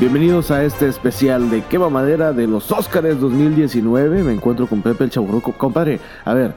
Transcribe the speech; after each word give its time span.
Bienvenidos 0.00 0.50
a 0.50 0.64
este 0.64 0.88
especial 0.88 1.50
de 1.50 1.62
Quema 1.62 1.88
Madera 1.88 2.32
de 2.32 2.46
los 2.46 2.70
Óscares 2.72 3.20
2019. 3.20 4.22
Me 4.24 4.32
encuentro 4.32 4.66
con 4.66 4.82
Pepe 4.82 5.04
el 5.04 5.10
Chaburruco. 5.10 5.52
Compadre, 5.52 6.00
a 6.24 6.34
ver, 6.34 6.52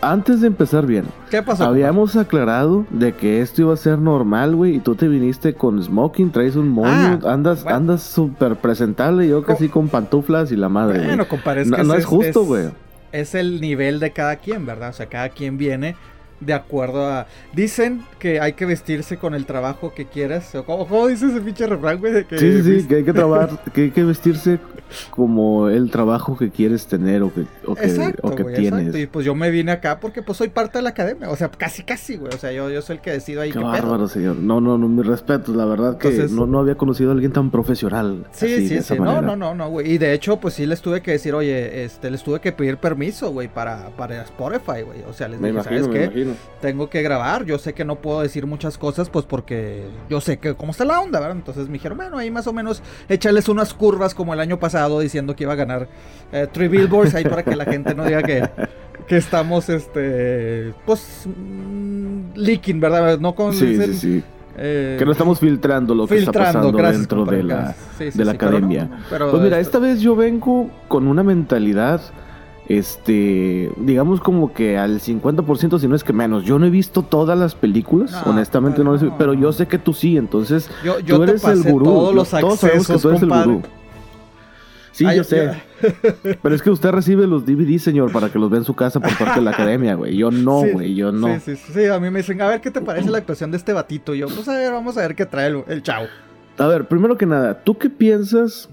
antes 0.00 0.40
de 0.40 0.46
empezar 0.46 0.86
bien, 0.86 1.04
¿Qué 1.30 1.42
pasó? 1.42 1.64
habíamos 1.64 2.16
aclarado 2.16 2.86
de 2.90 3.12
que 3.14 3.40
esto 3.40 3.62
iba 3.62 3.74
a 3.74 3.76
ser 3.76 3.98
normal, 3.98 4.54
güey, 4.54 4.76
y 4.76 4.80
tú 4.80 4.94
te 4.94 5.08
viniste 5.08 5.54
con 5.54 5.82
smoking, 5.82 6.30
traes 6.30 6.54
un 6.56 6.68
moño, 6.68 7.18
Ah, 7.24 7.32
andas 7.32 7.64
bueno. 7.64 7.76
andas 7.76 8.02
súper 8.02 8.56
presentable, 8.56 9.26
yo 9.28 9.42
casi 9.42 9.68
con 9.68 9.88
pantuflas 9.88 10.52
y 10.52 10.56
la 10.56 10.68
madre. 10.68 11.04
Bueno, 11.04 11.26
compadre, 11.26 11.62
es 11.62 11.68
no, 11.68 11.76
que 11.76 11.82
no 11.84 11.92
ese 11.94 12.00
es 12.00 12.06
justo, 12.06 12.44
güey. 12.44 12.66
Es 13.12 13.34
el 13.34 13.60
nivel 13.60 13.98
de 13.98 14.12
cada 14.12 14.36
quien, 14.36 14.64
¿verdad? 14.64 14.90
O 14.90 14.92
sea, 14.92 15.06
cada 15.06 15.28
quien 15.30 15.58
viene 15.58 15.96
de 16.40 16.52
acuerdo 16.52 17.06
a... 17.06 17.26
Dicen 17.54 18.02
que 18.18 18.40
hay 18.40 18.52
que 18.54 18.66
vestirse 18.66 19.16
con 19.16 19.34
el 19.34 19.46
trabajo 19.46 19.92
que 19.94 20.06
quieras. 20.06 20.54
o 20.54 20.64
¿Cómo, 20.64 20.86
cómo 20.86 21.06
dice 21.06 21.26
ese 21.26 21.40
pinche 21.40 21.66
refrán, 21.66 21.98
güey? 21.98 22.12
De 22.12 22.26
que 22.26 22.38
Sí, 22.38 22.62
sí, 22.62 22.80
sí, 22.82 22.86
que 22.88 22.96
hay 22.96 23.04
que 23.04 23.12
trabajar, 23.12 23.58
que 23.72 23.82
hay 23.82 23.90
que 23.90 24.04
vestirse 24.04 24.58
como 25.10 25.68
el 25.68 25.90
trabajo 25.90 26.36
que 26.36 26.50
quieres 26.50 26.86
tener 26.86 27.22
o 27.22 27.32
que, 27.34 27.44
o 27.66 27.74
que, 27.74 27.86
Exacto, 27.86 28.20
o 28.22 28.34
que 28.34 28.42
güey, 28.44 28.54
tienes. 28.56 28.80
exacto. 28.80 28.98
Y 28.98 29.06
pues 29.06 29.26
yo 29.26 29.34
me 29.34 29.50
vine 29.50 29.72
acá 29.72 29.98
porque 30.00 30.22
pues 30.22 30.38
soy 30.38 30.48
parte 30.48 30.78
de 30.78 30.82
la 30.82 30.90
academia. 30.90 31.28
O 31.30 31.36
sea, 31.36 31.48
casi, 31.50 31.82
casi, 31.82 32.16
güey. 32.16 32.32
O 32.34 32.38
sea, 32.38 32.52
yo, 32.52 32.70
yo 32.70 32.82
soy 32.82 32.96
el 32.96 33.02
que 33.02 33.10
decido 33.12 33.40
ahí 33.42 33.48
Qué 33.50 33.54
qué 33.54 33.60
pedo. 33.60 33.70
bárbaro, 33.72 34.08
señor. 34.08 34.36
No, 34.36 34.60
no, 34.60 34.78
no, 34.78 34.88
mis 34.88 35.06
respetos. 35.06 35.54
La 35.56 35.64
verdad 35.64 35.98
que 35.98 36.08
Entonces- 36.08 36.32
no, 36.32 36.46
no 36.46 36.60
había 36.60 36.76
conocido 36.76 37.10
a 37.10 37.14
alguien 37.14 37.32
tan 37.32 37.50
profesional. 37.50 38.26
Sí, 38.32 38.46
así, 38.46 38.68
sí, 38.68 38.74
de 38.74 38.80
esa 38.80 38.94
sí. 38.94 39.00
No, 39.00 39.20
no, 39.22 39.36
no, 39.36 39.54
no, 39.54 39.68
güey. 39.70 39.90
Y 39.92 39.98
de 39.98 40.12
hecho, 40.12 40.36
pues 40.38 40.54
sí 40.54 40.66
les 40.66 40.80
tuve 40.80 41.00
que 41.02 41.12
decir, 41.12 41.34
oye, 41.34 41.84
este, 41.84 42.10
les 42.10 42.22
tuve 42.22 42.40
que 42.40 42.52
pedir 42.52 42.76
permiso, 42.76 43.30
güey, 43.32 43.48
para, 43.48 43.88
para 43.96 44.22
Spotify, 44.22 44.82
güey. 44.84 45.02
O 45.08 45.12
sea, 45.12 45.28
les 45.28 45.40
Me 45.40 45.48
dije, 45.48 45.60
imagino, 45.60 45.82
¿sabes 45.84 45.88
me 45.88 45.94
qué? 45.94 46.04
imagino. 46.04 46.25
Tengo 46.60 46.88
que 46.90 47.02
grabar. 47.02 47.44
Yo 47.44 47.58
sé 47.58 47.72
que 47.74 47.84
no 47.84 47.96
puedo 47.96 48.20
decir 48.22 48.46
muchas 48.46 48.78
cosas, 48.78 49.08
pues 49.10 49.24
porque 49.24 49.84
yo 50.08 50.20
sé 50.20 50.38
que 50.38 50.54
cómo 50.54 50.72
está 50.72 50.84
la 50.84 51.00
onda, 51.00 51.20
¿verdad? 51.20 51.36
Entonces 51.36 51.66
me 51.68 51.74
dijeron, 51.74 51.98
bueno, 51.98 52.18
ahí 52.18 52.30
más 52.30 52.46
o 52.46 52.52
menos 52.52 52.82
échales 53.08 53.48
unas 53.48 53.74
curvas 53.74 54.14
como 54.14 54.34
el 54.34 54.40
año 54.40 54.58
pasado 54.58 55.00
diciendo 55.00 55.34
que 55.36 55.44
iba 55.44 55.52
a 55.52 55.56
ganar 55.56 55.88
eh, 56.32 56.46
Three 56.52 56.68
Billboards 56.68 57.14
ahí 57.14 57.24
para 57.24 57.42
que 57.42 57.54
la 57.56 57.64
gente 57.64 57.94
no 57.94 58.04
diga 58.04 58.22
que, 58.22 58.48
que 59.06 59.16
estamos, 59.16 59.68
este, 59.68 60.74
pues, 60.84 61.26
mm, 61.26 62.34
leaking, 62.34 62.80
¿verdad? 62.80 63.18
No 63.18 63.34
con 63.34 63.52
Sí, 63.52 63.76
sí, 63.76 63.94
sí. 63.94 64.22
eh, 64.56 64.96
Que 64.98 65.04
no 65.04 65.12
estamos 65.12 65.38
filtrando 65.38 65.94
lo 65.94 66.06
que 66.06 66.18
está 66.18 66.32
pasando 66.32 66.72
gracias, 66.72 67.00
dentro 67.00 67.24
de 67.24 67.42
la, 67.42 67.54
gracias. 67.56 67.76
Sí, 67.98 68.10
sí, 68.12 68.18
de 68.18 68.24
la 68.24 68.32
sí, 68.32 68.38
pero 68.38 68.50
no, 68.52 68.56
academia. 68.58 68.84
no, 68.84 68.96
pero 69.10 69.30
Pues 69.30 69.42
mira, 69.42 69.58
esto- 69.60 69.78
esta 69.78 69.86
vez 69.86 70.00
yo 70.00 70.16
vengo 70.16 70.70
con 70.88 71.06
una 71.06 71.22
mentalidad, 71.22 72.00
este, 72.68 73.70
digamos 73.76 74.20
como 74.20 74.52
que 74.52 74.76
al 74.78 75.00
50%, 75.00 75.78
si 75.78 75.88
no 75.88 75.94
es 75.96 76.04
que 76.04 76.12
menos. 76.12 76.44
Yo 76.44 76.58
no 76.58 76.66
he 76.66 76.70
visto 76.70 77.02
todas 77.02 77.38
las 77.38 77.54
películas, 77.54 78.12
No, 78.12 78.32
honestamente 78.32 78.82
no, 78.84 78.96
he- 78.96 79.02
no. 79.02 79.16
pero 79.18 79.34
yo 79.34 79.52
sé 79.52 79.66
que 79.66 79.78
tú 79.78 79.92
sí, 79.92 80.16
entonces 80.16 80.68
yo, 80.84 80.98
yo 81.00 81.16
tú 81.18 81.24
te 81.24 81.30
eres 81.32 81.44
el 81.44 81.62
gurú. 81.62 81.84
todos 81.84 82.14
los 82.14 82.30
Todos 82.30 82.58
sabemos 82.60 82.86
que 82.86 82.92
accesos, 82.94 83.02
tú 83.02 83.08
eres 83.10 83.22
el 83.22 83.28
gurú. 83.28 83.62
Sí, 84.92 85.04
Ay, 85.04 85.18
yo 85.18 85.24
sé. 85.24 85.50
Pero 86.42 86.54
es 86.54 86.62
que 86.62 86.70
usted 86.70 86.90
recibe 86.90 87.26
los 87.26 87.44
DVD, 87.44 87.76
señor, 87.78 88.10
para 88.12 88.30
que 88.30 88.38
los 88.38 88.48
vea 88.48 88.60
en 88.60 88.64
su 88.64 88.72
casa 88.72 88.98
por 88.98 89.14
parte 89.18 89.40
de 89.40 89.44
la 89.44 89.50
academia, 89.50 89.94
güey. 89.94 90.16
Yo 90.16 90.30
no, 90.30 90.62
Sí, 90.62 90.70
güey, 90.72 90.94
yo 90.94 91.12
no. 91.12 91.34
Sí, 91.34 91.40
sí, 91.54 91.56
sí, 91.56 91.72
sí, 91.74 91.84
a 91.84 92.00
mí 92.00 92.08
me 92.10 92.20
dicen, 92.20 92.40
a 92.40 92.48
ver 92.48 92.62
qué 92.62 92.70
te 92.70 92.80
parece 92.80 93.10
la 93.10 93.18
actuación 93.18 93.50
de 93.50 93.58
este 93.58 93.74
batito. 93.74 94.14
Y 94.14 94.20
yo, 94.20 94.26
pues 94.28 94.48
a 94.48 94.54
ver, 94.54 94.72
vamos 94.72 94.96
a 94.96 95.02
ver 95.02 95.14
qué 95.14 95.26
trae 95.26 95.48
el, 95.48 95.64
el 95.68 95.82
chavo. 95.82 96.06
A 96.56 96.66
ver, 96.66 96.88
primero 96.88 97.14
que 97.18 97.26
nada, 97.26 97.62
¿tú 97.62 97.76
qué 97.76 97.90
piensas? 97.90 98.70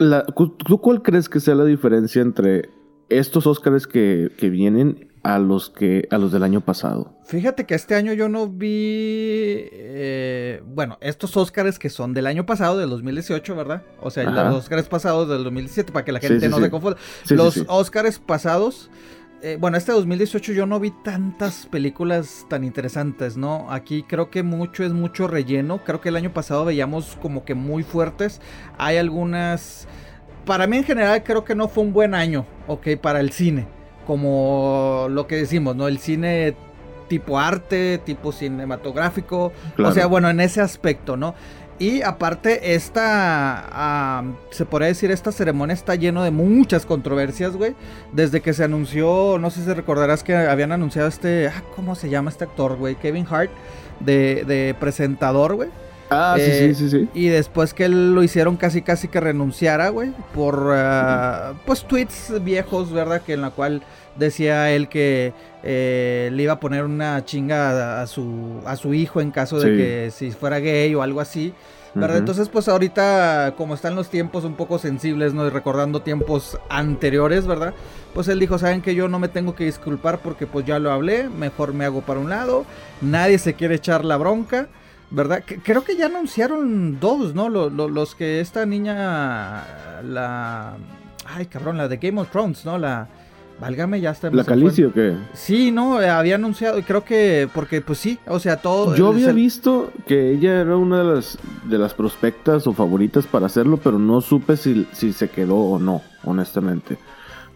La- 0.00 0.24
¿Tú 0.24 0.80
cuál 0.80 1.02
crees 1.02 1.28
que 1.28 1.38
sea 1.40 1.54
la 1.54 1.64
diferencia 1.64 2.22
entre 2.22 2.70
estos 3.10 3.46
Óscares 3.46 3.86
que, 3.86 4.32
que 4.38 4.48
vienen 4.50 5.08
a 5.22 5.38
los 5.38 5.68
que 5.68 6.08
a 6.10 6.16
los 6.16 6.32
del 6.32 6.42
año 6.42 6.62
pasado? 6.62 7.12
Fíjate 7.26 7.66
que 7.66 7.74
este 7.74 7.94
año 7.94 8.12
yo 8.14 8.28
no 8.30 8.48
vi, 8.48 9.68
eh, 9.72 10.62
bueno, 10.66 10.96
estos 11.00 11.36
Óscares 11.36 11.78
que 11.78 11.90
son 11.90 12.14
del 12.14 12.26
año 12.26 12.46
pasado, 12.46 12.78
del 12.78 12.88
2018, 12.90 13.54
¿verdad? 13.54 13.82
O 14.00 14.10
sea, 14.10 14.28
Ajá. 14.28 14.44
los 14.50 14.56
Óscares 14.64 14.88
pasados 14.88 15.28
del 15.28 15.44
2017, 15.44 15.92
para 15.92 16.04
que 16.04 16.12
la 16.12 16.20
gente 16.20 16.40
sí, 16.40 16.48
no 16.48 16.56
sí. 16.56 16.62
se 16.64 16.70
confunda. 16.70 16.96
Los. 17.28 17.64
Óscares 17.68 18.18
pasados, 18.18 18.90
eh, 19.42 19.56
bueno, 19.58 19.76
este 19.76 19.92
2018 19.92 20.52
yo 20.52 20.66
no 20.66 20.78
vi 20.80 20.90
tantas 20.90 21.66
películas 21.66 22.46
tan 22.48 22.64
interesantes, 22.64 23.36
¿no? 23.36 23.70
Aquí 23.70 24.02
creo 24.02 24.30
que 24.30 24.42
mucho 24.42 24.84
es 24.84 24.92
mucho 24.92 25.28
relleno. 25.28 25.82
Creo 25.84 26.00
que 26.00 26.10
el 26.10 26.16
año 26.16 26.32
pasado 26.32 26.64
veíamos 26.64 27.16
como 27.20 27.44
que 27.44 27.54
muy 27.54 27.82
fuertes. 27.82 28.40
Hay 28.78 28.96
algunas... 28.96 29.88
Para 30.44 30.66
mí 30.66 30.78
en 30.78 30.84
general 30.84 31.22
creo 31.22 31.44
que 31.44 31.54
no 31.54 31.68
fue 31.68 31.84
un 31.84 31.92
buen 31.92 32.14
año, 32.14 32.46
ok, 32.66 32.96
para 33.00 33.20
el 33.20 33.30
cine. 33.30 33.66
Como 34.06 35.06
lo 35.10 35.26
que 35.26 35.36
decimos, 35.36 35.76
¿no? 35.76 35.88
El 35.88 35.98
cine 35.98 36.56
tipo 37.08 37.38
arte, 37.38 37.98
tipo 38.04 38.32
cinematográfico. 38.32 39.52
Claro. 39.76 39.90
O 39.90 39.94
sea, 39.94 40.06
bueno, 40.06 40.30
en 40.30 40.40
ese 40.40 40.60
aspecto, 40.60 41.16
¿no? 41.16 41.34
Y 41.80 42.02
aparte, 42.02 42.74
esta, 42.74 43.64
ah, 43.72 44.22
se 44.50 44.66
podría 44.66 44.88
decir, 44.88 45.10
esta 45.10 45.32
ceremonia 45.32 45.72
está 45.72 45.94
lleno 45.94 46.22
de 46.22 46.30
muchas 46.30 46.84
controversias, 46.84 47.56
güey. 47.56 47.74
Desde 48.12 48.42
que 48.42 48.52
se 48.52 48.64
anunció, 48.64 49.38
no 49.40 49.50
sé 49.50 49.64
si 49.64 49.72
recordarás 49.72 50.22
que 50.22 50.36
habían 50.36 50.72
anunciado 50.72 51.08
este, 51.08 51.48
ah, 51.48 51.62
¿cómo 51.74 51.94
se 51.94 52.10
llama 52.10 52.28
este 52.28 52.44
actor, 52.44 52.76
güey? 52.76 52.96
Kevin 52.96 53.26
Hart, 53.30 53.50
de, 53.98 54.44
de 54.46 54.76
presentador, 54.78 55.54
güey. 55.54 55.70
Ah, 56.10 56.34
sí, 56.36 56.42
Eh, 56.44 56.74
sí, 56.74 56.88
sí, 56.88 56.90
sí. 56.90 57.08
Y 57.14 57.28
después 57.28 57.72
que 57.72 57.88
lo 57.88 58.22
hicieron 58.22 58.56
casi 58.56 58.82
casi 58.82 59.08
que 59.08 59.20
renunciara, 59.20 59.88
güey, 59.90 60.10
por 60.34 60.72
ah, 60.74 61.52
pues 61.64 61.84
tweets 61.84 62.42
viejos, 62.42 62.92
¿verdad? 62.92 63.22
Que 63.22 63.34
en 63.34 63.42
la 63.42 63.50
cual 63.50 63.82
decía 64.16 64.70
él 64.72 64.88
que 64.88 65.32
eh, 65.62 66.30
le 66.32 66.42
iba 66.42 66.54
a 66.54 66.60
poner 66.60 66.84
una 66.84 67.24
chinga 67.24 68.00
a, 68.00 68.02
a 68.02 68.06
su 68.06 68.60
a 68.66 68.74
su 68.76 68.92
hijo 68.92 69.20
en 69.20 69.30
caso 69.30 69.58
de 69.60 69.70
Sí. 69.70 69.76
que 69.76 70.10
si 70.10 70.30
fuera 70.32 70.58
gay 70.58 70.94
o 70.94 71.02
algo 71.02 71.20
así. 71.20 71.54
¿verdad? 71.92 72.18
Entonces, 72.18 72.48
pues 72.48 72.68
ahorita, 72.68 73.54
como 73.56 73.74
están 73.74 73.96
los 73.96 74.10
tiempos 74.10 74.44
un 74.44 74.54
poco 74.54 74.78
sensibles, 74.78 75.34
¿no? 75.34 75.44
Y 75.44 75.50
recordando 75.50 76.02
tiempos 76.02 76.56
anteriores, 76.68 77.48
¿verdad? 77.48 77.74
Pues 78.14 78.28
él 78.28 78.38
dijo, 78.38 78.58
saben 78.58 78.80
que 78.80 78.94
yo 78.94 79.08
no 79.08 79.18
me 79.18 79.26
tengo 79.26 79.56
que 79.56 79.64
disculpar 79.64 80.20
porque 80.20 80.46
pues 80.46 80.64
ya 80.64 80.78
lo 80.78 80.92
hablé, 80.92 81.28
mejor 81.28 81.74
me 81.74 81.84
hago 81.84 82.00
para 82.02 82.20
un 82.20 82.30
lado, 82.30 82.64
nadie 83.00 83.38
se 83.38 83.54
quiere 83.54 83.74
echar 83.74 84.04
la 84.04 84.16
bronca, 84.18 84.68
¿verdad? 85.10 85.42
Que- 85.44 85.58
creo 85.58 85.84
que 85.84 85.96
ya 85.96 86.06
anunciaron 86.06 86.98
dos, 87.00 87.34
¿no? 87.34 87.48
Lo- 87.48 87.70
lo- 87.70 87.88
los 87.88 88.14
que 88.14 88.40
esta 88.40 88.66
niña, 88.66 89.64
la... 90.04 90.76
Ay, 91.26 91.46
cabrón, 91.46 91.76
la 91.76 91.88
de 91.88 91.96
Game 91.98 92.20
of 92.20 92.30
Thrones, 92.30 92.64
¿no? 92.64 92.78
La... 92.78 93.08
Válgame, 93.60 94.00
ya 94.00 94.12
está. 94.12 94.30
¿La. 94.30 94.42
Calicia 94.42 94.86
o 94.86 94.92
qué? 94.92 95.14
Sí, 95.34 95.70
no, 95.70 95.98
había 95.98 96.36
anunciado, 96.36 96.80
creo 96.80 97.04
que, 97.04 97.46
porque 97.54 97.82
pues 97.82 97.98
sí, 97.98 98.18
o 98.26 98.38
sea, 98.38 98.56
todo... 98.56 98.96
Yo 98.96 99.08
había 99.08 99.32
visto 99.32 99.92
que 100.06 100.30
ella 100.32 100.62
era 100.62 100.76
una 100.78 101.00
de 101.04 101.14
las, 101.16 101.38
de 101.64 101.76
las 101.76 101.92
prospectas 101.92 102.66
o 102.66 102.72
favoritas 102.72 103.26
para 103.26 103.44
hacerlo, 103.44 103.76
pero 103.76 103.98
no 103.98 104.22
supe 104.22 104.56
si, 104.56 104.86
si 104.92 105.12
se 105.12 105.28
quedó 105.28 105.56
o 105.56 105.78
no, 105.78 106.00
honestamente. 106.24 106.96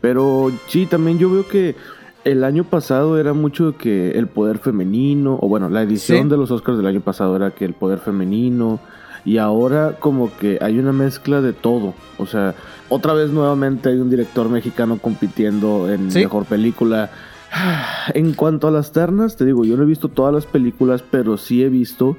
Pero 0.03 0.53
sí, 0.69 0.85
también 0.85 1.19
yo 1.19 1.31
veo 1.31 1.49
que 1.49 1.75
el 2.25 2.45
año 2.45 2.65
pasado 2.65 3.19
era 3.19 3.33
mucho 3.35 3.77
que 3.77 4.13
el 4.13 4.27
poder 4.29 4.59
femenino, 4.59 5.39
o 5.41 5.49
bueno, 5.49 5.69
la 5.69 5.83
edición 5.83 6.25
Sí. 6.25 6.29
de 6.29 6.37
los 6.37 6.51
Oscars 6.51 6.79
del 6.79 6.87
año 6.87 7.01
pasado 7.01 7.37
era 7.37 7.51
que 7.53 7.65
el 7.65 7.75
poder 7.75 7.99
femenino, 7.99 8.81
y 9.25 9.39
ahora 9.39 9.97
como 10.01 10.31
que 10.37 10.59
hay 10.61 10.79
una 10.79 10.93
mezcla 10.93 11.41
de 11.41 11.53
todo. 11.53 11.95
O 12.19 12.27
sea, 12.27 12.55
otra 12.89 13.15
vez 13.15 13.31
nuevamente 13.31 13.89
hay 13.89 13.97
un 13.99 14.11
director 14.11 14.49
mexicano 14.49 14.99
compitiendo 14.99 15.91
en 15.93 16.11
Sí. 16.11 16.21
mejor 16.21 16.45
película. 16.45 17.11
En 18.15 18.35
cuanto 18.35 18.69
a 18.69 18.71
las 18.71 18.93
ternas, 18.93 19.37
te 19.37 19.45
digo, 19.45 19.65
yo 19.65 19.77
no 19.77 19.85
he 19.85 19.87
visto 19.87 20.09
todas 20.09 20.35
las 20.35 20.45
películas, 20.47 21.03
pero 21.11 21.37
sí 21.37 21.63
he 21.63 21.69
visto 21.69 22.17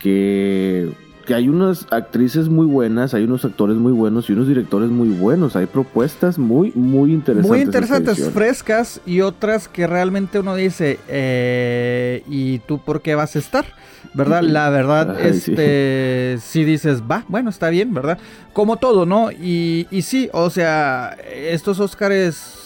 que, 0.00 0.92
que 1.24 1.34
hay 1.34 1.48
unas 1.48 1.86
actrices 1.90 2.48
muy 2.48 2.66
buenas, 2.66 3.14
hay 3.14 3.24
unos 3.24 3.44
actores 3.44 3.76
muy 3.76 3.92
buenos 3.92 4.28
y 4.28 4.32
unos 4.32 4.46
directores 4.46 4.90
muy 4.90 5.08
buenos. 5.08 5.56
Hay 5.56 5.66
propuestas 5.66 6.38
muy, 6.38 6.72
muy 6.74 7.12
interesantes. 7.12 7.50
Muy 7.50 7.60
interesantes, 7.60 8.30
frescas 8.30 9.00
y 9.06 9.20
otras 9.20 9.68
que 9.68 9.86
realmente 9.86 10.38
uno 10.38 10.54
dice, 10.54 10.98
eh, 11.08 12.22
¿y 12.28 12.58
tú 12.60 12.78
por 12.78 13.00
qué 13.02 13.14
vas 13.14 13.36
a 13.36 13.38
estar? 13.38 13.64
¿Verdad? 14.12 14.42
La 14.42 14.70
verdad, 14.70 15.16
Ay, 15.18 15.34
sí. 15.34 15.52
este, 15.52 16.38
si 16.42 16.64
dices, 16.64 17.02
va, 17.10 17.24
bueno, 17.28 17.50
está 17.50 17.70
bien, 17.70 17.94
¿verdad? 17.94 18.18
Como 18.52 18.76
todo, 18.76 19.06
¿no? 19.06 19.32
Y, 19.32 19.88
y 19.90 20.02
sí, 20.02 20.28
o 20.32 20.50
sea, 20.50 21.16
estos 21.32 21.80
Óscares... 21.80 22.60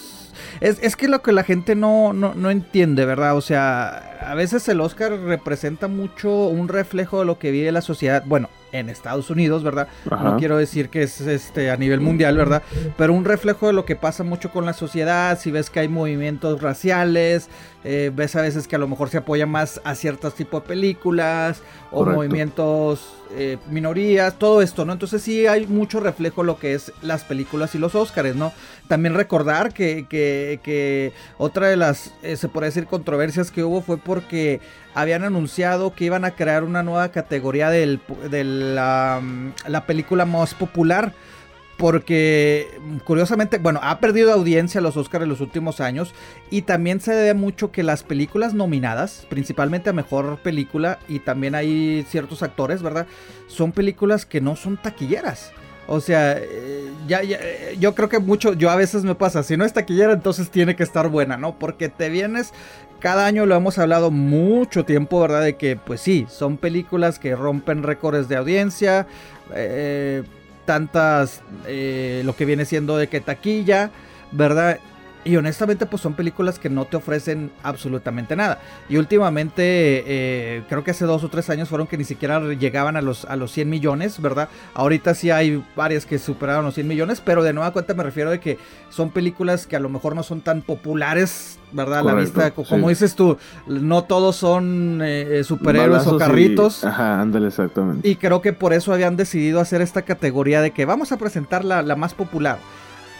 Es, 0.60 0.78
es 0.82 0.96
que 0.96 1.06
lo 1.06 1.22
que 1.22 1.30
la 1.30 1.44
gente 1.44 1.76
no, 1.76 2.12
no, 2.12 2.34
no 2.34 2.50
entiende, 2.50 3.04
¿verdad? 3.04 3.36
O 3.36 3.40
sea, 3.40 4.07
a 4.28 4.34
veces 4.34 4.68
el 4.68 4.80
Oscar 4.80 5.12
representa 5.12 5.88
mucho 5.88 6.48
un 6.48 6.68
reflejo 6.68 7.20
de 7.20 7.24
lo 7.24 7.38
que 7.38 7.50
vive 7.50 7.72
la 7.72 7.80
sociedad, 7.80 8.22
bueno, 8.26 8.50
en 8.72 8.90
Estados 8.90 9.30
Unidos, 9.30 9.62
¿verdad? 9.62 9.88
Ajá. 10.10 10.24
No 10.24 10.36
quiero 10.36 10.58
decir 10.58 10.90
que 10.90 11.02
es 11.02 11.20
este 11.22 11.70
a 11.70 11.76
nivel 11.76 12.00
mundial, 12.00 12.36
¿verdad? 12.36 12.62
Pero 12.96 13.14
un 13.14 13.24
reflejo 13.24 13.68
de 13.68 13.72
lo 13.72 13.84
que 13.84 13.96
pasa 13.96 14.24
mucho 14.24 14.50
con 14.50 14.66
la 14.66 14.74
sociedad, 14.74 15.38
si 15.38 15.50
ves 15.50 15.70
que 15.70 15.80
hay 15.80 15.88
movimientos 15.88 16.60
raciales, 16.60 17.48
eh, 17.84 18.10
ves 18.14 18.36
a 18.36 18.42
veces 18.42 18.68
que 18.68 18.76
a 18.76 18.78
lo 18.78 18.88
mejor 18.88 19.08
se 19.08 19.18
apoya 19.18 19.46
más 19.46 19.80
a 19.84 19.94
ciertos 19.94 20.34
tipos 20.34 20.62
de 20.62 20.68
películas 20.68 21.62
o 21.90 22.00
Correcto. 22.00 22.16
movimientos 22.16 23.14
eh, 23.30 23.56
minorías, 23.70 24.38
todo 24.38 24.62
esto, 24.62 24.84
¿no? 24.84 24.92
Entonces 24.92 25.22
sí 25.22 25.46
hay 25.46 25.66
mucho 25.66 26.00
reflejo 26.00 26.42
lo 26.42 26.58
que 26.58 26.74
es 26.74 26.92
las 27.02 27.24
películas 27.24 27.74
y 27.74 27.78
los 27.78 27.94
Óscares, 27.94 28.36
¿no? 28.36 28.52
También 28.88 29.14
recordar 29.14 29.72
que, 29.72 30.06
que, 30.08 30.60
que 30.62 31.12
otra 31.38 31.68
de 31.68 31.76
las, 31.76 32.12
eh, 32.22 32.36
se 32.36 32.48
podría 32.48 32.68
decir, 32.68 32.86
controversias 32.86 33.50
que 33.50 33.64
hubo 33.64 33.80
fue 33.80 33.96
porque 34.18 34.60
habían 34.94 35.22
anunciado 35.22 35.94
que 35.94 36.04
iban 36.04 36.24
a 36.24 36.32
crear 36.32 36.64
una 36.64 36.82
nueva 36.82 37.10
categoría 37.12 37.70
de 37.70 38.00
la, 38.44 39.22
la 39.66 39.86
película 39.86 40.24
más 40.24 40.54
popular 40.54 41.12
porque 41.76 42.66
curiosamente, 43.04 43.58
bueno, 43.58 43.78
ha 43.84 44.00
perdido 44.00 44.32
audiencia 44.32 44.80
los 44.80 44.96
Oscars 44.96 45.22
en 45.22 45.28
los 45.28 45.40
últimos 45.40 45.80
años 45.80 46.12
y 46.50 46.62
también 46.62 47.00
se 47.00 47.14
debe 47.14 47.34
mucho 47.34 47.70
que 47.70 47.84
las 47.84 48.02
películas 48.02 48.52
nominadas, 48.52 49.26
principalmente 49.30 49.88
a 49.88 49.92
mejor 49.92 50.38
película 50.42 50.98
y 51.06 51.20
también 51.20 51.54
hay 51.54 52.04
ciertos 52.08 52.42
actores, 52.42 52.82
¿verdad? 52.82 53.06
Son 53.46 53.70
películas 53.70 54.26
que 54.26 54.40
no 54.40 54.56
son 54.56 54.76
taquilleras. 54.76 55.52
O 55.90 56.00
sea, 56.00 56.36
eh, 56.36 56.92
ya, 57.06 57.22
yo 57.78 57.94
creo 57.94 58.10
que 58.10 58.18
mucho, 58.18 58.52
yo 58.52 58.68
a 58.68 58.76
veces 58.76 59.04
me 59.04 59.14
pasa, 59.14 59.42
si 59.42 59.56
no 59.56 59.64
es 59.64 59.72
taquillera, 59.72 60.12
entonces 60.12 60.50
tiene 60.50 60.76
que 60.76 60.82
estar 60.82 61.08
buena, 61.08 61.38
¿no? 61.38 61.58
Porque 61.58 61.88
te 61.88 62.10
vienes, 62.10 62.52
cada 62.98 63.26
año 63.26 63.46
lo 63.46 63.54
hemos 63.54 63.78
hablado 63.78 64.10
mucho 64.10 64.84
tiempo, 64.84 65.20
¿verdad? 65.20 65.42
De 65.42 65.56
que, 65.56 65.76
pues 65.76 66.00
sí, 66.00 66.26
son 66.28 66.56
películas 66.56 67.18
que 67.18 67.36
rompen 67.36 67.82
récords 67.82 68.28
de 68.28 68.36
audiencia, 68.36 69.06
eh, 69.54 70.22
tantas, 70.64 71.42
eh, 71.66 72.22
lo 72.24 72.34
que 72.36 72.44
viene 72.44 72.64
siendo 72.64 72.96
de 72.96 73.08
que 73.08 73.20
taquilla, 73.20 73.90
¿verdad? 74.32 74.80
Y 75.24 75.36
honestamente, 75.36 75.84
pues 75.86 76.00
son 76.00 76.14
películas 76.14 76.58
que 76.58 76.70
no 76.70 76.84
te 76.84 76.96
ofrecen 76.96 77.50
absolutamente 77.62 78.36
nada. 78.36 78.60
Y 78.88 78.96
últimamente, 78.96 80.04
eh, 80.06 80.62
creo 80.68 80.84
que 80.84 80.92
hace 80.92 81.04
dos 81.04 81.24
o 81.24 81.28
tres 81.28 81.50
años 81.50 81.68
fueron 81.68 81.86
que 81.86 81.98
ni 81.98 82.04
siquiera 82.04 82.40
llegaban 82.54 82.96
a 82.96 83.02
los, 83.02 83.24
a 83.24 83.36
los 83.36 83.52
100 83.52 83.68
millones, 83.68 84.20
¿verdad? 84.22 84.48
Ahorita 84.74 85.14
sí 85.14 85.30
hay 85.30 85.62
varias 85.76 86.06
que 86.06 86.18
superaron 86.18 86.64
los 86.64 86.74
100 86.74 86.86
millones, 86.86 87.20
pero 87.20 87.42
de 87.42 87.52
nueva 87.52 87.72
cuenta 87.72 87.94
me 87.94 88.04
refiero 88.04 88.30
de 88.30 88.40
que 88.40 88.58
son 88.90 89.10
películas 89.10 89.66
que 89.66 89.76
a 89.76 89.80
lo 89.80 89.88
mejor 89.88 90.14
no 90.14 90.22
son 90.22 90.40
tan 90.40 90.62
populares, 90.62 91.58
¿verdad? 91.72 91.98
a 92.00 92.02
la 92.02 92.14
vista, 92.14 92.52
como 92.52 92.88
dices 92.88 93.14
tú, 93.14 93.36
no 93.66 94.04
todos 94.04 94.36
son 94.36 95.00
eh, 95.02 95.42
superhéroes 95.44 96.06
o 96.06 96.16
carritos. 96.16 96.84
ajá, 96.84 97.20
ándale, 97.20 97.48
exactamente. 97.48 98.08
Y 98.08 98.16
creo 98.16 98.40
que 98.40 98.52
por 98.52 98.72
eso 98.72 98.92
habían 98.92 99.16
decidido 99.16 99.60
hacer 99.60 99.82
esta 99.82 100.02
categoría 100.02 100.60
de 100.60 100.70
que 100.70 100.84
vamos 100.84 101.12
a 101.12 101.16
presentar 101.16 101.64
la, 101.64 101.82
la 101.82 101.96
más 101.96 102.14
popular. 102.14 102.58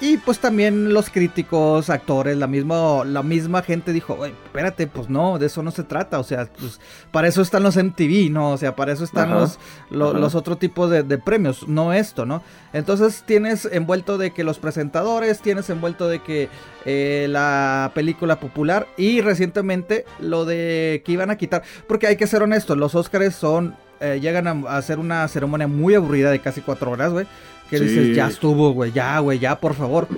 Y 0.00 0.16
pues 0.18 0.38
también 0.38 0.92
los 0.94 1.10
críticos, 1.10 1.90
actores, 1.90 2.36
la 2.36 2.46
misma, 2.46 3.04
la 3.04 3.24
misma 3.24 3.62
gente 3.62 3.92
dijo, 3.92 4.24
espérate, 4.24 4.86
pues 4.86 5.08
no, 5.08 5.40
de 5.40 5.46
eso 5.46 5.60
no 5.64 5.72
se 5.72 5.82
trata, 5.82 6.20
o 6.20 6.22
sea, 6.22 6.48
pues 6.56 6.80
para 7.10 7.26
eso 7.26 7.42
están 7.42 7.64
los 7.64 7.76
MTV, 7.76 8.30
¿no? 8.30 8.52
O 8.52 8.56
sea, 8.56 8.76
para 8.76 8.92
eso 8.92 9.02
están 9.02 9.32
los, 9.32 9.58
los, 9.90 10.36
otros 10.36 10.60
tipos 10.60 10.88
de, 10.88 11.18
premios, 11.18 11.66
no 11.66 11.92
esto, 11.92 12.26
¿no? 12.26 12.44
Entonces 12.72 13.24
tienes 13.26 13.64
envuelto 13.72 14.18
de 14.18 14.30
que 14.30 14.44
los 14.44 14.60
presentadores, 14.60 15.40
tienes 15.40 15.68
envuelto 15.68 16.08
de 16.08 16.20
que 16.20 16.48
eh, 16.84 17.26
la 17.28 17.90
película 17.92 18.38
popular 18.38 18.86
y 18.96 19.20
recientemente 19.20 20.04
lo 20.20 20.44
de 20.44 21.02
que 21.04 21.10
iban 21.10 21.30
a 21.30 21.36
quitar, 21.36 21.64
porque 21.88 22.06
hay 22.06 22.14
que 22.14 22.28
ser 22.28 22.44
honestos, 22.44 22.78
los 22.78 22.94
Oscars 22.94 23.34
son, 23.34 23.74
eh, 23.98 24.20
llegan 24.22 24.46
a, 24.46 24.70
a 24.70 24.76
hacer 24.76 25.00
una 25.00 25.26
ceremonia 25.26 25.66
muy 25.66 25.96
aburrida 25.96 26.30
de 26.30 26.38
casi 26.38 26.60
cuatro 26.60 26.92
horas, 26.92 27.10
güey 27.10 27.26
que 27.68 27.80
dices, 27.80 28.16
ya 28.16 28.28
estuvo, 28.28 28.72
güey, 28.72 28.92
ya, 28.92 29.18
güey, 29.20 29.38
ya, 29.38 29.58
por 29.58 29.74
favor. 29.74 30.08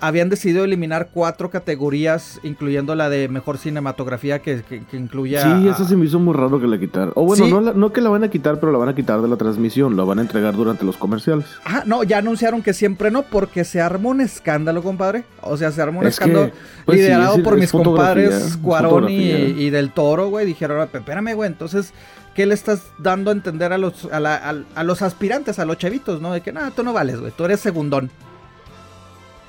Habían 0.00 0.28
decidido 0.28 0.64
eliminar 0.64 1.10
cuatro 1.14 1.48
categorías, 1.48 2.40
incluyendo 2.42 2.96
la 2.96 3.08
de 3.08 3.28
mejor 3.28 3.56
cinematografía, 3.56 4.40
que, 4.40 4.62
que, 4.62 4.96
incluya. 4.96 5.42
Sí, 5.42 5.68
eso 5.68 5.84
se 5.84 5.94
me 5.94 6.06
hizo 6.06 6.18
muy 6.18 6.34
raro 6.34 6.60
que 6.60 6.66
la 6.66 6.76
quitaran. 6.76 7.12
O 7.14 7.24
bueno, 7.24 7.60
no, 7.60 7.72
no, 7.72 7.92
que 7.92 8.00
la 8.00 8.10
van 8.10 8.24
a 8.24 8.28
quitar, 8.28 8.58
pero 8.58 8.72
la 8.72 8.78
van 8.78 8.88
a 8.88 8.96
quitar 8.96 9.22
de 9.22 9.28
la 9.28 9.36
transmisión, 9.36 9.96
la 9.96 10.02
van 10.02 10.18
a 10.18 10.22
entregar 10.22 10.56
durante 10.56 10.84
los 10.84 10.96
comerciales. 10.96 11.46
Ah, 11.64 11.84
no, 11.86 12.02
ya 12.02 12.18
anunciaron 12.18 12.62
que 12.62 12.74
siempre 12.74 13.12
no, 13.12 13.22
porque 13.22 13.62
se 13.62 13.80
armó 13.80 14.08
un 14.08 14.20
escándalo, 14.20 14.82
compadre. 14.82 15.22
O 15.40 15.56
sea, 15.56 15.70
se 15.70 15.80
armó 15.80 16.00
un 16.00 16.06
escándalo 16.08 16.50
pues 16.84 16.98
liderado 16.98 17.40
por 17.44 17.56
mis 17.56 17.70
compadres 17.70 18.58
Cuarón 18.60 19.08
y, 19.08 19.30
y, 19.30 19.70
Del 19.70 19.92
Toro, 19.92 20.30
güey. 20.30 20.46
Dijeron, 20.46 20.80
espérame, 20.92 21.34
güey, 21.36 21.48
entonces 21.48 21.94
¿qué 22.34 22.46
le 22.46 22.54
estás 22.54 22.82
dando 22.98 23.30
a 23.30 23.34
entender 23.34 23.72
a 23.72 23.78
los, 23.78 24.08
a, 24.10 24.82
los 24.82 25.02
aspirantes, 25.02 25.58
a 25.58 25.64
los 25.64 25.78
chavitos, 25.78 26.20
no? 26.20 26.32
De 26.32 26.40
que, 26.40 26.52
no, 26.52 26.70
tú 26.72 26.82
no 26.82 26.92
vales, 26.92 27.20
güey, 27.20 27.32
tú 27.36 27.44
eres 27.44 27.60
segundón. 27.60 28.10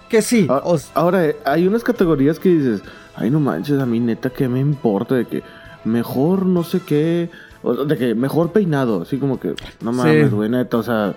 Que 0.10 0.22
sí. 0.22 0.48
Ah, 0.50 0.62
ahora, 0.94 1.26
eh, 1.26 1.38
hay 1.46 1.68
unas 1.68 1.84
categorías 1.84 2.40
que 2.40 2.50
dices, 2.50 2.82
ay, 3.16 3.30
no 3.30 3.40
manches, 3.40 3.80
a 3.80 3.86
mí 3.86 4.00
neta, 4.00 4.30
¿qué 4.30 4.48
me 4.48 4.60
importa? 4.60 5.16
De 5.16 5.26
que 5.26 5.44
mejor 5.86 6.46
no 6.46 6.64
sé 6.64 6.82
qué, 6.82 7.30
de 7.88 7.98
que 7.98 8.16
mejor 8.16 8.52
peinado, 8.52 9.02
así 9.02 9.18
como 9.18 9.40
que, 9.40 9.56
no 9.82 9.92
mames, 9.92 10.32
güey, 10.32 10.50
neta, 10.50 10.78
o 10.78 10.84
sea... 10.84 11.16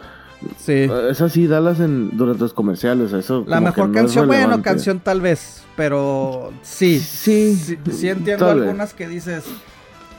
Sí. 0.59 0.87
Es 1.11 1.23
así, 1.23 1.47
dalas 1.47 1.81
en, 1.81 2.17
durante 2.17 2.43
los 2.43 2.53
comerciales. 2.53 3.13
Eso 3.15 3.43
la 3.49 3.59
mejor 3.59 3.91
canción, 3.91 4.27
bueno, 4.27 4.61
canción 4.61 5.01
tal 5.01 5.23
vez, 5.23 5.63
pero 5.77 6.53
sí. 6.63 7.01
Sí, 7.01 7.57
sí, 7.91 8.09
entiendo 8.09 8.49
algunas 8.49 8.93
que 8.93 9.09
dices, 9.09 9.45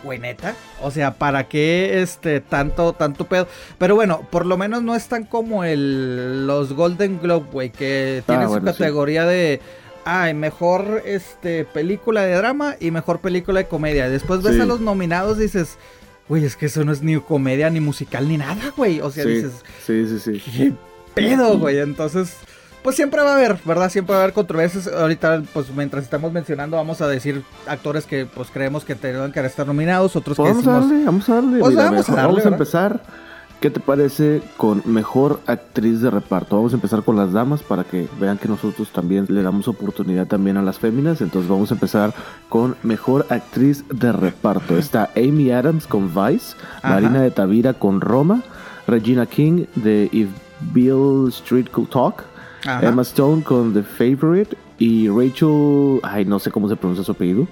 güey, 0.04 0.20
neta. 0.20 0.56
O 0.82 0.92
sea, 0.92 1.16
¿para 1.16 1.48
qué 1.48 2.02
este 2.02 2.42
tanto, 2.42 2.94
tanto 2.94 3.26
pedo? 3.26 3.48
Pero 3.78 3.96
bueno, 3.96 4.28
por 4.30 4.46
lo 4.46 4.58
menos 4.58 4.84
no 4.84 4.96
están 4.96 5.24
como 5.24 5.64
el 5.64 6.48
los 6.48 6.74
Golden 6.74 7.20
Globe, 7.22 7.48
güey, 7.52 7.70
que 7.72 8.24
tiene 8.26 8.46
ah, 8.46 8.50
su 8.50 8.62
categoría 8.62 9.26
de 9.26 9.60
ay, 10.10 10.34
mejor 10.34 11.04
este 11.06 11.66
película 11.66 12.22
de 12.22 12.34
drama 12.34 12.78
y 12.80 12.92
mejor 12.92 13.20
película 13.20 13.60
de 13.60 13.68
comedia. 13.68 14.10
Después 14.10 14.42
ves 14.42 14.60
a 14.62 14.66
los 14.66 14.80
nominados 14.80 15.38
y 15.38 15.42
dices, 15.42 15.78
güey, 16.30 16.46
es 16.46 16.56
que 16.56 16.68
eso 16.68 16.86
no 16.86 16.94
es 16.94 17.02
ni 17.02 17.20
comedia, 17.20 17.70
ni 17.70 17.82
musical, 17.82 18.28
ni 18.30 18.38
nada, 18.38 18.74
güey. 18.76 19.02
O 19.02 19.12
sea, 19.12 19.26
dices, 19.26 19.64
sí, 19.86 20.08
sí, 20.08 20.20
sí. 20.20 20.40
¿Qué 20.40 20.74
pedo, 21.14 21.58
güey? 21.58 21.80
Entonces, 21.80 22.38
pues 22.88 22.96
siempre 22.96 23.22
va 23.22 23.32
a 23.32 23.36
haber, 23.36 23.58
¿verdad? 23.66 23.90
Siempre 23.90 24.14
va 24.14 24.22
a 24.22 24.24
haber 24.24 24.34
controversias. 24.34 24.88
Ahorita, 24.88 25.44
pues 25.52 25.70
mientras 25.76 26.06
estamos 26.06 26.32
mencionando, 26.32 26.78
vamos 26.78 27.02
a 27.02 27.08
decir 27.10 27.44
actores 27.68 28.06
que 28.06 28.26
pues 28.26 28.50
creemos 28.50 28.86
que 28.86 28.96
tendrán 28.96 29.34
que 29.34 29.46
estar 29.46 29.68
nominados, 29.68 30.16
otros 30.16 30.38
que 30.38 30.44
vamos 30.44 30.66
a 30.66 30.72
darle, 30.72 31.04
vamos 31.04 31.28
a 31.28 31.36
darle, 31.36 31.60
pues, 31.60 31.76
vamos, 31.76 32.10
a 32.10 32.16
darle, 32.16 32.28
vamos 32.28 32.46
a 32.46 32.48
empezar. 32.48 33.02
¿Qué 33.60 33.70
te 33.70 33.82
parece 33.82 34.42
con 34.56 34.84
mejor 34.86 35.42
actriz 35.48 36.00
de 36.00 36.10
reparto? 36.10 36.56
Vamos 36.56 36.72
a 36.72 36.76
empezar 36.78 37.04
con 37.04 37.18
las 37.18 37.34
damas 37.34 37.62
para 37.62 37.84
que 37.84 38.08
vean 38.22 38.38
que 38.38 38.48
nosotros 38.48 38.90
también 38.94 39.26
le 39.28 39.44
damos 39.44 39.68
oportunidad 39.68 40.26
también 40.26 40.56
a 40.56 40.62
las 40.62 40.80
féminas. 40.80 41.20
Entonces 41.20 41.52
vamos 41.52 41.72
a 41.72 41.74
empezar 41.74 42.14
con 42.48 42.78
mejor 42.84 43.26
actriz 43.30 43.84
de 43.90 44.14
reparto. 44.14 44.78
Está 44.78 45.10
Amy 45.18 45.52
Adams 45.52 45.88
con 45.88 46.16
Vice, 46.16 46.56
Marina 46.84 47.22
de 47.22 47.32
Tavira 47.32 47.74
con 47.74 48.00
Roma, 48.00 48.44
Regina 48.88 49.26
King 49.26 49.66
de 49.76 50.08
If 50.14 50.30
Bill 50.72 51.28
Street 51.28 51.68
Could 51.70 51.90
Talk, 51.90 52.24
Emma 52.82 53.02
Stone 53.02 53.44
con 53.44 53.74
The 53.74 53.84
Favorite 53.84 54.56
y 54.78 55.10
Rachel, 55.10 56.00
ay, 56.04 56.26
no 56.26 56.40
sé 56.40 56.52
cómo 56.52 56.70
se 56.70 56.76
pronuncia 56.76 57.04
su 57.04 57.12
apellido. 57.12 57.48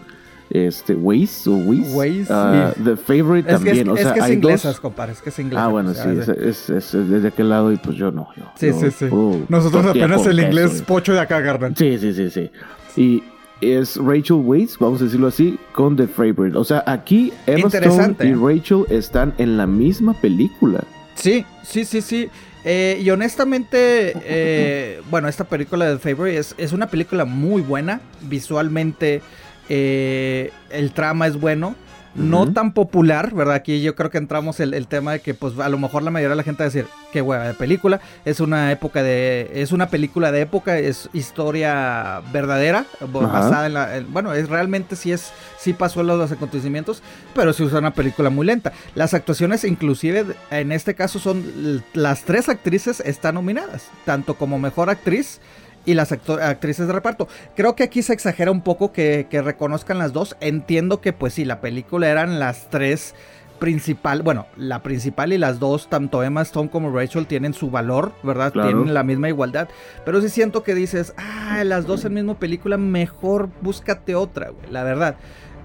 Este, 0.50 0.94
Weiss 0.94 1.48
o 1.48 1.56
Weiss. 1.56 2.30
Ah, 2.30 2.72
The 2.84 2.96
Favorite 2.96 3.50
también. 3.50 3.90
Es, 3.98 4.08
que 4.12 4.20
es 4.20 4.30
inglesa, 4.30 4.74
compadre, 4.80 5.14
es 5.14 5.22
que 5.22 5.30
es 5.30 5.40
inglesa. 5.40 5.66
Ah, 5.66 5.68
bueno, 5.70 5.94
sí, 5.94 6.08
es, 6.40 6.70
es, 6.70 6.92
desde 6.92 7.30
aquel 7.30 7.50
lado 7.50 7.72
y 7.72 7.78
pues 7.78 7.98
yo 7.98 8.12
no. 8.12 8.28
Yo, 8.38 8.44
sí, 8.56 8.72
sí, 8.74 8.92
sí. 8.92 9.06
Nosotros 9.50 9.86
apenas 9.88 10.26
el 10.28 10.40
inglés 10.40 10.84
pocho 10.84 11.14
de 11.14 11.20
acá, 11.20 11.40
Garden. 11.42 11.76
Sí, 11.76 11.98
sí, 11.98 12.14
sí, 12.14 12.30
sí. 12.30 12.52
Y 12.96 13.24
es 13.62 13.98
Rachel 13.98 14.38
Weisz, 14.44 14.78
vamos 14.78 15.02
a 15.02 15.06
decirlo 15.06 15.28
así, 15.28 15.58
con 15.74 15.96
The 15.96 16.08
Favorite. 16.08 16.56
O 16.56 16.64
sea, 16.64 16.84
aquí 16.86 17.34
Emma 17.48 17.68
Stone 17.68 18.16
y 18.20 18.34
Rachel 18.34 18.86
están 18.90 19.34
en 19.38 19.58
la 19.58 19.66
misma 19.66 20.14
película. 20.14 20.84
Sí, 21.16 21.46
sí, 21.64 21.86
sí, 21.86 22.02
sí. 22.02 22.30
Eh, 22.68 23.00
y 23.00 23.10
honestamente, 23.12 24.14
eh, 24.26 25.02
bueno, 25.12 25.28
esta 25.28 25.44
película 25.44 25.86
de 25.86 26.00
Favorite 26.00 26.40
es, 26.40 26.56
es, 26.58 26.74
una 26.74 26.88
película 26.88 27.24
muy 27.24 27.62
buena. 27.62 28.02
Visualmente, 28.22 29.22
eh, 29.70 30.52
el 30.72 30.92
trama 30.92 31.28
es 31.28 31.40
bueno 31.40 31.76
no 32.16 32.52
tan 32.52 32.74
popular, 32.74 33.34
¿verdad? 33.34 33.56
Aquí 33.56 33.82
yo 33.82 33.96
creo 33.96 34.10
que 34.10 34.18
entramos 34.18 34.60
el, 34.60 34.74
el, 34.74 34.88
tema 34.88 35.14
de 35.14 35.20
que, 35.20 35.34
pues, 35.34 35.60
a 35.60 35.70
lo 35.70 35.78
mejor 35.78 36.04
la 36.04 36.12
mayoría 36.12 36.30
de 36.30 36.36
la 36.36 36.44
gente 36.44 36.64
va 36.64 36.68
a 36.68 36.70
decir, 36.70 36.88
qué 37.12 37.22
hueva 37.22 37.48
de 37.48 37.54
película, 37.54 38.02
es 38.24 38.40
una 38.40 38.72
época 38.72 39.04
de, 39.04 39.52
es 39.54 39.72
una 39.72 39.90
película 39.90 40.32
de 40.32 40.42
época, 40.42 40.78
es 40.80 41.10
historia 41.14 42.22
verdadera, 42.32 42.86
basada 43.12 43.68
en 43.68 43.74
la, 43.74 44.04
bueno, 44.10 44.34
es 44.34 44.50
realmente 44.50 44.96
sí 44.96 45.12
es, 45.12 45.32
sí 45.58 45.74
pasó 45.74 46.02
en 46.02 46.08
los 46.08 46.32
acontecimientos, 46.32 47.04
pero 47.34 47.54
se 47.54 47.64
usa 47.64 47.80
una 47.80 47.94
película 47.94 48.30
muy 48.30 48.46
lenta. 48.46 48.72
Las 48.96 49.14
actuaciones, 49.14 49.64
inclusive, 49.64 50.26
en 50.52 50.72
este 50.72 50.96
caso 50.96 51.20
son, 51.20 51.84
las 51.94 52.24
tres 52.24 52.50
actrices 52.50 53.02
están 53.02 53.36
nominadas, 53.36 53.90
tanto 54.06 54.36
como 54.36 54.60
mejor 54.60 54.90
actriz, 54.90 55.40
y 55.86 55.94
las 55.94 56.12
actrices 56.12 56.88
de 56.88 56.94
reparto. 56.94 57.28
Creo 57.56 57.76
que 57.76 57.84
aquí 57.84 58.02
se 58.02 58.14
exagera 58.14 58.52
un 58.52 58.62
poco 58.62 58.92
que, 58.92 59.28
reconozcan 59.32 59.98
las 59.98 60.14
dos. 60.14 60.36
Entiendo 60.40 61.02
que 61.02 61.14
pues 61.14 61.34
sí, 61.34 61.46
la 61.46 61.62
película 61.62 62.10
eran 62.10 62.40
las 62.40 62.70
tres 62.70 63.16
principal, 63.60 64.22
bueno, 64.22 64.48
la 64.58 64.84
principal 64.84 65.32
y 65.32 65.38
las 65.38 65.60
dos, 65.60 65.90
tanto 65.90 66.22
Emma 66.24 66.42
Stone 66.42 66.70
como 66.70 66.94
Rachel, 66.94 67.26
tienen 67.26 67.54
su 67.54 67.70
valor, 67.72 68.14
¿verdad? 68.22 68.52
Tienen 68.52 68.94
la 68.94 69.04
misma 69.04 69.30
igualdad. 69.30 69.70
Pero 70.04 70.22
sí 70.22 70.30
siento 70.30 70.64
que 70.64 70.76
dices, 70.76 71.14
ah, 71.18 71.64
las 71.64 71.86
dos 71.86 72.04
en 72.06 72.16
misma 72.16 72.38
película, 72.38 72.78
mejor 72.78 73.50
búscate 73.62 74.16
otra, 74.16 74.50
güey, 74.50 74.72
la 74.72 74.84
verdad. 74.84 75.16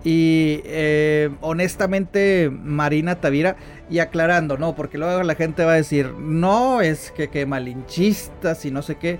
Y 0.03 0.63
eh, 0.65 1.31
honestamente, 1.41 2.51
Marina 2.51 3.17
Tavira, 3.17 3.57
y 3.91 3.99
aclarando, 3.99 4.57
¿no? 4.57 4.75
Porque 4.75 4.97
luego 4.97 5.23
la 5.23 5.35
gente 5.35 5.65
va 5.65 5.73
a 5.73 5.77
decir, 5.77 6.15
no, 6.15 6.81
es 6.81 7.11
que, 7.11 7.29
que 7.29 7.45
malinchistas 7.45 8.65
y 8.65 8.71
no 8.71 8.83
sé 8.83 8.95
qué. 8.95 9.19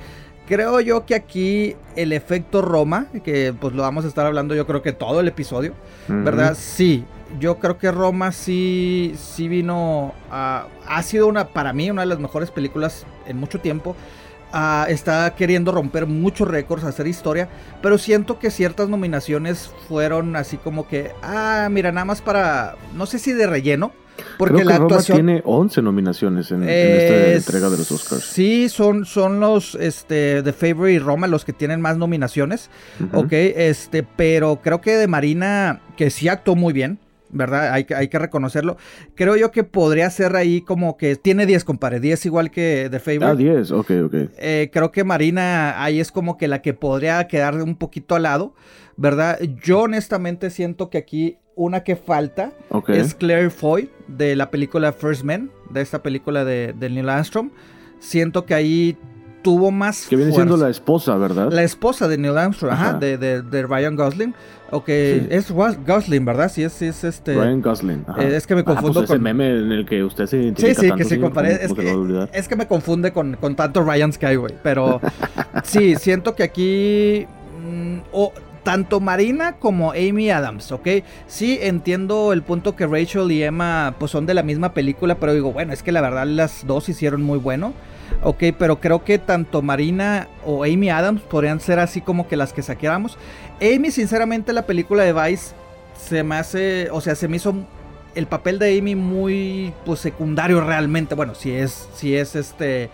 Creo 0.51 0.81
yo 0.81 1.07
que 1.07 1.15
aquí 1.15 1.77
el 1.95 2.13
efecto 2.13 2.61
Roma, 2.61 3.07
que 3.23 3.55
pues 3.59 3.73
lo 3.73 3.83
vamos 3.83 4.05
a 4.05 4.09
estar 4.09 4.27
hablando 4.27 4.57
yo 4.57 4.67
creo 4.67 4.83
que 4.83 4.93
todo 4.93 5.21
el 5.21 5.29
episodio, 5.29 5.75
¿verdad? 6.09 6.57
Sí, 6.59 7.05
yo 7.39 7.61
creo 7.61 7.79
que 7.79 7.93
Roma 7.93 8.33
sí, 8.33 9.15
sí 9.17 9.47
vino 9.47 10.13
a... 10.29 10.67
Ha 10.89 11.03
sido 11.05 11.29
una, 11.29 11.47
para 11.47 11.73
mí, 11.73 11.89
una 11.89 12.03
de 12.03 12.09
las 12.09 12.19
mejores 12.19 12.51
películas 12.51 13.07
en 13.29 13.37
mucho 13.37 13.61
tiempo. 13.61 13.95
Ah, 14.53 14.87
está 14.89 15.35
queriendo 15.35 15.71
romper 15.71 16.07
muchos 16.07 16.49
récords, 16.49 16.85
hacer 16.85 17.07
historia, 17.07 17.49
pero 17.83 17.99
siento 17.99 18.39
que 18.39 18.51
ciertas 18.51 18.89
nominaciones 18.89 19.71
fueron 19.89 20.35
así 20.35 20.57
como 20.57 20.89
que, 20.89 21.13
ah, 21.23 21.69
mira, 21.71 21.93
nada 21.93 22.05
más 22.05 22.21
para, 22.21 22.77
no 22.95 23.07
sé 23.07 23.19
si 23.19 23.33
de 23.33 23.47
relleno, 23.47 23.93
porque 24.39 24.55
Creo 24.55 24.67
la 24.67 24.73
que 24.73 24.79
Roma 24.79 24.95
actuación 24.97 25.17
tiene 25.17 25.43
11 25.45 25.83
nominaciones 25.83 26.51
en, 26.51 26.63
en 26.63 26.69
esta 26.69 27.33
entrega 27.33 27.71
de 27.71 27.79
los 27.79 27.91
Oscars. 27.91 28.23
Sí, 28.25 28.69
son, 28.69 29.05
son 29.05 29.41
los 29.41 29.75
este, 29.75 30.43
de 30.43 30.53
Favorite 30.53 30.93
y 30.93 30.99
Roma 30.99 31.27
los 31.27 31.45
que 31.45 31.53
tienen 31.53 31.81
más 31.81 31.97
nominaciones. 31.97 32.71
Ok, 33.13 33.33
este, 33.33 34.03
pero 34.03 34.61
creo 34.63 34.81
que 34.81 34.97
de 34.97 35.07
Marina, 35.07 35.81
que 35.97 36.11
sí 36.11 36.29
actuó 36.29 36.57
muy 36.57 36.73
bien, 36.73 36.99
¿verdad? 37.33 37.73
Hay, 37.73 37.85
que- 37.85 37.95
hay 37.95 38.09
que 38.09 38.19
reconocerlo. 38.19 38.77
Creo 39.15 39.37
yo 39.37 39.51
que 39.51 39.65
podría 39.65 40.09
ser 40.11 40.37
ahí 40.37 40.61
como 40.63 40.97
que 40.97 41.17
tiene 41.17 41.47
10, 41.47 41.65
compadre. 41.65 42.01
10 42.01 42.27
igual 42.27 42.51
que 42.51 42.89
de 42.89 43.01
Favorite. 43.01 43.25
Ah, 43.27 43.35
10, 43.35 43.71
ok, 43.73 43.91
ok. 44.07 44.15
Eh, 44.39 44.71
creo 44.73 44.91
que 44.93 45.05
Marina 45.05 45.83
ahí 45.83 46.01
es 46.01 46.11
como 46.13 46.37
que 46.37 46.49
la 46.49 46.63
que 46.63 46.75
podría 46.75 47.27
quedar 47.29 47.55
un 47.63 47.77
poquito 47.77 48.15
al 48.15 48.25
lado, 48.25 48.55
¿verdad? 48.97 49.39
Yo 49.63 49.81
honestamente 49.83 50.51
siento 50.51 50.91
que 50.91 50.99
aquí 50.99 51.39
una 51.57 51.83
que 51.85 51.97
falta 51.97 52.53
es 52.93 53.15
Claire 53.15 53.51
Foy 53.51 53.91
de 54.09 54.35
la 54.37 54.51
película 54.51 54.93
First 54.93 55.25
Men, 55.25 55.51
de 55.71 55.83
esta 55.83 56.03
película 56.03 56.45
de, 56.45 56.73
de 56.79 56.89
Neil 56.91 57.09
Armstrong. 57.09 57.51
Siento 57.99 58.47
que 58.47 58.55
ahí 58.55 58.97
tuvo 59.43 59.71
más 59.71 60.07
Que 60.09 60.17
viene 60.17 60.33
siendo 60.33 60.57
la 60.57 60.69
esposa, 60.69 61.17
¿verdad? 61.17 61.51
La 61.53 61.63
esposa 61.63 62.09
de 62.09 62.19
Neil 62.19 62.37
Armstrong, 62.37 62.73
ajá, 62.73 62.89
Ajá. 62.91 62.99
de, 62.99 63.17
de, 63.19 63.43
de 63.43 63.63
Ryan 63.63 63.97
Gosling. 63.97 64.35
Ok, 64.73 64.87
Sí. 64.87 65.27
es 65.31 65.51
Gosling, 65.51 66.25
¿verdad? 66.25 66.51
Sí, 66.53 66.63
es, 66.63 66.81
es 66.83 67.03
este. 67.05 67.35
Ryan 67.35 67.61
Gosling. 67.61 68.05
ajá. 68.07 68.23
eh, 68.23 68.37
es 68.37 68.47
que 68.47 68.55
me 68.55 68.61
Ah, 68.61 68.65
confundo 68.65 69.01
pues 69.01 69.05
ese 69.05 69.15
con- 69.15 69.23
meme 69.23 69.49
en 69.51 69.73
el 69.73 69.85
que 69.87 70.05
usted 70.05 70.27
se 70.27 70.37
identifica 70.39 70.75
sí, 70.81 70.81
tanto, 70.89 70.97
que 70.97 71.05
sí, 71.05 71.11
señor, 71.11 71.25
compadre. 71.31 71.59
¿cómo- 71.67 71.81
Es 71.81 71.87
que, 71.87 71.93
olvidar? 71.95 72.31
es 72.33 72.49
que 72.49 72.57
me 72.57 72.67
confunde 72.69 73.13
con, 73.13 73.37
con 73.37 73.57
tanto 73.57 73.83
Ryan 73.83 74.13
Sky, 74.13 74.37
güey. 74.37 74.55
Pero 74.63 75.01
sí, 75.65 75.97
siento 75.97 76.35
que 76.35 76.43
aquí. 76.45 77.27
mm, 77.69 77.99
o 78.13 78.33
tanto 78.63 79.01
Marina 79.01 79.57
como 79.57 79.93
Amy 79.93 80.31
Adams, 80.31 80.71
¿ok? 80.71 80.87
Sí, 81.27 81.59
entiendo 81.63 82.33
el 82.35 82.43
punto 82.43 82.77
que 82.77 82.87
Rachel 82.87 83.33
y 83.33 83.43
Emma 83.43 83.95
pues 83.99 84.11
son 84.13 84.27
de 84.27 84.35
la 84.35 84.43
misma 84.43 84.75
película, 84.75 85.15
pero 85.15 85.33
digo, 85.33 85.51
bueno, 85.53 85.73
es 85.73 85.83
que 85.83 85.93
la 85.93 86.03
verdad 86.03 86.27
las 86.27 86.67
dos 86.67 86.89
hicieron 86.91 87.23
muy 87.23 87.39
bueno. 87.39 87.73
Ok, 88.23 88.45
pero 88.59 88.81
creo 88.81 89.05
que 89.05 89.19
tanto 89.19 89.63
Marina 89.63 90.29
o 90.45 90.65
Amy 90.65 90.91
Adams 90.91 91.23
podrían 91.23 91.61
ser 91.61 91.79
así 91.79 92.01
como 92.01 92.29
que 92.29 92.37
las 92.37 92.53
que 92.53 92.63
saqueáramos. 92.63 93.17
Amy, 93.61 93.91
sinceramente, 93.91 94.53
la 94.53 94.67
película 94.67 95.05
de 95.05 95.13
Vice 95.13 95.55
se 95.97 96.23
me 96.23 96.37
hace, 96.37 96.89
o 96.91 97.01
sea, 97.01 97.15
se 97.15 97.29
me 97.29 97.37
hizo 97.37 97.55
el 98.15 98.27
papel 98.27 98.59
de 98.59 98.79
Amy 98.79 98.95
muy 98.95 99.73
pues 99.85 100.01
secundario 100.01 100.61
realmente. 100.61 101.15
Bueno, 101.15 101.35
si 101.35 101.53
es, 101.53 101.89
si 101.95 102.17
es 102.17 102.37
este 102.37 102.91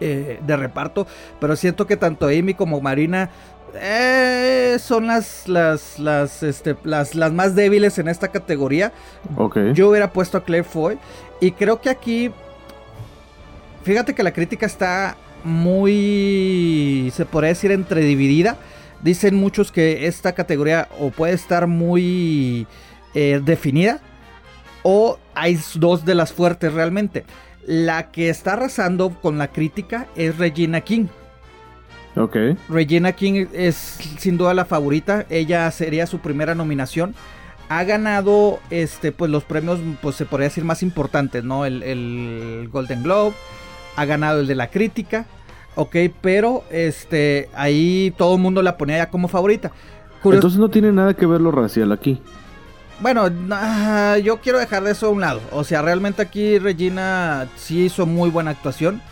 eh, 0.00 0.40
de 0.46 0.56
reparto, 0.56 1.06
pero 1.40 1.56
siento 1.56 1.86
que 1.86 1.96
tanto 1.96 2.26
Amy 2.26 2.54
como 2.54 2.80
Marina 2.80 3.30
eh, 3.74 4.76
son 4.78 5.06
las 5.06 5.48
las 5.48 5.98
las 5.98 6.42
este 6.42 6.76
las 6.84 7.14
las 7.14 7.32
más 7.32 7.54
débiles 7.54 7.98
en 7.98 8.08
esta 8.08 8.28
categoría. 8.28 8.92
Ok. 9.36 9.58
Yo 9.74 9.90
hubiera 9.90 10.12
puesto 10.12 10.38
a 10.38 10.44
Claire 10.44 10.64
Foy 10.64 10.98
y 11.40 11.52
creo 11.52 11.80
que 11.80 11.90
aquí 11.90 12.30
fíjate 13.86 14.14
que 14.14 14.22
la 14.22 14.32
crítica 14.32 14.66
está 14.66 15.16
muy 15.44 17.12
se 17.14 17.24
podría 17.24 17.50
decir 17.50 17.70
entre 17.70 18.02
dividida. 18.02 18.56
Dicen 19.02 19.36
muchos 19.36 19.70
que 19.70 20.06
esta 20.06 20.32
categoría 20.32 20.88
o 20.98 21.10
puede 21.10 21.34
estar 21.34 21.66
muy 21.68 22.66
eh, 23.14 23.40
definida 23.44 24.00
o 24.82 25.18
hay 25.34 25.58
dos 25.76 26.04
de 26.04 26.14
las 26.14 26.32
fuertes 26.32 26.72
realmente. 26.72 27.24
La 27.64 28.10
que 28.10 28.28
está 28.28 28.54
arrasando 28.54 29.10
con 29.20 29.38
la 29.38 29.52
crítica 29.52 30.08
es 30.16 30.36
Regina 30.36 30.80
King. 30.80 31.06
Ok. 32.16 32.36
Regina 32.68 33.12
King 33.12 33.46
es 33.52 33.76
sin 34.18 34.36
duda 34.36 34.54
la 34.54 34.64
favorita. 34.64 35.26
Ella 35.30 35.70
sería 35.70 36.06
su 36.06 36.18
primera 36.18 36.54
nominación. 36.54 37.14
Ha 37.68 37.84
ganado 37.84 38.60
este, 38.70 39.12
pues, 39.12 39.30
los 39.30 39.44
premios, 39.44 39.80
pues 40.00 40.16
se 40.16 40.24
podría 40.24 40.48
decir 40.48 40.64
más 40.64 40.82
importantes, 40.82 41.44
¿no? 41.44 41.66
El, 41.66 41.82
el 41.82 42.68
Golden 42.72 43.02
Globe. 43.02 43.34
Ha 43.96 44.04
ganado 44.04 44.40
el 44.40 44.46
de 44.46 44.54
la 44.54 44.70
crítica. 44.70 45.26
Ok, 45.74 45.96
pero 46.20 46.64
este, 46.70 47.48
ahí 47.54 48.14
todo 48.16 48.36
el 48.36 48.40
mundo 48.40 48.62
la 48.62 48.76
ponía 48.78 48.96
ya 48.98 49.10
como 49.10 49.28
favorita. 49.28 49.70
Curios- 50.22 50.38
Entonces 50.38 50.58
no 50.60 50.70
tiene 50.70 50.92
nada 50.92 51.14
que 51.14 51.26
ver 51.26 51.40
lo 51.40 51.50
racial 51.50 51.92
aquí. 51.92 52.20
bueno, 53.00 53.28
ah, 53.52 54.16
yo 54.22 54.38
quiero 54.40 54.58
dejar 54.58 54.82
de 54.84 54.92
eso 54.92 55.06
a 55.08 55.10
un 55.10 55.20
lado. 55.20 55.40
O 55.52 55.64
sea, 55.64 55.82
realmente 55.82 56.22
aquí 56.22 56.58
Regina 56.58 57.46
sí 57.56 57.84
hizo 57.86 58.06
muy 58.06 58.30
buena 58.30 58.52
actuación. 58.52 59.02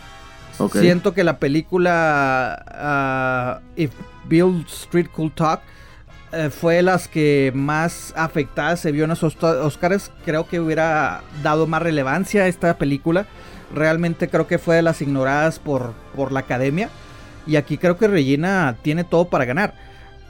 Siento 0.81 1.13
que 1.13 1.23
la 1.23 1.37
película 1.37 2.63
ah, 2.67 3.59
If 3.75 3.91
Bill 4.27 4.65
Street 4.67 5.07
Could 5.13 5.33
Talk 5.33 5.61
eh, 6.31 6.49
fue 6.49 6.81
las 6.81 7.07
que 7.07 7.51
más 7.53 8.13
afectadas 8.15 8.79
se 8.79 8.91
vio 8.91 9.03
en 9.03 9.11
los 9.11 9.21
Oscars. 9.23 10.11
Creo 10.25 10.47
que 10.47 10.59
hubiera 10.59 11.21
dado 11.43 11.67
más 11.67 11.81
relevancia 11.81 12.43
a 12.43 12.47
esta 12.47 12.77
película. 12.77 13.25
Realmente 13.75 14.27
creo 14.29 14.47
que 14.47 14.57
fue 14.57 14.77
de 14.77 14.81
las 14.81 15.01
ignoradas 15.01 15.59
por, 15.59 15.93
por 16.15 16.31
la 16.31 16.39
academia. 16.41 16.89
Y 17.45 17.57
aquí 17.57 17.77
creo 17.77 17.97
que 17.97 18.07
Regina 18.07 18.75
tiene 18.81 19.03
todo 19.03 19.25
para 19.25 19.45
ganar. 19.45 19.73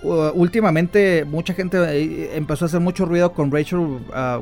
Uh, 0.04 0.30
últimamente 0.36 1.26
mucha 1.26 1.54
gente 1.54 1.78
eh, 1.80 2.36
empezó 2.36 2.66
a 2.66 2.68
hacer 2.68 2.80
mucho 2.82 3.06
ruido 3.06 3.32
con 3.32 3.52
Rachel 3.52 3.80
uh, 3.80 4.02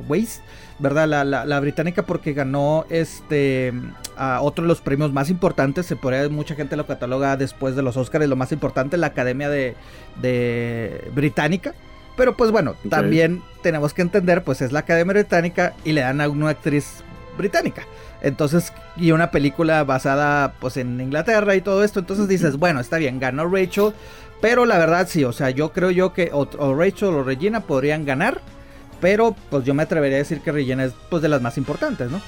Weisz, 0.09 0.41
¿verdad? 0.79 1.07
La, 1.07 1.23
la- 1.23 1.45
la 1.45 1.59
británica 1.59 2.01
porque 2.01 2.33
ganó 2.33 2.85
este 2.89 3.71
a 4.17 4.41
otro 4.41 4.63
de 4.63 4.67
los 4.67 4.81
premios 4.81 5.13
más 5.13 5.29
importantes, 5.29 5.85
se 5.85 5.95
podría 5.95 6.27
mucha 6.29 6.55
gente 6.55 6.75
lo 6.75 6.85
cataloga 6.85 7.37
después 7.37 7.75
de 7.75 7.81
los 7.83 7.95
Oscars, 7.97 8.27
lo 8.27 8.35
más 8.35 8.51
importante, 8.51 8.97
la 8.97 9.07
Academia 9.07 9.49
de, 9.49 9.75
de 10.21 11.09
Británica. 11.15 11.73
Pero 12.17 12.35
pues 12.35 12.51
bueno, 12.51 12.75
también 12.89 13.41
tenemos 13.61 13.93
que 13.93 14.01
entender, 14.01 14.43
pues 14.43 14.61
es 14.61 14.71
la 14.71 14.79
Academia 14.79 15.13
Británica 15.13 15.73
y 15.85 15.93
le 15.93 16.01
dan 16.01 16.19
a 16.21 16.29
una 16.29 16.49
actriz 16.49 17.03
británica. 17.37 17.83
Entonces, 18.23 18.71
y 18.95 19.11
una 19.11 19.31
película 19.31 19.83
basada 19.83 20.53
pues 20.59 20.77
en 20.77 20.99
Inglaterra 20.99 21.55
y 21.55 21.61
todo 21.61 21.83
esto, 21.83 21.99
entonces 21.99 22.29
dices, 22.29 22.57
bueno, 22.57 22.79
está 22.79 22.97
bien, 22.97 23.19
ganó 23.19 23.45
Rachel, 23.47 23.91
pero 24.41 24.65
la 24.65 24.77
verdad 24.77 25.07
sí, 25.09 25.25
o 25.25 25.33
sea, 25.33 25.49
yo 25.49 25.73
creo 25.73 25.91
yo 25.91 26.13
que 26.13 26.29
o, 26.31 26.47
o 26.57 26.73
Rachel 26.73 27.09
o 27.09 27.23
Regina 27.23 27.59
podrían 27.59 28.05
ganar, 28.05 28.39
pero 29.01 29.35
pues 29.49 29.65
yo 29.65 29.73
me 29.73 29.83
atrevería 29.83 30.15
a 30.17 30.19
decir 30.19 30.39
que 30.39 30.53
Regina 30.53 30.85
es 30.85 30.93
pues 31.09 31.21
de 31.21 31.27
las 31.27 31.41
más 31.41 31.57
importantes, 31.57 32.09
¿no? 32.09 32.21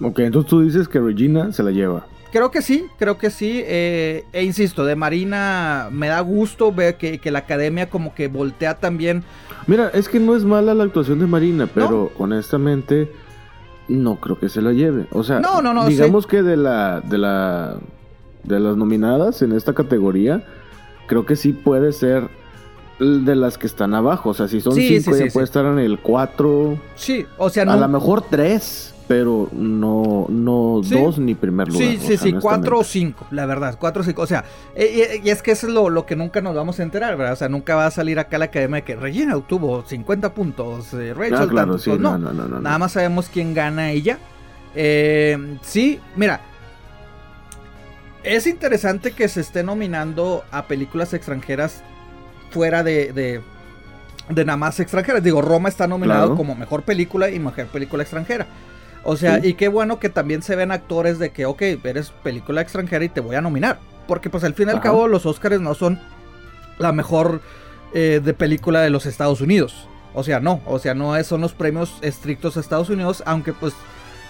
Ok, 0.00 0.20
entonces 0.20 0.48
tú 0.48 0.62
dices 0.62 0.88
que 0.88 0.98
Regina 0.98 1.52
se 1.52 1.62
la 1.62 1.70
lleva. 1.70 2.06
Creo 2.32 2.50
que 2.50 2.62
sí, 2.62 2.86
creo 2.98 3.18
que 3.18 3.28
sí. 3.28 3.62
eh, 3.66 4.24
e 4.32 4.42
insisto, 4.42 4.86
de 4.86 4.96
Marina 4.96 5.88
me 5.92 6.08
da 6.08 6.20
gusto 6.20 6.72
ver 6.72 6.96
que, 6.96 7.18
que 7.18 7.30
la 7.30 7.40
academia 7.40 7.90
como 7.90 8.14
que 8.14 8.28
voltea 8.28 8.78
también. 8.78 9.22
Mira, 9.66 9.90
es 9.92 10.08
que 10.08 10.18
no 10.18 10.34
es 10.34 10.42
mala 10.42 10.72
la 10.72 10.84
actuación 10.84 11.18
de 11.18 11.26
Marina, 11.26 11.68
pero 11.72 12.10
honestamente 12.18 13.12
no 13.88 14.16
creo 14.16 14.38
que 14.38 14.48
se 14.48 14.62
la 14.62 14.72
lleve. 14.72 15.06
O 15.12 15.22
sea, 15.24 15.40
No, 15.40 15.60
no, 15.62 15.72
no, 15.74 15.86
digamos 15.86 16.26
que 16.26 16.42
de 16.42 16.56
la 16.56 17.00
de 17.00 17.18
la 17.18 17.76
de 18.44 18.58
las 18.60 18.76
nominadas 18.76 19.42
en 19.42 19.52
esta 19.52 19.72
categoría, 19.72 20.44
creo 21.06 21.24
que 21.26 21.36
sí 21.36 21.52
puede 21.52 21.92
ser 21.92 22.28
de 22.98 23.34
las 23.36 23.58
que 23.58 23.66
están 23.66 23.94
abajo. 23.94 24.30
O 24.30 24.34
sea, 24.34 24.48
si 24.48 24.60
son 24.60 24.74
Sí, 24.74 25.00
cinco, 25.00 25.16
sí, 25.16 25.24
ya 25.26 25.32
puede 25.32 25.44
estar 25.44 25.64
en 25.66 25.78
el 25.78 25.98
4, 26.00 26.78
Sí, 26.96 27.24
o 27.38 27.50
sea, 27.50 27.62
a 27.64 27.66
no. 27.66 27.76
lo 27.76 27.88
mejor 27.88 28.22
3, 28.28 28.91
pero 29.08 29.48
no 29.52 30.26
no 30.28 30.80
Sí. 30.84 30.94
dos 31.00 31.18
ni 31.18 31.34
primer 31.34 31.68
lugar. 31.68 31.86
Sí, 31.88 31.96
sí, 31.98 32.06
sea, 32.16 32.18
sí, 32.18 32.32
cuatro 32.40 32.78
o 32.78 32.84
cinco, 32.84 33.26
la 33.30 33.46
verdad, 33.46 33.76
cuatro 33.78 34.02
o 34.02 34.04
cinco. 34.04 34.22
O 34.22 34.26
sea, 34.26 34.44
eh, 34.74 35.18
y, 35.22 35.26
y 35.28 35.30
es 35.30 35.42
que 35.42 35.50
eso 35.52 35.66
es 35.66 35.72
lo, 35.72 35.90
lo 35.90 36.06
que 36.06 36.16
nunca 36.16 36.40
nos 36.40 36.54
vamos 36.54 36.78
a 36.80 36.82
enterar, 36.82 37.16
¿verdad? 37.16 37.32
O 37.34 37.36
sea, 37.36 37.48
nunca 37.48 37.74
va 37.74 37.86
a 37.86 37.90
salir 37.90 38.18
acá 38.18 38.38
la 38.38 38.46
academia 38.46 38.76
de 38.76 38.84
que 38.84 38.96
Regina 38.96 39.36
obtuvo 39.36 39.84
50 39.86 40.32
puntos, 40.34 40.92
eh, 40.94 41.14
Rachel 41.14 41.34
Ah, 41.38 41.46
claro, 41.48 41.78
sí, 41.78 41.90
no, 41.90 41.96
no, 41.98 42.18
no, 42.18 42.32
no, 42.32 42.42
no, 42.44 42.48
no. 42.56 42.60
nada 42.60 42.78
más 42.78 42.92
sabemos 42.92 43.28
quién 43.32 43.54
gana 43.54 43.90
ella. 43.90 44.18
Eh, 44.74 45.58
sí, 45.62 46.00
mira. 46.16 46.40
Es 48.24 48.46
interesante 48.46 49.10
que 49.12 49.26
se 49.28 49.40
esté 49.40 49.64
nominando 49.64 50.44
a 50.52 50.66
películas 50.66 51.12
extranjeras 51.12 51.82
fuera 52.50 52.84
de, 52.84 53.12
de, 53.12 53.40
de 54.28 54.44
nada 54.44 54.56
más 54.56 54.78
extranjeras. 54.78 55.24
Digo, 55.24 55.42
Roma 55.42 55.68
está 55.68 55.88
nominado 55.88 56.26
Claro. 56.26 56.36
como 56.36 56.54
mejor 56.54 56.82
película 56.84 57.30
y 57.30 57.40
mejor 57.40 57.66
película 57.66 58.04
extranjera. 58.04 58.46
O 59.04 59.16
sea, 59.16 59.40
Sí. 59.40 59.48
y 59.48 59.54
qué 59.54 59.68
bueno 59.68 59.98
que 59.98 60.08
también 60.08 60.42
se 60.42 60.54
ven 60.56 60.70
actores 60.72 61.18
de 61.18 61.30
que, 61.30 61.44
ok, 61.46 61.62
eres 61.84 62.10
película 62.22 62.60
extranjera 62.60 63.04
y 63.04 63.08
te 63.08 63.20
voy 63.20 63.34
a 63.36 63.40
nominar. 63.40 63.78
Porque 64.06 64.30
pues 64.30 64.44
al 64.44 64.54
fin 64.54 64.68
y 64.68 64.70
al 64.72 64.80
cabo 64.80 65.08
los 65.08 65.26
Oscars 65.26 65.60
no 65.60 65.74
son 65.74 66.00
la 66.78 66.92
mejor 66.92 67.40
eh, 67.94 68.20
de 68.24 68.32
película 68.34 68.80
de 68.80 68.90
los 68.90 69.04
Estados 69.06 69.40
Unidos. 69.40 69.86
O 70.14 70.22
sea, 70.24 70.40
no, 70.40 70.60
o 70.66 70.78
sea, 70.78 70.94
no 70.94 71.16
es- 71.16 71.26
son 71.26 71.40
los 71.40 71.52
premios 71.52 71.94
estrictos 72.02 72.56
a 72.56 72.60
Estados 72.60 72.88
Unidos, 72.90 73.22
aunque 73.26 73.52
pues 73.52 73.74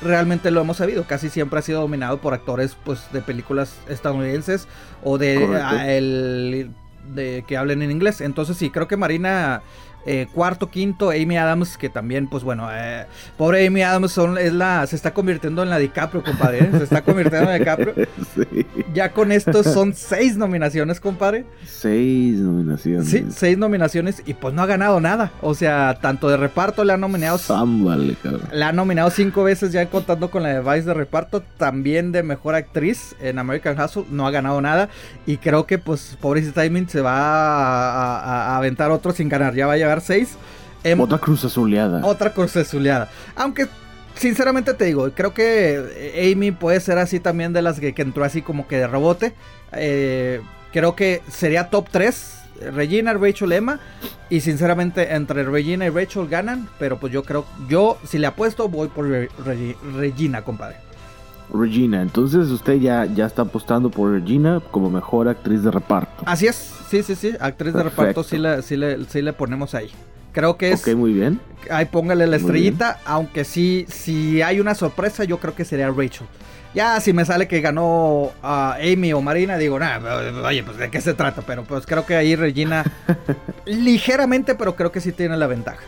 realmente 0.00 0.50
lo 0.50 0.60
hemos 0.60 0.78
sabido, 0.78 1.04
casi 1.04 1.28
siempre 1.30 1.58
ha 1.60 1.62
sido 1.62 1.80
dominado 1.80 2.18
por 2.18 2.34
actores 2.34 2.76
pues 2.84 3.00
de 3.12 3.20
películas 3.20 3.76
estadounidenses 3.88 4.66
o 5.04 5.16
de, 5.18 5.48
ah, 5.62 5.88
el, 5.90 6.70
de 7.14 7.44
que 7.46 7.56
hablen 7.56 7.82
en 7.82 7.90
inglés. 7.92 8.20
Entonces 8.20 8.56
sí, 8.56 8.70
creo 8.70 8.88
que 8.88 8.96
Marina 8.96 9.62
Eh, 10.06 10.26
cuarto, 10.32 10.68
quinto, 10.68 11.10
Amy 11.10 11.36
Adams, 11.36 11.76
que 11.76 11.88
también, 11.88 12.26
pues 12.26 12.42
bueno, 12.42 12.68
eh, 12.72 13.06
pobre 13.36 13.66
Amy 13.66 13.82
Adams 13.82 14.18
es 14.40 14.52
la, 14.52 14.86
se 14.86 14.96
está 14.96 15.14
convirtiendo 15.14 15.62
en 15.62 15.70
la 15.70 15.78
DiCaprio, 15.78 16.22
compadre. 16.22 16.58
¿eh? 16.58 16.70
Se 16.72 16.84
está 16.84 17.02
convirtiendo 17.02 17.50
en 17.50 17.58
DiCaprio. 17.58 17.94
Ya 18.92 19.12
con 19.12 19.32
esto 19.32 19.62
son 19.62 19.94
seis 19.94 20.36
nominaciones, 20.36 21.00
compadre. 21.00 21.46
Seis 21.64 22.36
nominaciones. 22.36 23.08
Sí, 23.08 23.26
seis 23.30 23.56
nominaciones 23.56 24.22
y 24.26 24.34
pues 24.34 24.52
no 24.52 24.62
ha 24.62 24.66
ganado 24.66 25.00
nada. 25.00 25.32
O 25.40 25.54
sea, 25.54 25.98
tanto 26.00 26.28
de 26.28 26.36
reparto 26.36 26.84
le 26.84 26.92
han 26.92 27.00
nominado. 27.00 27.38
Sámbale, 27.38 28.16
cabrón. 28.22 28.42
La 28.52 28.68
han 28.68 28.76
nominado 28.76 29.10
cinco 29.10 29.44
veces 29.44 29.72
ya 29.72 29.86
contando 29.86 30.30
con 30.30 30.42
la 30.42 30.50
de 30.50 30.60
Vice 30.60 30.86
de 30.86 30.94
reparto. 30.94 31.42
También 31.56 32.12
de 32.12 32.22
mejor 32.22 32.54
actriz 32.54 33.14
en 33.20 33.38
American 33.38 33.80
Hustle. 33.80 34.04
No 34.10 34.26
ha 34.26 34.30
ganado 34.30 34.60
nada. 34.60 34.88
Y 35.26 35.38
creo 35.38 35.66
que, 35.66 35.78
pues, 35.78 36.18
pobrecita 36.20 36.62
Amy 36.62 36.84
se 36.86 37.00
va 37.00 37.12
a, 37.14 38.56
aventar 38.56 38.90
otro 38.90 39.12
sin 39.12 39.28
ganar. 39.28 39.54
Ya 39.54 39.66
va 39.66 39.74
a 39.74 39.78
llevar 39.92 40.00
seis. 40.00 40.36
Em, 40.84 40.98
otra 41.00 41.18
cruz 41.18 41.44
azuleada. 41.44 42.04
Otra 42.04 42.32
cruz 42.32 42.56
azuleada. 42.56 43.10
Aunque 43.36 43.68
sinceramente 44.14 44.74
te 44.74 44.84
digo, 44.84 45.10
creo 45.12 45.32
que 45.32 46.32
Amy 46.32 46.50
puede 46.50 46.80
ser 46.80 46.98
así 46.98 47.20
también 47.20 47.52
de 47.52 47.62
las 47.62 47.78
que, 47.78 47.94
entró 47.96 48.24
así 48.24 48.42
como 48.42 48.66
que 48.66 48.78
de 48.78 48.86
rebote. 48.86 49.34
Eh, 49.72 50.40
creo 50.72 50.96
que 50.96 51.22
sería 51.28 51.70
top 51.70 51.88
3. 51.90 52.38
Regina, 52.74 53.12
Rachel, 53.14 53.52
Emma. 53.52 53.80
Y 54.28 54.40
sinceramente 54.40 55.14
entre 55.14 55.44
Regina 55.44 55.86
y 55.86 55.90
Rachel 55.90 56.28
ganan. 56.28 56.68
Pero 56.78 56.98
pues 56.98 57.12
yo 57.12 57.22
creo, 57.22 57.44
yo 57.68 57.98
si 58.04 58.18
le 58.18 58.26
apuesto 58.26 58.68
voy 58.68 58.88
por 58.88 59.06
Regina, 59.96 60.42
compadre. 60.42 60.76
Regina, 61.52 62.00
entonces 62.00 62.48
usted 62.48 62.76
ya, 62.76 63.04
ya 63.04 63.26
está 63.26 63.42
apostando 63.42 63.90
por 63.90 64.10
Regina 64.10 64.62
como 64.70 64.90
mejor 64.90 65.28
actriz 65.28 65.62
de 65.62 65.70
reparto. 65.70 66.22
Así 66.24 66.46
es, 66.46 66.72
sí, 66.92 67.02
sí, 67.02 67.14
sí, 67.14 67.36
actriz 67.40 67.72
de 67.72 67.82
reparto 67.84 68.22
sí 68.22 68.36
le, 68.36 68.60
sí, 68.60 68.76
le, 68.76 69.02
sí 69.06 69.22
le 69.22 69.32
ponemos 69.32 69.74
ahí. 69.74 69.90
Creo 70.32 70.58
que 70.58 70.72
es. 70.72 70.86
Ok, 70.86 70.94
muy 70.94 71.12
bien. 71.12 71.40
Ahí 71.70 71.86
póngale 71.86 72.26
la 72.26 72.36
estrellita. 72.36 73.00
Aunque 73.06 73.44
sí, 73.44 73.86
si 73.88 74.42
hay 74.42 74.60
una 74.60 74.74
sorpresa, 74.74 75.24
yo 75.24 75.38
creo 75.38 75.54
que 75.54 75.64
sería 75.64 75.88
Rachel. 75.88 76.26
Ya 76.74 77.00
si 77.00 77.12
me 77.12 77.24
sale 77.24 77.48
que 77.48 77.60
ganó 77.60 78.30
a 78.42 78.76
Amy 78.76 79.12
o 79.12 79.20
Marina, 79.20 79.58
digo, 79.58 79.78
nada, 79.78 80.22
oye, 80.46 80.62
pues 80.62 80.78
de 80.78 80.90
qué 80.90 81.00
se 81.00 81.14
trata. 81.14 81.42
Pero 81.42 81.64
pues 81.64 81.86
creo 81.86 82.04
que 82.06 82.16
ahí 82.16 82.34
Regina, 82.34 82.84
ligeramente, 83.66 84.54
pero 84.54 84.74
creo 84.74 84.90
que 84.90 85.00
sí 85.00 85.12
tiene 85.12 85.36
la 85.36 85.46
ventaja. 85.46 85.82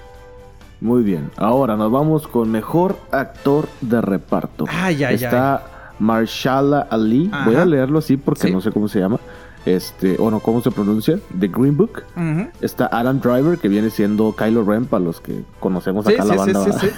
Muy 0.81 1.03
bien. 1.03 1.31
Ahora 1.37 1.77
nos 1.77 1.91
vamos 1.91 2.29
con 2.29 2.51
mejor 2.51 2.99
actor 3.11 3.69
de 3.81 4.01
reparto. 4.01 4.67
Ah, 4.69 4.91
ya, 4.91 5.11
Está 5.11 5.95
Marshala 5.99 6.87
Ali. 6.91 7.31
Voy 7.47 7.57
a 7.57 7.65
leerlo 7.65 7.99
así 7.99 8.19
porque 8.19 8.51
no 8.51 8.61
sé 8.61 8.71
cómo 8.71 8.89
se 8.89 9.01
llama 9.01 9.19
este, 9.67 10.17
o 10.19 10.31
no, 10.31 10.41
¿cómo 10.41 10.63
se 10.63 10.71
pronuncia? 10.71 11.19
The 11.39 11.49
Green 11.49 11.77
Book. 11.77 12.03
Está 12.61 12.89
Adam 12.93 13.21
Driver, 13.21 13.59
que 13.59 13.69
viene 13.69 13.91
siendo 13.91 14.35
Kylo 14.37 14.65
Ren, 14.65 14.87
para 14.87 15.05
los 15.05 15.21
que 15.21 15.43
conocemos 15.61 16.07
acá 16.07 16.25
la 16.25 16.35
banda. 16.35 16.65
Sí, 16.79 16.89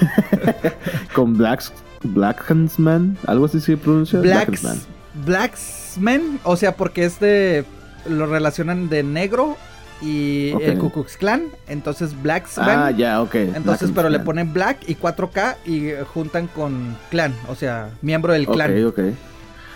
Con 1.14 1.36
Blacks, 1.36 1.72
Blackhuntsman, 2.02 3.16
algo 3.26 3.46
así 3.46 3.60
se 3.60 3.76
pronuncia. 3.76 4.20
Blacks, 4.20 4.86
Blacksman, 5.24 6.40
o 6.44 6.56
sea, 6.56 6.76
porque 6.76 7.04
este 7.04 7.64
lo 8.08 8.26
relacionan 8.26 8.88
de 8.88 9.02
negro 9.02 9.56
y 10.02 10.50
el 10.60 10.78
Ku 10.78 10.90
Klux 10.90 11.16
Klan, 11.16 11.44
entonces 11.68 12.20
Blacksman. 12.20 12.78
Ah, 12.78 12.90
ya, 12.90 13.22
ok. 13.22 13.34
Entonces, 13.34 13.90
pero 13.94 14.10
le 14.10 14.20
ponen 14.20 14.52
Black 14.52 14.88
y 14.88 14.94
4K 14.94 15.56
y 15.64 15.92
juntan 16.12 16.48
con 16.48 16.96
Clan, 17.10 17.34
o 17.48 17.54
sea, 17.54 17.90
miembro 18.02 18.32
del 18.32 18.46
clan. 18.46 18.72
Ok, 18.86 18.98
ok. 18.98 19.14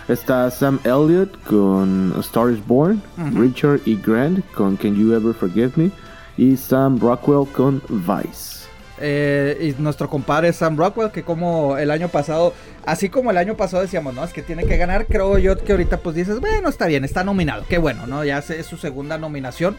Está 0.07 0.49
Sam 0.51 0.79
Elliott 0.83 1.31
con 1.43 2.13
Star 2.19 2.51
is 2.51 2.65
Born, 2.65 3.01
Richard 3.35 3.81
E. 3.85 3.95
Grant 3.95 4.45
con 4.53 4.75
Can 4.75 4.95
You 4.95 5.13
Ever 5.13 5.33
Forgive 5.33 5.71
Me 5.75 5.91
y 6.37 6.57
Sam 6.57 6.99
Rockwell 6.99 7.47
con 7.51 7.81
Vice. 7.89 8.61
Eh, 9.03 9.73
y 9.75 9.81
nuestro 9.81 10.07
compadre 10.09 10.53
Sam 10.53 10.77
Rockwell, 10.77 11.11
que 11.11 11.23
como 11.23 11.77
el 11.77 11.89
año 11.89 12.07
pasado, 12.09 12.53
así 12.85 13.09
como 13.09 13.31
el 13.31 13.37
año 13.37 13.55
pasado 13.57 13.81
decíamos, 13.81 14.13
no, 14.13 14.23
es 14.23 14.31
que 14.31 14.43
tiene 14.43 14.65
que 14.65 14.77
ganar, 14.77 15.07
creo 15.07 15.39
yo 15.39 15.57
que 15.57 15.71
ahorita 15.71 15.97
pues 15.97 16.15
dices, 16.15 16.39
bueno, 16.39 16.69
está 16.69 16.85
bien, 16.85 17.03
está 17.03 17.23
nominado, 17.23 17.65
qué 17.67 17.79
bueno, 17.79 18.05
¿no? 18.05 18.23
Ya 18.23 18.37
es 18.37 18.65
su 18.65 18.77
segunda 18.77 19.17
nominación. 19.17 19.75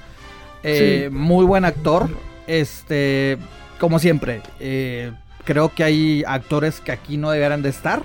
Eh, 0.64 1.08
muy 1.12 1.44
buen 1.44 1.64
actor, 1.64 2.08
este, 2.46 3.38
como 3.78 3.98
siempre, 3.98 4.42
eh, 4.58 5.12
creo 5.44 5.72
que 5.72 5.85
hay 5.85 6.24
actores 6.26 6.80
que 6.80 6.92
aquí 6.92 7.16
no 7.16 7.30
deberían 7.30 7.62
de 7.62 7.68
estar. 7.68 8.02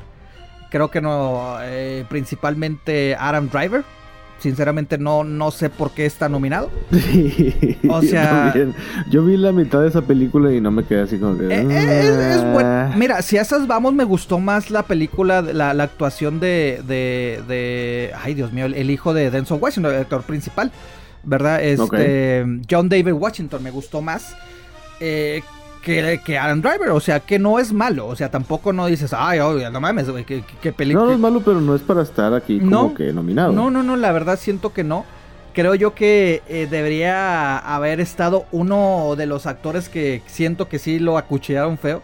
Creo 0.69 0.91
que 0.91 1.01
no, 1.01 1.57
eh, 1.61 2.05
principalmente 2.09 3.15
Adam 3.19 3.49
Driver. 3.49 3.83
Sinceramente 4.39 4.99
no, 4.99 5.23
no 5.23 5.49
sé 5.49 5.71
por 5.71 5.91
qué 5.91 6.05
está 6.05 6.29
nominado. 6.29 6.69
o 7.89 8.01
sea, 8.03 8.53
yo, 9.09 9.25
vi 9.25 9.35
la 9.35 9.51
mitad 9.51 9.81
de 9.81 9.87
esa 9.87 10.03
película 10.03 10.53
y 10.53 10.61
no 10.61 10.69
me 10.69 10.83
quedé 10.83 11.01
así 11.01 11.17
como 11.17 11.37
que. 11.37 11.45
Eh, 11.45 11.65
eh, 11.67 12.35
es, 12.35 12.43
ah". 12.43 12.93
Mira, 12.95 13.23
si 13.23 13.37
a 13.37 13.41
esas 13.41 13.65
vamos, 13.65 13.95
me 13.95 14.03
gustó 14.03 14.37
más 14.37 14.69
la 14.69 14.83
película, 14.83 15.41
la, 15.41 15.73
la 15.73 15.83
actuación 15.83 16.39
de, 16.39 16.83
de, 16.85 18.13
Ay, 18.21 18.35
Dios 18.35 18.53
mío, 18.53 18.65
el, 18.67 18.91
hijo 18.91 19.15
de 19.15 19.31
Denzel 19.31 19.57
Washington, 19.59 19.95
el 19.95 20.01
actor 20.01 20.21
principal. 20.21 20.71
¿Verdad? 21.23 21.63
Este. 21.63 22.45
John 22.69 22.89
David 22.89 23.13
Washington 23.13 23.63
me 23.63 23.71
gustó 23.71 24.03
más. 24.03 24.35
Eh, 24.99 25.41
que, 25.87 26.21
que 26.23 26.37
Adam 26.37 26.61
Driver, 26.61 26.89
o 26.89 26.99
sea, 26.99 27.21
que 27.21 27.39
no 27.39 27.59
es 27.59 27.71
malo, 27.71 28.07
o 28.07 28.15
sea, 28.15 28.29
tampoco 28.29 28.73
no 28.73 28.87
dices, 28.87 29.13
ay, 29.13 29.39
no 29.71 29.79
mames, 29.79 30.09
güey, 30.09 30.25
qué, 30.25 30.43
película. 30.73 31.05
No, 31.05 31.09
no 31.09 31.13
es 31.13 31.19
malo, 31.19 31.41
pero 31.43 31.61
no 31.61 31.75
es 31.75 31.81
para 31.81 32.01
estar 32.01 32.33
aquí 32.33 32.59
como 32.59 32.93
que 32.93 33.13
nominado. 33.13 33.53
No, 33.53 33.71
no, 33.71 33.83
no, 33.83 33.95
la 33.95 34.11
verdad 34.11 34.37
siento 34.37 34.73
que 34.73 34.83
no. 34.83 35.05
Creo 35.53 35.73
yo 35.73 35.95
que 35.95 36.43
eh, 36.47 36.67
debería 36.69 37.57
haber 37.57 37.99
estado 37.99 38.45
uno 38.51 39.15
de 39.17 39.25
los 39.25 39.47
actores 39.47 39.89
que 39.89 40.21
siento 40.27 40.67
que 40.67 40.77
sí 40.77 40.99
lo 40.99 41.17
acuchillaron 41.17 41.77
feo. 41.77 42.01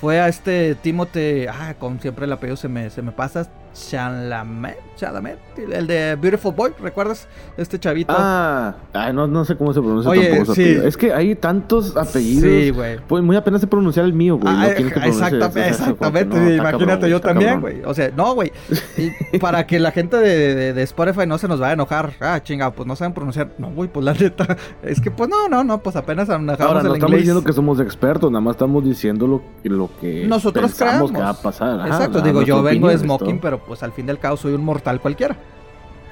Fue 0.00 0.18
a 0.20 0.28
este 0.28 0.74
Timothy, 0.74 1.46
ah, 1.46 1.74
con 1.78 2.00
siempre 2.00 2.24
el 2.24 2.32
apellido 2.32 2.56
se 2.56 2.68
me, 2.68 2.90
se 2.90 3.02
me 3.02 3.12
pasa, 3.12 3.48
Chalamet, 3.76 4.78
Chalamet, 4.96 5.38
el 5.58 5.86
de 5.86 6.16
Beautiful 6.16 6.54
Boy, 6.54 6.72
¿recuerdas? 6.80 7.28
Este 7.56 7.78
chavito. 7.78 8.14
Ah, 8.16 8.74
no, 9.12 9.26
no 9.26 9.44
sé 9.44 9.54
cómo 9.56 9.74
se 9.74 9.80
pronuncia 9.80 10.10
Oye, 10.10 10.44
sí. 10.46 10.78
Es 10.82 10.96
que 10.96 11.12
hay 11.12 11.34
tantos 11.34 11.96
apellidos. 11.96 12.42
Sí, 12.42 12.70
güey. 12.70 12.98
Pues 13.06 13.22
muy 13.22 13.36
apenas 13.36 13.60
se 13.60 13.66
pronunciar 13.66 14.06
el 14.06 14.14
mío, 14.14 14.38
güey. 14.38 14.54
Ah, 14.54 14.68
exactamente, 14.68 15.68
exactamente. 15.68 16.54
imagínate 16.56 17.10
yo 17.10 17.20
también, 17.20 17.60
güey. 17.60 17.82
O 17.84 17.92
sea, 17.92 18.10
no, 18.16 18.34
güey. 18.34 18.50
para 19.40 19.66
que 19.66 19.78
la 19.78 19.90
gente 19.92 20.16
de, 20.16 20.72
de, 20.72 20.82
Spotify 20.82 21.26
no 21.26 21.36
se 21.36 21.46
nos 21.46 21.60
vaya 21.60 21.70
a 21.70 21.74
enojar. 21.74 22.14
Ah, 22.20 22.40
chinga, 22.42 22.70
pues 22.70 22.86
no 22.86 22.96
saben 22.96 23.12
pronunciar. 23.12 23.50
No, 23.58 23.70
güey, 23.70 23.88
pues 23.88 24.04
la 24.04 24.14
neta. 24.14 24.56
Es 24.82 25.00
que, 25.00 25.10
pues 25.10 25.28
no, 25.28 25.48
no, 25.48 25.64
no, 25.64 25.82
pues 25.82 25.96
apenas 25.96 26.28
Ahora, 26.30 26.82
no 26.82 26.94
estamos 26.94 27.16
diciendo 27.16 27.42
que 27.42 27.52
somos 27.52 27.80
expertos, 27.80 28.30
nada 28.30 28.40
más 28.40 28.54
estamos 28.54 28.84
diciendo 28.84 29.26
lo, 29.26 29.42
lo 29.64 29.90
que 30.00 30.26
nosotros 30.26 30.70
pensamos 30.70 31.12
que 31.12 31.18
va 31.18 31.30
a 31.30 31.34
pasar. 31.34 31.86
Exacto, 31.86 32.20
digo, 32.20 32.42
yo 32.42 32.62
vengo 32.62 32.88
de 32.88 32.98
Smoking, 32.98 33.38
pero 33.40 33.65
pues 33.66 33.82
al 33.82 33.92
fin 33.92 34.06
del 34.06 34.18
cabo 34.18 34.36
soy 34.36 34.54
un 34.54 34.64
mortal 34.64 35.00
cualquiera. 35.00 35.36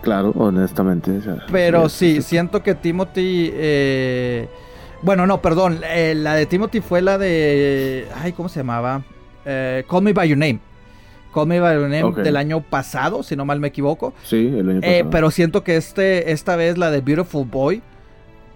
Claro, 0.04 0.32
honestamente. 0.36 1.18
Pero 1.50 1.88
sí, 1.88 2.20
siento 2.20 2.62
que 2.62 2.74
Timothy... 2.74 3.50
Eh, 3.54 4.48
bueno, 5.00 5.26
no, 5.26 5.40
perdón. 5.40 5.80
Eh, 5.82 6.14
la 6.14 6.34
de 6.34 6.44
Timothy 6.44 6.80
fue 6.80 7.00
la 7.00 7.16
de... 7.16 8.06
Ay, 8.14 8.32
¿cómo 8.32 8.50
se 8.50 8.60
llamaba? 8.60 9.02
Eh, 9.46 9.84
Call 9.88 10.02
Me 10.02 10.12
By 10.12 10.28
Your 10.28 10.38
Name. 10.38 10.60
Call 11.32 11.46
Me 11.46 11.58
By 11.58 11.74
Your 11.76 11.88
Name 11.88 12.22
del 12.22 12.36
año 12.36 12.60
pasado, 12.60 13.22
si 13.22 13.34
no 13.34 13.46
mal 13.46 13.60
me 13.60 13.68
equivoco. 13.68 14.12
Sí, 14.24 14.46
el 14.46 14.68
año 14.68 14.80
pasado. 14.82 15.10
pero 15.10 15.30
siento 15.30 15.64
que 15.64 15.76
este, 15.76 16.32
esta 16.32 16.54
vez 16.56 16.76
la 16.76 16.90
de 16.90 17.00
Beautiful 17.00 17.46
Boy... 17.46 17.82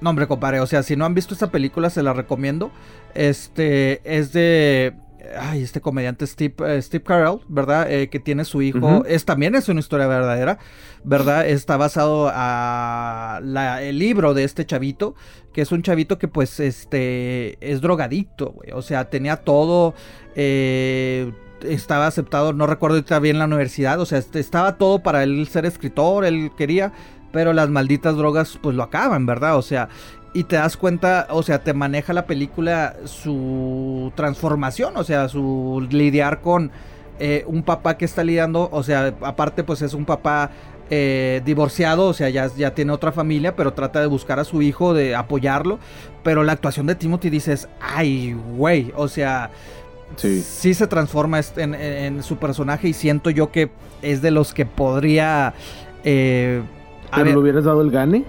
No, 0.01 0.11
hombre, 0.11 0.29
compadre. 0.29 0.61
O 0.61 0.67
sea, 0.67 0.83
si 0.83 0.97
no 0.97 1.07
han 1.07 1.15
visto 1.15 1.35
esta 1.35 1.51
película, 1.51 1.91
se 1.91 2.03
la 2.03 2.13
recomiendo. 2.13 2.71
Este 3.15 4.01
es 4.05 4.33
de 4.33 4.95
ay, 5.39 5.63
este 5.63 5.81
comediante 5.81 6.27
Steve, 6.27 6.55
eh, 6.61 6.83
Steve 6.83 7.05
Carell, 7.05 7.41
¿verdad? 7.49 7.91
Eh, 7.91 8.09
que 8.09 8.21
tiene 8.21 8.45
su 8.45 8.63
hijo, 8.63 9.05
es 9.07 9.25
también 9.25 9.55
es 9.55 9.69
una 9.69 9.81
historia 9.81 10.07
verdadera, 10.07 10.59
¿verdad? 11.05 11.47
Está 11.47 11.77
basado 11.77 12.31
a 12.33 13.41
el 13.83 13.99
libro 13.99 14.35
de 14.35 14.45
este 14.45 14.65
chavito, 14.65 15.15
que 15.53 15.63
es 15.63 15.73
un 15.73 15.83
chavito 15.83 16.19
que 16.19 16.29
pues 16.29 16.61
este 16.61 17.59
es 17.61 17.81
drogadicto, 17.81 18.53
güey, 18.53 18.71
o 18.73 18.83
sea, 18.83 19.11
tenía 19.11 19.37
todo, 19.37 19.95
eh, 20.35 21.33
estaba 21.63 22.07
aceptado, 22.07 22.53
no 22.53 22.67
recuerdo 22.67 22.97
ahorita 22.97 23.19
bien 23.19 23.39
la 23.39 23.47
universidad, 23.47 24.01
o 24.01 24.07
sea, 24.07 24.19
este, 24.19 24.41
estaba 24.41 24.79
todo 24.79 25.03
para 25.03 25.23
él 25.23 25.47
ser 25.49 25.67
escritor, 25.67 26.25
él 26.25 26.53
quería, 26.57 26.93
pero 27.33 27.53
las 27.53 27.69
malditas 27.69 28.17
drogas 28.17 28.59
pues 28.63 28.75
lo 28.77 28.83
acaban, 28.83 29.27
¿verdad? 29.27 29.57
O 29.57 29.63
sea, 29.63 29.89
y 30.33 30.45
te 30.45 30.57
das 30.57 30.77
cuenta, 30.77 31.27
o 31.31 31.43
sea, 31.43 31.63
te 31.63 31.73
maneja 31.73 32.13
la 32.13 32.27
película 32.27 32.97
su 33.05 34.13
transformación, 34.15 34.97
o 34.97 35.05
sea, 35.05 35.29
su 35.29 35.87
lidiar 35.91 36.41
con 36.41 36.71
eh, 37.19 37.45
un 37.47 37.63
papá 37.63 37.97
que 37.97 38.05
está 38.05 38.23
lidiando, 38.23 38.69
o 38.71 38.83
sea, 38.83 39.15
aparte 39.23 39.65
pues 39.65 39.83
es 39.83 39.95
un 39.95 40.05
papá 40.05 40.51
eh, 40.91 41.43
divorciado, 41.45 42.07
o 42.07 42.13
sea, 42.13 42.29
ya, 42.29 42.49
ya 42.57 42.75
tiene 42.75 42.93
otra 42.93 43.11
familia, 43.11 43.57
pero 43.57 43.73
trata 43.73 44.01
de 44.01 44.07
buscar 44.07 44.39
a 44.39 44.45
su 44.45 44.63
hijo, 44.63 44.95
de 44.95 45.17
apoyarlo, 45.17 45.79
pero 46.23 46.45
la 46.45 46.53
actuación 46.53 46.87
de 46.87 46.95
Timothy 46.95 47.31
dices, 47.31 47.69
ay, 47.81 48.37
güey, 48.57 48.93
o 48.97 49.09
sea... 49.09 49.51
Sí. 50.17 50.41
sí 50.41 50.73
se 50.73 50.87
transforma 50.87 51.39
en, 51.57 51.75
en, 51.75 52.23
su 52.23 52.39
personaje 52.39 52.89
y 52.89 52.95
siento 52.95 53.29
yo 53.29 53.53
que 53.53 53.71
es 54.01 54.23
de 54.23 54.31
los 54.31 54.55
que 54.55 54.65
podría... 54.65 55.53
Eh, 56.03 56.63
¿Pero 57.15 57.27
le 57.27 57.37
hubieras 57.37 57.65
dado 57.65 57.83
el 57.83 57.91
gane? 57.91 58.25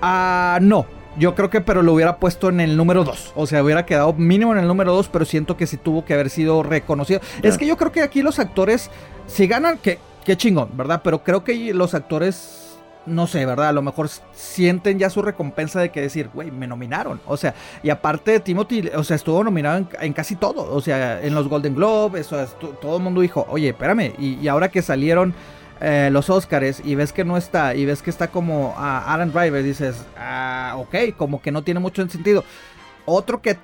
Ah, 0.00 0.60
no, 0.62 0.86
Yo 1.18 1.34
creo 1.34 1.50
que, 1.50 1.60
pero 1.60 1.82
lo 1.82 1.92
hubiera 1.92 2.16
puesto 2.18 2.48
en 2.48 2.60
el 2.60 2.76
número 2.76 3.04
2. 3.04 3.32
O 3.34 3.46
sea, 3.46 3.62
hubiera 3.62 3.84
quedado 3.84 4.12
mínimo 4.12 4.52
en 4.52 4.58
el 4.58 4.66
número 4.66 4.92
2, 4.94 5.08
pero 5.08 5.24
siento 5.24 5.56
que 5.56 5.66
sí 5.66 5.76
tuvo 5.76 6.04
que 6.04 6.14
haber 6.14 6.30
sido 6.30 6.62
reconocido. 6.62 7.20
Es 7.42 7.58
que 7.58 7.66
yo 7.66 7.76
creo 7.76 7.92
que 7.92 8.02
aquí 8.02 8.22
los 8.22 8.38
actores, 8.38 8.90
si 9.26 9.46
ganan, 9.46 9.78
que, 9.78 9.98
qué 10.24 10.36
chingón, 10.36 10.70
¿verdad? 10.74 11.00
Pero 11.02 11.24
creo 11.24 11.42
que 11.42 11.74
los 11.74 11.94
actores 11.94 12.60
no 13.06 13.26
sé, 13.26 13.46
¿verdad? 13.46 13.68
A 13.68 13.72
lo 13.72 13.82
mejor 13.82 14.08
sienten 14.32 14.98
ya 14.98 15.10
su 15.10 15.22
recompensa 15.22 15.80
de 15.80 15.90
que 15.90 16.00
decir, 16.00 16.30
güey, 16.32 16.50
me 16.50 16.66
nominaron. 16.66 17.20
O 17.26 17.36
sea, 17.36 17.54
y 17.82 17.90
aparte 17.90 18.40
Timothy, 18.40 18.88
o 18.94 19.04
sea, 19.04 19.16
estuvo 19.16 19.42
nominado 19.42 19.86
en, 20.00 20.12
casi 20.12 20.36
todo. 20.36 20.72
O 20.72 20.80
sea, 20.80 21.22
en 21.22 21.34
los 21.34 21.48
Golden 21.48 21.74
Globes, 21.74 22.32
o 22.32 22.46
todo 22.46 22.96
el 22.96 23.02
mundo 23.02 23.20
dijo, 23.20 23.46
oye, 23.48 23.70
espérame. 23.70 24.12
Y, 24.18 24.46
ahora 24.48 24.70
que 24.70 24.82
salieron 24.82 25.34
eh, 25.80 26.10
los 26.12 26.30
Oscars 26.30 26.82
y 26.84 26.94
ves 26.94 27.12
que 27.12 27.24
no 27.24 27.36
está, 27.36 27.74
y 27.74 27.84
ves 27.86 28.02
que 28.02 28.10
está 28.10 28.28
como 28.28 28.74
a 28.76 29.12
Aaron 29.12 29.32
Driver, 29.32 29.62
dices, 29.62 30.04
ah, 30.16 30.74
ok, 30.76 31.16
como 31.16 31.40
que 31.40 31.52
no 31.52 31.62
tiene 31.62 31.80
mucho 31.80 32.06
sentido. 32.08 32.44
Otro 33.06 33.40
que 33.40 33.58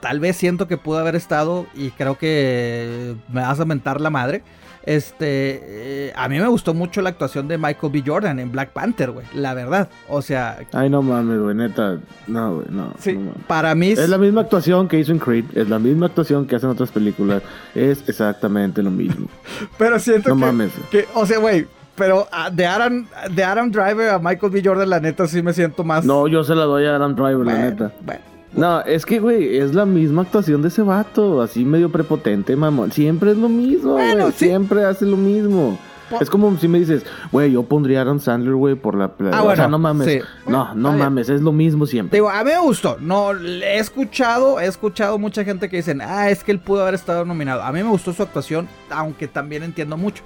tal 0.00 0.20
vez 0.20 0.36
siento 0.36 0.68
que 0.68 0.76
pudo 0.76 0.98
haber 0.98 1.16
estado, 1.16 1.66
y 1.74 1.90
creo 1.90 2.18
que 2.18 3.14
me 3.28 3.40
vas 3.40 3.60
a 3.60 3.64
mentar 3.64 4.00
la 4.00 4.10
madre 4.10 4.42
este, 4.84 6.08
eh, 6.08 6.12
a 6.16 6.28
mí 6.28 6.38
me 6.38 6.48
gustó 6.48 6.74
mucho 6.74 7.02
la 7.02 7.10
actuación 7.10 7.48
de 7.48 7.58
Michael 7.58 7.92
B. 7.92 8.02
Jordan 8.04 8.38
en 8.38 8.50
Black 8.50 8.70
Panther, 8.70 9.10
güey, 9.10 9.26
la 9.34 9.54
verdad. 9.54 9.88
O 10.08 10.22
sea. 10.22 10.58
Ay, 10.72 10.90
no 10.90 11.02
mames, 11.02 11.38
güey, 11.38 11.54
neta. 11.54 11.98
No, 12.26 12.56
güey, 12.56 12.66
no. 12.70 12.92
Sí, 12.98 13.18
para 13.46 13.74
mí. 13.74 13.90
Es 13.92 14.08
la 14.08 14.18
misma 14.18 14.42
actuación 14.42 14.88
que 14.88 14.98
hizo 14.98 15.12
en 15.12 15.18
Creed, 15.18 15.44
es 15.54 15.68
la 15.68 15.78
misma 15.78 16.06
actuación 16.06 16.46
que 16.46 16.56
hace 16.56 16.66
en 16.66 16.72
otras 16.72 16.90
películas. 16.90 17.42
Es 17.74 18.02
exactamente 18.08 18.82
lo 18.82 18.90
mismo. 18.90 19.28
Pero 19.78 19.98
siento 19.98 20.30
no 20.30 20.36
mames. 20.36 20.72
que. 20.90 21.06
O 21.14 21.26
sea, 21.26 21.38
güey, 21.38 21.66
pero 21.94 22.26
ah, 22.32 22.50
de 22.50 22.66
Adam, 22.66 23.06
de 23.30 23.44
Adam 23.44 23.70
Driver 23.70 24.10
a 24.10 24.18
Michael 24.18 24.50
B. 24.50 24.62
Jordan, 24.64 24.88
la 24.88 24.98
neta, 24.98 25.26
sí 25.26 25.42
me 25.42 25.52
siento 25.52 25.84
más. 25.84 26.04
No, 26.04 26.26
yo 26.26 26.42
se 26.42 26.54
la 26.54 26.64
doy 26.64 26.86
a 26.86 26.96
Adam 26.96 27.14
Driver, 27.14 27.46
la 27.46 27.58
neta. 27.58 27.92
Bueno. 28.00 28.31
No, 28.54 28.80
es 28.82 29.06
que, 29.06 29.18
güey, 29.18 29.56
es 29.56 29.74
la 29.74 29.86
misma 29.86 30.22
actuación 30.22 30.62
de 30.62 30.68
ese 30.68 30.82
vato, 30.82 31.40
así 31.40 31.64
medio 31.64 31.90
prepotente, 31.90 32.54
mamón. 32.54 32.92
Siempre 32.92 33.32
es 33.32 33.38
lo 33.38 33.48
mismo, 33.48 33.92
güey. 33.92 34.32
Siempre 34.32 34.84
hace 34.84 35.06
lo 35.06 35.16
mismo. 35.16 35.78
Es 36.20 36.28
como 36.28 36.56
si 36.58 36.68
me 36.68 36.78
dices, 36.78 37.04
güey, 37.30 37.52
yo 37.52 37.62
pondría 37.62 37.98
a 37.98 38.02
Aaron 38.02 38.20
Sandler, 38.20 38.54
güey, 38.54 38.74
por 38.74 38.96
la... 38.96 39.10
Ah, 39.32 39.42
o 39.42 39.56
sea, 39.56 39.68
no 39.68 39.78
mames. 39.78 40.22
No, 40.46 40.74
no 40.74 40.92
mames, 40.92 41.28
es 41.28 41.40
lo 41.40 41.52
mismo 41.52 41.86
siempre. 41.86 42.18
Digo, 42.18 42.28
a 42.28 42.44
mí 42.44 42.50
me 42.50 42.58
gustó. 42.60 42.96
No, 43.00 43.32
he 43.32 43.78
escuchado, 43.78 44.60
he 44.60 44.66
escuchado 44.66 45.18
mucha 45.18 45.44
gente 45.44 45.68
que 45.68 45.76
dicen, 45.76 46.00
ah, 46.02 46.28
es 46.28 46.44
que 46.44 46.52
él 46.52 46.58
pudo 46.58 46.82
haber 46.82 46.94
estado 46.94 47.24
nominado. 47.24 47.62
A 47.62 47.72
mí 47.72 47.82
me 47.82 47.88
gustó 47.88 48.12
su 48.12 48.22
actuación, 48.22 48.68
aunque 48.90 49.28
también 49.28 49.62
entiendo 49.62 49.96
mucho. 49.96 50.22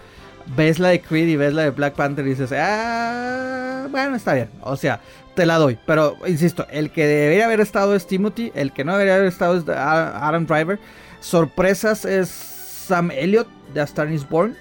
Ves 0.56 0.78
la 0.78 0.88
de 0.88 1.00
Creed 1.00 1.28
y 1.28 1.36
ves 1.36 1.54
la 1.54 1.62
de 1.62 1.70
Black 1.70 1.94
Panther 1.94 2.26
y 2.26 2.30
dices, 2.30 2.52
ah, 2.56 3.86
bueno, 3.90 4.16
está 4.16 4.34
bien. 4.34 4.48
O 4.62 4.76
sea, 4.76 5.00
te 5.36 5.46
la 5.46 5.58
doy. 5.58 5.78
Pero, 5.86 6.16
insisto, 6.26 6.66
el 6.70 6.90
que 6.90 7.06
debería 7.06 7.44
haber 7.44 7.60
estado 7.60 7.94
es 7.94 8.08
Timothy, 8.08 8.50
el 8.56 8.72
que 8.72 8.82
no 8.82 8.92
debería 8.92 9.14
haber 9.14 9.28
estado 9.28 9.56
es 9.56 9.68
Aaron 9.68 10.46
Driver. 10.46 10.80
Sorpresas 11.20 12.04
es 12.04 12.28
Sam 12.28 13.12
Elliott 13.12 13.46
de 13.72 13.80
A 13.80 13.84
Star 13.84 14.10
is 14.10 14.28
Born. 14.28 14.56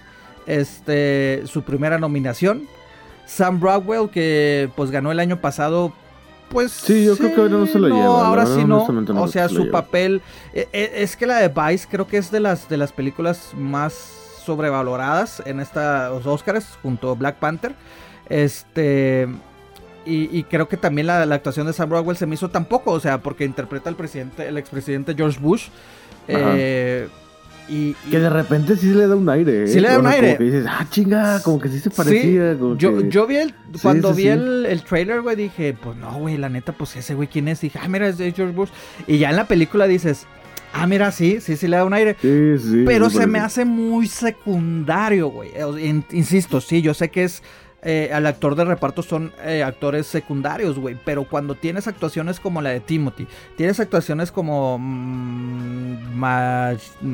Este, 0.45 1.41
su 1.45 1.63
primera 1.63 1.97
nominación. 1.97 2.67
Sam 3.25 3.59
Rockwell, 3.59 4.09
que 4.09 4.69
pues 4.75 4.91
ganó 4.91 5.11
el 5.11 5.19
año 5.19 5.41
pasado. 5.41 5.93
Pues 6.49 6.71
sí, 6.71 7.05
yo 7.05 7.17
creo 7.17 7.33
que 7.33 7.41
ahora 7.41 7.57
no 7.57 7.65
se 7.65 7.79
lo 7.79 7.88
lleva. 7.88 8.27
Ahora 8.27 8.45
sí 8.45 8.63
no. 8.63 8.85
o 8.85 9.27
sea, 9.27 9.49
su 9.49 9.71
papel. 9.71 10.21
E, 10.53 10.67
e, 10.71 10.91
es 11.01 11.15
que 11.15 11.25
la 11.25 11.38
de 11.38 11.47
Vice 11.47 11.88
creo 11.89 12.05
que 12.05 12.17
es 12.17 12.29
de 12.29 12.39
las, 12.39 12.69
de 12.69 12.77
las 12.77 12.91
películas 12.91 13.51
más 13.57 13.93
sobrevaloradas 14.45 15.41
en 15.45 15.59
estos 15.59 16.25
Oscars 16.27 16.77
junto 16.83 17.09
a 17.09 17.15
Black 17.15 17.38
Panther. 17.38 17.73
Este. 18.29 19.27
Y, 20.05 20.43
creo 20.43 20.67
que 20.67 20.77
también 20.77 21.07
la, 21.07 21.21
actuación 21.23 21.65
de 21.67 21.73
Sam 21.73 21.89
Rockwell 21.89 22.17
se 22.17 22.25
me 22.25 22.35
hizo 22.35 22.49
tampoco, 22.49 22.91
o 22.91 22.99
sea, 22.99 23.19
porque 23.21 23.43
interpreta 23.43 23.89
al 23.89 23.95
presidente, 23.95 24.47
el 24.47 24.57
expresidente 24.57 25.15
George 25.15 25.39
Bush. 25.39 25.67
Eh, 26.27 27.07
y, 27.67 27.93
que 28.11 28.19
de 28.19 28.29
repente 28.29 28.75
sí 28.77 28.93
le 28.93 29.07
da 29.07 29.15
un 29.15 29.27
aire. 29.27 29.63
¿eh? 29.63 29.67
Sí 29.67 29.79
le 29.79 29.89
da 29.89 29.99
un 29.99 30.05
aire. 30.05 30.35
Como 30.35 30.37
que 30.37 30.43
dices, 30.43 30.65
ah, 30.69 30.85
chinga, 30.89 31.41
como 31.41 31.59
que 31.59 31.69
sí 31.69 31.79
se 31.79 31.89
parecía. 31.89 32.55
yo, 32.77 33.01
yo 33.01 33.25
vi 33.25 33.37
el, 33.37 33.55
cuando 33.81 34.13
vi 34.13 34.27
el, 34.27 34.65
el, 34.67 34.83
trailer, 34.83 35.21
güey, 35.21 35.35
dije, 35.35 35.75
pues 35.81 35.97
no, 35.97 36.13
güey, 36.19 36.37
la 36.37 36.49
neta, 36.49 36.73
pues 36.73 36.95
ese 36.95 37.15
güey, 37.15 37.27
¿quién 37.27 37.47
es? 37.47 37.61
dije, 37.61 37.79
ah, 37.81 37.87
mira, 37.87 38.07
es 38.07 38.17
George 38.17 38.51
Bush. 38.51 38.69
Y 39.07 39.17
ya 39.17 39.31
en 39.31 39.37
la 39.37 39.47
película 39.47 39.87
dices, 39.87 40.27
ah, 40.73 40.85
mira, 40.85 41.11
sí, 41.11 41.39
sí, 41.41 41.55
sí 41.55 41.67
le 41.67 41.77
da 41.77 41.85
un 41.85 41.93
aire. 41.93 42.15
Sí, 42.21 42.57
sí. 42.59 42.83
Pero 42.85 43.09
se 43.09 43.25
me 43.25 43.39
hace 43.39 43.65
muy 43.65 44.07
secundario, 44.07 45.29
güey. 45.29 45.51
Insisto, 46.11 46.61
sí, 46.61 46.83
yo 46.83 46.93
sé 46.93 47.09
que 47.09 47.23
es 47.23 47.41
eh, 47.87 48.09
al 48.11 48.25
actor 48.25 48.55
de 48.55 48.65
reparto 48.65 49.03
son 49.03 49.31
eh, 49.43 49.61
actores 49.61 50.07
secundarios, 50.07 50.79
güey. 50.79 50.97
Pero 51.05 51.23
cuando 51.23 51.53
tienes 51.53 51.87
actuaciones 51.87 52.39
como 52.39 52.59
la 52.59 52.71
de 52.71 52.79
Timothy, 52.79 53.27
tienes 53.55 53.79
actuaciones 53.79 54.31
como. 54.31 54.79
Mm, 54.79 56.23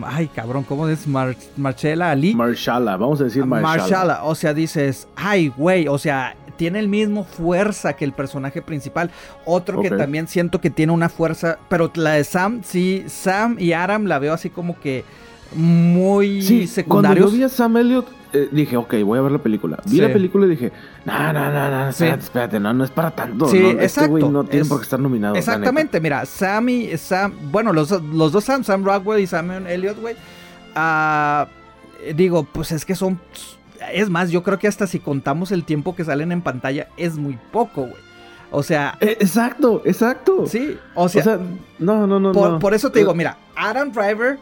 ay, 0.06 0.30
cabrón, 0.34 0.64
¿cómo 0.64 0.88
es? 0.88 1.06
Marcella 1.08 2.12
Ali. 2.12 2.34
Marshala, 2.34 2.96
vamos 2.96 3.20
a 3.20 3.26
decir 3.26 3.46
Marshala. 3.46 3.78
Marshala, 3.78 4.24
o 4.24 4.34
sea, 4.34 4.54
dices, 4.54 5.10
ay, 5.18 5.50
güey, 5.50 5.90
o 5.90 5.98
sea, 5.98 6.38
tiene 6.56 6.80
el 6.80 6.88
mismo 6.88 7.26
fuerza 7.26 7.94
que 7.98 8.06
el 8.06 8.14
personaje 8.14 8.62
principal. 8.62 9.12
Otro 9.44 9.82
que 9.82 9.90
también 9.90 10.30
siento 10.30 10.62
que 10.62 10.70
tiene 10.70 10.94
una 10.94 11.10
fuerza, 11.10 11.60
pero 11.68 11.92
la 11.96 12.12
de 12.12 12.24
Sam, 12.24 12.62
sí, 12.64 13.04
Sam 13.08 13.58
y 13.60 13.74
Aram 13.74 14.06
la 14.06 14.20
veo 14.20 14.34
así 14.34 14.50
como 14.50 14.80
que 14.80 15.04
muy 15.54 16.42
sí, 16.42 16.66
secundarios. 16.68 17.26
Cuando 17.26 17.32
yo 17.32 17.38
vi 17.40 17.44
a 17.44 17.50
Sam 17.50 17.76
Elliott, 17.76 18.21
eh, 18.34 18.50
dije, 18.52 18.78
ok, 18.78 18.96
voy 19.04 19.20
a 19.20 19.22
ver 19.22 19.32
la 19.32 19.38
película. 19.40 19.78
Vi 19.86 19.98
la 20.00 20.12
película 20.12 20.46
y 20.46 20.50
dije, 20.50 20.72
no, 21.06 21.34
no, 21.34 21.52
no, 21.52 21.70
no, 21.70 21.90
espérate, 21.90 22.60
no, 22.60 22.74
no 22.74 22.84
es 22.84 22.92
para 22.92 23.12
tanto. 23.12 23.48
Sí, 23.48 23.60
no, 23.60 23.82
este 23.82 24.08
güey 24.08 24.24
no 24.24 24.44
tiene 24.44 24.66
por 24.66 24.80
qué 24.80 24.84
estar 24.84 25.00
nominado. 25.00 25.36
Exactamente, 25.36 26.00
mira, 26.00 26.26
Sammy, 26.26 26.98
Sam, 26.98 27.34
bueno, 27.52 27.74
los, 27.74 27.92
los 27.92 28.32
dos 28.32 28.44
Sam, 28.44 28.64
Sam 28.64 28.86
Rockwell 28.86 29.22
y 29.22 29.28
Samuel 29.28 29.68
Elliott, 29.68 30.00
güey, 30.00 30.16
uh, 30.76 31.46
digo, 32.16 32.44
pues 32.44 32.72
es 32.72 32.86
que 32.86 32.96
son, 32.96 33.20
es 33.92 34.10
más, 34.10 34.32
yo 34.32 34.44
creo 34.44 34.60
que 34.60 34.68
hasta 34.68 34.88
si 34.88 35.00
contamos 35.00 35.52
el 35.52 35.64
tiempo 35.64 35.96
que 35.96 36.06
salen 36.06 36.32
en 36.32 36.42
pantalla, 36.42 36.88
es 36.98 37.18
muy 37.18 37.38
poco, 37.52 37.82
güey. 37.82 38.12
O 38.54 38.64
sea. 38.64 38.98
E, 39.00 39.12
exacto, 39.12 39.82
exacto. 39.86 40.46
Sí, 40.46 40.78
o 40.94 41.08
sea. 41.08 41.40
no, 41.80 42.06
no, 42.06 42.20
no. 42.20 42.34
Por, 42.34 42.60
por 42.60 42.74
eso 42.74 42.92
te 42.92 43.00
digo, 43.00 43.14
mira, 43.14 43.38
Adam 43.56 43.92
Driver 43.92 44.38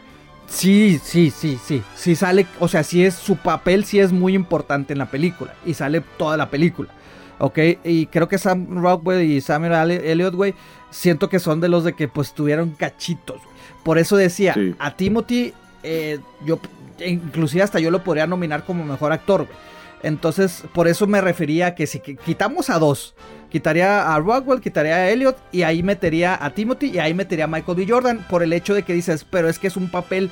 Sí, 0.49 0.99
sí, 1.03 1.31
sí, 1.31 1.59
sí. 1.63 1.83
Sí 1.95 2.15
sale, 2.15 2.45
o 2.59 2.67
sea, 2.67 2.83
sí 2.83 3.05
es 3.05 3.13
su 3.13 3.37
papel, 3.37 3.85
sí 3.85 3.99
es 3.99 4.11
muy 4.11 4.33
importante 4.33 4.93
en 4.93 4.99
la 4.99 5.11
película. 5.11 5.53
Y 5.65 5.73
sale 5.73 6.01
toda 6.17 6.37
la 6.37 6.49
película. 6.49 6.89
¿Ok? 7.37 7.57
Y 7.83 8.07
creo 8.07 8.27
que 8.27 8.37
Sam 8.37 8.81
Rockwell 8.81 9.23
y 9.23 9.39
Samuel 9.39 9.91
Elliott, 9.91 10.35
güey, 10.35 10.55
siento 10.89 11.29
que 11.29 11.39
son 11.39 11.61
de 11.61 11.69
los 11.69 11.83
de 11.83 11.93
que 11.93 12.07
pues 12.07 12.33
tuvieron 12.33 12.71
cachitos. 12.71 13.41
Por 13.83 13.97
eso 13.97 14.17
decía, 14.17 14.55
a 14.77 14.95
Timothy, 14.95 15.53
eh, 15.83 16.19
yo, 16.45 16.59
inclusive 17.05 17.63
hasta 17.63 17.79
yo 17.79 17.91
lo 17.91 18.03
podría 18.03 18.27
nominar 18.27 18.65
como 18.65 18.83
mejor 18.83 19.13
actor, 19.13 19.45
güey. 19.45 19.57
Entonces, 20.03 20.63
por 20.73 20.87
eso 20.87 21.07
me 21.07 21.21
refería 21.21 21.67
a 21.67 21.75
que 21.75 21.87
si 21.87 21.99
quitamos 21.99 22.69
a 22.69 22.79
dos, 22.79 23.15
quitaría 23.49 24.13
a 24.13 24.19
Rockwell, 24.19 24.61
quitaría 24.61 24.95
a 24.95 25.09
Elliot 25.09 25.37
y 25.51 25.63
ahí 25.63 25.83
metería 25.83 26.37
a 26.39 26.51
Timothy 26.51 26.91
y 26.91 26.99
ahí 26.99 27.13
metería 27.13 27.45
a 27.45 27.47
Michael 27.47 27.77
B. 27.77 27.85
Jordan 27.87 28.25
por 28.29 28.43
el 28.43 28.53
hecho 28.53 28.73
de 28.73 28.83
que 28.83 28.93
dices, 28.93 29.25
pero 29.29 29.49
es 29.49 29.59
que 29.59 29.67
es 29.67 29.75
un 29.75 29.89
papel 29.89 30.29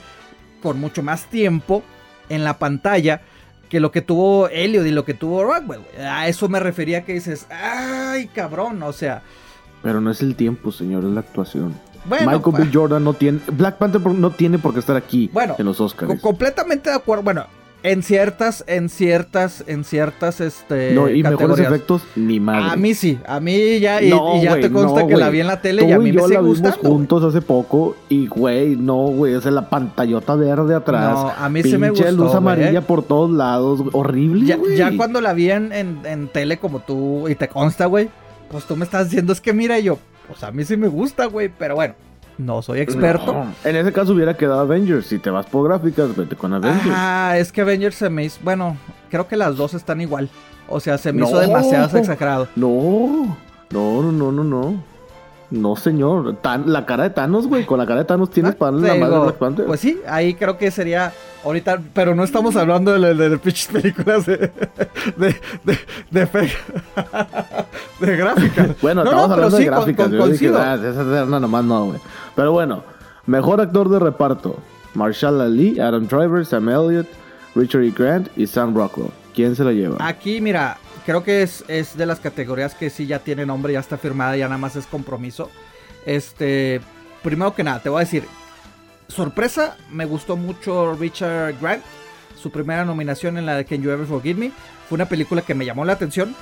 con 0.62 0.80
mucho 0.80 1.03
más 1.03 1.25
tiempo 1.25 1.84
en 2.30 2.43
la 2.43 2.58
pantalla 2.58 3.21
que 3.69 3.80
lo 3.80 3.91
que 3.91 4.01
tuvo 4.01 4.47
Elliot 4.47 4.86
y 4.86 4.91
lo 4.91 5.03
que 5.03 5.13
tuvo 5.13 5.43
Rockwell. 5.43 5.82
A 5.99 6.27
eso 6.27 6.47
me 6.47 6.60
refería 6.60 7.03
que 7.03 7.13
dices, 7.13 7.47
ay 7.49 8.27
cabrón, 8.27 8.82
o 8.84 8.93
sea. 8.93 9.23
Pero 9.84 10.01
no 10.01 10.12
es 10.12 10.21
el 10.21 10.36
tiempo, 10.36 10.71
señor, 10.71 11.03
es 11.03 11.12
la 11.12 11.19
actuación. 11.19 11.75
Michael 12.06 12.41
B. 12.45 12.63
Ah. 12.63 12.69
Jordan 12.73 13.03
no 13.03 13.13
tiene. 13.13 13.39
Black 13.51 13.77
Panther 13.77 14.01
no 14.01 14.32
tiene 14.32 14.58
por 14.58 14.73
qué 14.73 14.80
estar 14.80 14.95
aquí 14.95 15.30
en 15.58 15.65
los 15.65 15.82
Oscars. 15.82 16.21
Completamente 16.21 16.89
de 16.89 16.95
acuerdo. 16.95 17.23
Bueno, 17.23 17.45
en 17.91 18.04
ciertas, 18.04 18.63
en 18.67 18.89
ciertas, 18.89 19.63
en 19.67 19.84
ciertas, 19.84 20.41
este. 20.41 20.93
No, 20.93 21.10
y 21.10 21.23
mejores 21.23 21.60
efectos, 21.60 22.04
ni 22.15 22.39
madre. 22.39 22.71
A 22.71 22.76
mí 22.76 22.93
sí, 22.93 23.19
a 23.26 23.39
mí 23.39 23.80
ya, 23.80 24.02
y, 24.02 24.10
ya 24.41 24.60
te 24.60 24.71
consta 24.71 25.08
que 25.08 25.15
la 25.15 25.30
vi 25.30 25.39
en 25.39 25.47
la 25.47 25.62
tele 25.62 25.86
y 25.86 25.91
a 25.91 26.00
mí 26.00 26.10
y 26.10 26.13
yo 26.13 26.28
me 26.28 26.34
la 26.34 26.41
vimos 26.41 26.78
juntos 26.78 27.23
hace 27.23 27.41
poco 27.41 27.95
y, 28.10 28.28
güey, 28.28 28.76
no, 28.76 29.08
güey, 29.08 29.36
es 29.36 29.45
la 29.45 29.69
pantallota 29.69 30.36
verde 30.36 30.76
atrás. 30.76 31.13
No, 31.13 31.30
a 31.30 31.50
mí 31.50 31.63
sí 31.63 31.78
me 31.78 31.89
gustó. 31.89 32.12
luz 32.12 32.34
amarilla 32.34 32.82
por 32.82 33.04
todos 33.04 33.32
lados, 33.32 33.82
horrible, 33.93 34.45
ya, 34.45 34.60
ya, 34.76 34.95
cuando 34.97 35.21
la 35.21 35.34
vi 35.34 35.52
en, 35.52 35.71
en, 35.71 36.28
tele 36.28 36.58
como 36.58 36.80
tú 36.80 37.28
y 37.30 37.36
te 37.36 37.47
consta, 37.47 37.86
güey, 37.86 38.10
pues 38.52 38.65
tú 38.65 38.76
me 38.76 38.86
estás 38.86 39.06
diciendo, 39.06 39.34
es 39.34 39.41
que 39.41 39.54
mira, 39.54 39.80
yo, 39.80 39.97
pues 40.28 40.43
a 40.43 40.52
mí 40.52 40.65
sí 40.65 40.78
me 40.78 40.88
gusta, 40.88 41.26
güey, 41.26 41.50
pero 41.50 41.76
bueno. 41.76 41.95
No 42.38 42.62
soy 42.62 42.80
experto. 42.80 43.45
En 43.63 43.76
ese 43.76 43.91
caso 43.91 44.13
hubiera 44.13 44.38
quedado 44.38 44.60
Avengers. 44.60 45.08
Si 45.08 45.19
te 45.19 45.30
vas 45.30 45.45
por 45.47 45.67
gráficas, 45.67 46.15
vete 46.15 46.36
con 46.36 46.54
Avengers. 46.54 46.95
Ah, 46.95 47.36
es 47.38 47.52
que 47.52 47.62
Avengers 47.62 47.95
se 47.95 48.10
me 48.10 48.26
hizo. 48.26 48.39
Bueno, 48.43 48.78
creo 49.10 49.28
que 49.28 49.36
las 49.36 49.56
dos 49.58 49.73
están 49.73 50.02
igual. 50.02 50.30
O 50.67 50.80
sea, 50.80 50.97
se 50.97 51.12
me 51.13 51.23
hizo 51.23 51.39
demasiado 51.39 51.97
exagerado. 51.97 52.47
No, 52.56 53.38
no, 53.71 54.02
no, 54.04 54.12
no, 54.12 54.32
no. 54.32 54.43
No, 54.43 54.84
señor. 55.77 56.36
la 56.65 56.86
cara 56.86 57.03
de 57.03 57.10
Thanos, 57.12 57.47
güey. 57.47 57.65
Con 57.65 57.79
la 57.79 57.86
cara 57.86 57.99
de 58.01 58.05
Thanos 58.05 58.29
tienes 58.29 58.53
ah, 58.53 58.57
para 58.57 58.71
la 58.73 58.95
madre 58.95 59.13
de 59.15 59.19
Black 59.21 59.36
Panther. 59.36 59.65
Pues 59.65 59.79
sí, 59.79 59.99
ahí 60.07 60.33
creo 60.33 60.57
que 60.57 60.69
sería 60.71 61.13
Ahorita, 61.45 61.79
pero 61.93 62.13
no 62.15 62.23
estamos 62.25 62.55
hablando 62.57 62.99
de, 62.99 63.13
de, 63.13 63.29
de 63.29 63.38
pinches 63.38 63.67
películas 63.67 64.25
de, 64.25 64.51
de, 65.15 65.36
de, 65.63 65.79
de, 66.12 66.27
fe- 66.27 66.51
de 68.01 68.15
gráficas. 68.17 68.69
Bueno, 68.81 69.03
No, 69.03 69.10
estamos 69.12 69.27
no, 69.29 69.33
hablando 69.36 69.57
de 69.57 69.67
con- 69.67 69.75
gráficas. 69.75 70.07
con- 70.10 70.17
yo 70.17 70.27
dije, 70.27 70.51
ah, 70.55 70.75
esa 70.75 71.03
no, 71.25 71.39
nomás 71.39 71.63
no, 71.63 71.86
güey. 71.86 71.99
Pero 72.36 72.51
bueno, 72.51 72.83
mejor 73.27 73.62
actor 73.62 73.88
de 73.88 73.99
reparto: 73.99 74.57
Marshall 74.93 75.39
Ali, 75.39 75.79
Adam 75.79 76.07
Driver, 76.07 76.45
Sam 76.45 76.67
Elliott, 76.69 77.07
Richard 77.55 77.83
E. 77.83 77.91
Grant 77.91 78.27
y 78.36 78.45
Sam 78.47 78.75
Rockwell. 78.75 79.12
¿Quién 79.38 79.56
se 79.56 79.63
la 79.63 79.71
lleva? 79.71 79.97
Aquí, 80.00 80.41
mira, 80.41 80.80
creo 81.06 81.23
que 81.23 81.43
es, 81.43 81.63
es 81.67 81.95
de 81.95 82.08
las 82.08 82.19
categorías 82.19 82.73
que 82.73 82.89
sí 82.89 83.06
ya 83.06 83.19
tiene 83.19 83.45
nombre, 83.45 83.71
ya 83.71 83.80
está 83.80 83.95
firmada, 83.95 84.36
ya 84.36 84.47
nada 84.47 84.58
más 84.58 84.76
es 84.76 84.88
compromiso. 84.88 85.52
Este, 86.08 86.82
primero 87.21 87.54
que 87.54 87.63
nada, 87.63 87.80
te 87.80 87.89
voy 87.89 87.97
a 87.97 88.06
decir, 88.06 88.23
sorpresa, 89.08 89.78
me 89.91 90.06
gustó 90.06 90.38
mucho 90.38 90.95
Richard 90.95 91.60
Grant, 91.62 91.84
su 92.36 92.50
primera 92.50 92.84
nominación 92.84 93.38
en 93.38 93.45
la 93.45 93.56
de 93.56 93.65
Can 93.65 93.84
You 93.84 93.91
Ever 93.91 94.08
Forgive 94.08 94.39
Me. 94.39 94.52
Fue 94.89 94.95
una 94.95 95.08
película 95.08 95.43
que 95.43 95.54
me 95.54 95.65
llamó 95.65 95.86
la 95.86 95.93
atención 95.93 96.36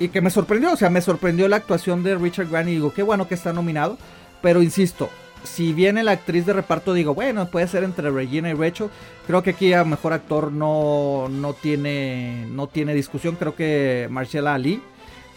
y 0.00 0.08
que 0.08 0.20
me 0.20 0.30
sorprendió, 0.30 0.72
o 0.72 0.76
sea, 0.76 0.90
me 0.90 1.00
sorprendió 1.00 1.46
la 1.46 1.58
actuación 1.58 2.02
de 2.02 2.16
Richard 2.16 2.48
Grant 2.48 2.70
y 2.70 2.72
digo, 2.72 2.92
qué 2.92 3.04
bueno 3.04 3.28
que 3.28 3.36
está 3.36 3.52
nominado, 3.52 3.98
pero 4.40 4.62
insisto, 4.62 5.10
si 5.44 5.72
viene 5.72 6.02
la 6.02 6.12
actriz 6.12 6.46
de 6.46 6.52
reparto, 6.52 6.94
digo, 6.94 7.14
bueno, 7.14 7.46
puede 7.46 7.66
ser 7.68 7.84
entre 7.84 8.10
Regina 8.10 8.50
y 8.50 8.54
Rachel. 8.54 8.88
Creo 9.26 9.42
que 9.42 9.50
aquí 9.50 9.72
a 9.72 9.84
mejor 9.84 10.12
actor 10.12 10.52
no, 10.52 11.28
no, 11.30 11.52
tiene, 11.54 12.46
no 12.50 12.66
tiene 12.66 12.94
discusión. 12.94 13.36
Creo 13.36 13.54
que 13.54 14.08
Marcella 14.10 14.54
Ali 14.54 14.82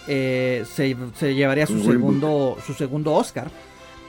eh, 0.08 0.64
se, 0.72 0.96
se 1.16 1.36
llevaría 1.36 1.68
su 1.68 1.84
segundo, 1.84 2.58
su 2.66 2.74
segundo 2.74 3.14
Oscar. 3.14 3.50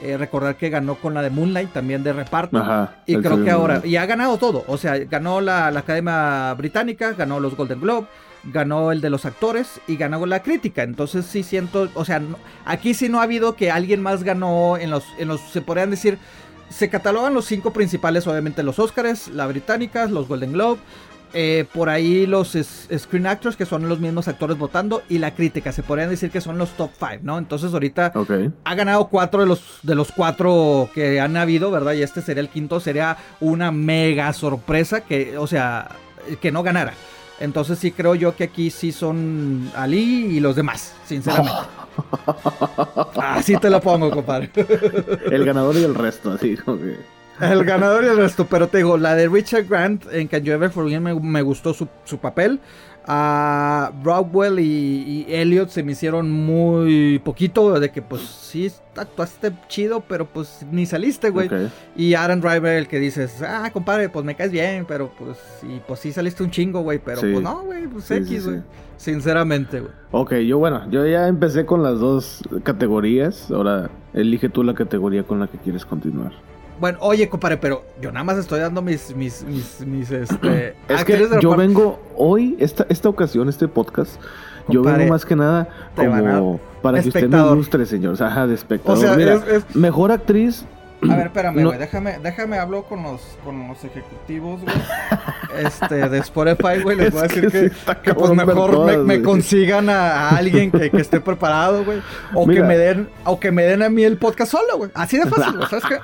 Eh, 0.03 0.19
recordar 0.19 0.57
que 0.57 0.69
ganó 0.69 0.97
con 0.97 1.15
la 1.15 1.23
de 1.23 1.31
Moonlight 1.31 1.73
también 1.73 2.03
de 2.03 2.13
reparto. 2.13 2.59
Ajá. 2.59 2.97
Y 3.07 3.17
creo 3.17 3.43
que 3.43 3.51
ahora, 3.51 3.81
y 3.83 3.97
ha 3.97 4.05
ganado 4.05 4.37
todo. 4.37 4.63
O 4.67 4.77
sea, 4.77 4.99
ganó 4.99 5.41
la, 5.41 5.71
la 5.71 5.81
Academia 5.81 6.53
Británica, 6.53 7.13
ganó 7.13 7.41
los 7.41 7.57
Golden 7.57 7.81
Globe, 7.81 8.07
ganó 8.53 8.93
el 8.93 9.01
de 9.01 9.11
los 9.11 9.25
actores 9.25 9.81
y 9.87 9.97
ganó 9.97 10.25
la 10.27 10.43
crítica. 10.43 10.83
Entonces 10.83 11.27
sí 11.27 11.43
siento, 11.43 11.89
o 11.95 12.05
sea, 12.05 12.21
no- 12.21 12.39
aquí 12.65 12.95
sí 12.95 13.09
no 13.09 13.21
ha 13.21 13.25
habido 13.25 13.57
que 13.57 13.71
alguien 13.71 14.01
más 14.03 14.23
ganó 14.23 14.77
en 14.77 14.91
los, 14.91 15.05
en 15.19 15.29
los, 15.29 15.41
se 15.41 15.61
podrían 15.61 15.91
decir, 15.91 16.19
se 16.69 16.89
catalogan 16.91 17.35
los 17.35 17.45
cinco 17.45 17.73
principales, 17.73 18.27
obviamente 18.27 18.63
los 18.63 18.79
Oscars, 18.79 19.29
la 19.29 19.47
Británica, 19.47 20.07
los 20.07 20.29
Golden 20.29 20.53
Globe. 20.53 20.81
eh, 21.39 21.67
por 21.75 21.91
ahí 21.91 22.25
los 22.25 22.55
es- 22.55 22.89
Screen 22.97 23.27
Actors, 23.27 23.57
que 23.57 23.67
son 23.67 23.89
los 23.89 23.99
mismos 24.01 24.27
actores 24.29 24.57
votando, 24.57 25.03
y 25.09 25.19
la 25.19 25.35
crítica, 25.35 25.71
se 25.73 25.83
podrían 25.83 26.09
decir 26.09 26.31
que 26.31 26.41
son 26.41 26.57
los 26.57 26.71
top 26.71 26.91
five, 26.99 27.19
¿no? 27.23 27.37
Entonces 27.37 27.73
ahorita 27.75 28.11
ha 28.65 28.75
ganado 28.75 29.09
cuatro 29.09 29.41
de 29.41 29.47
los, 29.47 29.81
de 29.83 29.95
los 29.97 30.13
cuatro 30.13 30.89
que 30.95 31.21
han 31.21 31.37
habido, 31.37 31.71
¿verdad? 31.71 31.93
Y 31.93 32.03
este 32.03 32.23
sería 32.23 32.41
el 32.41 32.49
quinto, 32.49 32.81
sería 32.81 33.19
una 33.41 33.71
mega 33.71 34.33
sorpresa 34.33 35.03
que, 35.03 35.37
o 35.37 35.47
sea, 35.49 35.89
que 36.41 36.53
no 36.53 36.63
ganara. 36.63 36.95
Entonces 37.41 37.79
sí 37.79 37.93
creo 37.93 38.15
yo 38.15 38.35
que 38.35 38.45
aquí 38.45 38.71
sí 38.71 38.93
son 38.93 39.71
Ali 39.75 40.37
y 40.37 40.41
los 40.41 40.57
demás, 40.57 40.95
sinceramente. 41.05 41.61
Así 43.17 43.57
te 43.57 43.71
lo 43.71 43.81
pongo, 43.81 44.11
compadre. 44.11 44.51
El 45.31 45.45
ganador 45.45 45.77
y 45.77 45.85
el 45.85 45.95
resto, 45.95 46.33
así 46.33 46.57
como 46.57 46.79
que. 46.79 46.97
El 47.41 47.65
ganador 47.65 48.05
y 48.05 48.09
el 48.09 48.17
resto, 48.17 48.47
pero 48.47 48.69
te 48.69 48.79
digo, 48.79 48.97
la 48.97 49.15
de 49.15 49.29
Richard 49.29 49.67
Grant 49.67 50.05
en 50.11 50.29
Can 50.29 50.43
You 50.43 50.53
Ever 50.53 50.71
Forgive 50.71 51.01
Me 51.01 51.15
me 51.15 51.43
gustó 51.43 51.75
su, 51.75 51.89
su 52.05 52.19
papel. 52.19 52.61
A 53.09 53.93
Rockwell 54.03 54.59
y, 54.59 55.27
y 55.29 55.35
Elliot 55.35 55.69
se 55.69 55.83
me 55.83 55.93
hicieron 55.93 56.31
muy 56.31 57.19
poquito 57.21 57.79
de 57.79 57.91
que 57.91 58.03
pues 58.03 58.23
sí 58.23 58.71
actuaste 58.97 59.53
chido, 59.69 60.01
pero 60.09 60.27
pues 60.27 60.67
ni 60.73 60.87
saliste, 60.87 61.31
güey. 61.31 61.49
Y 61.97 62.15
Aaron 62.15 62.41
Driver, 62.41 62.77
el 62.77 62.89
que 62.89 62.99
dices, 62.99 63.43
ah, 63.43 63.71
compadre, 63.73 64.09
pues 64.09 64.25
me 64.25 64.35
caes 64.35 64.51
bien, 64.51 64.85
pero 64.89 65.11
pues, 65.19 65.39
y 65.63 65.81
pues 65.87 66.01
sí 66.01 66.13
saliste 66.13 66.43
un 66.43 66.51
chingo, 66.51 66.81
güey, 66.81 66.99
pero 66.99 67.21
Sí. 67.21 67.29
pues 67.33 67.43
no, 67.45 67.63
güey, 67.65 67.87
pues 67.87 68.05
Sí, 68.05 68.15
X, 68.15 68.29
sí. 68.29 68.41
güey. 68.41 68.63
Sinceramente, 68.97 69.81
güey. 69.81 69.93
Ok, 70.11 70.35
yo 70.47 70.59
bueno, 70.59 70.91
yo 70.91 71.07
ya 71.07 71.29
empecé 71.29 71.65
con 71.67 71.83
las 71.83 72.01
dos 72.01 72.41
categorías. 72.63 73.51
Ahora 73.51 73.91
elige 74.15 74.49
tú 74.49 74.63
la 74.65 74.75
categoría 74.75 75.23
con 75.23 75.39
la 75.39 75.47
que 75.47 75.59
quieres 75.59 75.85
continuar. 75.85 76.33
Bueno, 76.81 76.99
oye, 77.01 77.29
compadre, 77.29 77.57
pero 77.57 77.85
yo 78.01 78.13
nada 78.13 78.25
más 78.25 78.37
estoy 78.39 78.61
dando 78.61 78.83
mis, 78.83 79.15
mis, 79.17 79.45
mis, 79.45 79.81
mis, 79.87 80.11
este... 80.11 80.69
Es 80.89 81.05
que 81.05 81.15
actores 81.15 81.31
de 81.31 81.41
yo 81.41 81.57
vengo 81.57 81.99
hoy, 82.17 82.57
esta, 82.59 82.87
esta 82.89 83.09
ocasión, 83.09 83.49
este 83.49 83.67
podcast, 83.69 84.21
yo 84.69 84.83
vengo 84.83 85.07
más 85.09 85.25
que 85.25 85.37
nada 85.37 85.69
a- 85.97 86.05
como 86.05 86.61
para 86.83 87.01
que 87.01 87.09
usted 87.09 87.29
me 87.29 87.39
ilustre, 87.55 87.87
señor. 87.87 88.23
Ajá, 88.23 88.47
de 88.47 88.55
espectador. 88.55 88.99
O 88.99 89.01
sea, 89.01 89.15
Mira, 89.17 89.35
es- 89.35 89.65
es- 89.65 89.77
mejor 89.77 90.13
actriz. 90.13 90.65
A 91.03 91.15
ver, 91.17 91.27
espérame, 91.27 91.57
No. 91.63 91.69
güey, 91.69 91.79
déjame, 91.79 92.19
déjame 92.23 92.59
hablo 92.59 92.85
con 92.85 93.03
los, 93.03 93.21
con 93.45 93.69
los 93.69 93.85
ejecutivos, 93.85 94.63
güey. 94.63 94.75
Este, 95.59 96.09
de 96.09 96.19
Spotify, 96.19 96.83
güey, 96.83 96.97
les 96.97 97.09
Es 97.09 97.13
voy 97.15 97.21
a 97.21 97.23
decir 97.29 97.43
que 97.51 97.51
que, 97.51 98.03
que, 98.03 98.15
pues 98.15 98.31
mejor 98.33 98.71
me, 98.71 98.77
todas, 98.77 98.97
me 98.99 99.05
güey. 99.05 99.23
consigan 99.23 99.89
a, 99.91 100.29
a 100.31 100.37
alguien 100.37 100.71
que, 100.71 100.91
que 100.91 100.97
esté 101.01 101.21
preparado, 101.21 101.85
güey. 101.85 102.01
O 102.35 102.47
que 102.47 102.63
me 102.63 102.77
den, 102.77 103.09
o 103.25 103.39
que 103.41 103.53
me 103.53 103.63
den 103.65 103.83
a 103.83 103.89
mí 103.89 104.05
el 104.05 104.17
podcast 104.19 104.53
solo, 104.53 104.77
güey. 104.79 104.91
Así 104.95 105.19
de 105.19 105.27
fácil, 105.27 105.57
güey. 105.57 105.69
¿Sabes 105.69 105.85
qué? 105.89 105.97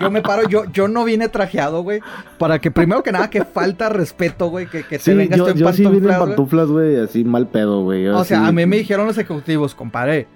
Yo 0.00 0.10
me 0.10 0.22
paro, 0.22 0.48
yo, 0.48 0.64
yo 0.72 0.88
no 0.88 1.04
vine 1.04 1.28
trajeado, 1.28 1.82
güey. 1.82 2.00
Para 2.38 2.58
que 2.58 2.70
primero 2.70 3.02
que 3.02 3.12
nada, 3.12 3.30
que 3.30 3.44
falta 3.44 3.88
respeto, 3.88 4.48
güey, 4.48 4.66
que, 4.66 4.82
que 4.84 4.98
te 4.98 5.04
Sí, 5.04 5.14
vengas 5.14 5.38
yo, 5.38 5.48
en 5.48 5.56
yo 5.56 5.72
sí 5.72 5.84
vine 5.86 5.96
en 5.96 6.18
pantuflas, 6.18 6.18
güey. 6.18 6.28
pantuflas, 6.36 6.68
güey, 6.68 6.96
así 7.00 7.24
mal 7.24 7.46
pedo, 7.48 7.82
güey. 7.82 8.08
O 8.08 8.24
sea, 8.24 8.46
a 8.46 8.52
mí 8.52 8.64
me 8.66 8.76
dijeron 8.78 9.06
los 9.06 9.18
ejecutivos, 9.18 9.74
compadre. 9.74 10.26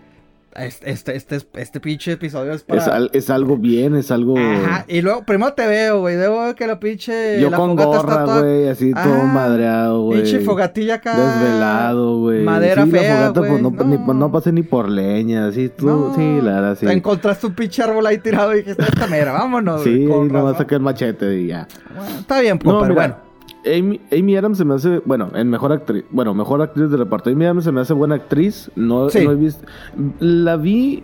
Este, 0.56 0.90
este, 0.90 1.16
este, 1.16 1.38
este 1.54 1.80
pinche 1.80 2.12
episodio 2.12 2.52
es 2.52 2.62
para. 2.62 2.80
Es, 2.80 2.86
al- 2.86 3.10
es 3.12 3.28
algo 3.28 3.56
bien, 3.56 3.96
es 3.96 4.12
algo... 4.12 4.36
Ajá, 4.38 4.84
y 4.86 5.00
luego 5.02 5.24
primero 5.24 5.52
te 5.54 5.66
veo, 5.66 5.98
güey. 6.00 6.14
Debo 6.14 6.54
que 6.54 6.66
la 6.68 6.78
pinche. 6.78 7.40
Yo 7.40 7.50
la 7.50 7.56
con 7.56 7.74
gorra, 7.74 7.98
está 7.98 8.24
toda. 8.24 8.40
güey, 8.40 8.68
así 8.68 8.92
todo 8.92 9.02
Ah, 9.22 9.24
madreado, 9.34 10.02
güey. 10.02 10.22
Pinche 10.22 10.40
fogatilla 10.40 10.94
acá. 10.94 11.16
Desvelado, 11.16 12.18
güey. 12.20 12.44
Madera 12.44 12.84
sí, 12.84 12.90
fea, 12.92 13.02
la 13.02 13.16
fogata, 13.32 13.40
pues, 13.40 13.50
güey, 13.50 13.62
no, 13.62 13.70
ni- 13.84 13.98
no. 13.98 14.14
no 14.14 14.30
pasé 14.32 14.52
ni 14.52 14.62
por 14.62 14.88
leña, 14.88 15.48
así, 15.48 15.70
tú, 15.70 15.86
No, 15.86 16.14
sí, 16.14 16.38
la 16.40 16.52
verdad, 16.60 16.78
sí. 16.78 16.86
Te 16.86 16.92
encontraste 16.92 17.46
un 17.48 17.54
pinche 17.54 17.82
árbol 17.82 18.06
ahí 18.06 18.18
tirado 18.18 18.54
y 18.54 18.58
dijiste, 18.58 18.82
esta 18.82 19.06
mera, 19.08 19.32
vámonos. 19.32 19.82
Sí, 19.84 20.06
güey, 20.06 20.08
con 20.18 20.28
nada 20.28 20.44
más 20.44 20.52
razón. 20.52 20.64
saqué 20.66 20.74
el 20.76 20.80
machete 20.82 21.36
y 21.40 21.46
ya. 21.48 21.66
Bueno, 21.96 22.18
está 22.20 22.40
bien, 22.40 22.60
No, 22.62 22.70
compadre, 22.70 22.94
mira, 22.94 23.06
bueno. 23.08 23.34
Amy, 23.66 24.00
Amy 24.12 24.37
Adams 24.37 24.59
se 24.59 24.64
me 24.64 24.74
hace, 24.74 25.00
bueno, 25.05 25.31
en 25.35 25.48
mejor 25.50 25.72
actriz, 25.72 26.05
bueno, 26.11 26.35
mejor 26.35 26.61
actriz 26.62 26.90
de 26.90 26.96
reparto. 26.96 27.31
Amy 27.31 27.44
Adams 27.46 27.64
se 27.64 27.72
me 27.72 27.81
hace 27.81 27.92
buena 27.94 28.16
actriz, 28.16 28.70
no, 28.77 29.09
Sí. 29.11 29.24
no 29.24 29.33
he 29.33 29.37
visto, 29.37 29.64
la 30.20 30.57
vi, 30.57 31.03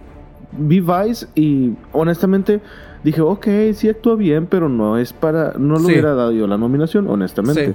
vi 0.53 0.81
Vice 0.81 1.27
y 1.35 1.73
honestamente 1.93 2.61
dije, 3.05 3.21
ok, 3.23 3.47
sí 3.73 3.89
actúa 3.89 4.15
bien, 4.17 4.47
pero 4.47 4.69
no 4.69 4.99
es 4.99 5.13
para, 5.13 5.55
no 5.59 5.75
le 5.75 5.81
Sí. 5.81 5.87
hubiera 5.93 6.15
dado 6.15 6.33
yo 6.33 6.47
la 6.47 6.59
nominación, 6.59 7.09
honestamente. 7.09 7.69
Sí. 7.69 7.75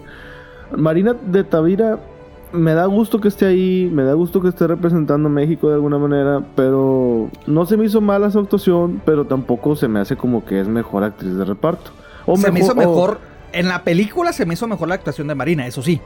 Marina 0.78 1.14
de 1.14 1.44
Tavira, 1.44 2.00
me 2.54 2.74
da 2.74 2.86
gusto 2.86 3.20
que 3.20 3.28
esté 3.28 3.46
ahí, 3.46 3.90
me 3.94 4.04
da 4.04 4.14
gusto 4.14 4.40
que 4.42 4.48
esté 4.50 4.66
representando 4.68 5.28
a 5.28 5.32
México 5.32 5.68
de 5.68 5.76
alguna 5.76 5.98
manera, 5.98 6.42
pero 6.56 7.30
no 7.48 7.66
se 7.66 7.76
me 7.76 7.86
hizo 7.86 8.02
mala 8.02 8.30
su 8.32 8.40
actuación, 8.40 9.02
pero 9.06 9.26
tampoco 9.26 9.76
se 9.76 9.88
me 9.88 10.00
hace 10.00 10.16
como 10.16 10.46
que 10.46 10.60
es 10.62 10.68
mejor 10.68 11.04
actriz 11.04 11.36
de 11.36 11.44
reparto. 11.44 11.92
O 12.26 12.38
se 12.38 12.52
me 12.52 12.60
hizo 12.60 12.72
o- 12.72 12.76
mejor. 12.76 13.18
En 13.56 13.68
la 13.68 13.84
película 13.84 14.34
se 14.34 14.46
me 14.46 14.54
hizo 14.54 14.68
mejor 14.68 14.88
la 14.90 14.96
actuación 14.96 15.28
de 15.28 15.36
Marina, 15.36 15.66
eso 15.66 15.82
sí. 15.82 16.00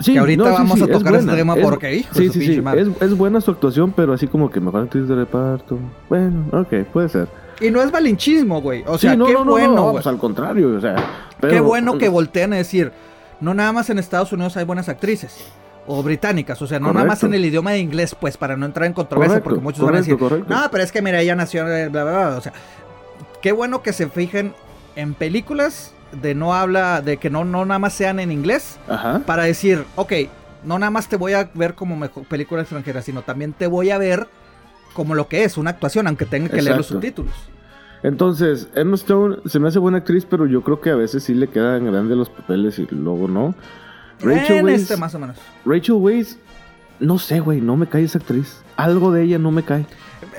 Sí, 0.00 0.12
Que 0.12 0.18
ahorita 0.20 0.44
vamos 0.44 0.80
a 0.80 0.84
es 0.84 0.90
tocar 0.92 1.14
este 1.14 1.24
buena, 1.26 1.34
tema 1.36 1.54
es- 1.56 1.62
porque, 1.64 1.94
hijo 1.96 2.14
Sí, 2.14 2.28
sí, 2.28 2.40
sí. 2.46 2.62
Es, 2.76 2.88
es 3.02 3.16
buena 3.16 3.40
su 3.40 3.50
actuación, 3.50 3.92
pero 3.96 4.12
así 4.12 4.28
como 4.28 4.48
que 4.50 4.60
mejor 4.60 4.82
actriz 4.84 5.08
de 5.08 5.14
reparto. 5.16 5.78
Bueno, 6.08 6.44
ok, 6.52 6.84
puede 6.92 7.08
ser. 7.08 7.28
Y 7.60 7.70
no 7.72 7.82
es 7.82 7.92
malinchismo, 7.92 8.60
güey. 8.62 8.84
O 8.86 8.96
Sí, 8.96 9.08
sea, 9.08 9.16
no, 9.16 9.26
qué 9.26 9.32
no, 9.32 9.44
no, 9.44 9.50
bueno, 9.52 9.90
pues 9.92 10.06
al 10.06 10.18
contrario, 10.18 10.76
o 10.76 10.80
sea. 10.80 10.94
Qué 11.40 11.58
bueno 11.60 11.98
que 11.98 12.08
voltean 12.08 12.52
a 12.52 12.56
decir, 12.56 12.92
no 13.40 13.54
nada 13.54 13.72
más 13.72 13.90
en 13.90 13.98
Estados 13.98 14.32
Unidos 14.32 14.56
hay 14.56 14.64
buenas 14.64 14.88
actrices. 14.88 15.46
O 15.90 16.02
británicas, 16.02 16.60
o 16.62 16.66
sea, 16.66 16.78
no 16.78 16.92
nada 16.92 17.06
más 17.06 17.24
en 17.24 17.32
el 17.34 17.44
idioma 17.44 17.70
de 17.72 17.78
inglés, 17.78 18.14
pues, 18.14 18.36
para 18.36 18.56
no 18.56 18.66
entrar 18.66 18.86
en 18.86 18.92
controversia, 18.92 19.40
Correcto, 19.40 19.48
porque 19.50 19.62
muchos 19.64 19.84
van 19.84 19.94
a 19.94 19.98
decir, 19.98 20.16
no, 20.46 20.70
pero 20.70 20.84
es 20.84 20.92
que 20.92 21.00
mira, 21.00 21.18
ella 21.20 21.34
nació, 21.34 21.66
en 21.66 21.90
bla, 21.90 22.04
bla, 22.04 22.12
bla. 22.28 22.36
O 22.36 22.40
sea, 22.42 22.52
qué 23.40 23.52
bueno 23.52 23.82
que 23.82 23.92
se 23.94 24.06
fijen 24.08 24.54
en 24.96 25.14
películas 25.14 25.92
de 26.12 26.34
no 26.34 26.54
habla, 26.54 27.02
de 27.02 27.16
que 27.18 27.30
no, 27.30 27.44
no 27.44 27.64
nada 27.64 27.78
más 27.78 27.92
sean 27.92 28.20
en 28.20 28.32
inglés, 28.32 28.78
Ajá. 28.88 29.20
para 29.26 29.44
decir, 29.44 29.84
ok, 29.96 30.12
no 30.64 30.78
nada 30.78 30.90
más 30.90 31.08
te 31.08 31.16
voy 31.16 31.34
a 31.34 31.50
ver 31.54 31.74
como 31.74 31.96
mejor 31.96 32.24
película 32.24 32.62
extranjera, 32.62 33.02
sino 33.02 33.22
también 33.22 33.52
te 33.52 33.66
voy 33.66 33.90
a 33.90 33.98
ver 33.98 34.28
como 34.94 35.14
lo 35.14 35.28
que 35.28 35.44
es, 35.44 35.56
una 35.56 35.70
actuación, 35.70 36.06
aunque 36.06 36.24
tenga 36.24 36.48
que 36.48 36.62
leer 36.62 36.76
los 36.76 36.86
subtítulos. 36.86 37.34
Entonces, 38.02 38.68
Emma 38.74 38.94
Stone 38.94 39.38
se 39.46 39.58
me 39.58 39.68
hace 39.68 39.78
buena 39.78 39.98
actriz, 39.98 40.24
pero 40.28 40.46
yo 40.46 40.62
creo 40.62 40.80
que 40.80 40.90
a 40.90 40.96
veces 40.96 41.24
sí 41.24 41.34
le 41.34 41.48
quedan 41.48 41.84
grandes 41.84 42.16
los 42.16 42.30
papeles 42.30 42.78
y 42.78 42.86
luego 42.90 43.28
no. 43.28 43.54
Rachel 44.20 44.58
en 44.58 44.64
Weisz, 44.64 44.82
este 44.82 44.96
más 44.96 45.14
o 45.14 45.18
menos. 45.18 45.36
Rachel 45.64 45.96
Weisz, 45.96 46.38
no 47.00 47.18
sé, 47.18 47.40
güey, 47.40 47.60
no 47.60 47.76
me 47.76 47.86
cae 47.86 48.04
esa 48.04 48.18
actriz. 48.18 48.62
Algo 48.76 49.12
de 49.12 49.24
ella 49.24 49.38
no 49.38 49.50
me 49.50 49.62
cae. 49.62 49.86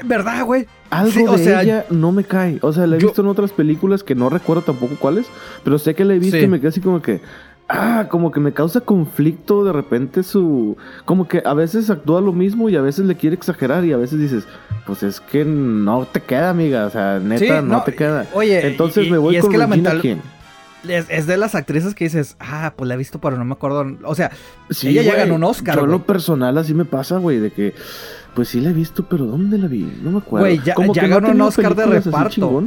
¿Verdad, 0.05 0.45
güey? 0.45 0.67
Algo 0.89 1.11
Sí, 1.11 1.23
o 1.27 1.33
de 1.37 1.43
sea, 1.43 1.61
ella 1.63 1.85
no 1.89 2.11
me 2.11 2.23
cae. 2.23 2.59
O 2.61 2.73
sea, 2.73 2.87
la 2.87 2.95
he 2.97 2.99
yo- 2.99 3.07
visto 3.07 3.21
en 3.21 3.27
otras 3.27 3.51
películas 3.51 4.03
que 4.03 4.15
no 4.15 4.29
recuerdo 4.29 4.61
tampoco 4.63 4.95
cuáles, 4.99 5.27
pero 5.63 5.77
sé 5.79 5.93
que 5.95 6.05
la 6.05 6.13
he 6.15 6.19
visto 6.19 6.37
Sí. 6.37 6.43
y 6.43 6.47
me 6.47 6.59
queda 6.59 6.69
así 6.69 6.81
como 6.81 7.01
que. 7.01 7.21
Ah, 7.71 8.07
como 8.09 8.31
que 8.31 8.39
me 8.39 8.51
causa 8.51 8.81
conflicto 8.81 9.63
de 9.63 9.71
repente 9.71 10.23
su. 10.23 10.75
Como 11.05 11.27
que 11.27 11.43
a 11.45 11.53
veces 11.53 11.91
actúa 11.91 12.19
lo 12.19 12.33
mismo 12.33 12.67
y 12.67 12.75
a 12.75 12.81
veces 12.81 13.05
le 13.05 13.13
quiere 13.15 13.35
exagerar 13.35 13.85
y 13.85 13.93
a 13.93 13.97
veces 13.97 14.17
dices, 14.19 14.45
pues 14.87 15.03
es 15.03 15.19
que 15.19 15.45
no 15.45 16.07
te 16.11 16.19
queda, 16.19 16.49
amiga. 16.49 16.87
O 16.87 16.89
sea, 16.89 17.19
neta, 17.19 17.39
Sí, 17.45 17.49
no, 17.51 17.61
no, 17.61 17.83
te 17.83 17.93
queda. 17.93 18.25
oye, 18.33 18.65
Entonces 18.67 19.05
y- 19.05 19.11
me 19.11 19.19
voy 19.19 19.35
y 19.35 19.37
es 19.37 19.43
con 19.43 19.51
que 19.51 19.57
Regina 19.59 19.75
lamental- 19.93 20.01
King. 20.01 20.15
es, 20.87 21.27
de 21.27 21.37
las 21.37 21.53
actrices 21.53 21.93
que 21.93 22.05
dices, 22.05 22.37
ah, 22.39 22.73
pues 22.75 22.87
la 22.87 22.95
he 22.95 22.97
visto, 22.97 23.19
pero 23.19 23.37
no 23.37 23.45
me 23.45 23.53
acuerdo. 23.53 23.85
O 24.03 24.15
sea, 24.15 24.31
ella 24.81 25.03
ya 25.03 25.15
ganó 25.15 25.35
un 25.35 25.43
Oscar. 25.43 25.75
Yo, 25.75 25.85
lo 25.85 26.03
personal, 26.07 26.57
así 26.57 26.73
me 26.73 26.85
pasa, 26.85 27.17
güey, 27.17 27.37
de 27.37 27.51
que, 27.51 27.75
pues 28.33 28.49
sí 28.49 28.61
la 28.61 28.69
he 28.69 28.73
visto, 28.73 29.05
pero 29.07 29.25
¿dónde 29.25 29.57
la 29.57 29.67
vi? 29.67 29.91
No 30.01 30.11
me 30.11 30.17
acuerdo. 30.19 30.45
Güey, 30.45 30.61
ya, 30.63 30.75
ya 30.93 31.07
ganó 31.07 31.29
un 31.29 31.41
Oscar 31.41 31.75
de 31.75 31.85
reparto. 31.85 32.63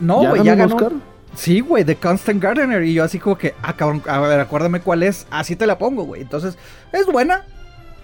No, 0.00 0.16
güey, 0.18 0.42
ya, 0.42 0.54
ganó. 0.54 0.74
Oscar? 0.74 0.92
Sí, 1.34 1.60
güey, 1.60 1.84
de 1.84 1.96
Constant 1.96 2.42
Gardener. 2.42 2.82
Y 2.84 2.94
yo 2.94 3.04
así 3.04 3.18
como 3.18 3.36
que, 3.36 3.54
ah, 3.62 3.74
cabrón, 3.74 4.02
a 4.06 4.20
ver, 4.20 4.40
acuérdame 4.40 4.80
cuál 4.80 5.02
es. 5.02 5.26
Así 5.30 5.56
te 5.56 5.66
la 5.66 5.78
pongo, 5.78 6.04
güey. 6.04 6.22
Entonces, 6.22 6.56
es 6.92 7.06
buena, 7.06 7.44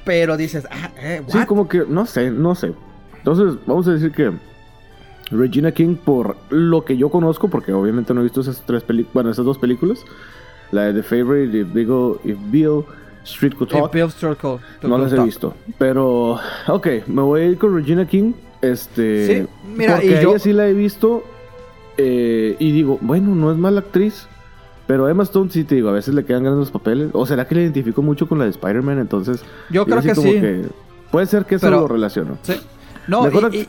pero 0.04 0.36
dices, 0.36 0.66
ah, 0.70 0.90
eh, 0.98 1.22
Sí, 1.28 1.38
como 1.46 1.68
que, 1.68 1.84
no 1.88 2.06
sé, 2.06 2.30
no 2.30 2.54
sé. 2.54 2.72
Entonces, 3.18 3.58
vamos 3.66 3.86
a 3.88 3.92
decir 3.92 4.12
que 4.12 4.32
Regina 5.30 5.72
King, 5.72 5.96
por 5.96 6.36
lo 6.50 6.84
que 6.84 6.96
yo 6.96 7.10
conozco, 7.10 7.48
porque 7.48 7.72
obviamente 7.72 8.14
no 8.14 8.20
he 8.20 8.24
visto 8.24 8.40
esas 8.40 8.62
tres 8.66 8.82
películas, 8.82 9.14
bueno, 9.14 9.30
esas 9.30 9.44
dos 9.44 9.58
películas, 9.58 10.04
la 10.72 10.84
de 10.84 10.94
The 10.94 11.02
Favorite, 11.02 11.58
If, 11.58 11.68
If 12.24 12.38
Bill, 12.50 12.84
Street 13.24 13.54
Could 13.54 13.70
Talk, 13.70 13.94
no 14.82 14.98
las 14.98 15.12
he 15.12 15.20
visto. 15.20 15.54
Pero, 15.78 16.38
ok, 16.68 16.86
me 17.06 17.22
voy 17.22 17.40
a 17.42 17.46
ir 17.46 17.58
con 17.58 17.74
Regina 17.74 18.06
King. 18.06 18.32
Este, 18.62 19.26
sí, 19.26 19.46
mira, 19.74 19.94
porque 19.94 20.06
y 20.06 20.22
yo... 20.22 20.30
ella 20.30 20.38
sí 20.38 20.52
la 20.52 20.68
he 20.68 20.74
visto 20.74 21.24
eh, 21.96 22.56
y 22.58 22.72
digo, 22.72 22.98
bueno, 23.00 23.34
no 23.34 23.50
es 23.50 23.58
mala 23.58 23.80
actriz. 23.80 24.26
Pero 24.86 25.08
Emma 25.08 25.22
Stone 25.22 25.50
sí 25.52 25.62
te 25.62 25.76
digo, 25.76 25.88
a 25.88 25.92
veces 25.92 26.14
le 26.14 26.24
quedan 26.24 26.42
grandes 26.42 26.58
los 26.58 26.70
papeles. 26.72 27.10
O 27.12 27.24
será 27.24 27.46
que 27.46 27.54
le 27.54 27.62
identifico 27.62 28.02
mucho 28.02 28.26
con 28.26 28.38
la 28.38 28.44
de 28.44 28.50
Spider-Man, 28.50 28.98
entonces. 28.98 29.44
Yo 29.70 29.86
creo 29.86 30.02
que 30.02 30.14
sí. 30.16 30.62
puede 31.12 31.26
ser 31.26 31.44
que 31.44 31.54
eso 31.54 31.70
lo 31.70 31.86
relaciono. 31.86 32.38
Sí. 32.42 32.54
No, 33.06 33.28
y, 33.52 33.68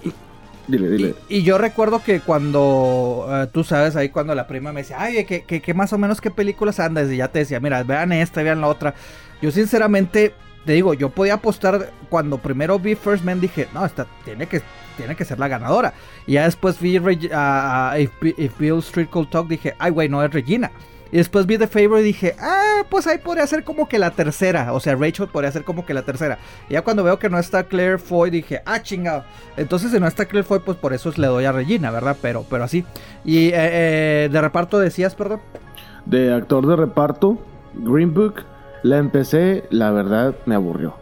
dile, 0.67 0.89
dile. 0.89 1.15
Y, 1.29 1.43
yo 1.43 1.59
recuerdo 1.59 2.01
que 2.03 2.21
cuando 2.21 3.27
eh, 3.29 3.47
tú 3.51 3.63
sabes, 3.63 3.95
ahí 3.95 4.09
cuando 4.09 4.33
la 4.33 4.47
prima 4.47 4.71
me 4.71 4.81
decía, 4.81 4.97
ay, 4.99 5.25
que, 5.25 5.43
que, 5.43 5.73
más 5.75 5.93
o 5.93 5.99
menos 5.99 6.21
qué 6.21 6.31
películas 6.31 6.79
andas. 6.79 7.11
Y 7.11 7.17
ya 7.17 7.27
te 7.27 7.39
decía, 7.39 7.59
mira, 7.59 7.83
vean 7.83 8.11
esta, 8.13 8.41
vean 8.41 8.61
la 8.61 8.67
otra. 8.67 8.95
Yo 9.41 9.51
sinceramente, 9.51 10.33
te 10.65 10.73
digo, 10.73 10.93
yo 10.93 11.09
podía 11.09 11.35
apostar 11.35 11.91
cuando 12.09 12.37
primero 12.37 12.77
vi 12.79 12.95
First 12.95 13.23
Man, 13.23 13.41
dije, 13.41 13.67
no, 13.73 13.85
esta 13.85 14.05
tiene 14.23 14.47
que 14.47 14.61
tiene 14.97 15.15
que 15.15 15.25
ser 15.25 15.39
la 15.39 15.47
ganadora. 15.47 15.93
Y 16.27 16.33
ya 16.33 16.43
después 16.43 16.79
vi 16.79 16.99
a 17.33 17.95
if, 17.97 18.59
Bill 18.59 18.79
Street 18.79 19.09
Cold 19.09 19.29
Talk, 19.29 19.47
dije, 19.47 19.75
ay, 19.79 19.91
güey, 19.91 20.09
no 20.09 20.23
es 20.23 20.31
Regina. 20.31 20.71
Y 21.11 21.17
después 21.17 21.45
vi 21.45 21.57
The 21.57 21.67
Favor 21.67 21.99
y 21.99 22.03
dije, 22.03 22.35
ah, 22.39 22.83
pues 22.89 23.05
ahí 23.05 23.17
podría 23.17 23.45
ser 23.45 23.65
como 23.65 23.89
que 23.89 23.99
la 23.99 24.11
tercera. 24.11 24.71
O 24.71 24.79
sea, 24.79 24.95
Rachel 24.95 25.27
podría 25.27 25.51
ser 25.51 25.65
como 25.65 25.85
que 25.85 25.93
la 25.93 26.03
tercera. 26.03 26.39
Y 26.69 26.73
ya 26.73 26.83
cuando 26.83 27.03
veo 27.03 27.19
que 27.19 27.29
no 27.29 27.37
está 27.37 27.63
Claire 27.63 27.97
Foy, 27.97 28.29
dije, 28.29 28.61
ah, 28.65 28.81
chingado. 28.81 29.25
Entonces, 29.57 29.91
si 29.91 29.99
no 29.99 30.07
está 30.07 30.25
Claire 30.25 30.47
Foy, 30.47 30.59
pues 30.59 30.77
por 30.77 30.93
eso 30.93 31.11
le 31.17 31.27
doy 31.27 31.43
a 31.43 31.51
Regina, 31.51 31.91
¿verdad? 31.91 32.15
Pero, 32.21 32.45
pero 32.49 32.63
así. 32.63 32.85
Y 33.25 33.47
eh, 33.47 33.51
eh, 33.53 34.29
de 34.31 34.41
reparto 34.41 34.79
decías, 34.79 35.13
perdón. 35.13 35.41
De 36.05 36.33
actor 36.33 36.65
de 36.65 36.77
reparto, 36.77 37.37
Green 37.73 38.13
Book, 38.13 38.45
la 38.83 38.97
empecé, 38.97 39.65
la 39.69 39.91
verdad 39.91 40.35
me 40.45 40.55
aburrió. 40.55 40.95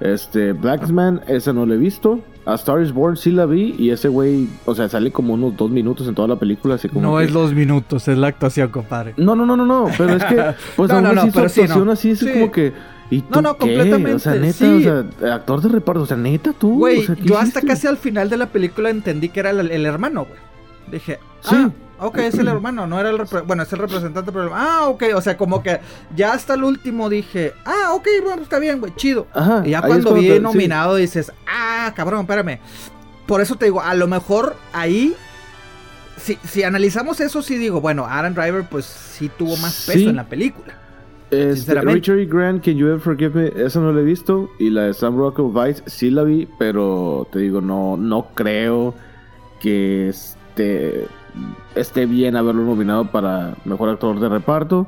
Este, 0.00 0.52
Blacksman, 0.52 1.22
esa 1.28 1.52
no 1.52 1.66
la 1.66 1.74
he 1.74 1.78
visto. 1.78 2.20
A 2.46 2.54
Star 2.56 2.82
is 2.82 2.92
Born 2.92 3.16
sí 3.16 3.30
la 3.30 3.46
vi 3.46 3.74
y 3.78 3.90
ese 3.90 4.08
güey, 4.08 4.48
o 4.66 4.74
sea, 4.74 4.88
sale 4.88 5.10
como 5.10 5.32
unos 5.32 5.56
dos 5.56 5.70
minutos 5.70 6.06
en 6.08 6.14
toda 6.14 6.28
la 6.28 6.36
película. 6.36 6.74
Así 6.74 6.88
como 6.88 7.00
no 7.00 7.20
es 7.20 7.32
dos 7.32 7.54
minutos, 7.54 8.06
es 8.08 8.18
la 8.18 8.26
actuación, 8.26 8.68
compadre. 8.68 9.14
No, 9.16 9.34
no, 9.34 9.46
no, 9.46 9.56
no, 9.56 9.64
no, 9.64 9.86
pero 9.96 10.16
es 10.16 10.24
que, 10.24 10.54
pues 10.76 10.90
no, 10.90 11.00
no, 11.00 11.14
no, 11.14 11.22
pero 11.32 11.46
actuación 11.46 11.88
así 11.88 12.10
es 12.10 12.24
como 12.24 12.52
que. 12.52 12.72
¿Y 13.10 13.20
tú 13.20 13.36
no, 13.36 13.42
no, 13.42 13.54
qué? 13.54 13.60
completamente. 13.60 14.14
O 14.14 14.18
sea, 14.18 14.34
neta, 14.34 14.74
o 14.74 14.80
sea, 14.80 15.34
actor 15.34 15.62
de 15.62 15.68
reparto, 15.68 16.02
o 16.02 16.06
sea, 16.06 16.16
neta, 16.18 16.52
tú. 16.52 16.78
Güey, 16.78 17.06
yo 17.22 17.38
hasta 17.38 17.62
casi 17.62 17.86
al 17.86 17.96
final 17.96 18.28
de 18.28 18.36
la 18.36 18.46
película 18.46 18.90
entendí 18.90 19.30
que 19.30 19.40
era 19.40 19.50
el, 19.50 19.70
el 19.70 19.86
hermano, 19.86 20.26
güey. 20.26 20.40
Dije, 20.90 21.18
sí. 21.40 21.56
Ok, 22.04 22.18
es 22.18 22.38
el 22.38 22.48
hermano, 22.48 22.86
no 22.86 23.00
era 23.00 23.10
el 23.10 23.18
bueno, 23.46 23.62
es 23.62 23.72
el 23.72 23.78
representante, 23.78 24.30
pero 24.30 24.50
ah, 24.54 24.88
ok, 24.88 25.04
o 25.14 25.20
sea, 25.20 25.36
como 25.36 25.62
que 25.62 25.80
ya 26.14 26.32
hasta 26.32 26.54
el 26.54 26.64
último 26.64 27.08
dije, 27.08 27.54
ah, 27.64 27.92
ok, 27.94 28.06
bueno, 28.22 28.42
está 28.42 28.58
bien, 28.58 28.80
güey, 28.80 28.94
chido. 28.94 29.26
Ajá, 29.32 29.62
y 29.64 29.70
ya 29.70 29.82
cuando 29.82 30.14
vi 30.14 30.38
nominado 30.38 30.96
dices, 30.96 31.32
ah, 31.46 31.92
cabrón, 31.96 32.20
espérame. 32.20 32.60
Por 33.26 33.40
eso 33.40 33.56
te 33.56 33.64
digo, 33.64 33.80
a 33.80 33.94
lo 33.94 34.06
mejor 34.06 34.54
ahí, 34.74 35.14
si, 36.18 36.38
si 36.44 36.62
analizamos 36.62 37.20
eso, 37.20 37.40
sí 37.40 37.56
digo, 37.56 37.80
bueno, 37.80 38.04
Aaron 38.04 38.34
Driver, 38.34 38.64
pues 38.64 38.84
sí 38.84 39.30
tuvo 39.38 39.56
más 39.56 39.86
peso 39.86 40.10
en 40.10 40.16
la 40.16 40.28
película. 40.28 40.74
Este, 41.30 41.80
Richard 41.80 42.18
E. 42.18 42.26
Grant, 42.26 42.62
Can 42.62 42.76
You 42.76 42.88
Ever 42.88 43.00
Forgive 43.00 43.30
Me, 43.34 43.64
esa 43.64 43.80
no 43.80 43.92
la 43.92 44.02
he 44.02 44.04
visto. 44.04 44.50
Y 44.58 44.70
la 44.70 44.82
de 44.82 44.94
Sam 44.94 45.16
Rockwell 45.16 45.50
Vice 45.52 45.82
sí 45.86 46.10
la 46.10 46.22
vi, 46.22 46.46
pero 46.58 47.26
te 47.32 47.38
digo, 47.40 47.60
no, 47.60 47.96
no 47.96 48.28
creo 48.34 48.94
que 49.60 50.10
este 50.10 51.08
esté 51.74 52.06
bien 52.06 52.36
haberlo 52.36 52.62
nominado 52.64 53.06
para 53.10 53.54
mejor 53.64 53.88
actor 53.90 54.20
de 54.20 54.28
reparto. 54.28 54.86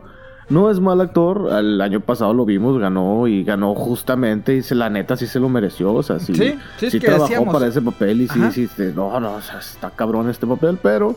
No 0.48 0.70
es 0.70 0.78
mal 0.78 1.00
actor, 1.00 1.48
el 1.58 1.80
año 1.80 2.00
pasado 2.00 2.32
lo 2.32 2.44
vimos, 2.44 2.78
ganó 2.78 3.26
y 3.26 3.42
ganó 3.42 3.74
justamente 3.74 4.54
y 4.54 4.62
se, 4.62 4.76
la 4.76 4.88
neta 4.88 5.16
sí 5.16 5.26
se 5.26 5.40
lo 5.40 5.48
mereció, 5.48 5.92
o 5.92 6.04
sea, 6.04 6.20
sí, 6.20 6.32
sí, 6.78 7.00
trabajó 7.00 7.50
para 7.50 7.66
ese 7.66 7.82
papel 7.82 8.20
y 8.20 8.28
sí, 8.28 8.68
sí, 8.68 8.92
no, 8.94 9.18
no, 9.18 9.38
está 9.38 9.90
cabrón 9.90 10.30
este 10.30 10.46
papel, 10.46 10.78
pero 10.80 11.16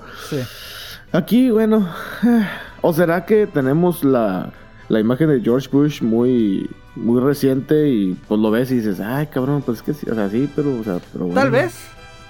aquí, 1.12 1.52
bueno, 1.52 1.88
o 2.82 2.92
será 2.92 3.26
que 3.26 3.46
tenemos 3.46 4.04
la, 4.04 4.52
la 4.88 5.00
imagen 5.00 5.30
de 5.30 5.42
George 5.42 5.70
Bush 5.72 6.02
muy, 6.02 6.68
muy 6.96 7.22
reciente 7.22 7.88
y 7.88 8.16
pues 8.28 8.40
lo 8.40 8.50
ves 8.50 8.72
y 8.72 8.78
dices, 8.78 9.00
ay, 9.00 9.28
cabrón, 9.28 9.62
pues 9.62 9.78
es 9.78 9.84
que 9.84 9.94
sí, 9.94 10.10
o 10.10 10.16
sea, 10.16 10.28
sí, 10.30 10.50
pero, 10.56 10.74
o 10.80 10.84
sea, 10.84 11.00
pero 11.14 11.26
bueno. 11.26 11.40
Tal 11.40 11.52
vez, 11.52 11.76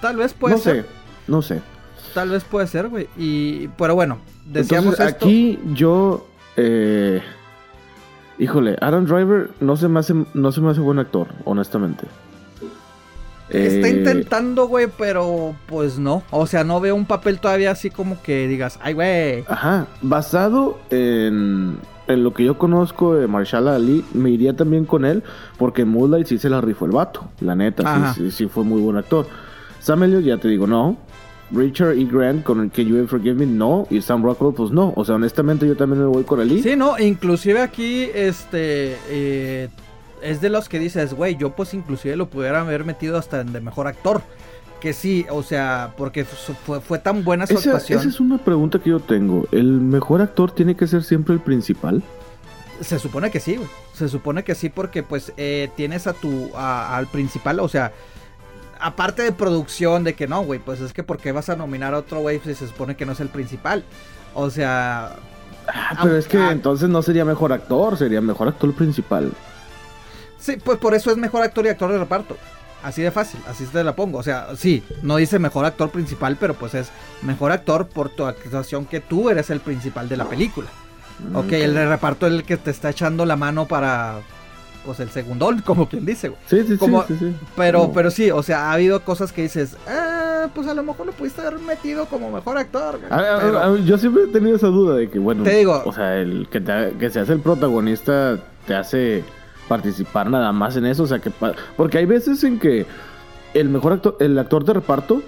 tal 0.02 0.16
vez 0.16 0.34
puede 0.34 0.54
no 0.54 0.60
ser. 0.60 0.82
sé, 0.82 0.88
no 1.28 1.40
sé. 1.40 1.62
Tal 2.14 2.30
vez 2.30 2.44
puede 2.44 2.66
ser, 2.66 2.88
güey. 2.88 3.08
Y, 3.16 3.68
pero 3.78 3.94
bueno, 3.94 4.18
decíamos 4.46 4.98
esto. 4.98 5.26
Aquí 5.26 5.58
yo, 5.74 6.26
eh, 6.56 7.22
híjole, 8.38 8.76
Aaron 8.80 9.06
Driver 9.06 9.50
no 9.60 9.76
se 9.76 9.88
me 9.88 10.00
hace, 10.00 10.14
no 10.34 10.52
se 10.52 10.60
me 10.60 10.70
hace 10.70 10.80
buen 10.80 10.98
actor, 10.98 11.28
honestamente. 11.44 12.06
Está 13.48 13.88
eh, 13.88 13.98
intentando, 13.98 14.68
güey, 14.68 14.88
pero 14.96 15.56
pues 15.66 15.98
no. 15.98 16.22
O 16.30 16.46
sea, 16.46 16.62
no 16.62 16.80
veo 16.80 16.94
un 16.94 17.04
papel 17.04 17.40
todavía 17.40 17.72
así 17.72 17.90
como 17.90 18.22
que 18.22 18.46
digas, 18.46 18.78
ay, 18.82 18.94
güey. 18.94 19.44
Ajá, 19.48 19.88
basado 20.02 20.78
en, 20.90 21.78
en 22.06 22.24
lo 22.24 22.32
que 22.32 22.44
yo 22.44 22.58
conozco 22.58 23.14
de 23.14 23.26
Marshall 23.26 23.66
Ali, 23.66 24.04
me 24.14 24.30
iría 24.30 24.54
también 24.54 24.84
con 24.84 25.04
él, 25.04 25.24
porque 25.58 25.82
en 25.82 25.88
Moonlight 25.88 26.28
sí 26.28 26.38
se 26.38 26.48
la 26.48 26.60
rifó 26.60 26.86
el 26.86 26.92
vato, 26.92 27.24
la 27.40 27.56
neta, 27.56 28.14
sí, 28.14 28.30
sí, 28.30 28.46
fue 28.46 28.62
muy 28.62 28.80
buen 28.80 28.96
actor. 28.96 29.26
Sam 29.80 30.04
Elliott, 30.04 30.22
ya 30.22 30.36
te 30.36 30.46
digo, 30.46 30.66
no. 30.68 30.96
Richard 31.52 31.98
E. 31.98 32.04
Grant 32.04 32.44
con 32.44 32.60
el 32.60 32.70
Can 32.70 32.86
You 32.86 33.06
Forgive 33.06 33.34
Me, 33.34 33.46
no. 33.46 33.86
Y 33.90 34.00
Sam 34.00 34.22
Rockwell, 34.22 34.54
pues 34.54 34.70
no. 34.70 34.92
O 34.96 35.04
sea, 35.04 35.16
honestamente 35.16 35.66
yo 35.66 35.76
también 35.76 36.00
me 36.00 36.06
voy 36.06 36.24
con 36.24 36.40
Ali. 36.40 36.62
Sí, 36.62 36.76
no, 36.76 36.98
inclusive 36.98 37.60
aquí, 37.60 38.08
este, 38.14 38.96
eh, 39.08 39.68
es 40.22 40.40
de 40.40 40.48
los 40.48 40.68
que 40.68 40.78
dices, 40.78 41.14
güey, 41.14 41.36
yo 41.36 41.54
pues 41.54 41.74
inclusive 41.74 42.16
lo 42.16 42.28
pudiera 42.28 42.60
haber 42.60 42.84
metido 42.84 43.18
hasta 43.18 43.40
en 43.40 43.52
de 43.52 43.60
mejor 43.60 43.86
actor. 43.86 44.22
Que 44.80 44.94
sí, 44.94 45.26
o 45.28 45.42
sea, 45.42 45.92
porque 45.98 46.24
fue, 46.24 46.80
fue 46.80 46.98
tan 46.98 47.22
buena 47.22 47.46
su 47.46 47.58
actuación. 47.58 47.98
Esa 47.98 48.08
es 48.08 48.18
una 48.18 48.38
pregunta 48.38 48.78
que 48.78 48.88
yo 48.88 49.00
tengo. 49.00 49.46
¿El 49.52 49.72
mejor 49.72 50.22
actor 50.22 50.52
tiene 50.52 50.74
que 50.74 50.86
ser 50.86 51.04
siempre 51.04 51.34
el 51.34 51.40
principal? 51.40 52.02
Se 52.80 52.98
supone 52.98 53.30
que 53.30 53.40
sí, 53.40 53.56
güey. 53.56 53.68
Se 53.92 54.08
supone 54.08 54.42
que 54.42 54.54
sí 54.54 54.70
porque 54.70 55.02
pues 55.02 55.34
eh, 55.36 55.68
tienes 55.76 56.06
a 56.06 56.14
tu, 56.14 56.50
al 56.56 57.06
principal, 57.08 57.60
o 57.60 57.68
sea, 57.68 57.92
aparte 58.80 59.22
de 59.22 59.32
producción, 59.32 60.04
de 60.04 60.14
que 60.14 60.26
no, 60.26 60.42
güey, 60.42 60.60
pues 60.60 60.80
es 60.80 60.92
que 60.92 61.02
¿por 61.02 61.18
qué 61.18 61.32
vas 61.32 61.48
a 61.48 61.56
nominar 61.56 61.94
a 61.94 61.98
otro 61.98 62.20
güey 62.20 62.40
si 62.40 62.54
se 62.54 62.66
supone 62.66 62.96
que 62.96 63.06
no 63.06 63.12
es 63.12 63.20
el 63.20 63.28
principal? 63.28 63.84
O 64.34 64.50
sea... 64.50 65.16
Ah, 65.68 66.00
pero 66.02 66.16
es 66.16 66.26
que 66.26 66.38
ah, 66.38 66.52
entonces 66.52 66.88
no 66.88 67.02
sería 67.02 67.24
mejor 67.24 67.52
actor, 67.52 67.96
sería 67.96 68.20
mejor 68.20 68.48
actor 68.48 68.74
principal. 68.74 69.30
Sí, 70.38 70.56
pues 70.56 70.78
por 70.78 70.94
eso 70.94 71.10
es 71.10 71.16
mejor 71.16 71.42
actor 71.42 71.64
y 71.66 71.68
actor 71.68 71.92
de 71.92 71.98
reparto. 71.98 72.36
Así 72.82 73.02
de 73.02 73.10
fácil, 73.10 73.40
así 73.46 73.66
te 73.66 73.84
la 73.84 73.94
pongo. 73.94 74.18
O 74.18 74.22
sea, 74.22 74.48
sí, 74.56 74.82
no 75.02 75.16
dice 75.16 75.38
mejor 75.38 75.66
actor 75.66 75.90
principal, 75.90 76.36
pero 76.40 76.54
pues 76.54 76.74
es 76.74 76.90
mejor 77.22 77.52
actor 77.52 77.86
por 77.86 78.08
tu 78.08 78.24
actuación 78.24 78.86
que 78.86 79.00
tú 79.00 79.28
eres 79.28 79.50
el 79.50 79.60
principal 79.60 80.08
de 80.08 80.16
la 80.16 80.24
película. 80.24 80.68
Mm, 81.18 81.36
ok, 81.36 81.52
el 81.52 81.74
de 81.74 81.86
reparto 81.86 82.26
es 82.26 82.32
el 82.32 82.44
que 82.44 82.56
te 82.56 82.70
está 82.70 82.90
echando 82.90 83.26
la 83.26 83.36
mano 83.36 83.66
para 83.66 84.20
pues 84.84 85.00
el 85.00 85.10
segundón, 85.10 85.60
como 85.64 85.88
quien 85.88 86.04
dice, 86.04 86.28
güey. 86.28 86.40
Sí, 86.46 86.62
sí, 86.66 86.76
sí, 86.76 87.16
sí, 87.18 87.34
Pero, 87.56 87.92
pero 87.92 88.10
sí, 88.10 88.30
o 88.30 88.42
sea, 88.42 88.70
ha 88.70 88.72
habido 88.74 89.00
cosas 89.04 89.32
que 89.32 89.42
dices, 89.42 89.76
eh, 89.88 90.48
pues 90.54 90.66
a 90.66 90.74
lo 90.74 90.82
mejor 90.82 91.06
lo 91.06 91.12
pudiste 91.12 91.40
haber 91.40 91.58
metido 91.60 92.06
como 92.06 92.30
mejor 92.30 92.58
actor. 92.58 92.98
yo 93.84 93.98
siempre 93.98 94.24
he 94.24 94.26
tenido 94.28 94.56
esa 94.56 94.68
duda 94.68 94.96
de 94.96 95.08
que, 95.08 95.18
bueno, 95.18 95.44
te 95.44 95.56
digo, 95.56 95.82
o 95.84 95.92
sea, 95.92 96.16
el 96.16 96.48
que, 96.50 96.62
que 96.98 97.10
se 97.10 97.20
hace 97.20 97.32
el 97.32 97.40
protagonista 97.40 98.38
te 98.66 98.74
hace 98.74 99.24
participar 99.68 100.28
nada 100.28 100.52
más 100.52 100.76
en 100.76 100.86
eso, 100.86 101.04
o 101.04 101.06
sea, 101.06 101.20
que 101.20 101.30
porque 101.76 101.98
hay 101.98 102.06
veces 102.06 102.42
en 102.44 102.58
que 102.58 102.86
el 103.54 103.68
mejor 103.68 103.94
actor, 103.94 104.16
el 104.20 104.38
actor 104.38 104.64
de 104.64 104.74
reparto 104.74 105.22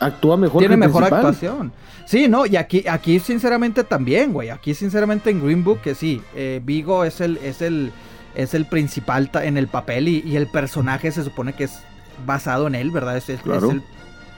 actúa 0.00 0.36
mejor 0.36 0.60
tiene 0.60 0.76
mejor 0.76 1.04
actuación. 1.04 1.72
Sí, 2.06 2.28
no, 2.28 2.46
y 2.46 2.56
aquí, 2.56 2.84
aquí 2.88 3.20
sinceramente 3.20 3.84
también, 3.84 4.32
güey. 4.32 4.48
Aquí 4.48 4.72
sinceramente 4.72 5.30
en 5.30 5.44
Green 5.44 5.62
Book 5.62 5.80
que 5.82 5.94
sí, 5.94 6.22
eh, 6.34 6.60
Vigo 6.64 7.04
es 7.04 7.20
el, 7.20 7.36
es 7.38 7.60
el 7.60 7.92
es 8.38 8.54
el 8.54 8.66
principal 8.66 9.30
en 9.34 9.58
el 9.58 9.66
papel 9.66 10.06
y, 10.06 10.36
el 10.36 10.46
personaje 10.46 11.10
se 11.10 11.24
supone 11.24 11.54
que 11.54 11.64
es 11.64 11.80
basado 12.24 12.68
en 12.68 12.76
él, 12.76 12.92
¿verdad? 12.92 13.16
Es, 13.16 13.28
el 13.28 13.40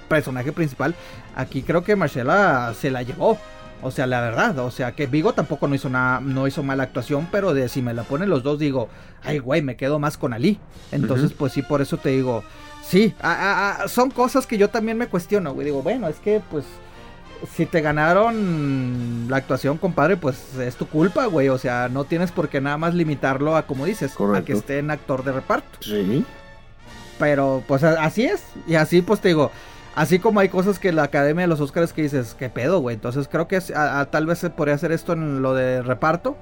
personaje 0.09 0.53
principal. 0.53 0.95
Aquí 1.37 1.63
creo 1.63 1.85
que 1.85 1.97
Marcela 1.97 2.73
se 2.79 2.91
la 2.91 3.03
llevó. 3.03 3.39
O 3.83 3.91
sea, 3.91 4.07
la 4.07 4.21
verdad, 4.21 4.59
o 4.59 4.71
sea, 4.71 4.93
que 4.93 5.07
Vigo 5.07 5.33
tampoco 5.33 5.69
no 5.69 5.75
hizo 5.75 5.89
nada, 5.89 6.21
no 6.21 6.47
hizo 6.47 6.63
mala 6.63 6.83
actuación, 6.83 7.29
pero 7.31 7.55
de 7.55 7.69
si 7.69 7.81
me 7.81 7.95
la 7.95 8.03
ponen 8.03 8.29
los 8.29 8.43
dos 8.43 8.59
digo, 8.59 8.89
ay, 9.23 9.39
güey, 9.39 9.63
me 9.63 9.77
quedo 9.77 9.99
más 9.99 10.17
con 10.17 10.33
Ali. 10.33 10.59
Entonces, 10.93 11.33
pues 11.33 11.53
sí, 11.53 11.63
por 11.63 11.81
eso 11.83 11.97
te 11.99 12.11
digo, 12.11 12.43
sí, 12.83 13.15
son 13.87 14.11
cosas 14.11 14.47
que 14.47 14.59
yo 14.59 14.69
también 14.69 14.97
me 14.97 15.09
cuestiono, 15.09 15.53
güey. 15.53 15.67
Digo, 15.67 15.83
bueno, 15.83 16.09
es 16.09 16.17
que, 16.17 16.43
pues, 16.51 16.65
si 17.55 17.67
te 17.67 17.81
ganaron 17.81 19.27
la 19.29 19.39
actuación, 19.39 19.79
compadre, 19.79 20.17
pues 20.17 20.57
es 20.59 20.77
tu 20.77 20.87
culpa, 20.87 21.27
güey. 21.27 21.49
O 21.49 21.59
sea, 21.59 21.89
no 21.89 22.05
tienes 22.05 22.33
por 22.33 22.49
qué 22.49 22.61
nada 22.61 22.77
más 22.77 22.95
limitarlo 22.95 23.57
a, 23.57 23.67
como 23.67 23.85
dices, 23.85 24.15
a 24.35 24.43
que 24.43 24.53
esté 24.53 24.79
en 24.79 24.91
actor 24.91 25.25
de 25.25 25.33
reparto. 25.33 25.79
Sí. 25.81 26.25
Pero, 27.19 27.63
pues 27.67 27.83
así 27.83 28.25
es. 28.25 28.43
Y 28.67 28.75
así, 28.77 29.03
pues 29.03 29.21
te 29.21 29.29
digo, 29.29 29.51
Así 29.95 30.21
como 30.21 30.41
hay 30.41 30.49
cosas 30.49 30.79
que 30.79 30.93
la 30.93 31.03
Academia 31.03 31.43
de 31.43 31.49
los 31.49 31.61
Oscars 31.61 31.93
que 31.93 32.03
dices, 32.03 32.37
¿qué 32.39 32.49
pedo, 32.49 32.81
güey? 32.81 32.95
Entonces 32.95 33.29
creo 33.29 33.49
que 33.49 33.61
tal 34.11 34.27
vez 34.27 34.39
se 34.39 34.51
podría 34.51 34.77
hacer 34.77 34.93
esto 34.93 35.13
en 35.13 35.43
lo 35.43 35.55
de 35.55 35.83
reparto. 35.83 36.37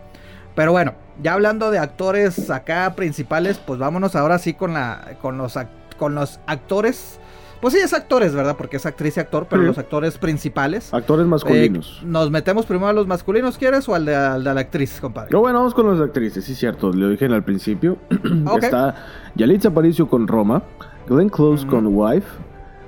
Pero 0.55 0.72
bueno, 0.72 0.94
ya 1.22 1.32
hablando 1.34 1.70
de 1.70 1.78
actores 1.78 2.51
acá 2.51 2.94
principales, 2.94 3.59
pues 3.59 3.78
vámonos 3.78 4.16
ahora 4.16 4.38
sí 4.38 4.55
con, 4.55 4.74
la, 4.74 5.16
con, 5.22 5.38
los, 5.38 5.55
con 5.96 6.14
los 6.14 6.40
actores. 6.46 7.18
Pues 7.61 7.74
sí, 7.74 7.80
es 7.80 7.92
actores, 7.92 8.34
¿verdad? 8.34 8.56
Porque 8.56 8.76
es 8.76 8.86
actriz 8.86 9.16
y 9.16 9.20
actor, 9.20 9.46
pero 9.50 9.62
los 9.62 9.78
actores 9.78 10.16
principales. 10.16 10.94
Actores 10.94 11.26
masculinos. 11.26 12.00
Eh, 12.02 12.06
¿Nos 12.06 12.30
metemos 12.30 12.66
primero 12.66 12.88
a 12.88 12.92
los 12.92 13.09
masculinos, 13.09 13.59
quieres? 13.59 13.88
¿O 13.88 13.94
al 13.94 14.04
de, 14.04 14.12
la 14.12 14.61
actriz, 14.61 14.98
compadre? 15.00 15.30
No, 15.32 15.40
bueno, 15.40 15.59
vamos 15.59 15.74
con 15.74 15.90
las 15.90 16.00
actrices, 16.00 16.44
sí, 16.44 16.54
cierto. 16.54 16.92
Lo 16.92 17.09
dije 17.09 17.26
al 17.26 17.42
principio. 17.42 17.96
Está 18.62 18.94
Yalitza 19.34 19.68
Aparicio 19.68 20.09
con 20.09 20.28
Roma, 20.28 20.62
Glenn 21.09 21.28
Close 21.28 21.66
con 21.66 21.86
Wife, 21.88 22.28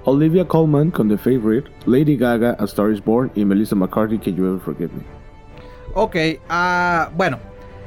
Olivia 0.04 0.46
Colman 0.46 0.92
con 0.92 1.08
The 1.08 1.18
Favorite, 1.18 1.68
Lady 1.86 2.16
Gaga, 2.16 2.56
A 2.60 2.64
Star 2.64 2.92
is 2.92 3.04
Born 3.04 3.32
y 3.34 3.44
Melissa 3.44 3.74
McCarthy, 3.74 4.18
Can 4.18 4.36
You 4.36 4.46
Ever 4.46 4.60
Forgive 4.60 4.90
Me. 4.94 5.02
Ok, 5.94 6.16
uh, 6.48 7.16
bueno, 7.16 7.38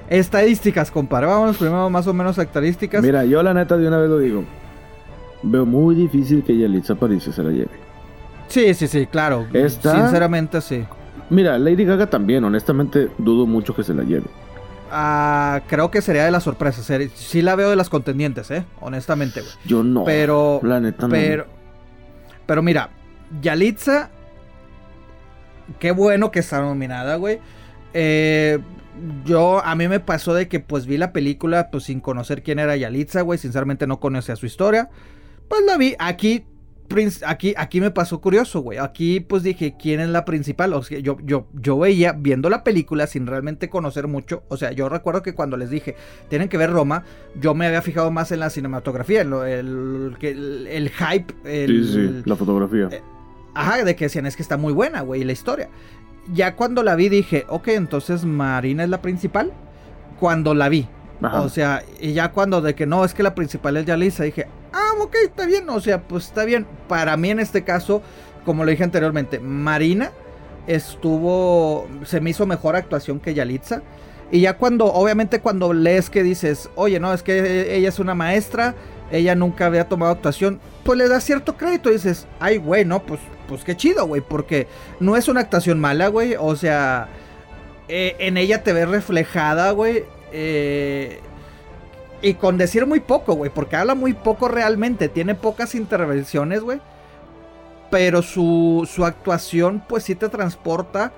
estadísticas, 0.09 0.91
compadre. 0.91 1.27
Vamos 1.27 1.55
primero 1.55 1.89
más 1.89 2.05
o 2.07 2.13
menos 2.13 2.37
a 2.37 2.43
estadísticas. 2.43 3.01
Mira, 3.01 3.23
yo 3.23 3.41
la 3.41 3.53
neta 3.53 3.77
de 3.77 3.87
una 3.87 3.99
vez 3.99 4.09
lo 4.09 4.19
digo. 4.19 4.43
Veo 5.43 5.65
muy 5.65 5.95
difícil 5.95 6.43
que 6.43 6.57
Yalitza 6.57 6.93
Aparicio 6.93 7.31
se 7.31 7.43
la 7.43 7.51
lleve. 7.51 7.71
Sí, 8.47 8.73
sí, 8.73 8.87
sí, 8.87 9.07
claro. 9.07 9.47
Sinceramente, 9.51 10.61
sí. 10.61 10.85
Mira, 11.29 11.57
Lady 11.57 11.85
Gaga 11.85 12.07
también, 12.07 12.43
honestamente, 12.43 13.09
dudo 13.17 13.45
mucho 13.45 13.75
que 13.75 13.83
se 13.83 13.93
la 13.93 14.03
lleve. 14.03 14.25
Ah, 14.91 15.61
creo 15.67 15.89
que 15.89 16.01
sería 16.01 16.23
de 16.23 16.31
las 16.31 16.43
sorpresas. 16.43 16.87
Sí 17.15 17.41
la 17.41 17.55
veo 17.55 17.69
de 17.71 17.75
las 17.75 17.89
contendientes, 17.89 18.51
¿eh? 18.51 18.63
Honestamente, 18.79 19.41
güey. 19.41 19.53
Yo 19.65 19.83
no. 19.83 20.03
Pero. 20.03 20.59
La 20.61 20.79
neta 20.79 21.07
no. 21.07 21.13
Pero, 21.13 21.47
pero 22.45 22.61
mira, 22.61 22.91
Yalitza, 23.41 24.11
qué 25.79 25.91
bueno 25.91 26.29
que 26.29 26.39
está 26.39 26.61
nominada, 26.61 27.15
güey. 27.15 27.39
Eh, 27.95 28.59
yo, 29.25 29.63
a 29.65 29.75
mí 29.75 29.87
me 29.87 29.99
pasó 29.99 30.35
de 30.35 30.47
que 30.47 30.59
pues 30.59 30.85
vi 30.85 30.97
la 30.97 31.11
película 31.11 31.69
pues 31.71 31.85
sin 31.85 31.99
conocer 31.99 32.43
quién 32.43 32.59
era 32.59 32.75
Yalitza, 32.75 33.21
güey. 33.21 33.39
Sinceramente 33.39 33.87
no 33.87 33.99
conocía 33.99 34.35
su 34.35 34.45
historia. 34.45 34.89
Pues 35.53 35.65
la 35.67 35.77
vi. 35.77 35.95
Aquí 35.99 36.45
aquí, 37.27 37.53
aquí 37.55 37.79
me 37.79 37.91
pasó 37.91 38.19
curioso, 38.19 38.61
güey. 38.61 38.79
Aquí 38.79 39.19
pues 39.19 39.43
dije, 39.43 39.75
¿quién 39.79 39.99
es 39.99 40.09
la 40.09 40.25
principal? 40.25 40.73
O 40.73 40.81
sea, 40.81 40.97
yo, 40.97 41.17
yo, 41.23 41.45
yo 41.53 41.77
veía, 41.77 42.13
viendo 42.13 42.49
la 42.49 42.63
película 42.63 43.05
sin 43.05 43.27
realmente 43.27 43.69
conocer 43.69 44.07
mucho. 44.07 44.41
O 44.47 44.57
sea, 44.57 44.71
yo 44.71 44.89
recuerdo 44.89 45.21
que 45.21 45.35
cuando 45.35 45.55
les 45.55 45.69
dije, 45.69 45.95
tienen 46.27 46.49
que 46.49 46.57
ver 46.57 46.71
Roma, 46.71 47.03
yo 47.39 47.53
me 47.53 47.67
había 47.67 47.83
fijado 47.83 48.09
más 48.09 48.31
en 48.31 48.39
la 48.39 48.49
cinematografía, 48.49 49.21
en 49.21 49.29
lo, 49.29 49.45
el, 49.45 50.17
el, 50.21 50.89
hype. 50.89 51.35
sí, 51.67 51.83
sí, 51.85 52.23
la 52.25 52.35
fotografía. 52.35 52.89
Eh, 52.91 53.03
ajá, 53.53 53.83
de 53.83 53.95
que 53.95 54.05
decían, 54.05 54.25
es 54.25 54.35
que 54.35 54.41
está 54.41 54.57
muy 54.57 54.73
buena, 54.73 55.01
güey, 55.01 55.23
la 55.23 55.33
historia. 55.33 55.69
Ya 56.33 56.55
cuando 56.55 56.81
la 56.81 56.95
vi 56.95 57.09
dije, 57.09 57.45
ok, 57.47 57.67
entonces 57.67 58.25
Marina 58.25 58.83
es 58.85 58.89
la 58.89 59.03
principal. 59.03 59.53
Cuando 60.19 60.55
la 60.55 60.67
vi. 60.67 60.87
O 61.21 61.47
sea, 61.47 61.83
y 62.01 62.13
ya 62.13 62.31
cuando 62.31 62.59
de 62.59 62.73
que 62.73 62.87
no, 62.87 63.05
es 63.05 63.13
que 63.13 63.21
la 63.21 63.35
principal 63.35 63.77
es 63.77 63.85
Yalisa, 63.85 64.23
dije, 64.23 64.47
ah, 64.73 64.91
ok, 64.99 65.15
está 65.23 65.45
bien, 65.45 65.69
o 65.69 65.79
sea, 65.79 66.01
pues 66.01 66.25
está 66.25 66.45
bien. 66.45 66.67
Para 66.87 67.15
mí 67.17 67.29
en 67.29 67.39
este 67.39 67.63
caso, 67.63 68.01
como 68.45 68.63
lo 68.63 68.71
dije 68.71 68.83
anteriormente, 68.83 69.39
Marina 69.39 70.11
estuvo, 70.67 71.87
se 72.05 72.21
me 72.21 72.31
hizo 72.31 72.45
mejor 72.45 72.75
actuación 72.75 73.19
que 73.19 73.33
Yalitza. 73.33 73.81
Y 74.31 74.41
ya 74.41 74.57
cuando, 74.57 74.85
obviamente 74.85 75.39
cuando 75.39 75.73
lees 75.73 76.09
que 76.09 76.23
dices, 76.23 76.69
oye, 76.75 76.99
no, 76.99 77.13
es 77.13 77.21
que 77.21 77.75
ella 77.75 77.89
es 77.89 77.99
una 77.99 78.15
maestra, 78.15 78.73
ella 79.11 79.35
nunca 79.35 79.67
había 79.67 79.87
tomado 79.87 80.11
actuación, 80.11 80.59
pues 80.83 80.97
le 80.97 81.07
das 81.07 81.23
cierto 81.23 81.55
crédito 81.55 81.89
dices, 81.89 82.25
ay, 82.39 82.57
güey, 82.57 82.83
no, 82.83 83.03
pues, 83.03 83.19
pues 83.47 83.63
qué 83.63 83.77
chido, 83.77 84.07
güey, 84.07 84.21
porque 84.21 84.67
no 84.99 85.15
es 85.15 85.27
una 85.27 85.41
actuación 85.41 85.79
mala, 85.79 86.07
güey, 86.07 86.35
o 86.39 86.55
sea, 86.55 87.09
eh, 87.87 88.15
en 88.19 88.37
ella 88.37 88.63
te 88.63 88.73
ves 88.73 88.87
reflejada, 88.87 89.71
güey. 89.71 90.05
Eh, 90.31 91.19
y 92.23 92.35
con 92.35 92.57
decir 92.57 92.87
muy 92.87 93.01
poco, 93.01 93.33
güey, 93.33 93.51
porque 93.53 93.75
habla 93.75 93.95
muy 93.95 94.13
poco 94.13 94.47
realmente, 94.47 95.09
tiene 95.09 95.35
pocas 95.35 95.75
intervenciones, 95.75 96.61
güey. 96.61 96.79
Pero 97.91 98.21
su, 98.21 98.87
su 98.89 99.05
actuación, 99.05 99.83
pues 99.87 100.05
sí 100.05 100.15
te 100.15 100.29
transporta. 100.29 101.11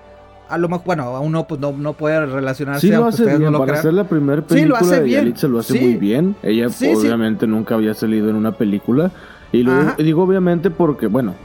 A 0.49 0.57
lo 0.57 0.67
mejor, 0.67 0.85
bueno, 0.85 1.03
a 1.03 1.19
uno 1.19 1.47
pues, 1.47 1.61
no, 1.61 1.93
puede 1.93 2.25
relacionarse. 2.25 2.87
Sí, 2.87 2.91
lo 2.91 3.05
hace 3.05 3.37
bien. 3.37 3.53
Para 3.53 3.79
hacer 3.79 3.93
la 3.93 4.03
primera 4.05 4.41
película 4.41 4.79
sí, 4.79 4.85
lo 4.85 4.91
hace 4.91 5.03
bien. 5.03 5.33
lo 5.43 5.59
hace 5.59 5.79
muy 5.79 5.93
bien. 5.93 6.35
Ella 6.41 6.67
obviamente 6.67 7.45
nunca 7.45 7.75
había 7.75 7.93
salido 7.93 8.29
en 8.29 8.35
una 8.35 8.51
película. 8.51 9.11
Y 9.51 9.61
lo 9.61 9.93
digo 9.93 10.23
obviamente 10.23 10.71
porque, 10.71 11.05
bueno, 11.05 11.35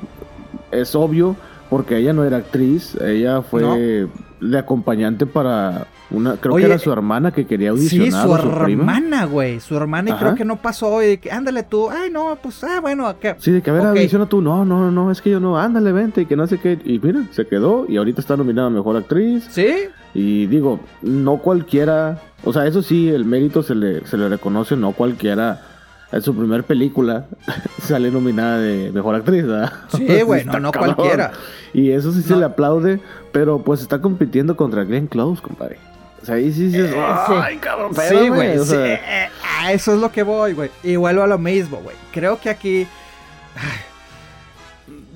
es 0.73 0.95
obvio 0.95 1.37
porque 1.69 1.99
ella 1.99 2.15
no 2.15 2.25
era 2.25 2.39
actriz. 2.39 2.97
Ella 3.01 3.43
fue 3.43 4.09
de 4.41 4.59
acompañante 4.59 5.27
para 5.27 5.87
una, 6.11 6.37
creo 6.37 6.57
que 6.57 6.65
era 6.65 6.79
su 6.79 6.93
hermana 6.93 7.31
que 7.31 7.47
quería 7.47 7.71
audicionar. 7.71 8.11
Sí, 8.11 8.29
su, 8.29 8.35
hermana, 8.35 9.27
güey. 9.27 9.61
Su 9.61 9.77
hermana, 9.77 10.11
y 10.11 10.13
creo 10.15 10.35
que 10.35 10.45
no 10.45 10.57
pasó. 10.57 11.03
Y 11.03 11.19
que, 11.19 11.31
ándale 11.31 11.63
tú. 11.63 11.89
Ay, 11.89 12.11
no, 12.11 12.37
pues, 12.43 12.65
ah, 12.65 12.81
bueno. 12.81 13.15
Que, 13.21 13.37
sí, 13.39 13.53
de 13.53 13.63
que 13.63 13.71
a 13.71 13.73
ver, 13.73 13.87
audiciona 13.87 14.27
tú. 14.27 14.41
No, 14.41 14.65
no, 14.65 14.91
no, 14.91 15.11
es 15.11 15.21
que 15.21 15.31
yo 15.31 15.41
no. 15.41 15.59
Ándale, 15.59 15.93
vente. 15.93 16.23
Y 16.23 16.27
que 16.27 16.37
no 16.37 16.47
sé 16.47 16.59
qué. 16.59 16.79
Y 16.85 16.99
mira, 16.99 17.25
se 17.31 17.47
quedó. 17.47 17.87
Y 17.89 17.97
ahorita 17.97 18.21
está 18.21 18.37
nominada 18.37 18.69
a 18.69 18.71
mejor 18.71 18.97
actriz. 18.97 19.47
Sí. 19.51 19.69
Y 20.15 20.47
digo, 20.47 20.81
no 21.03 21.39
cualquiera. 21.39 22.21
O 22.45 22.53
sea, 22.53 22.67
eso 22.67 22.83
sí, 22.83 23.09
el 23.09 23.25
mérito 23.25 23.63
se 23.63 23.75
le, 23.75 24.05
se 24.07 24.17
le 24.17 24.29
reconoce. 24.29 24.77
No 24.77 24.93
cualquiera. 24.93 25.63
En 26.13 26.23
su 26.23 26.35
primer 26.35 26.65
película 26.65 27.27
sale 27.83 28.11
nominada 28.11 28.59
de 28.59 28.91
mejor 28.93 29.15
actriz, 29.15 29.47
¿verdad? 29.47 29.73
Sí, 29.97 30.23
güey, 30.27 30.45
no, 30.45 30.59
no 30.59 30.73
cualquiera. 30.73 31.33
Y 31.73 31.91
eso 31.93 32.13
sí 32.13 32.23
se 32.23 32.35
le 32.37 32.45
aplaude, 32.45 33.01
pero 33.33 33.63
pues 33.63 33.81
está 33.81 34.01
compitiendo 34.01 34.57
contra 34.57 34.85
Glenn 34.85 35.07
Close, 35.07 35.41
compadre. 35.41 35.79
O 36.23 36.27
sea, 36.27 36.35
ahí 36.35 36.53
sí 36.53 36.67
dices, 36.67 36.93
eh, 36.93 37.03
ay, 37.29 37.57
cabrón, 37.59 37.95
Sí, 37.95 38.29
güey. 38.29 38.59
Eh, 38.59 39.29
a 39.59 39.73
eso 39.73 39.95
es 39.95 40.01
lo 40.01 40.13
que 40.13 40.23
voy, 40.23 40.53
güey. 40.53 40.71
Y 40.83 40.97
vuelvo 40.97 41.23
a 41.23 41.27
lo 41.27 41.39
mismo, 41.39 41.79
güey. 41.79 41.97
Creo 42.13 42.39
que 42.39 42.51
aquí 42.51 42.87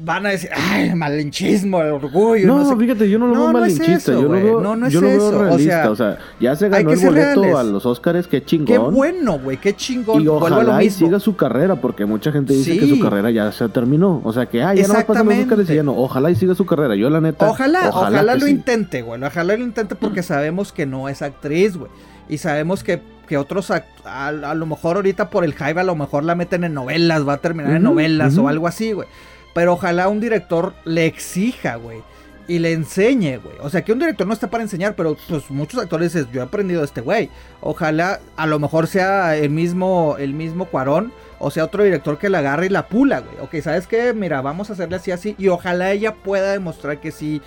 van 0.04 0.26
a 0.26 0.30
decir, 0.30 0.50
ay, 0.54 0.94
malinchismo, 0.94 1.80
el 1.80 1.92
orgullo. 1.92 2.46
No, 2.46 2.62
no 2.62 2.76
fíjate, 2.76 3.08
yo 3.08 3.18
no 3.18 3.28
lo 3.28 3.34
veo 3.34 3.52
malinchista, 3.52 4.12
yo 4.12 4.22
lo 4.22 4.28
veo, 4.30 4.60
no, 4.60 4.76
no 4.76 4.86
es 4.86 4.92
yo 4.92 5.00
lo 5.00 5.06
veo 5.08 5.42
realista, 5.42 5.90
o 5.90 5.96
sea, 5.96 6.18
ya 6.38 6.54
se 6.54 6.68
ganó 6.68 6.90
el 6.90 6.98
boleto 6.98 7.58
a 7.58 7.64
los 7.64 7.86
Oscars, 7.86 8.26
qué 8.26 8.44
chingón. 8.44 8.66
Qué 8.66 8.78
bueno, 8.78 9.38
güey, 9.38 9.56
qué 9.56 9.74
chingón. 9.74 10.22
Y 10.22 10.28
ojalá 10.28 10.82
y 10.82 10.90
siga 10.90 11.18
su 11.18 11.36
carrera, 11.36 11.76
porque 11.76 12.04
mucha 12.04 12.30
gente 12.32 12.52
dice 12.52 12.78
que 12.78 12.86
su 12.86 13.00
carrera 13.00 13.30
ya 13.30 13.50
se 13.52 13.68
terminó, 13.68 14.20
o 14.24 14.32
sea, 14.32 14.46
que, 14.46 14.62
ay, 14.62 14.78
ya 14.78 14.88
no 14.88 14.94
a 14.94 15.02
pasar 15.02 15.24
los 15.24 15.38
Oscars 15.38 15.70
y 15.70 15.74
ya 15.74 15.82
no, 15.82 15.96
ojalá 15.96 16.30
y 16.30 16.34
siga 16.34 16.54
su 16.54 16.66
carrera, 16.66 16.94
yo 16.94 17.08
la 17.08 17.20
neta. 17.20 17.48
Ojalá, 17.48 17.88
ojalá, 17.88 18.36
lo 18.36 18.46
intente, 18.46 19.02
güey, 19.02 19.22
ojalá 19.22 19.56
lo 19.56 19.64
intente 19.64 19.94
porque 19.94 20.22
sabemos 20.22 20.72
que 20.72 20.86
no 20.86 21.08
es 21.08 21.22
actriz, 21.22 21.76
güey, 21.76 21.90
y 22.28 22.38
sabemos 22.38 22.84
que 22.84 23.14
que 23.24 23.38
otros 23.38 23.70
a, 23.70 23.86
a, 24.04 24.32
lo 24.32 24.66
mejor 24.66 24.96
ahorita 24.96 25.30
por 25.30 25.44
el 25.44 25.54
hype 25.54 25.80
a 25.80 25.82
lo 25.82 25.96
mejor 25.96 26.24
la 26.24 26.34
meten 26.34 26.62
en 26.62 26.74
novelas, 26.74 27.26
va 27.26 27.32
a 27.32 27.38
terminar 27.38 27.74
en 27.76 27.82
novelas 27.82 28.36
o 28.36 28.48
algo 28.48 28.68
así, 28.68 28.92
güey. 28.92 29.08
Pero 29.54 29.74
ojalá 29.74 30.08
un 30.08 30.20
director 30.20 30.74
le 30.84 31.06
exija, 31.06 31.76
güey. 31.76 32.02
Y 32.46 32.58
le 32.58 32.72
enseñe, 32.72 33.38
güey. 33.38 33.56
O 33.60 33.70
sea, 33.70 33.82
que 33.82 33.92
un 33.92 33.98
director 33.98 34.26
no 34.26 34.34
está 34.34 34.50
para 34.50 34.62
enseñar, 34.62 34.94
pero 34.94 35.16
pues 35.28 35.50
muchos 35.50 35.80
actores 35.80 36.12
dicen, 36.12 36.30
yo 36.30 36.42
he 36.42 36.44
aprendido 36.44 36.80
de 36.80 36.86
este 36.86 37.00
güey. 37.00 37.30
Ojalá 37.62 38.20
a 38.36 38.46
lo 38.46 38.58
mejor 38.58 38.86
sea 38.86 39.34
el 39.36 39.48
mismo, 39.48 40.16
el 40.18 40.34
mismo 40.34 40.66
Cuarón. 40.66 41.12
O 41.38 41.50
sea, 41.50 41.64
otro 41.64 41.84
director 41.84 42.18
que 42.18 42.28
la 42.28 42.40
agarre 42.40 42.66
y 42.66 42.68
la 42.68 42.88
pula, 42.88 43.20
güey. 43.20 43.36
Ok, 43.40 43.62
¿sabes 43.62 43.86
qué? 43.86 44.12
Mira, 44.12 44.42
vamos 44.42 44.68
a 44.68 44.74
hacerle 44.74 44.96
así, 44.96 45.10
así. 45.10 45.34
Y 45.38 45.48
ojalá 45.48 45.92
ella 45.92 46.14
pueda 46.14 46.52
demostrar 46.52 47.00
que 47.00 47.12
sí 47.12 47.40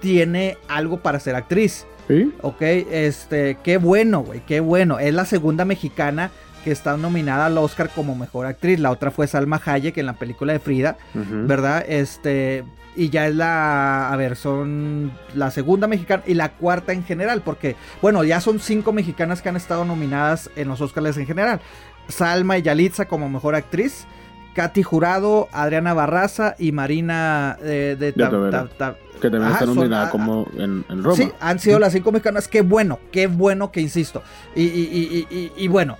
tiene 0.00 0.58
algo 0.68 1.00
para 1.00 1.20
ser 1.20 1.34
actriz. 1.34 1.86
¿Sí? 2.08 2.34
Ok, 2.42 2.60
este, 2.60 3.56
qué 3.62 3.78
bueno, 3.78 4.20
güey, 4.20 4.40
qué 4.44 4.60
bueno. 4.60 4.98
Es 4.98 5.14
la 5.14 5.24
segunda 5.24 5.64
mexicana 5.64 6.30
que 6.62 6.70
está 6.72 6.96
nominada 6.96 7.46
al 7.46 7.58
Oscar 7.58 7.90
como 7.94 8.14
mejor 8.14 8.46
actriz. 8.46 8.78
La 8.80 8.90
otra 8.90 9.10
fue 9.10 9.26
Salma 9.26 9.60
Hayek 9.64 9.96
en 9.98 10.06
la 10.06 10.14
película 10.14 10.52
de 10.52 10.58
Frida, 10.58 10.96
¿verdad? 11.14 11.84
Este, 11.88 12.64
y 12.96 13.08
ya 13.10 13.26
es 13.26 13.34
la, 13.34 14.12
a 14.12 14.16
ver, 14.16 14.36
son 14.36 15.12
la 15.34 15.50
segunda 15.50 15.86
mexicana 15.86 16.22
y 16.26 16.34
la 16.34 16.50
cuarta 16.52 16.92
en 16.92 17.04
general, 17.04 17.42
porque, 17.42 17.76
bueno, 18.00 18.22
ya 18.24 18.40
son 18.40 18.60
cinco 18.60 18.92
mexicanas 18.92 19.42
que 19.42 19.48
han 19.48 19.56
estado 19.56 19.84
nominadas 19.84 20.50
en 20.56 20.68
los 20.68 20.80
Oscars 20.80 21.16
en 21.16 21.26
general. 21.26 21.60
Salma 22.08 22.58
y 22.58 22.62
Yalitza 22.62 23.06
como 23.06 23.28
mejor 23.28 23.54
actriz. 23.54 24.06
Katy 24.54 24.82
Jurado, 24.82 25.48
Adriana 25.52 25.94
Barraza 25.94 26.56
y 26.58 26.72
Marina 26.72 27.56
eh, 27.62 27.96
de, 27.98 28.12
Ya 28.14 28.24
Ta- 28.26 28.30
te 28.30 28.36
veré. 28.36 28.50
Ta- 28.50 28.68
Ta- 28.76 28.96
Que 29.14 29.30
también 29.30 29.44
Ajá, 29.44 29.52
está 29.54 29.66
nominada 29.66 30.10
como 30.10 30.46
en, 30.58 30.84
en 30.90 31.02
Roma. 31.02 31.16
Sí, 31.16 31.32
han 31.40 31.58
sido 31.58 31.78
las 31.78 31.94
cinco 31.94 32.12
mexicanas. 32.12 32.48
Qué 32.48 32.60
bueno, 32.60 32.98
qué 33.12 33.28
bueno 33.28 33.72
que 33.72 33.80
insisto. 33.80 34.22
Y, 34.54 34.64
y- 34.64 35.26
y- 35.30 35.34
y- 35.34 35.52
y 35.56 35.68
bueno, 35.68 35.96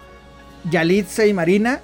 Yalitza 0.70 1.26
y 1.26 1.32
Marina 1.34 1.80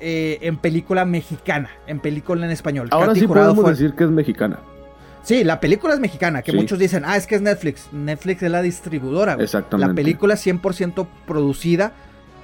eh, 0.00 0.38
en 0.42 0.56
película 0.56 1.04
mexicana, 1.04 1.70
en 1.86 2.00
película 2.00 2.44
en 2.46 2.52
español. 2.52 2.88
Ahora 2.90 3.08
Katy 3.08 3.20
sí 3.20 3.26
Jurado 3.26 3.48
podemos 3.54 3.64
fue- 3.64 3.72
decir 3.72 3.94
que 3.96 4.04
es 4.04 4.10
mexicana. 4.10 4.58
Sí, 5.22 5.44
la 5.44 5.60
película 5.60 5.92
es 5.92 6.00
mexicana, 6.00 6.40
que 6.40 6.52
Sí. 6.52 6.56
muchos 6.56 6.78
dicen, 6.78 7.02
ah, 7.06 7.16
es 7.18 7.26
que 7.26 7.34
es 7.34 7.42
Netflix. 7.42 7.88
Netflix 7.92 8.42
es 8.42 8.50
la 8.50 8.62
distribuidora. 8.62 9.34
güey. 9.34 9.44
Exactamente. 9.44 9.88
La 9.88 9.94
película 9.94 10.34
es 10.34 10.40
100% 10.40 11.06
producida 11.26 11.92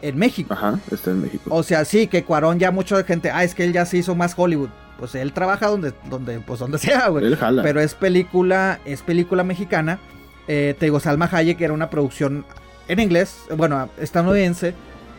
en 0.02 0.18
México. 0.18 0.52
Ajá, 0.52 0.78
está 0.90 1.10
en 1.12 1.22
México. 1.22 1.44
O 1.48 1.62
sea, 1.62 1.86
sí, 1.86 2.06
que 2.06 2.22
Cuarón 2.24 2.58
ya 2.58 2.70
mucha 2.70 3.02
gente, 3.04 3.30
ah, 3.30 3.44
es 3.44 3.54
que 3.54 3.64
él 3.64 3.72
ya 3.72 3.86
se 3.86 3.96
hizo 3.96 4.14
más 4.14 4.34
Hollywood. 4.36 4.68
Pues 4.98 5.14
él 5.14 5.32
trabaja 5.32 5.68
donde, 5.68 5.94
donde, 6.10 6.38
pues 6.40 6.60
donde 6.60 6.76
sea, 6.78 7.08
güey. 7.08 7.24
Él 7.24 7.36
jala. 7.36 7.62
Pero 7.62 7.80
es 7.80 7.94
película, 7.94 8.78
es 8.84 9.00
película 9.00 9.42
mexicana. 9.42 9.98
Eh, 10.46 10.74
te 10.78 10.86
digo, 10.86 11.00
Salma 11.00 11.28
Hayek 11.32 11.58
era 11.60 11.72
una 11.72 11.88
producción 11.88 12.44
en 12.88 13.00
inglés, 13.00 13.38
bueno, 13.56 13.88
estadounidense. 13.98 14.74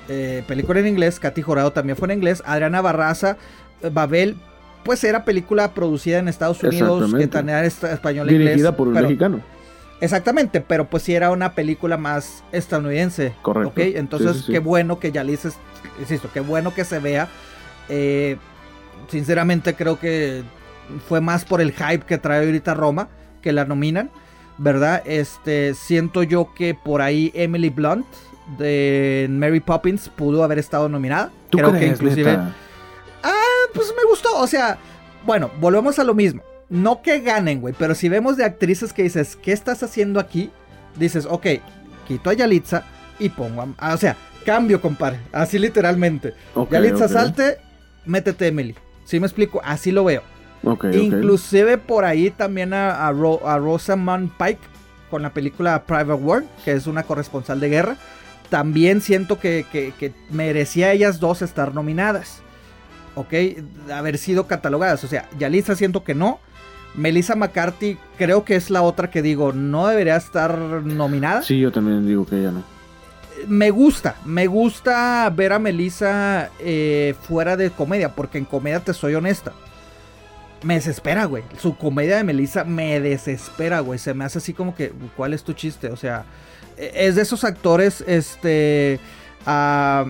Eh, 0.07 0.43
película 0.47 0.79
en 0.79 0.87
inglés, 0.87 1.19
Katy 1.19 1.41
Jurado 1.41 1.71
también 1.71 1.97
fue 1.97 2.07
en 2.11 2.17
inglés. 2.17 2.41
Adriana 2.45 2.81
Barraza, 2.81 3.37
eh, 3.81 3.89
Babel, 3.91 4.37
pues 4.83 5.03
era 5.03 5.25
película 5.25 5.73
producida 5.73 6.19
en 6.19 6.27
Estados 6.27 6.63
Unidos, 6.63 7.13
que 7.13 7.23
era 7.23 7.65
español 7.65 8.29
e 8.29 8.33
inglés. 8.33 8.49
Dirigida 8.49 8.75
por 8.75 8.87
un 8.87 8.93
pero- 8.93 9.07
mexicano. 9.07 9.41
Exactamente, 9.99 10.61
pero 10.61 10.85
pues 10.85 11.01
sí 11.03 11.15
era 11.15 11.31
una 11.31 11.53
película 11.55 11.97
más 11.97 12.43
estadounidense. 12.51 13.33
Correcto. 13.41 13.69
¿ok? 13.69 13.79
Entonces, 13.95 14.33
Sí, 14.33 14.39
sí, 14.39 14.45
sí. 14.45 14.51
qué 14.51 14.59
bueno 14.59 14.99
que 14.99 15.11
ya 15.11 15.23
le 15.23 15.31
dices, 15.31 15.55
insisto, 15.99 16.29
qué 16.31 16.39
bueno 16.39 16.71
que 16.73 16.85
se 16.85 16.99
vea. 16.99 17.27
Eh, 17.89 18.37
sinceramente 19.09 19.73
creo 19.73 19.99
que 19.99 20.43
fue 21.07 21.19
más 21.19 21.45
por 21.45 21.61
el 21.61 21.71
hype 21.71 22.05
que 22.05 22.17
trae 22.19 22.45
ahorita 22.45 22.75
Roma, 22.75 23.09
que 23.41 23.51
la 23.51 23.65
nominan, 23.65 24.11
¿verdad? 24.59 25.01
Este, 25.05 25.73
siento 25.73 26.21
yo 26.21 26.53
que 26.53 26.75
por 26.75 27.01
ahí 27.01 27.31
Emily 27.33 27.69
Blunt 27.69 28.05
de 28.57 29.27
Mary 29.29 29.59
Poppins 29.59 30.09
pudo 30.09 30.43
haber 30.43 30.59
estado 30.59 30.87
nominada. 30.89 31.31
¿Tú 31.49 31.57
creo 31.57 31.71
crees, 31.71 31.83
que 31.83 32.05
inclusive 32.05 32.31
neta? 32.31 32.53
pues 33.73 33.93
me 33.95 34.03
gustó. 34.09 34.37
O 34.39 34.47
sea, 34.47 34.77
bueno, 35.25 35.51
volvemos 35.59 35.99
a 35.99 36.03
lo 36.03 36.13
mismo. 36.13 36.41
No 36.69 37.01
que 37.01 37.19
ganen, 37.21 37.61
güey, 37.61 37.73
pero 37.77 37.95
si 37.95 38.09
vemos 38.09 38.37
de 38.37 38.43
actrices 38.45 38.91
que 38.93 39.03
dices, 39.03 39.35
¿qué 39.35 39.51
estás 39.53 39.83
haciendo 39.83 40.19
aquí? 40.19 40.51
Dices, 40.97 41.25
ok, 41.29 41.45
quito 42.07 42.29
a 42.29 42.33
Yalitza 42.33 42.83
y 43.19 43.29
pongo 43.29 43.61
a... 43.61 43.67
ah, 43.77 43.93
o 43.93 43.97
sea, 43.97 44.17
cambio, 44.45 44.81
compadre. 44.81 45.19
Así 45.31 45.59
literalmente. 45.59 46.33
Ok, 46.55 46.71
Yalitza 46.71 47.07
salte, 47.07 47.57
métete 48.05 48.47
Emily. 48.47 48.75
¿Sí 49.05 49.19
me 49.19 49.27
explico? 49.27 49.61
Así 49.63 49.91
lo 49.91 50.03
veo. 50.03 50.23
Ok, 50.63 50.85
ok. 50.85 50.93
Inclusive 50.95 51.77
por 51.77 52.03
ahí 52.03 52.31
también 52.31 52.73
a, 52.73 53.07
a, 53.07 53.11
Ro- 53.11 53.47
a 53.47 53.57
Rosamund 53.57 54.31
Pike 54.37 54.59
con 55.09 55.21
la 55.21 55.29
película 55.33 55.83
Private 55.85 56.13
War, 56.21 56.43
que 56.65 56.73
es 56.73 56.87
una 56.87 57.03
corresponsal 57.03 57.59
de 57.59 57.69
guerra. 57.69 57.97
También 58.49 59.01
siento 59.01 59.39
que, 59.39 59.65
que- 59.71 59.93
que 59.99 60.13
merecía 60.29 60.91
ellas 60.93 61.19
dos 61.19 61.41
estar 61.41 61.73
nominadas. 61.73 62.41
¿Ok? 63.15 63.33
Haber 63.93 64.17
sido 64.17 64.47
catalogadas. 64.47 65.03
O 65.03 65.07
sea, 65.07 65.27
Yalitza 65.39 65.75
siento 65.75 66.03
que 66.03 66.13
no. 66.15 66.39
Melissa 66.95 67.35
McCarthy 67.35 67.97
creo 68.17 68.43
que 68.45 68.55
es 68.55 68.69
la 68.69 68.81
otra 68.81 69.09
que 69.11 69.21
digo, 69.21 69.53
no 69.53 69.87
debería 69.87 70.15
estar 70.15 70.57
nominada. 70.57 71.41
Sí, 71.43 71.59
yo 71.59 71.71
también 71.71 72.07
digo 72.07 72.25
que 72.25 72.39
ella 72.39 72.51
no. 72.51 72.63
Me 73.47 73.69
gusta, 73.69 74.15
me 74.25 74.47
gusta 74.47 75.31
ver 75.35 75.53
a 75.53 75.59
Melissa 75.59 76.49
eh, 76.59 77.13
fuera 77.27 77.55
de 77.55 77.69
comedia, 77.69 78.09
porque 78.15 78.39
en 78.39 78.45
comedia 78.45 78.79
te 78.79 78.93
soy 78.93 79.13
honesta. 79.13 79.51
Me 80.63 80.73
desespera, 80.75 81.25
güey. 81.25 81.43
Su 81.59 81.77
comedia 81.77 82.17
de 82.17 82.23
Melissa 82.23 82.63
me 82.63 82.99
desespera, 82.99 83.79
güey. 83.81 83.99
Se 83.99 84.15
me 84.15 84.25
hace 84.25 84.39
así 84.39 84.53
como 84.53 84.73
que, 84.75 84.91
¿cuál 85.15 85.33
es 85.35 85.43
tu 85.43 85.53
chiste? 85.53 85.89
O 85.89 85.95
sea, 85.97 86.25
es 86.77 87.15
de 87.15 87.21
esos 87.21 87.43
actores, 87.43 88.03
este, 88.07 88.99
ah, 89.45 90.05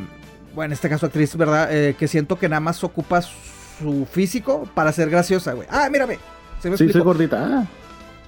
bueno, 0.53 0.67
en 0.67 0.73
este 0.73 0.89
caso 0.89 1.05
actriz, 1.05 1.35
¿verdad? 1.35 1.69
Eh, 1.71 1.95
que 1.97 2.07
siento 2.07 2.37
que 2.37 2.49
nada 2.49 2.59
más 2.59 2.83
ocupa 2.83 3.21
su 3.21 4.07
físico 4.11 4.67
para 4.73 4.91
ser 4.91 5.09
graciosa, 5.09 5.53
güey. 5.53 5.67
Ah, 5.71 5.87
mírame. 5.91 6.17
¿Se 6.61 6.69
me 6.69 6.77
Sí, 6.77 6.91
soy 6.91 7.01
gordita. 7.01 7.45
Ah, 7.45 7.65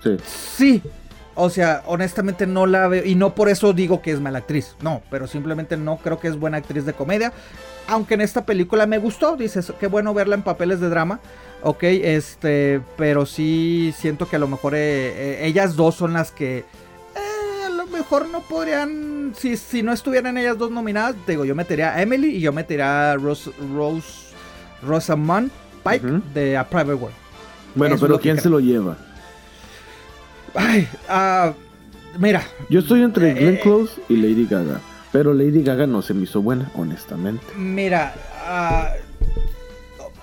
sí. 0.03 0.17
Sí. 0.23 0.83
O 1.41 1.49
sea, 1.49 1.83
honestamente 1.85 2.45
no 2.45 2.65
la 2.65 2.87
veo. 2.87 3.05
Y 3.05 3.15
no 3.15 3.33
por 3.33 3.49
eso 3.49 3.73
digo 3.73 4.01
que 4.01 4.11
es 4.11 4.19
mala 4.19 4.39
actriz. 4.39 4.75
No, 4.81 5.01
pero 5.09 5.25
simplemente 5.25 5.77
no 5.77 5.97
creo 5.97 6.19
que 6.19 6.27
es 6.27 6.37
buena 6.37 6.57
actriz 6.57 6.85
de 6.85 6.93
comedia. 6.93 7.31
Aunque 7.87 8.15
en 8.15 8.21
esta 8.21 8.45
película 8.45 8.85
me 8.85 8.97
gustó. 8.97 9.37
Dices, 9.37 9.71
qué 9.79 9.87
bueno 9.87 10.13
verla 10.13 10.35
en 10.35 10.43
papeles 10.43 10.79
de 10.81 10.89
drama. 10.89 11.21
Ok, 11.63 11.83
este. 11.83 12.81
Pero 12.97 13.25
sí 13.25 13.93
siento 13.97 14.27
que 14.29 14.35
a 14.35 14.39
lo 14.39 14.47
mejor 14.47 14.75
eh, 14.75 14.79
eh, 14.79 15.47
ellas 15.47 15.75
dos 15.75 15.95
son 15.95 16.13
las 16.13 16.31
que. 16.31 16.65
Mejor 17.89 18.27
no 18.29 18.41
podrían. 18.41 19.33
Si, 19.37 19.57
si 19.57 19.83
no 19.83 19.91
estuvieran 19.93 20.37
ellas 20.37 20.57
dos 20.57 20.71
nominadas, 20.71 21.15
digo, 21.27 21.45
yo 21.45 21.55
metería 21.55 21.93
a 21.95 22.01
Emily 22.01 22.35
y 22.35 22.39
yo 22.41 22.51
metería 22.53 23.11
a 23.11 23.15
Rose. 23.15 23.51
Rose 23.75 24.29
Rosamund 24.81 25.51
Pike 25.83 26.21
de 26.33 26.55
A 26.57 26.67
Private 26.67 26.93
World. 26.93 27.15
Bueno, 27.75 27.95
es 27.95 28.01
pero 28.01 28.19
¿quién 28.19 28.35
creo. 28.35 28.43
se 28.43 28.49
lo 28.49 28.59
lleva? 28.59 28.97
Ay, 30.55 30.87
ah, 31.07 31.53
mira, 32.17 32.41
Yo 32.69 32.79
estoy 32.79 33.03
entre 33.03 33.31
Eh, 33.31 33.33
Glenn 33.33 33.55
eh. 33.55 33.59
Close 33.61 34.01
y 34.09 34.15
Lady 34.15 34.47
Gaga. 34.49 34.79
Pero 35.11 35.33
Lady 35.33 35.63
Gaga 35.63 35.85
no 35.87 36.01
se 36.01 36.13
me 36.13 36.23
hizo 36.23 36.41
buena, 36.41 36.71
honestamente. 36.75 37.43
Mira, 37.57 38.13
ah, 38.47 38.91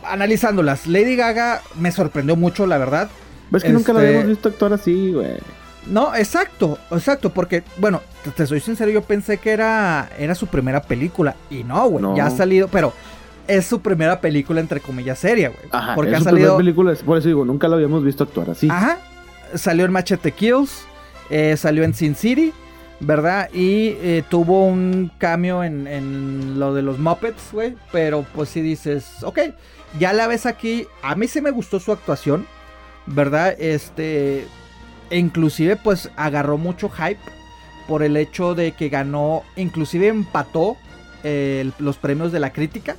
analizándolas, 0.04 0.86
Lady 0.86 1.16
Gaga 1.16 1.62
me 1.78 1.92
sorprendió 1.92 2.34
mucho, 2.36 2.66
la 2.66 2.78
verdad. 2.78 3.10
¿Ves 3.50 3.62
que 3.62 3.70
nunca 3.70 3.92
la 3.92 4.00
Este- 4.00 4.08
habíamos 4.08 4.28
visto 4.30 4.48
actuar 4.48 4.72
así, 4.72 5.12
güey? 5.12 5.36
No, 5.88 6.14
exacto, 6.14 6.78
exacto, 6.90 7.30
porque, 7.30 7.62
bueno, 7.78 8.00
te, 8.24 8.30
te 8.30 8.46
soy 8.46 8.60
sincero, 8.60 8.90
yo 8.90 9.02
pensé 9.02 9.38
que 9.38 9.50
era, 9.50 10.10
era 10.18 10.34
su 10.34 10.46
primera 10.48 10.82
película. 10.82 11.36
Y 11.50 11.62
no, 11.64 11.88
güey, 11.88 12.02
No. 12.02 12.16
ya 12.16 12.26
ha 12.26 12.30
salido, 12.30 12.68
pero 12.68 12.92
es 13.46 13.66
su 13.66 13.80
primera 13.80 14.20
película, 14.20 14.60
entre 14.60 14.80
comillas, 14.80 15.18
seria, 15.18 15.50
güey. 15.50 15.60
Ajá, 15.70 15.94
porque 15.94 16.10
es 16.10 16.16
ha 16.16 16.18
su 16.20 16.24
salido. 16.24 16.56
Película, 16.56 16.92
por 17.04 17.18
eso 17.18 17.28
digo, 17.28 17.44
nunca 17.44 17.68
la 17.68 17.76
habíamos 17.76 18.02
visto 18.02 18.24
actuar 18.24 18.50
así. 18.50 18.68
Ajá, 18.68 18.98
salió 19.54 19.84
en 19.84 19.92
Machete 19.92 20.32
Kills, 20.32 20.84
eh, 21.30 21.56
salió 21.56 21.84
en 21.84 21.94
Sin 21.94 22.16
City, 22.16 22.52
¿verdad? 22.98 23.48
Y 23.52 23.90
eh, 24.00 24.24
tuvo 24.28 24.66
un 24.66 25.12
cambio 25.18 25.62
en, 25.62 25.86
en 25.86 26.58
lo 26.58 26.74
de 26.74 26.82
los 26.82 26.98
Muppets, 26.98 27.52
güey. 27.52 27.76
Pero 27.92 28.24
pues 28.34 28.48
si 28.48 28.60
dices, 28.60 29.06
ok, 29.22 29.38
ya 30.00 30.12
la 30.12 30.26
ves 30.26 30.46
aquí. 30.46 30.88
A 31.02 31.14
mí 31.14 31.28
sí 31.28 31.40
me 31.40 31.52
gustó 31.52 31.78
su 31.78 31.92
actuación, 31.92 32.44
¿verdad? 33.06 33.54
Este, 33.60 34.48
e 35.10 35.18
inclusive 35.18 35.76
pues 35.76 36.10
agarró 36.16 36.58
mucho 36.58 36.88
hype 36.88 37.20
por 37.88 38.02
el 38.02 38.16
hecho 38.16 38.54
de 38.54 38.72
que 38.72 38.88
ganó, 38.88 39.42
inclusive 39.56 40.08
empató 40.08 40.76
eh, 41.24 41.70
los 41.78 41.96
premios 41.96 42.32
de 42.32 42.40
la 42.40 42.52
crítica 42.52 42.96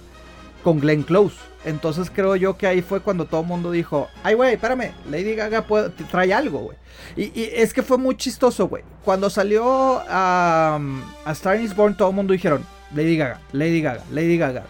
con 0.63 0.79
Glenn 0.79 1.03
Close. 1.03 1.35
Entonces 1.65 2.09
creo 2.09 2.35
yo 2.37 2.55
que 2.57 2.67
ahí 2.67 2.81
fue 2.81 3.01
cuando 3.01 3.25
todo 3.25 3.41
el 3.41 3.47
mundo 3.47 3.71
dijo, 3.71 4.07
ay 4.23 4.35
güey, 4.35 4.53
espérame, 4.53 4.91
Lady 5.09 5.35
Gaga 5.35 5.63
puede- 5.63 5.89
trae 5.89 6.33
algo, 6.33 6.59
güey. 6.59 6.77
Y, 7.17 7.31
es 7.53 7.73
que 7.73 7.83
fue 7.83 7.97
muy 7.97 8.15
chistoso, 8.15 8.67
güey. 8.69 8.83
Cuando 9.03 9.29
salió 9.29 10.01
a, 10.07 10.79
a 11.25 11.31
Star 11.33 11.59
is 11.59 11.75
Born, 11.75 11.97
todo 11.97 12.09
el 12.09 12.15
mundo 12.15 12.31
dijeron, 12.33 12.63
Lady 12.95 13.17
Gaga, 13.17 13.41
Lady 13.51 13.81
Gaga, 13.81 14.03
Lady 14.11 14.37
Gaga. 14.37 14.63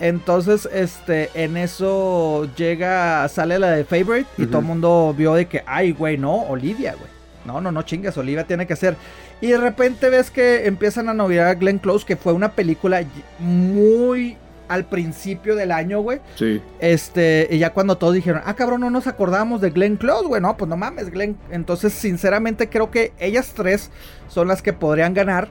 Entonces, 0.00 0.68
este, 0.72 1.30
en 1.34 1.56
eso 1.56 2.48
llega, 2.54 3.26
sale 3.28 3.58
la 3.58 3.70
de 3.70 3.84
Favorite 3.84 4.28
y 4.36 4.46
todo 4.46 4.58
el 4.58 4.66
mundo 4.66 5.14
vio 5.16 5.34
de 5.34 5.46
que, 5.46 5.62
ay, 5.66 5.92
güey, 5.92 6.18
no, 6.18 6.42
Olivia, 6.42 6.94
güey. 6.98 7.10
No, 7.46 7.60
no, 7.60 7.70
no 7.72 7.82
chingas, 7.82 8.18
Olivia 8.18 8.44
tiene 8.44 8.66
que 8.66 8.76
ser. 8.76 8.96
Y 9.40 9.48
de 9.48 9.58
repente 9.58 10.10
ves 10.10 10.30
que 10.30 10.66
empiezan 10.66 11.08
a 11.08 11.14
noviar 11.14 11.46
a 11.46 11.54
Glenn 11.54 11.78
Close, 11.78 12.04
que 12.04 12.16
fue 12.16 12.32
una 12.32 12.52
película 12.52 13.02
muy 13.38 14.36
al 14.68 14.84
principio 14.84 15.54
del 15.54 15.72
año, 15.72 16.00
güey. 16.00 16.20
Sí. 16.34 16.60
Este, 16.80 17.48
y 17.50 17.58
ya 17.58 17.72
cuando 17.72 17.96
todos 17.96 18.14
dijeron, 18.14 18.42
ah, 18.44 18.54
cabrón, 18.54 18.80
no 18.80 18.90
nos 18.90 19.06
acordábamos 19.06 19.60
de 19.60 19.70
Glenn 19.70 19.96
Close, 19.96 20.26
güey, 20.26 20.42
no, 20.42 20.56
pues 20.56 20.68
no 20.68 20.76
mames, 20.76 21.10
Glenn. 21.10 21.36
Entonces, 21.50 21.92
sinceramente, 21.92 22.68
creo 22.68 22.90
que 22.90 23.12
ellas 23.18 23.52
tres 23.54 23.90
son 24.28 24.48
las 24.48 24.60
que 24.60 24.72
podrían 24.72 25.14
ganar. 25.14 25.48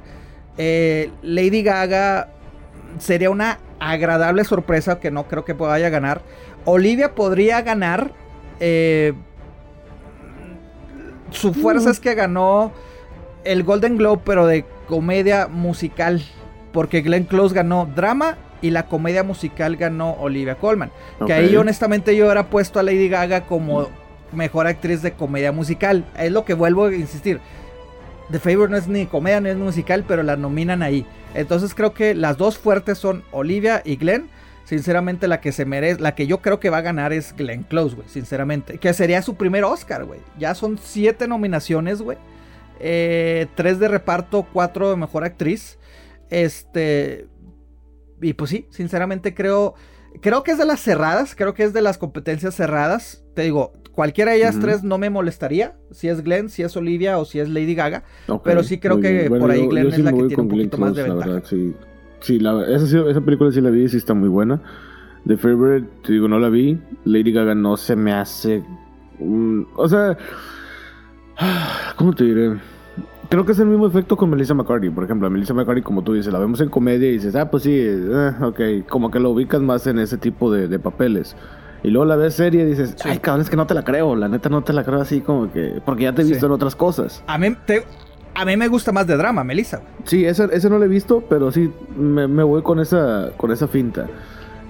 Eh, 0.57 1.11
Lady 1.21 1.63
Gaga 1.63 2.29
sería 2.99 3.29
una 3.29 3.59
agradable 3.79 4.43
sorpresa 4.43 4.99
que 4.99 5.11
no 5.11 5.27
creo 5.27 5.45
que 5.45 5.53
vaya 5.53 5.87
a 5.87 5.89
ganar. 5.89 6.21
Olivia 6.65 7.13
podría 7.15 7.61
ganar. 7.61 8.11
eh, 8.61 9.11
su 11.31 11.53
fuerza 11.53 11.89
Mm. 11.89 11.91
es 11.91 11.99
que 11.99 12.15
ganó 12.15 12.71
el 13.43 13.63
Golden 13.63 13.97
Globe, 13.97 14.21
pero 14.25 14.47
de 14.47 14.65
comedia 14.87 15.47
musical. 15.47 16.23
Porque 16.71 17.01
Glenn 17.01 17.25
Close 17.25 17.53
ganó 17.55 17.85
drama 17.95 18.37
y 18.61 18.69
la 18.71 18.85
comedia 18.85 19.23
musical 19.23 19.75
ganó 19.75 20.11
Olivia 20.13 20.55
Colman. 20.55 20.91
Que 21.25 21.33
ahí 21.33 21.55
honestamente 21.55 22.15
yo 22.15 22.25
hubiera 22.25 22.47
puesto 22.49 22.79
a 22.79 22.83
Lady 22.83 23.09
Gaga 23.09 23.41
como 23.41 23.87
mejor 24.31 24.67
actriz 24.67 25.01
de 25.01 25.11
comedia 25.11 25.51
musical. 25.51 26.05
Es 26.17 26.31
lo 26.31 26.45
que 26.45 26.53
vuelvo 26.53 26.85
a 26.85 26.95
insistir. 26.95 27.39
The 28.31 28.39
Favor 28.39 28.69
no 28.69 28.77
es 28.77 28.87
ni 28.87 29.05
comedia, 29.05 29.39
no 29.41 29.49
es 29.49 29.57
musical, 29.57 30.03
pero 30.07 30.23
la 30.23 30.35
nominan 30.35 30.81
ahí. 30.81 31.05
Entonces 31.35 31.75
creo 31.75 31.93
que 31.93 32.15
las 32.15 32.37
dos 32.37 32.57
fuertes 32.57 32.97
son 32.97 33.23
Olivia 33.31 33.81
y 33.85 33.97
Glenn. 33.97 34.29
Sinceramente, 34.63 35.27
la 35.27 35.41
que 35.41 35.51
se 35.51 35.63
merece, 35.63 36.01
la 36.01 36.15
que 36.15 36.25
yo 36.25 36.41
creo 36.41 36.59
que 36.59 36.71
va 36.71 36.77
a 36.77 36.81
ganar 36.81 37.13
es 37.13 37.35
Glenn 37.35 37.63
Close, 37.63 37.95
güey. 37.95 38.07
Sinceramente. 38.09 38.79
Que 38.79 38.93
sería 38.93 39.21
su 39.21 39.35
primer 39.35 39.63
Oscar, 39.63 40.05
güey. 40.05 40.21
Ya 40.39 40.55
son 40.55 40.79
siete 40.81 41.27
nominaciones, 41.27 42.01
güey. 42.01 42.17
Eh, 42.79 43.47
tres 43.55 43.77
de 43.77 43.87
reparto, 43.87 44.47
cuatro 44.51 44.89
de 44.89 44.95
mejor 44.95 45.23
actriz. 45.23 45.77
Este. 46.29 47.27
Y 48.21 48.33
pues 48.33 48.49
sí, 48.49 48.67
sinceramente 48.71 49.35
creo. 49.35 49.75
Creo 50.21 50.43
que 50.43 50.51
es 50.51 50.57
de 50.57 50.65
las 50.65 50.79
cerradas. 50.79 51.35
Creo 51.35 51.53
que 51.53 51.63
es 51.63 51.73
de 51.73 51.81
las 51.81 51.99
competencias 51.99 52.55
cerradas. 52.55 53.23
Te 53.35 53.43
digo, 53.43 53.73
cualquiera 53.95 54.31
de 54.31 54.37
ellas 54.37 54.59
tres 54.59 54.83
no 54.83 54.97
me 54.97 55.09
molestaría. 55.09 55.75
Si 55.91 56.07
es 56.07 56.23
Glenn, 56.23 56.49
si 56.49 56.61
es 56.61 56.75
Olivia 56.77 57.17
o 57.17 57.25
si 57.25 57.39
es 57.39 57.49
Lady 57.49 57.73
Gaga. 57.73 58.03
pero 58.43 58.63
sí 58.63 58.77
creo 58.77 58.99
que 58.99 59.27
por 59.29 59.49
ahí 59.49 59.65
Glenn 59.67 59.87
es 59.87 59.99
la 59.99 60.11
que 60.11 60.23
tiene 60.23 60.43
un 60.43 60.49
poquito 60.49 60.77
más 60.77 60.93
de 60.93 61.03
ventaja. 61.03 61.41
sí. 61.45 61.73
Sí, 62.21 62.39
esa, 62.67 63.21
película 63.21 63.51
sí 63.51 63.61
la 63.61 63.69
vi, 63.69 63.87
sí 63.87 63.97
está 63.97 64.15
muy 64.15 64.29
buena. 64.29 64.59
The 65.27 65.37
Favorite, 65.37 65.87
te 66.03 66.13
digo, 66.13 66.27
no 66.27 66.39
la 66.39 66.49
vi. 66.49 66.79
Lady 67.03 67.31
Gaga 67.31 67.53
no 67.53 67.77
se 67.77 67.95
me 67.95 68.13
hace. 68.13 68.63
o 69.75 69.87
sea. 69.87 70.17
¿Cómo 71.97 72.13
te 72.13 72.23
diré? 72.23 72.57
Creo 73.29 73.45
que 73.45 73.51
es 73.51 73.59
el 73.59 73.67
mismo 73.67 73.87
efecto 73.87 74.17
con 74.17 74.29
Melissa 74.29 74.53
McCarthy. 74.53 74.89
Por 74.89 75.03
ejemplo, 75.03 75.27
a 75.27 75.29
Melissa 75.29 75.53
McCarthy, 75.53 75.81
como 75.81 76.03
tú 76.03 76.13
dices, 76.13 76.31
la 76.31 76.39
vemos 76.39 76.61
en 76.61 76.69
comedia 76.69 77.09
y 77.09 77.13
dices, 77.13 77.35
ah, 77.35 77.49
pues 77.49 77.63
sí, 77.63 77.75
eh, 77.75 78.31
ok. 78.41 78.87
Como 78.87 79.09
que 79.09 79.19
lo 79.19 79.31
ubicas 79.31 79.61
más 79.61 79.85
en 79.87 79.99
ese 79.99 80.17
tipo 80.17 80.51
de, 80.51 80.79
papeles. 80.79 81.35
Y 81.85 81.91
luego 81.91 82.05
la 82.05 82.15
ves 82.15 82.33
serie 82.33 82.63
y 82.63 82.65
dices, 82.65 82.95
ay, 83.03 83.19
cabrón, 83.19 83.41
es 83.41 83.49
que 83.51 83.55
no 83.55 83.67
te 83.67 83.75
la 83.75 83.83
creo. 83.83 84.15
La 84.15 84.27
neta 84.27 84.49
no 84.49 84.63
te 84.63 84.73
la 84.73 84.83
creo 84.83 84.99
así 84.99 85.21
como 85.21 85.51
que. 85.51 85.83
Porque 85.85 86.03
ya 86.03 86.15
te 86.15 86.23
he 86.23 86.25
visto 86.25 86.47
en 86.47 86.51
otras 86.51 86.75
cosas. 86.75 87.23
A 87.27 87.37
mí, 87.37 87.55
te, 87.67 87.85
a 88.33 88.43
mí 88.43 88.57
me 88.57 88.67
gusta 88.67 88.91
más 88.91 89.05
de 89.05 89.15
drama, 89.15 89.43
Melissa. 89.43 89.83
Sí, 90.03 90.25
ese, 90.25 90.49
ese 90.51 90.67
no 90.67 90.79
lo 90.79 90.85
he 90.85 90.87
visto, 90.87 91.23
pero 91.29 91.51
sí 91.51 91.71
me, 91.95 92.25
voy 92.41 92.63
con 92.63 92.79
esa, 92.79 93.29
con 93.37 93.51
esa 93.51 93.67
finta. 93.67 94.07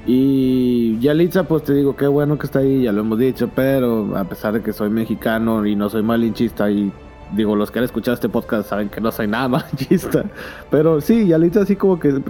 Y 0.06 1.00
Yalitza, 1.00 1.46
pues 1.46 1.64
te 1.64 1.74
digo, 1.74 1.96
qué 1.96 2.06
bueno 2.06 2.38
que 2.38 2.48
está 2.48 2.60
ahí, 2.60 2.84
ya 2.84 2.92
lo 2.92 3.00
hemos 3.00 3.18
dicho, 3.18 3.50
pero 3.56 4.18
a 4.18 4.26
pesar 4.26 4.52
de 4.52 4.62
que 4.62 4.74
soy 4.74 4.90
mexicano 4.90 5.66
y 5.66 5.74
no 5.74 5.90
soy 5.90 6.04
malinchista, 6.04 6.70
y 6.70 6.92
digo, 7.36 7.56
los 7.56 7.72
que 7.72 7.80
han 7.80 7.86
escuchado 7.86 8.16
este 8.16 8.30
podcast 8.30 8.70
saben 8.70 8.90
que 8.90 9.02
no 9.02 9.12
soy 9.12 9.28
nada 9.28 9.48
malinchista, 9.50 10.24
pero 10.70 11.02
sí, 11.02 11.28
Yalitza 11.28 11.62
así 11.62 11.76
como 11.76 12.00
que 12.00 12.22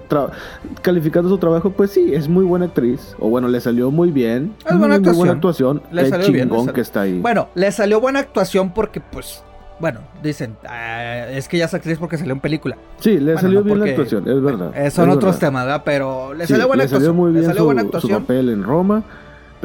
calificando 0.82 1.30
su 1.30 1.38
trabajo, 1.38 1.70
pues 1.72 1.92
sí, 1.92 2.14
es 2.14 2.28
muy 2.28 2.46
buena 2.46 2.66
actriz, 2.66 3.16
o 3.20 3.30
bueno, 3.30 3.48
le 3.48 3.60
salió 3.62 3.92
muy 3.92 4.12
bien. 4.12 4.54
Es 4.66 4.78
buena 4.78 4.96
actuación. 4.96 5.16
Muy 5.16 5.18
buena 5.18 5.34
actuación. 5.34 5.82
Le 5.92 6.10
salió 6.10 6.32
bien, 6.32 6.50
que 6.74 6.82
está 6.82 7.02
ahí. 7.02 7.20
Bueno, 7.20 7.50
le 7.56 7.72
salió 7.72 8.00
buena 8.02 8.20
actuación 8.20 8.74
porque 8.74 9.00
pues 9.00 9.44
bueno, 9.80 10.00
dicen, 10.24 10.56
ah, 10.68 11.28
es 11.30 11.50
que 11.50 11.58
ya 11.58 11.66
es 11.66 11.74
actriz 11.74 11.98
porque 11.98 12.18
salió 12.18 12.34
en 12.34 12.40
película. 12.40 12.78
Sí, 13.00 13.20
le 13.20 13.38
salió 13.38 13.62
bien 13.62 13.80
la 13.80 13.86
actuación, 13.86 14.28
es 14.28 14.42
verdad. 14.42 14.72
Eh, 14.76 14.90
son 14.90 15.10
otros 15.10 15.38
temas, 15.38 15.66
¿verdad? 15.66 15.82
Pero 15.84 16.34
le 16.34 16.48
salió 16.48 16.68
buena 16.68 16.84
le 16.84 16.86
actuación. 16.86 17.02
Salió 17.02 17.14
muy 17.14 17.32
bien 17.32 17.42
le 17.42 17.48
salió 17.48 17.62
su, 17.62 17.66
buena 17.66 17.82
actuación. 17.82 18.12
su 18.14 18.20
papel 18.22 18.50
en 18.50 18.64
Roma. 18.64 19.04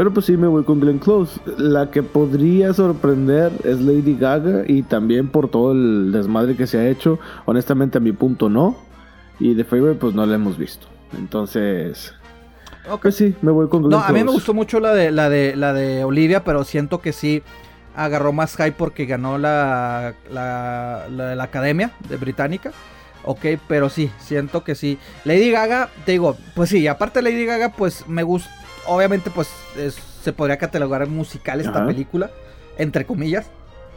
Pero 0.01 0.15
pues 0.15 0.25
sí, 0.25 0.39
me 0.39 0.47
voy 0.47 0.65
con 0.65 0.81
Glenn 0.81 0.99
Close. 0.99 1.39
La 1.59 1.91
que 1.91 2.03
podría 2.03 2.73
sorprender 2.73 3.53
es 3.65 3.83
Lady 3.83 4.17
Gaga 4.17 4.63
y 4.67 4.81
también 4.81 5.29
por 5.29 5.51
todo 5.51 5.73
el 5.73 6.11
desmadre 6.11 6.57
que 6.57 6.67
se 6.67 6.79
ha 6.79 6.89
hecho. 6.89 7.19
Honestamente, 7.45 7.99
a 7.99 8.01
mi 8.01 8.13
punto 8.13 8.49
no. 8.49 8.79
Y 9.39 9.55
The 9.55 9.65
Favorite, 9.65 10.01
pues 10.01 10.15
no 10.15 10.25
la 10.25 10.37
hemos 10.37 10.57
visto. 10.57 10.87
Entonces. 11.19 12.15
Okay. 12.87 12.99
Pues 12.99 13.15
sí, 13.15 13.35
me 13.43 13.53
voy 13.53 13.69
con 13.69 13.83
Glenn 13.83 13.91
No, 13.91 13.99
a 13.99 14.11
mí 14.11 14.25
me 14.25 14.31
gustó 14.31 14.55
mucho 14.55 14.81
la 14.81 14.95
de, 14.95 15.11
la 15.11 15.29
de, 15.29 15.55
la 15.55 15.75
de 15.75 16.03
Olivia, 16.03 16.45
pero 16.45 16.65
siento 16.65 17.03
que 17.03 17.13
sí 17.13 17.43
agarró 17.95 18.33
más 18.33 18.57
hype 18.57 18.73
porque 18.73 19.05
ganó 19.05 19.37
la, 19.37 20.15
la, 20.33 21.09
la, 21.11 21.45
academia 21.45 21.93
de 22.09 22.17
británica. 22.17 22.73
Ok, 23.23 23.45
pero 23.69 23.91
sí, 23.91 24.11
siento 24.19 24.65
que 24.65 24.75
sí. 24.75 24.97
Lady 25.27 25.51
Gaga, 25.51 25.91
te 26.07 26.13
digo, 26.13 26.39
pues 26.55 26.71
sí, 26.71 26.87
aparte 26.89 27.21
de 27.21 27.31
Lady 27.31 27.45
Gaga, 27.45 27.73
pues 27.73 28.09
me 28.09 28.23
gusta. 28.23 28.60
Obviamente, 28.91 29.31
pues 29.31 29.49
se 30.21 30.33
podría 30.33 30.59
catalogar 30.59 31.07
musical 31.07 31.61
esta 31.61 31.87
película, 31.87 32.29
entre 32.77 33.07
comillas. 33.07 33.47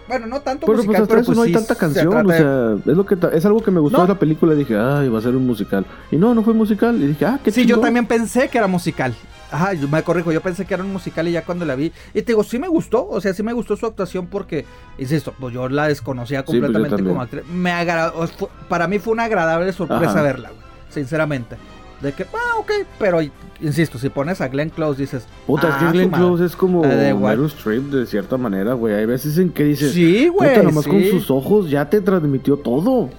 Bueno, 0.08 0.28
no 0.28 0.42
tanto 0.42 0.68
pero, 0.68 0.78
musical, 0.78 1.08
pues, 1.08 1.10
pero 1.10 1.26
pues 1.26 1.36
no 1.36 1.44
hay 1.44 1.52
tanta 1.52 1.74
canción, 1.74 2.14
o 2.14 2.30
sea, 2.30 2.76
es, 2.76 2.98
lo 2.98 3.04
que 3.04 3.18
es 3.34 3.46
algo 3.46 3.64
que 3.64 3.72
me 3.72 3.80
gustó 3.80 4.04
de 4.04 4.10
la 4.10 4.20
película, 4.20 4.54
dije, 4.54 4.78
ay, 4.78 5.10
va 5.10 5.18
a 5.18 5.22
ser 5.22 5.36
un 5.36 5.48
musical. 5.48 5.84
Y 6.12 6.18
no, 6.18 6.36
no 6.36 6.44
fue 6.44 6.54
musical, 6.54 7.02
y 7.02 7.08
dije, 7.08 7.26
ah, 7.26 7.40
qué 7.44 7.52
Sí, 7.52 7.66
yo 7.66 7.80
también 7.80 8.06
pensé 8.06 8.50
que 8.50 8.60
era 8.60 8.68
musical. 8.68 9.16
Ajá, 9.50 9.72
me 9.74 10.04
corrijo, 10.04 10.32
yo 10.32 10.42
pensé 10.42 10.66
que 10.66 10.76
era 10.76 10.84
un 10.84 10.94
musical 10.94 11.28
y 11.28 11.32
ya 11.32 11.44
cuando 11.44 11.66
la 11.66 11.74
vi. 11.74 11.92
Y 12.14 12.22
te 12.22 12.34
digo, 12.34 12.44
sí 12.44 12.60
me 12.60 12.68
gustó, 12.68 13.08
o 13.08 13.20
sea, 13.20 13.34
sí 13.34 13.42
me 13.42 13.54
gustó 13.54 13.76
su 13.76 13.88
actuación 13.88 14.28
porque, 14.28 14.66
insisto, 15.00 15.34
pues 15.40 15.56
yo 15.56 15.70
la 15.70 15.88
desconocía 15.88 16.46
pues 16.46 16.60
completamente 16.60 17.04
como 17.04 17.20
actriz. 17.20 17.44
Me 17.48 17.72
agradó, 17.72 18.28
para 18.70 18.88
mí 18.88 19.00
fue 19.00 19.14
una 19.14 19.24
agradable 19.24 19.74
sorpresa 19.74 20.22
verla, 20.22 20.50
güey, 20.50 20.62
sinceramente. 20.90 21.56
De 22.04 22.12
que, 22.12 22.24
ah, 22.24 22.60
ok, 22.60 22.72
pero 23.00 23.20
insisto, 23.62 23.98
si 23.98 24.10
pones 24.10 24.42
a 24.42 24.50
Glenn 24.50 24.70
Close 24.70 25.02
dices. 25.02 25.26
Puta, 25.48 25.70
es 25.70 25.76
que 25.76 25.86
ah, 25.86 25.92
Glenn 25.92 26.12
Close 26.12 26.46
es 26.46 26.56
como 26.56 26.84
Meryl 26.84 27.46
Streep 27.46 27.84
de 27.84 28.06
cierta 28.06 28.38
manera, 28.38 28.74
güey. 28.74 28.94
Hay 28.94 29.06
veces 29.06 29.38
en 29.38 29.50
que 29.50 29.64
dices. 29.64 29.94
Sí, 29.94 30.28
güey. 30.28 30.50
Puta, 30.50 30.64
nomás 30.64 30.86
con 30.86 31.02
sus 31.04 31.32
ojos 31.32 31.70
ya 31.70 31.90
te 31.90 32.02
transmitió 32.02 32.58
todo. 32.58 33.10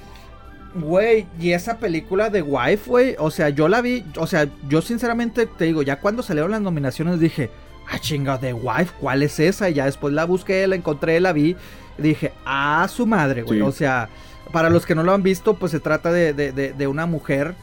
Güey, 0.75 1.27
y 1.41 1.53
esa 1.53 1.79
película 1.79 2.31
de 2.31 2.43
Wife, 2.43 2.91
güey, 2.91 3.17
o 3.19 3.31
sea, 3.31 3.49
yo 3.49 3.69
la 3.69 3.81
vi, 3.81 4.05
o 4.17 4.27
sea, 4.27 4.49
yo 4.69 4.83
sinceramente 4.83 5.47
te 5.47 5.67
digo, 5.67 5.83
ya 5.83 6.01
cuando 6.01 6.21
salieron 6.21 6.51
las 6.51 6.63
nominaciones 6.63 7.21
dije, 7.21 7.49
ah, 7.89 8.01
chinga, 8.01 8.39
de 8.39 8.53
Wife, 8.53 8.93
¿cuál 9.01 9.23
es 9.23 9.39
esa? 9.39 9.71
Y 9.71 9.75
ya 9.75 9.85
después 9.85 10.13
la 10.13 10.25
busqué, 10.25 10.67
la 10.67 10.75
encontré, 10.75 11.21
la 11.21 11.33
vi, 11.33 11.55
y 11.97 12.03
dije, 12.03 12.33
ah, 12.45 12.89
su 12.91 13.07
madre, 13.07 13.43
güey, 13.43 13.61
o 13.61 13.71
sea, 13.71 14.09
para 14.53 14.69
los 14.69 14.85
que 14.85 14.97
no 14.97 15.05
lo 15.05 15.13
han 15.13 15.23
visto, 15.23 15.55
pues 15.55 15.71
se 15.71 15.79
trata 15.79 16.13
de, 16.13 16.87
una 16.89 17.07
mujer, 17.07 17.55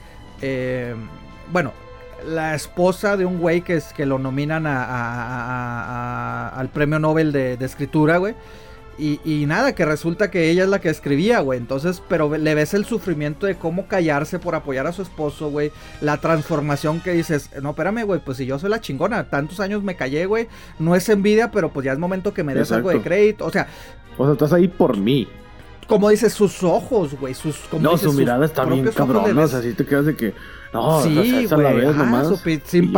eh, 0.42 0.96
bueno, 1.52 1.74
la 2.26 2.56
esposa 2.56 3.18
de 3.18 3.26
un 3.26 3.40
güey 3.40 3.62
que, 3.62 3.76
es, 3.76 3.94
que 3.94 4.06
lo 4.06 4.20
nominan 4.20 4.66
a, 4.68 6.50
al 6.50 6.70
premio 6.70 7.00
Nobel 7.00 7.32
de, 7.32 7.58
de 7.58 7.66
escritura, 7.66 8.18
güey. 8.18 8.36
Y, 9.04 9.46
nada, 9.48 9.74
que 9.74 9.84
resulta 9.84 10.30
que 10.30 10.52
ella 10.52 10.64
es 10.64 10.70
la 10.70 10.80
que 10.80 10.90
escribía, 10.90 11.40
güey. 11.40 11.58
Entonces, 11.58 12.04
pero 12.08 12.38
le 12.38 12.54
ves 12.54 12.76
el 12.76 12.86
sufrimiento 12.86 13.48
de 13.48 13.56
cómo 13.56 13.88
callarse 13.88 14.38
por 14.38 14.54
apoyar 14.54 14.86
a 14.86 14.92
su 14.92 15.02
esposo, 15.02 15.50
güey. 15.50 15.72
La 16.02 16.18
transformación 16.18 17.02
que 17.02 17.12
dices, 17.12 17.50
no, 17.64 17.72
espérame, 17.72 18.04
güey, 18.04 18.20
pues 18.24 18.38
si 18.38 18.46
yo 18.46 18.60
soy 18.60 18.70
la 18.70 18.80
chingona, 18.80 19.24
tantos 19.24 19.60
años 19.60 19.82
me 19.82 19.96
callé, 19.96 20.28
güey. 20.28 20.48
No 20.78 20.96
es 20.96 21.10
envidia, 21.10 21.50
pero 21.50 21.74
pues 21.74 21.84
ya 21.84 21.94
es 21.94 21.98
momento 21.98 22.32
que 22.32 22.44
me 22.44 22.54
des 22.54 22.72
algo 22.72 22.92
de 22.92 23.02
crédito. 23.02 23.46
O 23.46 23.50
sea... 23.50 23.68
O 24.20 24.26
sea, 24.26 24.34
estás 24.34 24.54
ahí 24.54 24.68
por 24.68 24.96
mí. 24.98 25.28
Como 25.92 26.10
dices, 26.10 26.34
sus 26.34 26.64
ojos, 26.64 27.16
güey. 27.20 27.34
Sus, 27.34 27.60
no, 27.80 27.98
su 27.98 28.14
mirada 28.14 28.46
está 28.46 28.66
bien 28.66 28.90
cabrón. 28.96 29.38
O 29.38 29.48
sea, 29.48 29.62
si 29.62 29.74
te 29.74 29.86
quedas 29.86 30.06
de 30.06 30.16
que 30.16 30.34
no, 30.74 31.02
sí, 31.02 31.48
güey. 31.50 32.62
sin 32.64 32.94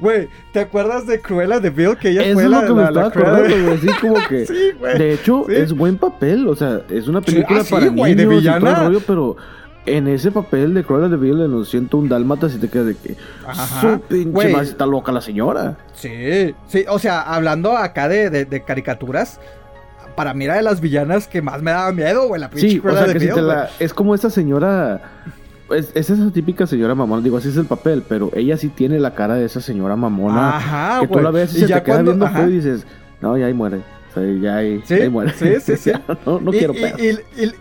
Güey, 0.00 0.28
¿te 0.52 0.60
acuerdas 0.60 1.06
de 1.06 1.20
Cruella 1.20 1.60
de 1.60 1.68
Bill? 1.68 1.96
Que 1.98 2.08
ella 2.08 2.22
Eso 2.22 2.34
fue 2.34 2.44
es 2.44 2.50
lo 2.50 2.60
que 2.62 2.72
me 2.72 2.84
estaba 2.84 3.06
acordando, 3.08 3.64
güey. 3.66 3.78
Sí, 3.78 3.88
como 4.00 4.14
que. 4.28 4.46
sí, 4.46 4.72
güey. 4.78 4.98
De 4.98 5.12
hecho, 5.12 5.48
es 5.50 5.74
buen 5.74 5.98
papel. 5.98 6.48
O 6.48 6.56
sea, 6.56 6.80
es 6.88 7.08
una 7.08 7.20
película 7.20 7.60
ah, 7.60 7.66
para 7.68 7.90
niños 7.90 8.16
de 8.16 8.26
villana. 8.26 8.56
y 8.56 8.60
todo 8.60 8.70
el 8.70 8.86
rollo, 8.86 9.00
pero 9.06 9.36
en 9.84 10.08
ese 10.08 10.30
papel 10.30 10.74
de 10.74 10.84
Cruella 10.84 11.08
de 11.08 11.16
Bill 11.16 11.40
en 11.40 11.50
los 11.50 11.74
un 11.74 12.08
dálmata 12.08 12.48
si 12.48 12.58
te 12.58 12.68
quedas 12.68 12.86
de 12.86 12.94
que 12.94 13.16
su 13.80 14.00
pinche 14.02 14.48
más 14.48 14.68
está 14.68 14.86
loca 14.86 15.12
la 15.12 15.20
señora. 15.20 15.76
Sí, 15.94 16.54
sí, 16.68 16.84
o 16.88 16.98
sea, 16.98 17.22
hablando 17.22 17.76
acá 17.76 18.08
de, 18.08 18.30
de, 18.30 18.64
caricaturas, 18.64 19.40
para 20.14 20.34
mí 20.34 20.44
era 20.44 20.56
de 20.56 20.62
las 20.62 20.80
villanas 20.80 21.26
que 21.26 21.42
más 21.42 21.62
me 21.62 21.70
daba 21.70 21.92
miedo, 21.92 22.28
güey, 22.28 22.40
la 22.40 22.50
pinche 22.50 22.70
sí, 22.70 22.82
o 22.84 22.90
sea, 22.90 23.06
que 23.06 23.18
de 23.18 23.32
Bill. 23.32 23.46
la, 23.46 23.70
es 23.78 23.92
como 23.94 24.14
esa 24.14 24.30
señora 24.30 25.00
es, 25.74 25.90
esa 25.94 26.30
típica 26.30 26.66
señora 26.66 26.94
mamona. 26.94 27.22
Digo, 27.22 27.36
así 27.36 27.48
es 27.48 27.56
el 27.56 27.66
papel, 27.66 28.02
pero 28.08 28.30
ella 28.34 28.56
sí 28.56 28.68
tiene 28.68 28.98
la 28.98 29.14
cara 29.14 29.34
de 29.34 29.44
esa 29.44 29.60
señora 29.60 29.96
mamona. 29.96 30.56
Ajá, 30.56 31.00
Que 31.00 31.08
tú 31.08 31.20
la 31.20 31.30
ves 31.30 31.54
y, 31.54 31.60
se 31.60 31.66
te 31.66 31.82
queda 31.82 32.02
viendo 32.02 32.28
y 32.48 32.52
dices, 32.52 32.86
no, 33.20 33.36
ya 33.36 33.46
ahí 33.46 33.54
muere. 33.54 33.80
O 34.12 34.20
sea, 34.20 34.40
ya 34.40 34.56
ahí, 34.56 34.82
¿Sí? 34.84 35.08
muere. 35.08 35.32
Sí, 35.32 35.54
sí, 35.60 35.76
sí. 35.76 35.92
no, 36.26 36.38
no 36.38 36.50
quiero 36.50 36.74
y, 36.74 37.18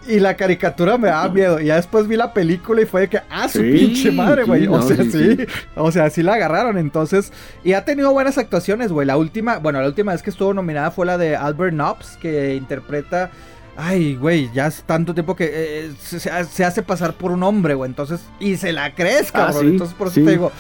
y, 0.08 0.20
la 0.20 0.36
caricatura 0.36 0.98
me 0.98 1.08
daba 1.08 1.30
miedo. 1.30 1.60
Y 1.60 1.66
ya 1.66 1.78
después 1.78 2.08
vi 2.08 2.18
la 2.18 2.34
película 2.34 2.82
y 2.82 2.86
fue 2.86 3.02
de 3.02 3.08
que, 3.08 3.22
ah, 3.30 3.48
su 3.48 3.62
pinche 3.62 4.12
madre, 4.12 4.44
güey. 4.44 4.68
o 4.68 4.82
sea, 4.82 5.04
sí, 5.04 5.38
O 5.76 5.92
sea, 5.92 6.10
sí 6.10 6.24
la 6.24 6.34
agarraron. 6.34 6.78
Entonces, 6.78 7.32
y 7.64 7.74
ha 7.74 7.86
tenido 7.86 8.12
buenas 8.12 8.38
actuaciones, 8.38 8.92
güey. 8.92 9.08
La 9.08 9.18
última, 9.18 9.60
bueno, 9.60 9.82
la 9.82 9.88
última 9.88 10.12
vez 10.12 10.22
que 10.22 10.30
estuvo 10.30 10.54
nominada 10.54 10.92
fue 10.92 11.06
la 11.06 11.18
de 11.18 11.36
Albert 11.36 11.74
Nobbs, 11.74 12.18
que 12.22 12.56
interpreta 12.56 13.32
Ay, 13.78 14.16
güey, 14.16 14.52
ya 14.54 14.68
es 14.68 14.84
tanto 14.84 15.14
tiempo 15.14 15.36
que 15.36 15.50
eh, 15.54 15.92
se, 15.98 16.30
hace 16.30 16.84
pasar 16.84 17.14
por 17.14 17.32
un 17.32 17.42
hombre, 17.44 17.74
güey. 17.74 17.90
Entonces, 17.90 18.22
y 18.40 18.58
se 18.58 18.74
la 18.74 18.94
crees, 18.94 19.30
ah, 19.30 19.48
cabrón. 19.48 19.70
entonces, 19.70 19.96
por 19.96 20.08
eso 20.08 20.22
te 20.22 20.32
digo. 20.32 20.52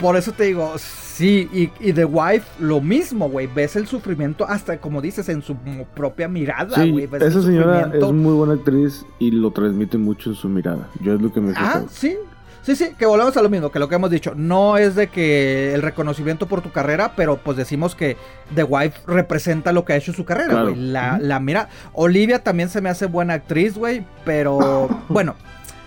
Por 0.00 0.16
eso 0.16 0.32
te 0.32 0.44
digo, 0.44 0.74
sí, 1.14 1.48
y, 1.52 1.70
y 1.80 1.92
The 1.92 2.04
Wife, 2.04 2.46
lo 2.58 2.80
mismo, 2.80 3.28
güey. 3.28 3.46
Ves 3.46 3.76
el 3.76 3.86
sufrimiento 3.86 4.46
hasta, 4.46 4.78
como 4.78 5.00
dices, 5.00 5.28
en 5.28 5.42
su 5.42 5.56
propia 5.94 6.28
mirada, 6.28 6.84
güey. 6.84 7.08
esa 7.20 7.42
señora 7.42 7.90
es 7.92 8.12
muy 8.12 8.34
buena 8.34 8.54
actriz 8.54 9.04
y 9.18 9.30
lo 9.30 9.50
transmite 9.50 9.98
mucho 9.98 10.30
en 10.30 10.36
su 10.36 10.48
mirada. 10.48 10.88
Yo 11.00 11.14
es 11.14 11.20
lo 11.20 11.32
que 11.32 11.40
me 11.40 11.52
Ah, 11.56 11.82
sí, 11.88 12.16
Sí, 12.64 12.76
sí, 12.76 12.94
que 12.98 13.04
volvemos 13.04 13.36
a 13.36 13.42
lo 13.42 13.50
mismo, 13.50 13.70
que 13.70 13.78
lo 13.78 13.90
que 13.90 13.96
hemos 13.96 14.10
dicho. 14.10 14.32
No 14.34 14.78
es 14.78 14.94
de 14.94 15.08
que 15.08 15.74
el 15.74 15.82
reconocimiento 15.82 16.46
por 16.46 16.62
tu 16.62 16.72
carrera, 16.72 17.12
pero 17.14 17.36
pues 17.36 17.58
decimos 17.58 17.94
que 17.94 18.16
The 18.54 18.64
Wife 18.64 19.00
representa 19.06 19.70
lo 19.72 19.84
que 19.84 19.92
ha 19.92 19.96
hecho 19.96 20.14
su 20.14 20.24
carrera, 20.24 20.62
güey. 20.62 20.74
La, 20.74 21.18
la 21.20 21.40
mira. 21.40 21.68
Olivia 21.92 22.42
también 22.42 22.70
se 22.70 22.80
me 22.80 22.88
hace 22.88 23.04
buena 23.04 23.34
actriz, 23.34 23.74
güey, 23.74 24.06
pero 24.24 24.88
bueno, 25.10 25.34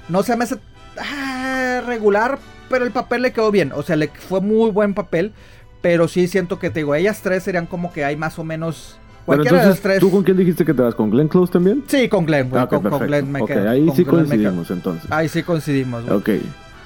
no 0.07 0.21
se 0.21 0.37
me 0.37 0.43
hace 0.43 0.57
ah, 0.99 1.81
regular, 1.87 2.37
pero 2.69 2.85
el 2.85 2.91
papel 2.91 3.21
le 3.21 3.33
quedó 3.33 3.51
bien, 3.51 3.71
o 3.73 3.83
sea, 3.83 3.95
le 3.95 4.07
fue 4.07 4.41
muy 4.41 4.71
buen 4.71 4.93
papel, 4.93 5.33
pero 5.81 6.07
sí 6.07 6.27
siento 6.27 6.59
que 6.59 6.69
te 6.69 6.81
digo, 6.81 6.95
ellas 6.95 7.21
tres 7.21 7.43
serían 7.43 7.65
como 7.65 7.91
que 7.93 8.05
hay 8.05 8.15
más 8.15 8.39
o 8.39 8.43
menos 8.43 8.99
Cualquiera 9.27 9.61
de 9.61 9.67
las 9.67 9.81
tres. 9.81 9.99
¿Tú 9.99 10.09
con 10.09 10.23
quién 10.23 10.37
dijiste 10.37 10.63
que 10.63 10.73
te 10.73 10.81
vas? 10.81 10.95
¿Con 10.95 11.09
Glenn 11.11 11.27
Close 11.27 11.51
también? 11.51 11.83
Sí, 11.87 12.07
con 12.07 12.25
Glenn, 12.25 12.49
güey. 12.49 12.63
Ah, 12.63 12.67
con, 12.67 12.81
Glenn 12.81 13.29
me 13.29 13.41
okay, 13.41 13.57
ahí 13.57 13.89
sí 13.93 14.05
coincidimos 14.05 14.71
entonces. 14.71 15.11
Ahí 15.11 15.27
sí 15.27 15.43
coincidimos, 15.43 16.05
güey. 16.05 16.17
Ok. 16.17 16.29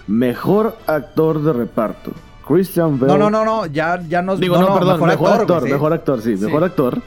Mejor 0.08 0.76
actor 0.88 1.44
de 1.44 1.54
reparto. 1.54 2.12
Christian 2.48 3.00
Bale. 3.00 3.14
No, 3.14 3.20
no, 3.20 3.30
no, 3.30 3.46
no. 3.46 3.68
Ya, 3.68 4.02
ya 4.10 4.24
nos. 4.24 4.40
Digo, 4.40 4.58
no, 4.58 4.74
perdón. 4.74 5.08
Mejor, 5.08 5.34
actor, 5.34 5.70
mejor 5.70 5.94
actor, 5.94 6.22
sí, 6.22 6.36
Mejor 6.36 6.64
actor. 6.64 7.00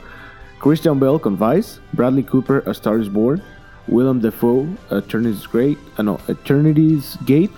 Christian 0.61 1.01
Bale 1.01 1.19
con 1.19 1.37
Vice. 1.37 1.81
Bradley 1.91 2.23
Cooper, 2.23 2.63
A 2.65 2.71
Star 2.71 2.97
is 2.97 3.11
Born. 3.11 3.41
Willem 3.89 4.21
Dafoe, 4.21 4.65
Eternity's 4.89 5.45
Great. 5.51 5.77
Ah, 5.97 6.03
no, 6.03 6.17
Eternity's 6.29 7.19
Gate. 7.25 7.51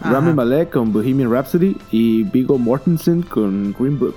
Rami 0.00 0.32
Malek 0.32 0.70
con 0.70 0.92
Bohemian 0.92 1.30
Rhapsody. 1.30 1.76
Y 1.90 2.24
Viggo 2.24 2.58
Mortensen 2.58 3.22
con 3.22 3.74
Green 3.78 3.98
Book. 3.98 4.16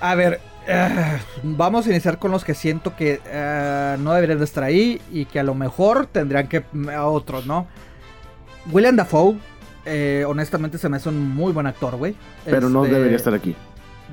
A 0.00 0.14
ver, 0.14 0.40
eh, 0.66 1.18
vamos 1.42 1.86
a 1.86 1.90
iniciar 1.90 2.18
con 2.18 2.30
los 2.30 2.44
que 2.44 2.54
siento 2.54 2.94
que 2.94 3.20
eh, 3.26 3.96
no 3.98 4.12
deberían 4.12 4.38
de 4.38 4.44
estar 4.44 4.62
ahí 4.62 5.00
y 5.10 5.24
que 5.24 5.40
a 5.40 5.42
lo 5.42 5.54
mejor 5.54 6.06
tendrían 6.06 6.48
que 6.48 6.64
mm, 6.72 6.88
a 6.90 7.06
otros, 7.06 7.46
¿no? 7.46 7.66
William 8.70 8.94
Dafoe, 8.94 9.36
eh, 9.84 10.24
honestamente 10.28 10.78
se 10.78 10.88
me 10.88 10.98
hace 10.98 11.08
un 11.08 11.34
muy 11.34 11.52
buen 11.52 11.66
actor, 11.66 11.96
güey. 11.96 12.14
Pero 12.44 12.68
no 12.68 12.84
este, 12.84 12.96
debería 12.96 13.16
estar 13.16 13.34
aquí. 13.34 13.56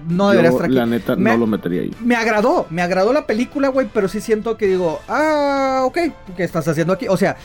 No 0.07 0.29
debería 0.29 0.51
estar 0.51 0.65
aquí. 0.65 0.75
La 0.75 0.85
neta, 0.85 1.15
no 1.15 1.37
lo 1.37 1.47
metería 1.47 1.81
ahí. 1.81 1.93
Me 2.01 2.15
agradó, 2.15 2.65
me 2.69 2.81
agradó 2.81 3.13
la 3.13 3.27
película, 3.27 3.67
güey, 3.69 3.87
pero 3.93 4.07
sí 4.07 4.21
siento 4.21 4.57
que 4.57 4.67
digo, 4.67 4.99
ah, 5.07 5.81
ok, 5.85 5.97
¿qué 6.35 6.43
estás 6.43 6.67
haciendo 6.67 6.93
aquí? 6.93 7.07
O 7.07 7.17
sea, 7.17 7.35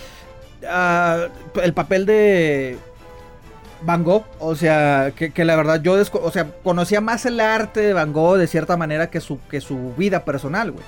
ah, 0.69 1.27
el 1.63 1.75
papel 1.75 2.07
de 2.07 2.79
Van 3.85 4.05
Gogh, 4.05 4.25
o 4.39 4.55
sea, 4.55 5.13
que, 5.15 5.45
la 5.45 5.57
verdad 5.57 5.83
yo 5.83 5.95
o 5.95 6.31
sea, 6.31 6.51
conocía 6.63 7.01
más 7.01 7.27
el 7.27 7.41
arte 7.41 7.81
de 7.81 7.93
Van 7.93 8.13
Gogh 8.13 8.37
de 8.37 8.47
cierta 8.47 8.77
manera 8.77 9.11
que 9.11 9.21
su, 9.21 9.39
que 9.49 9.61
su 9.61 9.95
vida 9.97 10.25
personal, 10.25 10.73
güey. 10.73 10.85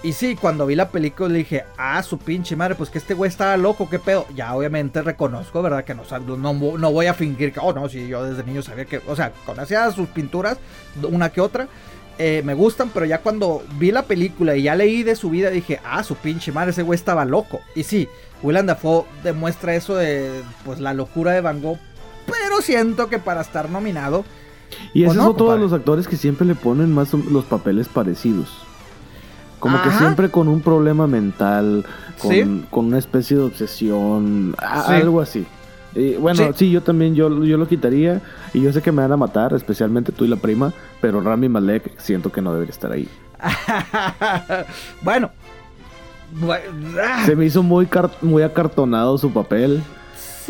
Y 0.00 0.12
sí, 0.12 0.36
cuando 0.36 0.64
vi 0.64 0.76
la 0.76 0.90
película 0.90 1.28
dije, 1.34 1.64
ah, 1.76 2.00
su 2.04 2.18
pinche 2.18 2.54
madre, 2.54 2.76
pues 2.76 2.88
que 2.88 2.98
este 2.98 3.14
güey 3.14 3.28
estaba 3.28 3.56
loco, 3.56 3.90
qué 3.90 3.98
pedo. 3.98 4.26
Ya 4.34 4.54
obviamente 4.54 5.02
reconozco, 5.02 5.60
¿verdad? 5.60 5.84
Que 5.84 5.94
no, 5.94 6.04
no, 6.36 6.52
no 6.78 6.92
voy 6.92 7.06
a 7.06 7.14
fingir 7.14 7.52
que, 7.52 7.58
oh, 7.60 7.72
no, 7.72 7.88
si 7.88 8.06
yo 8.06 8.22
desde 8.22 8.44
niño 8.44 8.62
sabía 8.62 8.84
que, 8.84 9.00
o 9.08 9.16
sea, 9.16 9.32
conocía 9.44 9.90
sus 9.90 10.08
pinturas, 10.08 10.58
una 11.02 11.30
que 11.30 11.40
otra. 11.40 11.66
Eh, 12.20 12.42
me 12.44 12.54
gustan, 12.54 12.90
pero 12.90 13.06
ya 13.06 13.18
cuando 13.18 13.62
vi 13.74 13.90
la 13.90 14.02
película 14.02 14.56
y 14.56 14.62
ya 14.62 14.76
leí 14.76 15.02
de 15.02 15.16
su 15.16 15.30
vida, 15.30 15.50
dije, 15.50 15.80
ah, 15.84 16.04
su 16.04 16.14
pinche 16.14 16.52
madre, 16.52 16.70
ese 16.70 16.82
güey 16.82 16.96
estaba 16.96 17.24
loco. 17.24 17.60
Y 17.74 17.82
sí, 17.82 18.08
Willem 18.42 18.66
Dafoe 18.66 19.04
demuestra 19.24 19.74
eso 19.74 19.96
de, 19.96 20.42
pues, 20.64 20.78
la 20.78 20.94
locura 20.94 21.32
de 21.32 21.40
Van 21.40 21.60
Gogh 21.60 21.78
pero 22.30 22.60
siento 22.62 23.08
que 23.08 23.18
para 23.18 23.40
estar 23.40 23.70
nominado. 23.70 24.24
Y 24.92 25.04
esos 25.04 25.16
son 25.16 25.36
todos 25.36 25.58
los 25.58 25.72
actores 25.72 26.06
que 26.06 26.16
siempre 26.16 26.46
le 26.46 26.54
ponen 26.54 26.92
más 26.92 27.12
los 27.12 27.44
papeles 27.44 27.88
parecidos. 27.88 28.66
Como 29.58 29.82
que 29.82 29.90
siempre 29.90 30.30
con 30.30 30.46
un 30.46 30.60
problema 30.60 31.06
mental, 31.06 31.84
con, 32.70 32.86
una 32.86 32.98
especie 32.98 33.36
de 33.36 33.42
obsesión, 33.42 34.54
algo 34.58 35.20
así. 35.20 35.46
Y 35.94 36.14
bueno, 36.14 36.52
sí. 36.54 36.70
yo 36.70 36.82
también 36.82 37.14
yo, 37.14 37.44
yo 37.44 37.56
lo 37.56 37.66
quitaría. 37.66 38.20
Y 38.54 38.60
yo 38.60 38.72
sé 38.72 38.82
que 38.82 38.92
me 38.92 39.02
van 39.02 39.12
a 39.12 39.16
matar, 39.16 39.52
especialmente 39.54 40.12
tú 40.12 40.24
y 40.24 40.28
la 40.28 40.36
prima. 40.36 40.72
Pero 41.00 41.20
Rami 41.20 41.48
Malek 41.48 41.98
siento 41.98 42.30
que 42.30 42.40
no 42.40 42.52
debería 42.52 42.72
estar 42.72 42.92
ahí. 42.92 43.08
bueno. 45.02 45.30
Se 47.24 47.34
me 47.34 47.46
hizo 47.46 47.62
muy, 47.62 47.88
muy 48.22 48.42
acartonado 48.42 49.18
su 49.18 49.32
papel. 49.32 49.82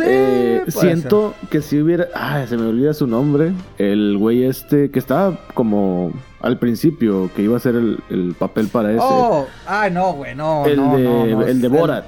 Eh, 0.04 0.64
siento 0.68 1.34
que 1.50 1.62
si 1.62 1.80
hubiera. 1.80 2.08
Ah, 2.14 2.44
se 2.48 2.56
me 2.56 2.66
olvida 2.66 2.94
su 2.94 3.06
nombre. 3.06 3.52
El 3.78 4.16
güey 4.18 4.44
este 4.44 4.90
que 4.90 4.98
estaba 4.98 5.38
como 5.54 6.12
al 6.40 6.58
principio, 6.58 7.30
que 7.34 7.42
iba 7.42 7.56
a 7.56 7.60
ser 7.60 7.74
el, 7.74 8.34
papel 8.38 8.68
para 8.68 8.92
ese. 8.92 9.00
Oh, 9.02 9.46
ay, 9.66 9.90
no, 9.90 10.12
güey, 10.12 10.34
no. 10.34 10.66
El, 10.66 10.76
de, 10.76 11.50
el 11.50 11.60
de 11.60 11.68
Borat. 11.68 12.04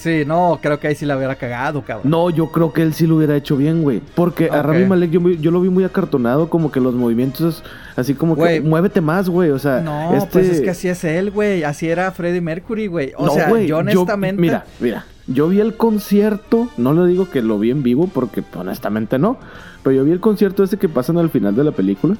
Sí, 0.00 0.24
no, 0.26 0.58
creo 0.62 0.80
que 0.80 0.88
ahí 0.88 0.94
sí 0.94 1.04
la 1.04 1.14
hubiera 1.14 1.34
cagado, 1.34 1.82
cabrón. 1.82 2.10
No, 2.10 2.30
yo 2.30 2.50
creo 2.50 2.72
que 2.72 2.80
él 2.80 2.94
sí 2.94 3.06
lo 3.06 3.16
hubiera 3.16 3.36
hecho 3.36 3.58
bien, 3.58 3.82
güey. 3.82 4.00
Porque 4.14 4.48
a 4.50 4.62
Rami 4.62 4.86
Malek 4.86 5.10
yo, 5.10 5.50
lo 5.50 5.60
vi 5.60 5.68
muy 5.68 5.84
acartonado, 5.84 6.48
como 6.48 6.72
que 6.72 6.80
los 6.80 6.94
movimientos, 6.94 7.62
así 7.96 8.14
como 8.14 8.34
que 8.34 8.62
muévete 8.62 9.02
más, 9.02 9.28
güey. 9.28 9.50
O 9.50 9.58
sea, 9.58 9.80
no, 9.80 10.14
este 10.14 10.28
pues 10.30 10.48
es 10.48 10.62
que 10.62 10.70
así 10.70 10.88
es 10.88 11.04
él, 11.04 11.30
güey. 11.30 11.64
Así 11.64 11.86
era 11.86 12.10
Freddie 12.12 12.40
Mercury, 12.40 12.86
güey. 12.86 13.12
O 13.14 13.28
sea, 13.28 13.54
yo 13.60 13.76
honestamente. 13.76 14.40
mira, 14.40 14.64
mira. 14.80 15.04
Yo 15.32 15.48
vi 15.48 15.60
el 15.60 15.76
concierto, 15.76 16.68
no 16.76 16.92
le 16.92 17.08
digo 17.08 17.30
que 17.30 17.40
lo 17.40 17.58
vi 17.58 17.70
en 17.70 17.82
vivo 17.82 18.08
porque 18.12 18.42
honestamente 18.56 19.18
no, 19.18 19.38
pero 19.82 19.96
yo 19.96 20.04
vi 20.04 20.10
el 20.10 20.20
concierto 20.20 20.64
ese 20.64 20.76
que 20.76 20.88
pasan 20.88 21.18
al 21.18 21.30
final 21.30 21.54
de 21.54 21.64
la 21.64 21.70
película. 21.70 22.16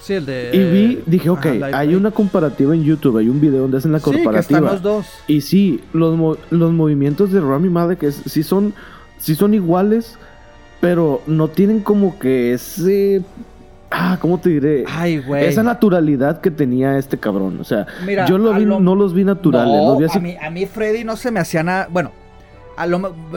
Sí, 0.00 0.14
el 0.14 0.26
de... 0.26 0.50
Y 0.52 0.58
vi, 0.58 1.02
dije, 1.06 1.30
ok, 1.30 1.46
hay 1.72 1.94
una 1.94 2.10
comparativa 2.10 2.74
en 2.74 2.84
YouTube, 2.84 3.18
hay 3.18 3.28
un 3.28 3.40
video 3.40 3.62
donde 3.62 3.78
hacen 3.78 3.92
la 3.92 4.00
comparativa. 4.00 4.42
Sí, 4.42 4.48
que 4.48 4.54
están 4.54 4.64
los 4.64 4.82
dos. 4.82 5.06
Y 5.26 5.40
sí, 5.40 5.80
los, 5.92 6.38
los 6.50 6.72
movimientos 6.72 7.32
de 7.32 7.40
Rami 7.40 7.70
Malek 7.70 8.10
sí 8.10 8.42
son, 8.42 8.74
sí 9.18 9.34
son 9.34 9.54
iguales, 9.54 10.16
pero 10.80 11.22
no 11.26 11.48
tienen 11.48 11.80
como 11.80 12.18
que 12.18 12.52
ese 12.52 13.22
Ah, 13.96 14.18
¿cómo 14.20 14.38
te 14.38 14.50
diré? 14.50 14.84
Ay, 14.88 15.18
güey. 15.18 15.46
Esa 15.46 15.62
naturalidad 15.62 16.40
que 16.40 16.50
tenía 16.50 16.98
este 16.98 17.16
cabrón. 17.16 17.58
O 17.60 17.64
sea, 17.64 17.86
yo 18.28 18.38
lo 18.38 18.52
vi, 18.54 18.64
no 18.64 18.94
los 18.94 19.14
vi 19.14 19.24
naturales. 19.24 20.14
a, 20.14 20.18
mí, 20.18 20.36
a 20.40 20.50
mí 20.50 20.66
Freddy 20.66 21.04
no 21.04 21.16
se 21.16 21.30
me 21.30 21.38
hacía 21.38 21.62
nada. 21.62 21.88
Bueno, 21.90 22.10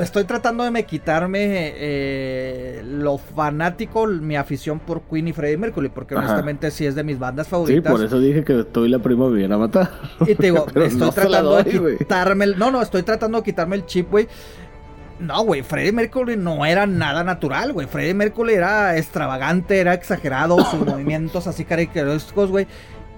estoy 0.02 0.24
tratando 0.24 0.64
de 0.64 0.72
me 0.72 0.86
quitarme 0.86 1.74
eh, 1.76 2.82
lo 2.84 3.18
fanático, 3.18 4.08
mi 4.08 4.36
afición 4.36 4.80
por 4.80 5.02
Queen 5.04 5.28
y 5.28 5.34
Freddie 5.34 5.58
Mercury, 5.58 5.90
porque 5.90 6.16
honestamente 6.16 6.72
sí 6.72 6.86
es 6.86 6.96
de 6.96 7.04
mis 7.04 7.20
bandas 7.20 7.48
favoritas. 7.48 7.84
Sí, 7.84 7.98
por 7.98 8.06
eso 8.06 8.20
dije 8.20 8.44
que 8.44 8.62
estoy 8.62 8.90
la 8.90 9.00
prima 9.00 9.28
me 9.30 9.46
a 9.46 9.58
matar. 9.58 9.92
Y 10.22 10.36
te 10.36 10.48
digo, 10.48 10.66
estoy 10.76 11.12
tratando 11.12 11.58
de 11.58 11.98
quitarme 11.98 12.46
el, 12.46 12.58
no, 12.58 12.72
no, 12.72 12.82
estoy 12.82 13.04
tratando 13.04 13.40
de 13.40 13.44
quitarme 13.44 13.76
el 13.76 13.86
chip, 13.86 14.10
güey. 14.10 14.28
No, 15.20 15.44
güey, 15.44 15.64
Freddie 15.64 15.92
Mercury 15.92 16.38
no 16.38 16.64
era 16.66 16.86
nada 16.86 17.24
natural, 17.24 17.74
güey. 17.74 17.88
Freddie 17.88 18.14
Mercury 18.14 18.54
era 18.54 18.98
extravagante, 18.98 19.80
era 19.80 19.94
exagerado, 19.94 20.64
sus 20.66 20.80
movimientos 20.86 21.48
así 21.48 21.66
característicos, 21.66 22.52
güey. 22.52 22.68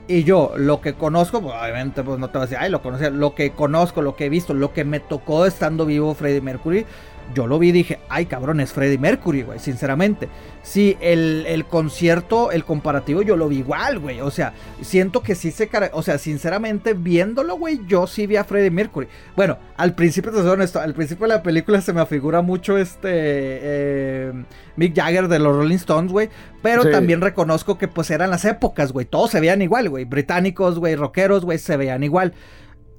Y 0.09 0.23
yo, 0.23 0.53
lo 0.55 0.81
que 0.81 0.95
conozco, 0.95 1.39
pues, 1.39 1.53
obviamente, 1.53 2.01
pues 2.01 2.17
no 2.17 2.29
te 2.29 2.39
voy 2.39 2.45
a 2.45 2.45
decir, 2.47 2.57
ay, 2.59 2.71
lo 2.71 2.81
conocía, 2.81 3.11
lo 3.11 3.35
que 3.35 3.51
conozco, 3.51 4.01
lo 4.01 4.15
que 4.15 4.25
he 4.25 4.29
visto, 4.29 4.55
lo 4.55 4.73
que 4.73 4.83
me 4.83 4.99
tocó 4.99 5.45
estando 5.45 5.85
vivo 5.85 6.15
Freddie 6.15 6.41
Mercury, 6.41 6.87
yo 7.33 7.47
lo 7.47 7.59
vi 7.59 7.69
y 7.69 7.71
dije, 7.71 7.99
ay 8.09 8.25
cabrón, 8.25 8.59
es 8.59 8.73
Freddie 8.73 8.97
Mercury, 8.97 9.43
güey, 9.43 9.59
sinceramente. 9.59 10.29
Sí, 10.61 10.97
el, 10.99 11.65
concierto, 11.69 12.51
el 12.51 12.63
comparativo, 12.63 13.21
yo 13.21 13.35
lo 13.35 13.47
vi 13.47 13.59
igual, 13.59 13.99
güey. 13.99 14.21
O 14.21 14.29
sea, 14.29 14.53
siento 14.81 15.21
que 15.21 15.35
sí 15.35 15.51
se... 15.51 15.69
O 15.93 16.03
sea, 16.03 16.17
sinceramente, 16.17 16.93
viéndolo, 16.93 17.57
güey, 17.57 17.79
yo 17.87 18.07
sí 18.07 18.27
vi 18.27 18.35
a 18.35 18.43
Freddie 18.43 18.71
Mercury. 18.71 19.07
Bueno, 19.35 19.57
al 19.77 19.95
principio, 19.95 20.31
te 20.31 20.39
soy 20.39 20.49
honesto, 20.49 20.79
al 20.79 20.93
principio 20.93 21.27
de 21.27 21.35
la 21.35 21.43
película 21.43 21.81
se 21.81 21.93
me 21.93 22.01
afigura 22.01 22.41
mucho 22.41 22.77
este... 22.77 23.09
Eh, 23.11 24.33
Mick 24.75 24.95
Jagger 24.95 25.27
de 25.27 25.39
los 25.39 25.55
Rolling 25.55 25.75
Stones, 25.75 26.11
güey. 26.11 26.29
Pero 26.61 26.89
también 26.89 27.21
reconozco 27.21 27.77
que 27.77 27.87
pues 27.87 28.09
eran 28.11 28.29
las 28.29 28.45
épocas, 28.45 28.91
güey. 28.91 29.05
Todos 29.05 29.31
se 29.31 29.39
veían 29.39 29.61
igual, 29.61 29.89
güey. 29.89 30.05
Británicos, 30.05 30.79
güey, 30.79 30.95
rockeros, 30.95 31.45
güey, 31.45 31.57
se 31.57 31.77
veían 31.77 32.03
igual 32.03 32.33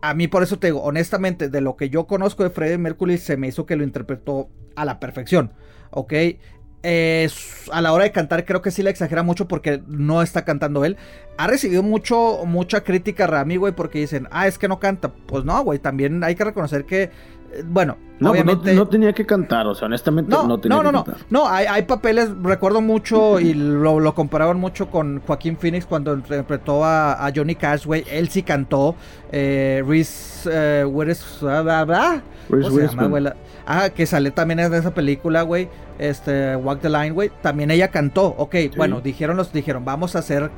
a 0.03 0.14
mí 0.14 0.28
por 0.28 0.42
eso 0.42 0.59
te 0.59 0.68
digo, 0.68 0.82
honestamente, 0.82 1.48
de 1.48 1.61
lo 1.61 1.76
que 1.76 1.90
yo 1.90 2.07
conozco 2.07 2.42
de 2.42 2.51
Freddie 2.51 2.78
Mercury, 2.78 3.18
se 3.18 3.36
me 3.36 3.48
hizo 3.48 3.66
que 3.66 3.76
lo 3.76 3.84
interpretó 3.84 4.48
a 4.76 4.84
la 4.84 5.01
perfección. 5.01 5.53
¿Ok? 5.90 6.14
a 6.82 7.80
la 7.82 7.92
hora 7.92 8.05
de 8.05 8.12
cantar 8.12 8.46
creo 8.46 8.62
que 8.62 8.70
sí 8.70 8.82
le 8.82 8.88
exagera 8.88 9.22
mucho 9.22 9.46
porque 9.46 9.82
no 9.86 10.22
está 10.22 10.44
cantando 10.44 10.84
él. 10.84 10.96
Ha 11.36 11.46
recibido 11.46 11.82
mucho, 11.82 12.44
mucha 12.46 12.82
crítica 12.84 13.26
Rami, 13.26 13.57
güey, 13.57 13.74
porque 13.74 13.98
dicen, 13.98 14.28
ah, 14.30 14.46
es 14.46 14.57
que 14.57 14.68
no 14.68 14.80
canta. 14.80 15.12
Pues 15.12 15.44
no, 15.44 15.62
güey, 15.62 15.78
también 15.78 16.24
hay 16.24 16.34
que 16.34 16.44
reconocer 16.44 16.86
que 16.86 17.11
bueno, 17.64 17.96
no, 18.20 18.30
obviamente... 18.30 18.74
no, 18.74 18.86
tenía 18.86 19.12
que 19.12 19.24
cantar, 19.24 19.66
o 19.66 19.74
sea, 19.74 19.86
honestamente 19.86 20.30
no, 20.30 20.61
tenía 20.61 20.76
no, 20.76 20.82
no, 20.82 20.92
no, 20.92 21.05
No, 21.30 21.48
hay, 21.48 21.66
hay, 21.66 21.82
papeles, 21.82 22.30
recuerdo 22.42 22.80
mucho 22.80 23.40
y 23.40 23.55
lo, 23.55 23.98
lo, 23.98 24.14
comparaban 24.14 24.59
mucho 24.59 24.90
con 24.90 25.20
Joaquín 25.26 25.57
Phoenix 25.57 25.86
cuando 25.86 26.14
interpretó 26.14 26.84
a, 26.84 27.26
a 27.26 27.32
Johnny 27.34 27.55
Cash, 27.55 27.86
güey. 27.86 28.05
Él 28.11 28.28
sí 28.28 28.42
cantó. 28.42 28.94
Eh, 29.32 29.82
Reese 29.86 30.51
eh, 30.53 30.84
Ah, 33.66 33.90
que 33.90 34.07
sale 34.07 34.30
también 34.30 34.61
en 34.61 34.74
esa 34.74 34.92
película, 34.92 35.42
güey. 35.42 35.68
Este, 35.98 36.57
Walk 36.57 36.80
the 36.80 36.90
Line, 36.90 37.11
güey. 37.11 37.30
También 37.40 37.70
ella 37.70 37.88
cantó. 37.88 38.34
Ok, 38.36 38.57
bueno, 38.76 39.01
dijeron 39.01 39.36
los, 39.36 39.53
dijeron, 39.53 39.84
vamos 39.84 40.16
a 40.16 40.20
hacer 40.20 40.51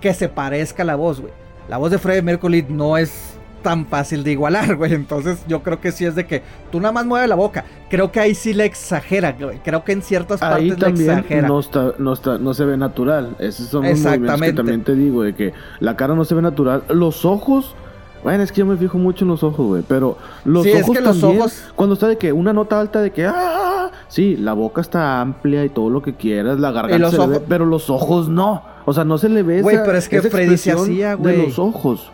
que 0.00 0.12
se 0.14 0.28
parezca 0.28 0.84
la 0.84 0.96
voz, 0.96 1.20
güey. 1.20 1.32
La 1.68 1.78
voz 1.78 1.90
de 1.90 1.98
Freddie 1.98 2.22
Mercury 2.22 2.66
no 2.68 2.98
es 2.98 3.38
tan 3.62 3.86
fácil 3.86 4.24
de 4.24 4.32
igualar, 4.32 4.76
güey. 4.76 4.92
Entonces 4.92 5.38
yo 5.48 5.62
creo 5.62 5.80
que 5.80 5.92
sí 5.92 6.04
es 6.04 6.14
de 6.14 6.26
que 6.26 6.42
tú 6.70 6.80
nada 6.80 6.92
más 6.92 7.06
mueves 7.06 7.28
la 7.28 7.34
boca. 7.34 7.64
Creo 7.88 8.10
que 8.12 8.20
ahí 8.20 8.34
sí 8.34 8.52
le 8.52 8.64
exagera, 8.64 9.32
güey. 9.32 9.58
Creo 9.64 9.84
que 9.84 9.92
en 9.92 10.02
ciertas 10.02 10.40
partes 10.40 10.78
le 10.78 10.88
exagera. 10.88 11.48
No, 11.48 11.60
está, 11.60 11.94
no, 11.98 12.12
está, 12.12 12.38
no 12.38 12.52
se 12.54 12.64
ve 12.64 12.76
natural. 12.76 13.36
Esos 13.38 13.68
son 13.68 13.84
los 13.88 13.98
movimientos 14.00 14.40
que 14.40 14.52
también 14.52 14.82
te 14.82 14.94
digo, 14.94 15.22
de 15.22 15.34
que 15.34 15.52
la 15.80 15.96
cara 15.96 16.14
no 16.14 16.24
se 16.24 16.34
ve 16.34 16.42
natural. 16.42 16.82
Los 16.88 17.24
ojos... 17.24 17.74
Bueno, 18.22 18.44
es 18.44 18.52
que 18.52 18.60
yo 18.60 18.66
me 18.66 18.76
fijo 18.76 18.98
mucho 18.98 19.24
en 19.24 19.30
los 19.30 19.42
ojos, 19.42 19.66
güey. 19.66 19.82
Pero 19.88 20.16
los 20.44 20.64
ojos 20.64 20.96
también, 21.02 21.42
Cuando 21.74 21.94
está 21.94 22.06
de 22.06 22.16
que 22.18 22.32
una 22.32 22.52
nota 22.52 22.78
alta 22.78 23.00
de 23.00 23.10
que... 23.10 23.26
¡Ah! 23.26 23.90
sí, 24.12 24.36
la 24.36 24.52
boca 24.52 24.80
está 24.80 25.20
amplia 25.20 25.64
y 25.64 25.70
todo 25.70 25.88
lo 25.90 26.02
que 26.02 26.14
quieras, 26.14 26.60
la 26.60 26.70
garganta 26.70 26.98
los 26.98 27.10
se 27.12 27.18
le 27.18 27.26
ve, 27.26 27.36
ojos- 27.36 27.46
pero 27.48 27.66
los 27.66 27.90
ojos 27.90 28.28
no. 28.28 28.62
O 28.84 28.92
sea, 28.92 29.04
no 29.04 29.18
se 29.18 29.28
le 29.28 29.42
ve 29.42 29.62
Güey, 29.62 29.78
pero 29.84 29.96
es 29.96 30.08
que 30.08 30.20
Freddy 30.22 30.56
se 30.56 30.72
hacía, 30.72 31.10
de 31.10 31.16
güey. 31.16 31.46
los 31.46 31.58
ojos. 31.58 32.10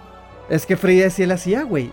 Es 0.48 0.66
que 0.66 0.76
Freddy 0.76 1.10
sí 1.10 1.26
le 1.26 1.34
hacía, 1.34 1.62
güey. 1.62 1.90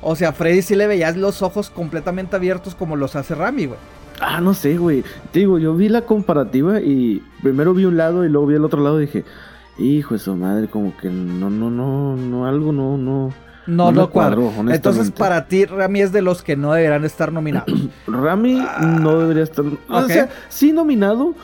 O 0.00 0.16
sea, 0.16 0.32
Freddy 0.32 0.62
sí 0.62 0.74
le 0.74 0.86
veías 0.86 1.16
los 1.16 1.42
ojos 1.42 1.70
completamente 1.70 2.36
abiertos 2.36 2.74
como 2.74 2.96
los 2.96 3.16
hace 3.16 3.34
Rami, 3.34 3.66
güey. 3.66 3.78
Ah, 4.20 4.40
no 4.40 4.54
sé, 4.54 4.76
güey. 4.76 5.02
Te 5.32 5.40
digo, 5.40 5.58
yo 5.58 5.74
vi 5.74 5.88
la 5.88 6.02
comparativa 6.02 6.80
y 6.80 7.22
primero 7.42 7.74
vi 7.74 7.84
un 7.84 7.96
lado 7.96 8.24
y 8.24 8.28
luego 8.28 8.46
vi 8.46 8.54
el 8.54 8.64
otro 8.64 8.82
lado 8.82 9.00
y 9.00 9.06
dije, 9.06 9.24
hijo 9.78 10.14
de 10.14 10.20
su 10.20 10.34
madre, 10.36 10.68
como 10.68 10.96
que 10.96 11.08
no, 11.10 11.50
no, 11.50 11.70
no, 11.70 12.16
no, 12.16 12.46
algo 12.46 12.72
no, 12.72 12.96
no. 12.96 13.32
No, 13.66 13.92
No 13.92 14.10
cuadro. 14.10 14.52
Entonces, 14.68 15.10
para 15.10 15.46
ti, 15.48 15.64
Rami 15.64 16.02
es 16.02 16.12
de 16.12 16.20
los 16.20 16.42
que 16.42 16.54
no 16.54 16.74
deberán 16.74 17.04
estar 17.06 17.32
nominados. 17.32 17.72
Rami 18.06 18.62
no 19.00 19.18
debería 19.20 19.42
estar. 19.42 19.64
O 19.64 19.78
Ah, 19.88 20.00
ok. 20.04 20.10
sea, 20.10 20.28
sí 20.50 20.72
nominado. 20.72 21.34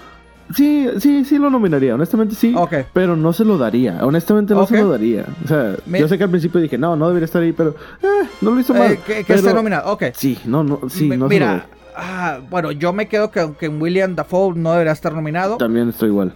Sí, 0.54 0.88
sí, 0.98 1.24
sí 1.24 1.38
lo 1.38 1.48
nominaría, 1.50 1.94
honestamente 1.94 2.34
sí. 2.34 2.54
Ok. 2.56 2.74
Pero 2.92 3.14
no 3.16 3.32
se 3.32 3.44
lo 3.44 3.56
daría, 3.58 4.04
honestamente 4.04 4.54
no 4.54 4.66
se 4.66 4.78
lo 4.82 4.88
daría. 4.90 5.24
O 5.44 5.48
sea, 5.48 5.76
Me- 5.86 6.00
yo 6.00 6.08
sé 6.08 6.18
que 6.18 6.24
al 6.24 6.30
principio 6.30 6.60
dije, 6.60 6.76
no, 6.78 6.96
no 6.96 7.06
debería 7.08 7.26
estar 7.26 7.42
ahí, 7.42 7.52
pero 7.52 7.74
eh, 8.02 8.26
no 8.40 8.50
lo 8.50 8.60
hizo 8.60 8.74
mal. 8.74 8.92
Eh, 8.92 9.00
que 9.06 9.24
que 9.24 9.34
esté 9.34 9.54
nominado. 9.54 9.92
Ok. 9.92 10.04
Sí, 10.14 10.38
no, 10.46 10.64
no, 10.64 10.80
sí, 10.88 11.06
no 11.08 11.14
se 11.14 11.16
lo 11.18 11.28
Mira, 11.28 11.66
ah, 11.96 12.40
bueno, 12.50 12.72
yo 12.72 12.92
me 12.92 13.06
quedo 13.06 13.30
que, 13.30 13.52
que 13.58 13.68
William 13.68 14.14
Dafoe 14.16 14.54
no 14.56 14.72
debería 14.72 14.92
estar 14.92 15.14
nominado. 15.14 15.56
También 15.56 15.88
estoy 15.90 16.08
igual. 16.08 16.32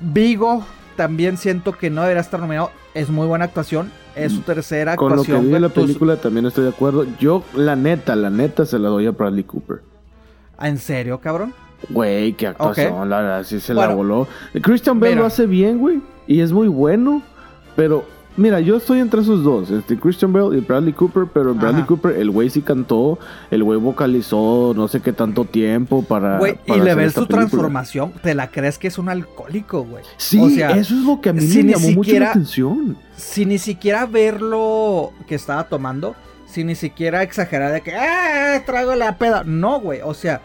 Vigo 0.00 0.64
también 0.96 1.36
siento 1.36 1.72
que 1.72 1.90
no 1.90 2.02
debería 2.02 2.20
estar 2.22 2.40
nominado. 2.40 2.70
Es 2.94 3.10
muy 3.10 3.26
buena 3.26 3.44
actuación. 3.46 3.90
Es 4.14 4.32
su 4.32 4.40
tercera 4.40 4.94
Mm. 4.94 4.96
Con 4.96 5.08
lo 5.10 5.16
que 5.16 5.20
actuación. 5.32 5.48
vi 5.50 5.54
en 5.56 5.62
la 5.62 5.68
película 5.68 6.16
también 6.16 6.46
estoy 6.46 6.64
de 6.64 6.70
acuerdo. 6.70 7.04
Yo, 7.20 7.42
la 7.54 7.76
neta, 7.76 8.16
la 8.16 8.30
neta 8.30 8.64
se 8.64 8.78
la 8.78 8.88
doy 8.88 9.06
a 9.06 9.10
Bradley 9.10 9.44
Cooper. 9.44 9.80
¿En 10.58 10.78
serio, 10.78 11.18
cabrón? 11.20 11.52
Güey, 11.90 12.32
qué 12.34 12.48
actuación, 12.48 13.08
la 13.10 13.20
verdad, 13.20 13.44
sí 13.44 13.60
se 13.60 13.74
la 13.74 13.88
voló. 13.88 14.26
Christian 14.62 14.98
Bale 14.98 15.12
mira. 15.12 15.20
lo 15.22 15.26
hace 15.26 15.46
bien, 15.46 15.78
güey, 15.78 16.00
y 16.26 16.40
es 16.40 16.52
muy 16.52 16.68
bueno, 16.68 17.22
pero 17.76 18.04
mira, 18.38 18.60
yo 18.60 18.76
estoy 18.76 18.98
entre 19.00 19.20
esos 19.20 19.44
dos, 19.44 19.70
este 19.70 19.96
Christian 19.98 20.32
Bale 20.32 20.56
y 20.56 20.60
Bradley 20.60 20.92
Cooper, 20.92 21.26
pero 21.32 21.54
Bradley 21.54 21.80
Ajá. 21.82 21.86
Cooper, 21.86 22.16
el 22.16 22.30
güey 22.30 22.50
sí 22.50 22.62
cantó, 22.62 23.18
el 23.50 23.62
güey 23.62 23.78
vocalizó 23.78 24.72
no 24.74 24.88
sé 24.88 25.00
qué 25.00 25.12
tanto 25.12 25.44
tiempo 25.44 26.02
para... 26.02 26.38
Güey, 26.38 26.58
y 26.66 26.80
le 26.80 26.94
ves 26.94 27.12
su 27.12 27.20
película. 27.20 27.38
transformación. 27.46 28.12
Te 28.22 28.34
la 28.34 28.50
crees 28.50 28.78
que 28.78 28.88
es 28.88 28.98
un 28.98 29.08
alcohólico, 29.08 29.84
güey. 29.84 30.02
Sí, 30.16 30.40
O 30.40 30.48
sea, 30.50 30.70
eso 30.72 30.94
es 30.94 31.02
lo 31.02 31.20
que 31.20 31.28
a 31.28 31.32
mí 31.34 31.42
si 31.42 31.62
me 31.62 31.72
llamó 31.72 31.90
mucho 31.92 32.18
la 32.18 32.30
atención. 32.30 32.96
sin 33.16 33.48
ni 33.50 33.58
siquiera 33.58 34.06
ver 34.06 34.40
lo 34.42 35.12
que 35.26 35.34
estaba 35.34 35.64
tomando, 35.64 36.14
sin 36.46 36.66
ni 36.68 36.74
siquiera 36.74 37.22
exagerar 37.22 37.72
de 37.72 37.82
que, 37.82 37.94
¡ah! 37.94 38.62
Traigo 38.66 38.94
la 38.94 39.16
peda. 39.18 39.44
No, 39.44 39.80
güey, 39.80 40.00
o 40.02 40.14
sea, 40.14 40.40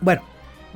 bueno, 0.00 0.22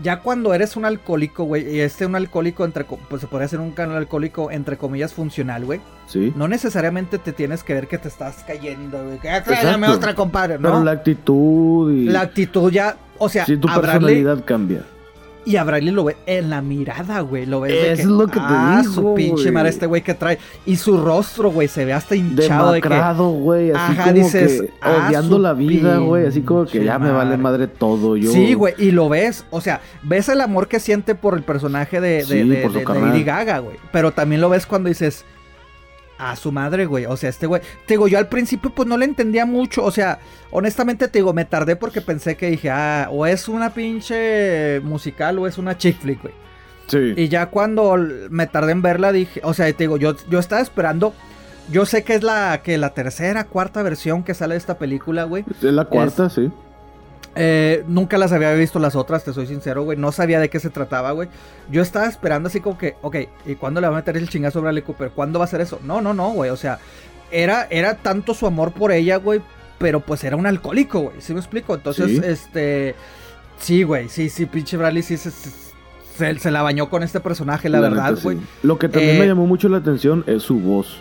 ya 0.03 0.21
cuando 0.21 0.53
eres 0.55 0.77
un 0.77 0.85
alcohólico, 0.85 1.45
güey, 1.45 1.77
y 1.77 1.81
este 1.81 2.05
un 2.05 2.17
alcohólico, 2.17 2.65
entre, 2.65 2.85
pues 2.85 3.21
se 3.21 3.29
podría 3.29 3.47
ser 3.49 3.61
un 3.61 3.71
canal 3.71 3.97
alcohólico, 3.97 4.51
entre 4.51 4.77
comillas, 4.77 5.13
funcional, 5.15 5.65
güey, 5.65 5.81
Sí. 6.07 6.33
no 6.37 6.49
necesariamente 6.49 7.19
te 7.19 7.33
tienes 7.33 7.63
que 7.63 7.75
ver 7.75 7.87
que 7.87 7.99
te 7.99 8.09
estás 8.09 8.43
cayendo, 8.47 9.03
güey, 9.05 9.19
"Ah, 9.29 9.37
Exacto. 9.39 9.93
otra, 9.93 10.15
compadre, 10.15 10.57
Pero 10.59 10.71
¿no? 10.71 10.79
la 10.81 10.85
La, 10.87 10.91
actitud 10.93 11.93
y... 11.93 12.17
actitud 12.17 12.73
ya, 12.73 12.97
o 13.19 13.29
sea, 13.29 13.47
sí, 13.47 13.57
tu 13.57 13.69
personalidad 13.69 14.45
cambia. 14.45 14.83
Y 15.45 15.57
a 15.57 15.65
Bradley 15.65 15.91
lo 15.93 16.05
ve 16.05 16.17
en 16.27 16.51
la 16.51 16.61
mirada, 16.63 17.21
güey. 17.21 17.47
Lo 17.47 17.61
ves 17.61 17.73
de 17.73 17.93
Eso 17.93 18.03
es 18.03 18.09
lo 18.09 18.27
que 18.27 18.39
te 18.41 18.47
ah, 18.47 18.79
digo, 18.81 18.93
su 18.95 19.15
pinche 19.15 19.51
madre 19.53 19.69
este 19.71 19.87
güey 19.87 20.03
que 20.03 20.15
trae. 20.15 20.39
Y 20.67 20.77
su 20.77 20.97
rostro, 20.97 21.51
güey, 21.51 21.69
se 21.69 21.85
ve 21.85 21.93
hasta 21.93 22.17
hinchado 22.17 22.73
de 22.73 22.81
que... 22.81 22.89
Demacrado, 22.89 23.31
güey, 23.31 23.71
así 23.71 23.93
Ajá, 23.93 24.03
como 24.05 24.15
dices, 24.25 24.63
que 24.63 24.71
"Ah, 24.81 25.07
odiando 25.09 25.39
la 25.39 25.53
vida, 25.53 25.99
güey, 25.99 26.27
así 26.27 26.41
como 26.43 26.65
que 26.67 26.85
ya 26.85 26.99
me 26.99 27.11
vale 27.11 27.37
madre". 27.37 27.67
todo, 27.67 28.17
yo... 28.17 28.31
Sí, 28.31 28.55
güey, 28.55 28.75
y 28.79 28.91
lo 28.91 29.09
ves, 29.09 29.45
o 29.51 29.61
sea, 29.61 29.81
ves 30.03 30.29
el 30.29 30.41
amor 30.41 30.69
que 30.69 30.81
siente 30.81 31.15
por 31.15 31.35
el 31.35 31.43
personaje 31.43 32.01
de, 32.01 32.09
de, 32.09 32.25
Sí, 32.25 32.35
de- 32.49 32.69
de- 32.69 32.69
de. 32.69 33.01
Lady 33.01 33.25
Gaga, 33.25 33.59
güey. 33.59 33.77
Pero 33.93 34.13
también 34.13 34.41
lo 34.41 34.49
ves 34.49 34.67
cuando 34.67 34.89
dices, 34.89 35.25
a 36.19 36.37
su 36.37 36.53
madre, 36.53 36.87
güey. 36.87 37.07
O 37.07 37.17
sea, 37.17 37.31
este 37.31 37.47
güey, 37.47 37.63
te 37.87 37.95
digo, 37.95 38.09
yo 38.09 38.19
al 38.19 38.29
principio 38.29 38.71
pues 38.71 38.89
no 38.89 38.97
le 38.97 39.05
entendía 39.05 39.47
mucho, 39.47 39.85
o 39.85 39.91
sea, 39.91 40.19
honestamente 40.51 41.09
te 41.09 41.19
digo, 41.19 41.33
me 41.33 41.45
tardé 41.45 41.77
porque 41.77 42.01
pensé 42.01 42.37
que 42.37 42.51
dije, 42.51 42.71
ah, 42.71 43.09
o 43.11 43.27
es 43.27 43.49
una 43.49 43.75
pinche 43.75 44.81
musical 44.81 45.39
o 45.39 45.47
es 45.47 45.59
una 45.59 45.77
chick 45.77 46.01
flick, 46.01 46.23
güey. 46.23 46.35
Sí. 46.87 47.15
Y 47.17 47.29
ya 47.29 47.47
cuando 47.47 47.97
me 48.31 48.47
tardé 48.47 48.73
en 48.73 48.83
verla 48.83 49.13
dije, 49.13 49.41
o 49.43 49.55
sea, 49.55 49.67
te 49.73 49.85
digo, 49.85 49.97
yo, 49.97 50.17
yo 50.29 50.39
estaba 50.39 50.61
esperando, 50.61 51.15
yo 51.71 51.87
sé 51.87 52.05
que 52.05 52.15
es 52.15 52.23
la, 52.23 52.61
que 52.63 52.77
la 52.77 52.91
tercera, 52.91 53.45
cuarta 53.45 53.83
versión 53.83 54.23
que 54.23 54.35
sale 54.35 54.55
de 54.55 54.59
esta 54.59 54.79
película, 54.79 55.25
güey. 55.25 55.45
Es 55.49 55.63
la 55.63 55.87
cuarta, 55.87 56.29
sí. 56.29 56.51
Eh, 57.37 57.85
nunca 57.89 58.17
las 58.19 58.33
había 58.33 58.53
visto 58.55 58.79
las 58.79 58.95
otras, 58.97 59.25
te 59.25 59.33
soy 59.33 59.47
sincero, 59.47 59.83
güey. 59.83 59.99
No 59.99 60.13
sabía 60.13 60.39
de 60.41 60.49
qué 60.51 60.61
se 60.61 60.71
trataba, 60.71 61.11
güey. 61.13 61.29
Yo 61.71 61.83
estaba 61.83 62.07
esperando 62.07 62.49
así 62.49 62.61
como 62.61 62.79
que, 62.79 62.95
ok, 63.03 63.17
¿y 63.47 63.55
cuándo 63.57 63.81
le 63.81 63.89
va 63.89 63.95
a 63.95 63.97
meter 63.97 64.17
el 64.17 64.29
chingazo 64.29 64.59
a 64.61 64.63
Bradley 64.63 64.83
Cooper? 64.83 65.11
¿Cuándo 65.11 65.39
va 65.39 65.45
a 65.45 65.49
hacer 65.49 65.61
eso? 65.61 65.81
No, 65.85 66.01
no, 66.01 66.15
no, 66.15 66.31
güey. 66.31 66.51
O 66.51 66.57
sea, 66.57 66.79
era, 67.31 67.67
era 67.71 67.95
tanto 67.97 68.35
su 68.35 68.47
amor 68.47 68.73
por 68.73 68.93
ella, 68.93 69.17
güey. 69.17 69.41
Pero 69.79 70.01
pues 70.01 70.23
era 70.23 70.37
un 70.37 70.47
alcohólico, 70.47 71.01
güey. 71.01 71.21
¿Sí 71.21 71.33
me 71.35 71.41
explico? 71.41 71.75
Entonces, 71.75 72.07
Sí. 72.09 72.21
este. 72.25 72.95
Sí, 73.59 73.83
güey. 73.83 74.09
Sí, 74.09 74.29
sí, 74.31 74.47
pinche 74.47 74.77
Bradley 74.77 75.03
sí 75.03 75.17
se, 75.17 75.31
se, 75.31 76.39
se 76.39 76.51
la 76.51 76.63
bañó 76.63 76.89
con 76.91 77.03
este 77.03 77.19
personaje, 77.21 77.69
la, 77.69 77.81
La 77.81 77.89
verdad, 77.89 78.15
sí. 78.17 78.23
güey. 78.23 78.39
Lo 78.63 78.79
que 78.79 78.89
también 78.89 79.17
Eh, 79.17 79.19
me 79.19 79.27
llamó 79.27 79.47
mucho 79.47 79.69
la 79.69 79.79
atención 79.79 80.23
es 80.29 80.43
su 80.45 80.61
voz. 80.61 81.01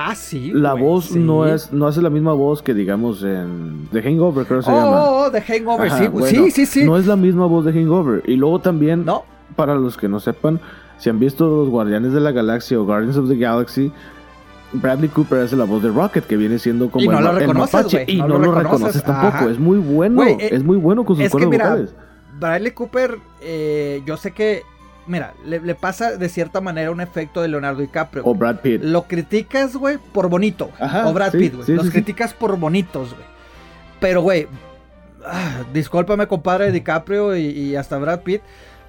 Ah, 0.00 0.14
sí. 0.14 0.52
La 0.54 0.72
güey, 0.72 0.84
voz 0.84 1.06
sí. 1.06 1.18
no 1.18 1.44
es 1.46 1.72
no 1.72 1.86
hace 1.88 2.00
la 2.00 2.08
misma 2.10 2.32
voz 2.32 2.62
que 2.62 2.72
digamos 2.72 3.22
en 3.24 3.88
The 3.92 4.00
Hangover, 4.02 4.46
creo 4.46 4.60
que 4.60 4.66
se 4.66 4.70
Oh, 4.70 4.74
llama. 4.74 5.02
oh, 5.04 5.24
oh, 5.26 5.30
The 5.32 5.40
Hangover, 5.40 5.86
Ajá, 5.88 5.98
sí, 5.98 6.06
bueno, 6.06 6.26
sí, 6.28 6.50
sí, 6.52 6.66
sí. 6.66 6.84
No 6.84 6.96
es 6.96 7.06
la 7.06 7.16
misma 7.16 7.46
voz 7.46 7.64
de 7.64 7.72
Hangover. 7.72 8.22
Y 8.26 8.36
luego 8.36 8.60
también, 8.60 9.04
No, 9.04 9.24
para 9.56 9.74
los 9.74 9.96
que 9.96 10.08
no 10.08 10.20
sepan, 10.20 10.60
si 10.98 11.10
han 11.10 11.18
visto 11.18 11.48
los 11.48 11.68
Guardianes 11.68 12.12
de 12.12 12.20
la 12.20 12.30
Galaxia 12.30 12.78
o 12.80 12.84
Guardians 12.84 13.16
of 13.16 13.28
the 13.28 13.36
Galaxy, 13.36 13.90
Bradley 14.72 15.08
Cooper 15.08 15.40
hace 15.40 15.56
la 15.56 15.64
voz 15.64 15.82
de 15.82 15.88
Rocket, 15.88 16.24
que 16.26 16.36
viene 16.36 16.58
siendo 16.60 16.90
como 16.90 17.04
Y 17.04 17.08
no 17.08 17.18
el, 17.18 17.24
lo 17.24 17.30
el 17.32 17.36
reconoces, 17.40 17.74
mapache. 17.74 18.04
güey, 18.04 18.16
Y 18.16 18.20
no 18.20 18.28
no, 18.28 18.38
lo 18.38 18.38
lo 18.38 18.52
reconoces, 18.54 18.72
reconoces 18.80 19.02
tampoco. 19.02 19.36
ajá. 19.36 19.50
Es 19.50 19.58
muy 19.58 19.78
bueno. 19.78 20.22
Eh, 20.22 20.36
es 20.52 20.62
muy 20.62 20.76
bueno 20.76 21.04
con 21.04 21.16
sus 21.16 21.24
es 21.24 21.32
que 21.32 21.38
cuerdas 21.38 21.50
mira, 21.50 21.64
vocales. 21.70 21.94
Bradley 22.38 22.70
Cooper, 22.72 23.18
eh, 23.40 24.02
yo 24.06 24.16
sé 24.16 24.30
que, 24.32 24.62
mira, 25.08 25.34
le, 25.44 25.60
le 25.60 25.74
pasa 25.74 26.16
de 26.16 26.28
cierta 26.28 26.60
manera 26.60 26.90
un 26.90 27.00
efecto 27.00 27.42
de 27.42 27.48
Leonardo 27.48 27.80
DiCaprio. 27.80 28.22
O. 28.24 28.34
Brad 28.34 28.60
Pitt. 28.60 28.82
Lo 28.82 29.04
criticas, 29.04 29.74
güey, 29.76 29.98
por 29.98 30.28
bonito. 30.28 30.70
Ajá, 30.78 31.08
o 31.08 31.12
Brad 31.12 31.32
sí, 31.32 31.38
Pitt, 31.38 31.54
güey. 31.54 31.66
sí, 31.66 31.74
Los 31.74 31.86
sí, 31.86 31.92
criticas 31.92 32.34
por 32.34 32.56
bonitos, 32.58 33.14
güey. 33.14 33.26
Pero, 34.00 34.22
güey, 34.22 34.46
ah, 35.26 35.62
discúlpame, 35.72 36.26
compadre 36.28 36.70
DiCaprio 36.70 37.36
y, 37.36 37.46
y 37.46 37.76
hasta 37.76 37.98
Brad 37.98 38.20
Pitt. 38.20 38.42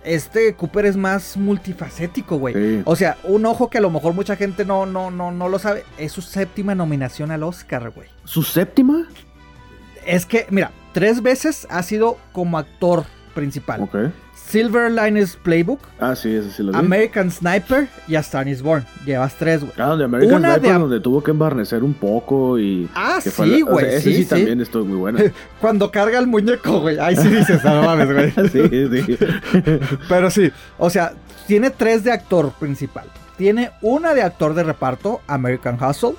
Este 0.04 0.54
Cooper 0.54 0.86
es 0.86 0.96
más 0.96 1.36
multifacético, 1.36 2.38
güey. 2.38 2.54
Sí. 2.54 2.82
O 2.86 2.96
sea, 2.96 3.18
un 3.24 3.46
ojo 3.46 3.70
que 3.70 3.80
a 3.80 3.82
lo 3.82 3.90
mejor 3.90 4.14
mucha 4.14 4.36
gente 4.36 4.64
no, 4.64 4.86
no, 4.86 5.12
no, 5.12 5.32
no 5.32 5.50
lo 5.50 5.60
sabe. 5.60 5.84
Es 5.98 6.14
su 6.14 6.22
séptima 6.22 6.74
nominación 6.74 7.32
al 7.32 7.44
Oscar, 7.44 7.90
güey. 7.90 8.08
¿Su 8.24 8.44
séptima? 8.44 9.08
Es 10.06 10.26
que, 10.26 10.48
mira, 10.52 10.72
tres 10.94 11.22
veces 11.22 11.68
ha 11.70 11.84
sido 11.84 12.18
como 12.32 12.58
actor 12.58 13.04
principal. 13.34 13.82
Ok. 13.82 13.96
Silver 14.50 14.92
Linings 14.92 15.36
Playbook, 15.36 15.80
Ah, 16.00 16.16
sí, 16.16 16.34
ese 16.34 16.50
sí 16.52 16.64
lo 16.64 16.72
vi. 16.72 16.78
American 16.80 17.30
Sniper 17.30 17.88
y 18.08 18.16
A 18.16 18.22
Star 18.22 18.48
is 18.48 18.64
Born. 18.64 18.84
Llevas 19.06 19.36
tres, 19.36 19.62
güey. 19.62 19.74
Ah, 19.78 19.96
de 19.96 20.06
American 20.06 20.38
Una 20.38 20.54
Sniper, 20.56 20.74
de 20.74 20.80
donde 20.80 21.00
tuvo 21.02 21.22
que 21.24 21.30
embarnecer 21.32 21.84
un 21.84 21.94
poco 21.94 22.58
y... 22.58 22.90
Ah, 22.96 23.20
que 23.24 23.30
sí, 23.30 23.42
la- 23.42 23.46
o 23.46 23.58
sea, 23.58 23.66
güey. 23.74 23.86
ese 23.86 24.02
sí, 24.02 24.14
sí, 24.16 24.24
sí. 24.24 24.30
también 24.30 24.60
estuvo 24.62 24.86
muy 24.86 24.98
bueno. 24.98 25.20
Cuando 25.62 25.92
carga 25.92 26.18
el 26.18 26.26
muñeco, 26.26 26.82
güey. 26.82 26.98
Ahí 27.00 27.16
sí 27.16 27.28
dices, 27.28 27.62
"Ah, 27.64 27.76
no 27.76 27.84
mames, 27.84 28.12
güey. 28.12 28.32
sí, 28.50 29.06
sí. 29.06 29.18
Pero 30.10 30.32
sí, 30.32 30.52
o 30.80 30.90
sea, 30.90 31.14
tiene 31.46 31.70
tres 31.70 32.04
de 32.04 32.12
actor 32.12 32.52
principal. 32.60 33.06
Tiene 33.38 33.72
una 33.82 34.14
de 34.16 34.24
actor 34.24 34.54
de 34.56 34.64
reparto, 34.64 35.22
American 35.28 35.78
Hustle. 35.82 36.16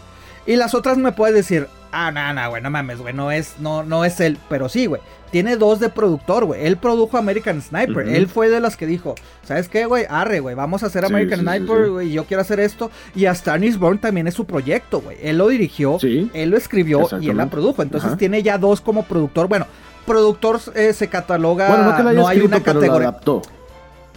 Y 0.47 0.57
las 0.57 0.74
otras 0.74 0.97
me 0.99 1.12
puedes 1.12 1.35
decir, 1.35 1.66
ah, 1.93 2.11
no, 2.11 2.32
no, 2.32 2.51
güey, 2.51 2.62
no 2.62 2.70
mames, 2.70 2.99
güey, 3.01 3.14
no 3.14 3.30
es, 3.30 3.55
no, 3.59 3.82
no 3.82 4.05
es 4.05 4.20
él. 4.20 4.38
Pero 4.49 4.68
sí, 4.68 4.86
güey. 4.86 5.01
Tiene 5.30 5.57
dos 5.57 5.78
de 5.78 5.91
productor, 5.91 6.45
güey. 6.45 6.66
Él 6.66 6.76
produjo 6.76 7.16
American 7.16 7.62
Sniper. 7.62 8.09
Él 8.09 8.26
fue 8.26 8.49
de 8.49 8.59
las 8.59 8.76
que 8.76 8.84
dijo, 8.84 9.14
¿sabes 9.45 9.68
qué, 9.68 9.84
güey? 9.86 10.05
Arre, 10.09 10.41
güey, 10.41 10.57
vamos 10.57 10.82
a 10.82 10.86
hacer 10.86 11.05
Sí, 11.07 11.12
American 11.12 11.38
sí, 11.38 11.45
sí, 11.47 11.51
Sniper, 11.57 11.84
sí. 11.84 11.91
güey, 11.91 12.09
y 12.09 12.12
yo 12.12 12.24
quiero 12.24 12.41
hacer 12.41 12.59
esto. 12.59 12.91
Y 13.14 13.26
a 13.26 13.30
Star 13.30 13.62
is 13.62 13.78
Born 13.78 13.99
también 13.99 14.26
es 14.26 14.34
su 14.34 14.45
proyecto, 14.45 15.01
güey. 15.01 15.18
Él 15.22 15.38
lo 15.38 15.47
dirigió, 15.47 16.01
Sí. 16.01 16.28
él 16.34 16.51
lo 16.51 16.57
escribió 16.57 17.07
y 17.20 17.28
él 17.30 17.36
la 17.36 17.47
produjo. 17.47 17.82
Entonces 17.82 18.09
Ajá. 18.09 18.16
tiene 18.18 18.43
ya 18.43 18.59
dos 18.59 18.80
como 18.80 19.05
productor. 19.05 19.47
Bueno, 19.47 19.66
productor 20.05 20.59
eh, 20.74 20.93
se 20.93 21.07
cataloga, 21.09 21.68
Bueno, 21.68 21.84
no 21.84 21.97
que 21.97 22.03
la 22.03 22.11
haya 22.11 22.20
no 22.20 22.26
hay 22.26 22.41
una 22.41 22.59
pero 22.59 22.74
la 22.74 22.80
categoría. 22.80 23.09
adaptó. 23.11 23.43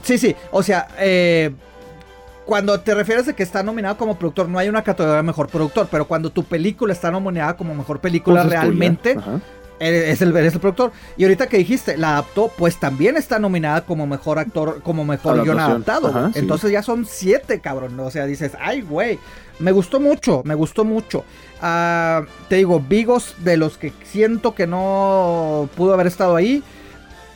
Sí, 0.02 0.18
sí, 0.18 0.36
o 0.52 0.64
sea, 0.64 0.88
eh, 0.98 1.52
cuando 2.46 2.80
te 2.80 2.94
refieres 2.94 3.28
a 3.28 3.34
que 3.34 3.44
está 3.44 3.64
nominado 3.64 3.98
como 3.98 4.18
productor, 4.18 4.50
no 4.50 4.60
hay 4.60 4.70
una 4.70 4.84
categoría 4.84 5.18
de 5.18 5.24
mejor 5.24 5.48
productor, 5.48 5.88
pero 5.90 6.06
cuando 6.06 6.30
tu 6.30 6.44
película 6.44 6.94
está 6.94 7.12
nominada 7.12 7.56
como 7.56 7.74
mejor 7.74 8.00
película 8.00 8.42
Pues 8.42 8.52
realmente, 8.54 9.18
eres 9.80 10.22
el, 10.22 10.36
eres 10.36 10.54
el 10.54 10.60
productor. 10.60 10.92
Y 11.18 11.24
ahorita 11.24 11.48
que 11.48 11.58
dijiste, 11.58 11.98
la 11.98 12.12
adaptó, 12.14 12.52
pues 12.58 12.80
también 12.80 13.18
está 13.18 13.40
nominada 13.40 13.82
como 13.82 14.08
mejor 14.08 14.40
actor, 14.40 14.82
como 14.84 15.06
mejor 15.06 15.36
Adaptación. 15.36 15.60
adaptado. 15.60 16.08
Ajá, 16.10 16.20
güey. 16.22 16.34
sí. 16.34 16.40
Entonces 16.40 16.72
ya 16.72 16.84
son 16.84 17.06
siete, 17.06 17.60
cabrón. 17.60 18.00
O 18.00 18.12
sea, 18.12 18.26
dices, 18.26 18.54
ay, 18.60 18.82
güey, 18.82 19.20
me 19.60 19.72
gustó 19.72 20.00
mucho, 20.00 20.42
me 20.46 20.56
gustó 20.56 20.84
mucho. 20.84 21.24
Ah, 21.62 22.24
te 22.50 22.58
digo, 22.58 22.80
Vigos, 22.82 23.36
de 23.40 23.58
los 23.58 23.78
que 23.78 23.94
siento 24.04 24.54
que 24.54 24.68
no 24.68 25.70
pudo 25.76 25.94
haber 25.94 26.08
estado 26.08 26.36
ahí. 26.36 26.64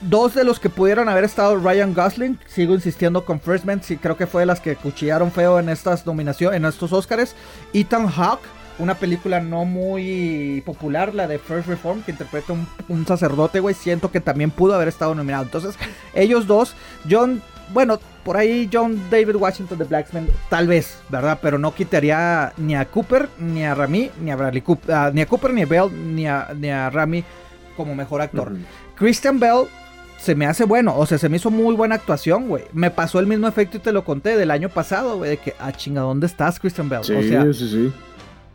Dos 0.02 0.34
de 0.34 0.43
los 0.43 0.60
que 0.60 0.70
pudieron 0.70 1.10
haber 1.10 1.24
estado 1.24 1.56
Ryan 1.58 1.93
Gosling, 1.93 2.39
sigo 2.48 2.74
insistiendo 2.74 3.26
con 3.26 3.39
First 3.39 3.66
Man, 3.66 3.82
sí 3.84 3.98
creo 3.98 4.18
que 4.18 4.28
fue 4.28 4.41
de 4.41 4.45
las 4.45 4.60
que 4.60 4.76
cuchillaron 4.76 5.32
feo 5.32 5.60
en 5.60 5.70
estas 5.70 6.06
nominaciones, 6.06 6.58
en 6.58 6.66
estos 6.66 6.93
Oscars. 6.93 7.36
Ethan 7.74 8.08
Hawke, 8.08 8.45
una 8.80 8.95
película 8.95 9.39
no 9.39 9.66
muy 9.66 10.62
popular, 10.66 11.16
la 11.16 11.28
de 11.28 11.39
First 11.39 11.68
Reform, 11.68 12.04
que 12.04 12.12
interpreta 12.12 12.54
un, 12.54 12.68
un 12.88 13.08
sacerdote, 13.08 13.60
güey, 13.60 13.74
siento 13.76 14.12
que 14.12 14.22
también 14.22 14.52
pudo 14.52 14.76
haber 14.76 14.88
estado 14.88 15.16
nominado. 15.16 15.43
Entonces, 15.43 15.76
ellos 16.14 16.45
dos, 16.45 16.76
John, 17.10 17.41
bueno, 17.74 18.00
por 18.24 18.38
ahí 18.38 18.70
John 18.72 19.02
David 19.10 19.36
Washington 19.36 19.78
de 19.78 19.86
Blacksman, 19.86 20.28
tal 20.50 20.68
vez, 20.68 21.00
¿verdad? 21.10 21.39
Pero 21.41 21.58
no 21.58 21.74
quitaría 21.74 22.54
ni 22.58 22.76
a 22.76 22.86
Cooper, 22.86 23.30
ni 23.39 23.64
a 23.64 23.74
Rami, 23.74 24.12
ni 24.22 24.32
a 24.32 24.36
Bradley 24.36 24.62
Cooper, 24.62 24.93
ah, 24.93 25.12
ni 25.14 25.22
a 25.22 25.26
Cooper, 25.26 25.54
ni 25.54 25.64
a 25.64 25.66
Bell, 25.66 26.16
ni 26.16 26.28
a, 26.28 26.50
ni 26.56 26.70
a 26.70 26.89
Rami 26.89 27.24
como 27.76 27.95
mejor 27.95 28.22
actor. 28.22 28.52
Ujú. 28.52 28.62
Christian 28.95 29.39
Bell 29.39 29.68
se 30.18 30.36
me 30.36 30.45
hace 30.45 30.65
bueno, 30.65 30.95
o 30.97 31.05
sea, 31.05 31.18
se 31.18 31.30
me 31.30 31.38
hizo 31.38 31.51
muy 31.51 31.76
buena 31.76 31.95
actuación, 31.95 32.47
güey. 32.47 32.63
Me 32.74 32.91
pasó 32.91 33.20
el 33.20 33.28
mismo 33.28 33.47
efecto 33.47 33.78
y 33.78 33.80
te 33.80 33.91
lo 33.91 34.03
conté 34.03 34.36
del 34.38 34.51
año 34.51 34.70
pasado, 34.70 35.18
güey, 35.18 35.32
de 35.32 35.38
que, 35.38 35.53
ah, 35.59 35.72
chinga, 35.72 36.01
¿dónde 36.01 36.26
estás, 36.28 36.59
Christian 36.59 36.89
Bell? 36.89 37.03
Sí, 37.03 37.13
o 37.13 37.22
sea, 37.24 37.43
sí, 37.53 37.70
sí. 37.70 37.91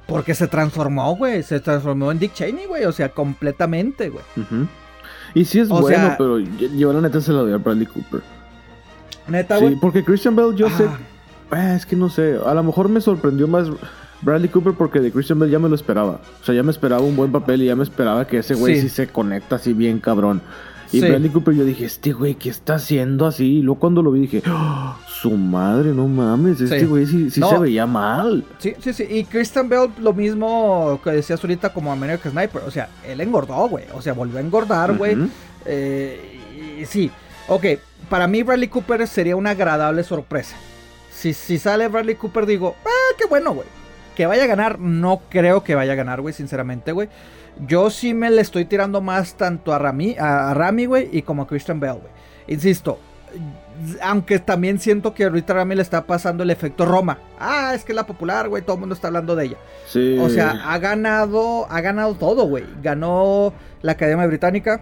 porque 0.07 0.35
se 0.35 0.49
transformó, 0.49 1.15
güey, 1.17 1.43
se 1.43 1.61
transformó 1.61 2.11
en 2.13 2.19
Dick 2.19 2.35
Cheney, 2.35 2.67
güey, 2.67 2.85
o 2.85 2.93
sea, 2.93 3.09
completamente, 3.11 4.09
güey. 4.11 4.25
Y 5.35 5.45
sí 5.45 5.61
es 5.61 5.71
O 5.71 5.81
bueno, 5.81 5.97
sea- 6.09 6.17
pero 6.19 6.39
yo, 6.39 6.93
la 6.93 7.01
neta 7.01 7.21
se 7.21 7.33
lo 7.33 7.45
doy 7.45 7.53
a 7.55 7.57
Bradley 7.59 7.87
Cooper. 7.87 8.21
Neta, 9.29 9.59
Sí, 9.59 9.65
güey. 9.65 9.77
porque 9.81 10.05
Christian 10.05 10.37
Bell 10.37 10.55
yo 10.55 10.69
sé... 10.71 10.85
Eh, 11.55 11.75
es 11.77 11.87
que 11.87 11.97
no 11.97 12.09
sé, 12.09 12.39
a 12.45 12.55
lo 12.55 12.63
mejor 12.63 12.89
me 12.89 13.01
sorprendió 13.01 13.47
más 13.47 13.69
Bradley 14.23 14.49
Cooper 14.49 14.73
porque 14.75 15.01
de 15.01 15.13
Christian 15.13 15.39
Bell 15.39 15.51
ya 15.51 15.59
me 15.59 15.69
lo 15.69 15.75
esperaba. 15.75 16.21
O 16.41 16.45
sea, 16.45 16.55
ya 16.55 16.63
me 16.63 16.71
esperaba 16.71 17.03
un 17.03 17.15
buen 17.17 17.31
papel 17.31 17.63
y 17.63 17.67
ya 17.67 17.77
me 17.77 17.83
esperaba 17.83 18.27
que 18.27 18.39
ese 18.39 18.55
güey 18.55 18.77
Sí. 18.77 18.83
sí. 18.83 18.89
se 18.89 19.07
conecta 19.09 19.57
así 19.57 19.73
bien 19.73 20.01
cabrón. 20.01 20.43
Y 20.93 21.01
Sí. 21.01 21.09
Bradley 21.09 21.31
Cooper 21.31 21.55
yo 21.55 21.65
dije, 21.65 21.85
este 21.87 22.13
güey, 22.13 22.35
¿qué 22.35 22.51
está 22.51 22.75
haciendo 22.75 23.27
así? 23.27 23.59
Y 23.59 23.63
luego 23.63 23.81
cuando 23.81 24.03
lo 24.03 24.13
vi 24.13 24.21
dije, 24.21 24.43
"Ah, 24.47 24.99
su 25.09 25.31
madre, 25.31 25.93
no 25.93 26.07
mames, 26.07 26.61
este 26.61 26.81
Sí. 26.81 26.87
güey 26.87 27.07
sí, 27.07 27.31
sí 27.31 27.41
No. 27.41 27.49
se 27.49 27.59
veía 27.59 27.87
mal. 27.87 28.45
Sí, 28.59 28.75
sí, 28.81 28.93
sí. 28.93 29.07
Y 29.09 29.25
Christian 29.25 29.69
Bell, 29.69 29.89
lo 30.01 30.13
mismo 30.13 31.01
que 31.03 31.11
decías 31.11 31.43
ahorita 31.43 31.73
como 31.73 31.91
American 31.93 32.33
Sniper. 32.33 32.63
O 32.67 32.71
sea, 32.71 32.89
él 33.09 33.21
engordó, 33.21 33.69
güey. 33.69 33.85
O 33.95 34.03
sea, 34.03 34.13
volvió 34.13 34.39
a 34.39 34.41
engordar, 34.43 34.97
güey. 34.97 35.17
Eh, 35.65 36.41
y 36.81 36.85
sí, 36.87 37.11
ok, 37.49 37.65
para 38.11 38.27
mí 38.27 38.43
Bradley 38.43 38.69
Cooper 38.69 39.07
sería 39.07 39.37
una 39.37 39.51
agradable 39.51 40.03
sorpresa. 40.05 40.57
Si, 41.11 41.33
si 41.33 41.59
sale 41.59 41.89
Bradley 41.89 42.17
Cooper 42.17 42.47
digo, 42.47 42.75
ah, 42.85 43.15
qué 43.17 43.27
bueno, 43.27 43.55
güey. 43.55 43.67
Que 44.15 44.27
vaya 44.27 44.45
a 44.45 44.47
ganar, 44.47 44.79
no 44.79 45.23
creo 45.29 45.65
que 45.65 45.75
vaya 45.75 45.93
a 45.93 45.97
ganar, 45.97 46.21
güey, 46.21 46.35
sinceramente, 46.35 46.93
güey. 46.93 47.09
Yo 47.67 47.91
sí 47.91 48.15
me 48.15 48.31
le 48.31 48.41
estoy 48.41 48.65
tirando 48.65 49.01
más 49.01 49.35
tanto 49.35 49.73
a 49.73 49.79
Rami, 49.79 50.17
a, 50.19 50.55
Rami, 50.55 50.87
güey, 50.87 51.09
y 51.13 51.23
como 51.23 51.43
a 51.43 51.47
Christian 51.47 51.81
Bell, 51.81 51.95
güey. 51.95 52.13
Insisto, 52.49 52.99
aunque 54.03 54.39
también 54.39 54.79
siento 54.79 55.15
que 55.15 55.25
ahorita 55.25 55.55
Rami 55.55 55.75
le 55.75 55.83
está 55.83 56.05
pasando 56.05 56.43
el 56.43 56.51
efecto 56.51 56.85
Roma. 56.85 57.19
Ah, 57.39 57.73
es 57.75 57.85
que 57.85 57.93
es 57.93 57.97
la 57.97 58.07
popular, 58.07 58.49
güey, 58.49 58.63
todo 58.63 58.75
el 58.75 58.81
mundo 58.81 58.95
está 58.95 59.09
hablando 59.09 59.37
de 59.37 59.47
ella. 59.47 59.57
Sí. 59.87 60.19
O 60.21 60.29
sea, 60.29 60.61
ha 60.65 60.79
ganado, 60.79 61.67
ha 61.71 61.81
ganado 61.81 62.15
todo, 62.15 62.47
güey. 62.47 62.65
Ganó 62.83 63.53
la 63.83 63.93
Academia 63.93 64.27
Británica, 64.27 64.81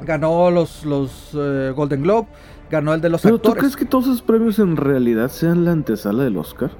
ganó 0.00 0.50
los, 0.50 0.84
los 0.84 1.30
eh, 1.34 1.72
Golden 1.74 2.02
Globe, 2.02 2.28
ganó 2.70 2.94
el 2.94 3.00
de 3.00 3.08
los 3.08 3.22
¿Pero 3.22 3.38
tú 3.38 3.50
actores. 3.50 3.60
crees 3.60 3.76
que 3.76 3.84
todos 3.84 4.04
esos 4.04 4.22
premios 4.22 4.58
en 4.58 4.76
realidad 4.76 5.28
sean 5.28 5.64
la 5.64 5.72
antesala 5.72 6.24
del 6.24 6.36
Oscar? 6.36 6.70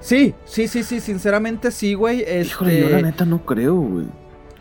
Sí, 0.00 0.34
sí, 0.44 0.68
sí, 0.68 0.82
sí, 0.82 1.00
sinceramente 1.00 1.70
sí, 1.70 1.94
güey. 1.94 2.20
Híjole, 2.40 2.80
yo 2.80 2.88
la 2.88 2.96
Este, 2.98 3.02
neta 3.02 3.24
no 3.24 3.44
creo, 3.44 3.74
güey. 3.74 4.06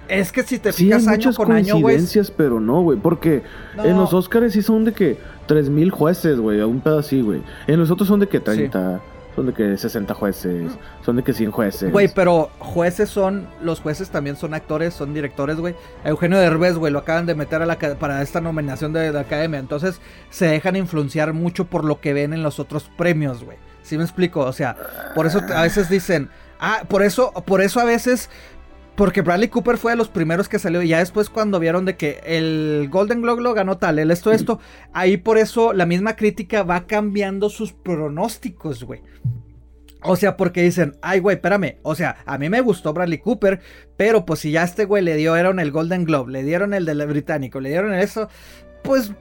es 0.07 0.31
que 0.31 0.43
si 0.43 0.59
te 0.59 0.71
Sí, 0.71 0.91
hay 0.91 0.99
fijas 0.99 1.07
año 1.07 1.33
con 1.33 1.51
año, 1.51 1.73
güey. 1.73 1.83
coincidencias, 1.97 2.31
pero 2.31 2.59
no, 2.59 2.81
güey. 2.81 2.97
Porque 2.99 3.43
No. 3.75 3.85
en 3.85 3.97
los 3.97 4.13
Oscars 4.13 4.53
sí 4.53 4.61
son 4.61 4.85
de 4.85 4.93
que 4.93 5.17
3000 5.47 5.91
jueces, 5.91 6.39
güey, 6.39 6.59
a 6.61 6.67
un 6.67 6.79
pedo 6.81 6.99
así, 6.99 7.21
güey. 7.21 7.41
En 7.67 7.79
los 7.79 7.91
otros 7.91 8.07
son 8.07 8.19
de 8.19 8.27
que 8.27 8.39
30, 8.39 9.01
son 9.35 9.47
de 9.47 9.53
que 9.53 9.77
60 9.77 10.13
jueces, 10.13 10.71
son 11.03 11.17
de 11.17 11.23
que 11.23 11.33
100 11.33 11.51
jueces. 11.51 11.91
Güey, 11.91 12.07
pero 12.13 12.49
jueces 12.59 13.09
son, 13.09 13.47
los 13.61 13.81
jueces 13.81 14.09
también 14.09 14.35
son 14.37 14.53
actores, 14.53 14.93
son 14.93 15.13
directores, 15.13 15.57
güey. 15.57 15.75
Eugenio 16.03 16.37
Derbez, 16.39 16.77
güey, 16.77 16.91
lo 16.93 16.99
acaban 16.99 17.25
de 17.25 17.35
meter 17.35 17.61
a 17.61 17.65
la, 17.65 17.77
para 17.77 18.21
esta 18.21 18.41
nominación 18.41 18.93
de 18.93 19.11
la 19.11 19.19
academia. 19.21 19.59
Entonces 19.59 19.99
se 20.29 20.45
dejan 20.47 20.75
influenciar 20.75 21.33
mucho 21.33 21.65
por 21.65 21.83
lo 21.83 21.99
que 21.99 22.13
ven 22.13 22.33
en 22.33 22.43
los 22.43 22.59
otros 22.59 22.89
premios, 22.97 23.43
güey. 23.43 23.57
¿Sí 23.85 23.97
me 23.97 24.03
explico? 24.03 24.39
O 24.41 24.51
sea, 24.51 24.75
por 25.13 25.27
eso 25.27 25.41
a 25.55 25.61
veces 25.61 25.89
dicen, 25.89 26.29
ah, 26.59 26.83
por 26.87 27.03
eso, 27.03 27.31
por 27.45 27.61
eso 27.61 27.79
a 27.79 27.85
veces, 27.85 28.31
porque 28.95 29.21
Bradley 29.21 29.49
Cooper 29.49 29.77
fue 29.77 29.91
de 29.91 29.97
los 29.97 30.09
primeros 30.09 30.49
que 30.49 30.57
salió 30.57 30.81
y 30.81 30.87
ya 30.87 30.99
después 30.99 31.29
cuando 31.29 31.59
vieron 31.59 31.85
de 31.85 31.95
que 31.95 32.19
el 32.25 32.89
Golden 32.89 33.21
Globe 33.21 33.43
lo 33.43 33.53
ganó 33.53 33.77
tal, 33.77 33.99
él 33.99 34.09
esto, 34.09 34.31
esto, 34.31 34.59
ahí 34.91 35.17
por 35.17 35.37
eso 35.37 35.71
la 35.71 35.85
misma 35.85 36.15
crítica 36.15 36.63
va 36.63 36.87
cambiando 36.87 37.49
sus 37.49 37.73
pronósticos, 37.73 38.83
güey. 38.83 39.03
O 40.01 40.15
sea, 40.15 40.35
porque 40.35 40.63
dicen, 40.63 40.95
ay, 41.01 41.19
güey, 41.19 41.35
espérame. 41.35 41.77
O 41.81 41.95
sea, 41.95 42.17
a 42.25 42.37
mí 42.37 42.49
me 42.49 42.61
gustó 42.61 42.93
Bradley 42.93 43.19
Cooper, 43.19 43.59
pero 43.97 44.25
pues 44.25 44.39
si 44.39 44.51
ya 44.51 44.63
a 44.63 44.65
este 44.65 44.85
güey 44.85 45.03
le 45.03 45.15
dieron 45.15 45.59
el 45.59 45.71
Golden 45.71 46.05
Globe, 46.05 46.31
le 46.31 46.43
dieron 46.43 46.73
el 46.73 46.85
del 46.85 47.05
británico, 47.05 47.59
le 47.59 47.69
dieron 47.69 47.93
eso, 47.93 48.29
pues 48.83 49.11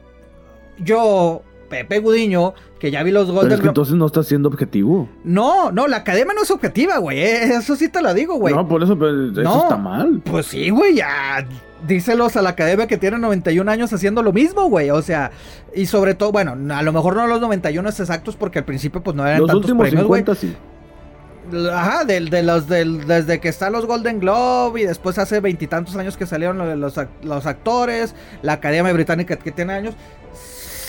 yo, 0.78 1.42
Pepe 1.78 1.98
Gudiño, 1.98 2.54
que 2.78 2.90
ya 2.90 3.02
vi 3.02 3.10
los 3.10 3.24
Pero 3.26 3.34
Golden 3.36 3.52
es 3.54 3.60
que 3.60 3.66
entonces 3.68 3.94
no 3.96 4.06
está 4.06 4.22
siendo 4.22 4.48
objetivo. 4.48 5.08
No, 5.24 5.72
no, 5.72 5.88
la 5.88 5.96
academia 5.98 6.34
no 6.34 6.42
es 6.42 6.50
objetiva, 6.50 6.98
güey. 6.98 7.18
eh, 7.20 7.44
Eso 7.56 7.74
sí 7.74 7.88
te 7.88 8.00
lo 8.02 8.14
digo, 8.14 8.36
güey. 8.36 8.54
No, 8.54 8.68
por 8.68 8.82
eso, 8.82 8.96
pero 8.98 9.30
eso 9.32 9.42
No. 9.42 9.62
está 9.64 9.76
mal. 9.76 10.20
Pues 10.24 10.46
sí, 10.46 10.70
güey, 10.70 10.94
ya. 10.96 11.44
Díselos 11.86 12.36
a 12.36 12.42
la 12.42 12.50
academia 12.50 12.86
que 12.86 12.96
tiene 12.96 13.18
91 13.18 13.68
años 13.70 13.92
haciendo 13.92 14.22
lo 14.22 14.32
mismo, 14.32 14.68
güey. 14.70 14.90
O 14.90 15.02
sea, 15.02 15.32
y 15.74 15.84
sobre 15.86 16.14
todo, 16.14 16.32
bueno, 16.32 16.56
a 16.74 16.82
lo 16.82 16.92
mejor 16.92 17.16
no 17.16 17.26
los 17.26 17.40
91 17.40 17.88
exactos 17.88 18.36
porque 18.36 18.60
al 18.60 18.64
principio 18.64 19.02
pues 19.02 19.16
no 19.16 19.26
eran 19.26 19.40
Los 19.40 19.48
tantos 19.48 19.64
últimos 19.64 19.88
premios, 19.88 20.06
güey. 20.06 20.20
50 20.22 20.40
sí. 20.40 20.56
Ajá, 21.70 22.04
del- 22.06 22.30
de, 22.30 22.42
los 22.42 22.68
del, 22.68 23.06
desde 23.06 23.38
que 23.38 23.48
están 23.50 23.74
los 23.74 23.84
Golden 23.84 24.18
Globe 24.18 24.80
y 24.80 24.84
después 24.86 25.18
hace 25.18 25.40
veintitantos 25.40 25.94
años 25.96 26.16
que 26.16 26.24
salieron 26.24 26.56
lo 26.56 26.66
de 26.66 26.76
los, 26.76 26.96
ac- 26.96 27.08
los 27.22 27.44
actores, 27.44 28.14
la 28.40 28.54
Academia 28.54 28.90
Británica 28.94 29.36
que 29.36 29.52
tiene 29.52 29.74
años. 29.74 29.94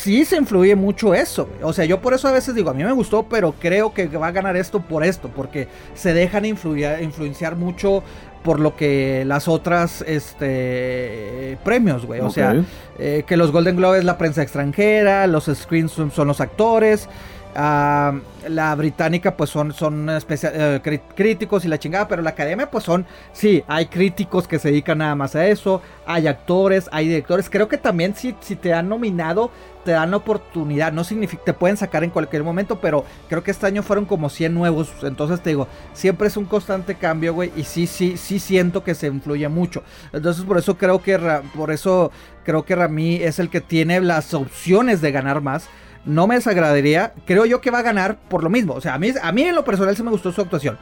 Sí 0.05 0.23
se 0.23 0.37
influye 0.37 0.75
mucho 0.75 1.15
eso. 1.15 1.49
O 1.63 1.73
sea, 1.73 1.83
yo 1.83 1.99
por 1.99 2.13
eso 2.13 2.27
a 2.27 2.31
veces 2.31 2.53
digo, 2.53 2.69
a 2.69 2.75
mí 2.75 2.83
me 2.83 2.91
gustó, 2.91 3.23
pero 3.23 3.55
creo 3.59 3.91
que 3.91 4.05
va 4.05 4.27
a 4.27 4.31
ganar 4.31 4.55
esto 4.55 4.79
por 4.79 5.03
esto, 5.03 5.31
porque 5.35 5.67
se 5.95 6.13
dejan 6.13 6.45
influir, 6.45 6.99
influenciar 7.01 7.55
mucho 7.55 8.03
por 8.43 8.59
lo 8.59 8.75
que 8.75 9.23
las 9.25 9.47
otras 9.47 10.03
este 10.03 11.57
premios, 11.63 12.05
güey. 12.05 12.21
O 12.21 12.29
sea, 12.29 12.63
eh, 12.99 13.23
que 13.25 13.35
los 13.35 13.51
Golden 13.51 13.77
Globe 13.77 13.97
es 13.97 14.03
la 14.03 14.19
prensa 14.19 14.43
extranjera, 14.43 15.25
los 15.25 15.45
screens 15.45 15.93
son 15.93 16.27
los 16.27 16.39
actores, 16.39 17.09
ah, 17.55 18.13
la 18.47 18.75
británica 18.75 19.35
pues 19.35 19.49
son, 19.49 19.73
son 19.73 20.07
cri- 20.07 21.01
críticos 21.15 21.65
y 21.65 21.67
la 21.67 21.79
chingada, 21.79 22.07
pero 22.07 22.21
la 22.21 22.31
academia 22.31 22.69
pues 22.69 22.83
son, 22.83 23.05
sí, 23.33 23.63
hay 23.67 23.87
críticos 23.87 24.47
que 24.47 24.59
se 24.59 24.69
dedican 24.69 24.99
nada 24.99 25.15
más 25.15 25.35
a 25.35 25.47
eso, 25.47 25.81
hay 26.05 26.27
actores, 26.27 26.89
hay 26.91 27.07
directores, 27.07 27.49
creo 27.49 27.67
que 27.67 27.77
también 27.77 28.15
si, 28.15 28.35
si 28.41 28.55
te 28.55 28.73
han 28.73 28.89
nominado 28.89 29.51
te 29.83 29.91
dan 29.91 30.09
la 30.09 30.17
oportunidad, 30.17 30.91
no 30.91 31.03
significa, 31.03 31.43
te 31.45 31.53
pueden 31.53 31.77
sacar 31.77 32.03
en 32.03 32.09
cualquier 32.09 32.43
momento, 32.43 32.79
pero 32.81 33.05
creo 33.29 33.43
que 33.43 33.51
este 33.51 33.67
año 33.67 33.83
fueron 33.83 34.05
como 34.05 34.29
100 34.29 34.51
nuevos, 34.51 34.89
entonces 35.03 35.41
te 35.41 35.51
digo, 35.51 35.67
siempre 35.93 36.27
es 36.27 36.37
un 36.37 36.45
constante 36.45 36.95
cambio, 36.95 37.35
güey, 37.35 37.51
y 37.55 37.63
sí, 37.65 37.85
sí, 37.85 38.17
sí 38.17 38.39
siento 38.39 38.83
que 38.83 38.95
se 38.95 39.05
influye 39.07 39.47
mucho, 39.47 39.83
entonces 40.11 40.43
por 40.43 40.57
eso 40.57 40.75
creo 40.75 41.03
que, 41.03 41.19
por 41.55 41.69
eso 41.69 42.11
creo 42.43 42.65
que 42.65 42.75
Rami 42.75 43.17
es 43.17 43.37
el 43.37 43.49
que 43.51 43.61
tiene 43.61 44.01
las 44.01 44.33
opciones 44.33 45.01
de 45.01 45.11
ganar 45.11 45.41
más, 45.41 45.67
no 46.05 46.27
me 46.27 46.35
desagradaría, 46.35 47.13
creo 47.25 47.45
yo 47.45 47.61
que 47.61 47.71
va 47.71 47.79
a 47.79 47.83
ganar 47.83 48.17
por 48.29 48.43
lo 48.43 48.49
mismo, 48.49 48.73
o 48.73 48.81
sea, 48.81 48.93
a 48.93 48.99
mí, 48.99 49.11
a 49.21 49.31
mí 49.31 49.41
en 49.43 49.55
lo 49.55 49.63
personal 49.65 49.95
sí 49.95 50.03
me 50.03 50.11
gustó 50.11 50.31
su 50.31 50.41
actuación, 50.41 50.77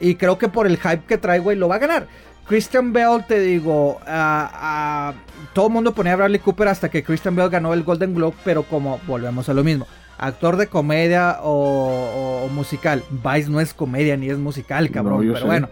y 0.00 0.14
creo 0.14 0.38
que 0.38 0.48
por 0.48 0.66
el 0.66 0.76
hype 0.78 1.02
que 1.06 1.18
trae, 1.18 1.38
güey, 1.40 1.56
lo 1.56 1.68
va 1.68 1.76
a 1.76 1.78
ganar. 1.78 2.06
Christian 2.46 2.92
Bell, 2.94 3.24
te 3.28 3.40
digo, 3.40 3.98
ah, 4.06 4.50
ah, 4.54 5.12
todo 5.52 5.66
el 5.66 5.72
mundo 5.74 5.92
ponía 5.92 6.14
a 6.14 6.16
Bradley 6.16 6.38
Cooper 6.40 6.68
hasta 6.68 6.88
que 6.88 7.02
Christian 7.02 7.36
Bell 7.36 7.50
ganó 7.50 7.74
el 7.74 7.82
Golden 7.82 8.14
Globe, 8.14 8.36
pero 8.42 8.62
como 8.62 8.98
volvemos 9.06 9.48
a 9.50 9.54
lo 9.54 9.62
mismo, 9.62 9.86
actor 10.16 10.56
de 10.56 10.66
comedia 10.68 11.40
o, 11.42 12.48
musical, 12.54 13.02
Vice 13.10 13.50
no 13.50 13.60
es 13.60 13.74
comedia 13.74 14.16
ni 14.16 14.30
es 14.30 14.38
musical, 14.38 14.90
cabrón, 14.90 15.26
No, 15.26 15.32
pero 15.34 15.40
sé. 15.40 15.46
bueno. 15.46 15.68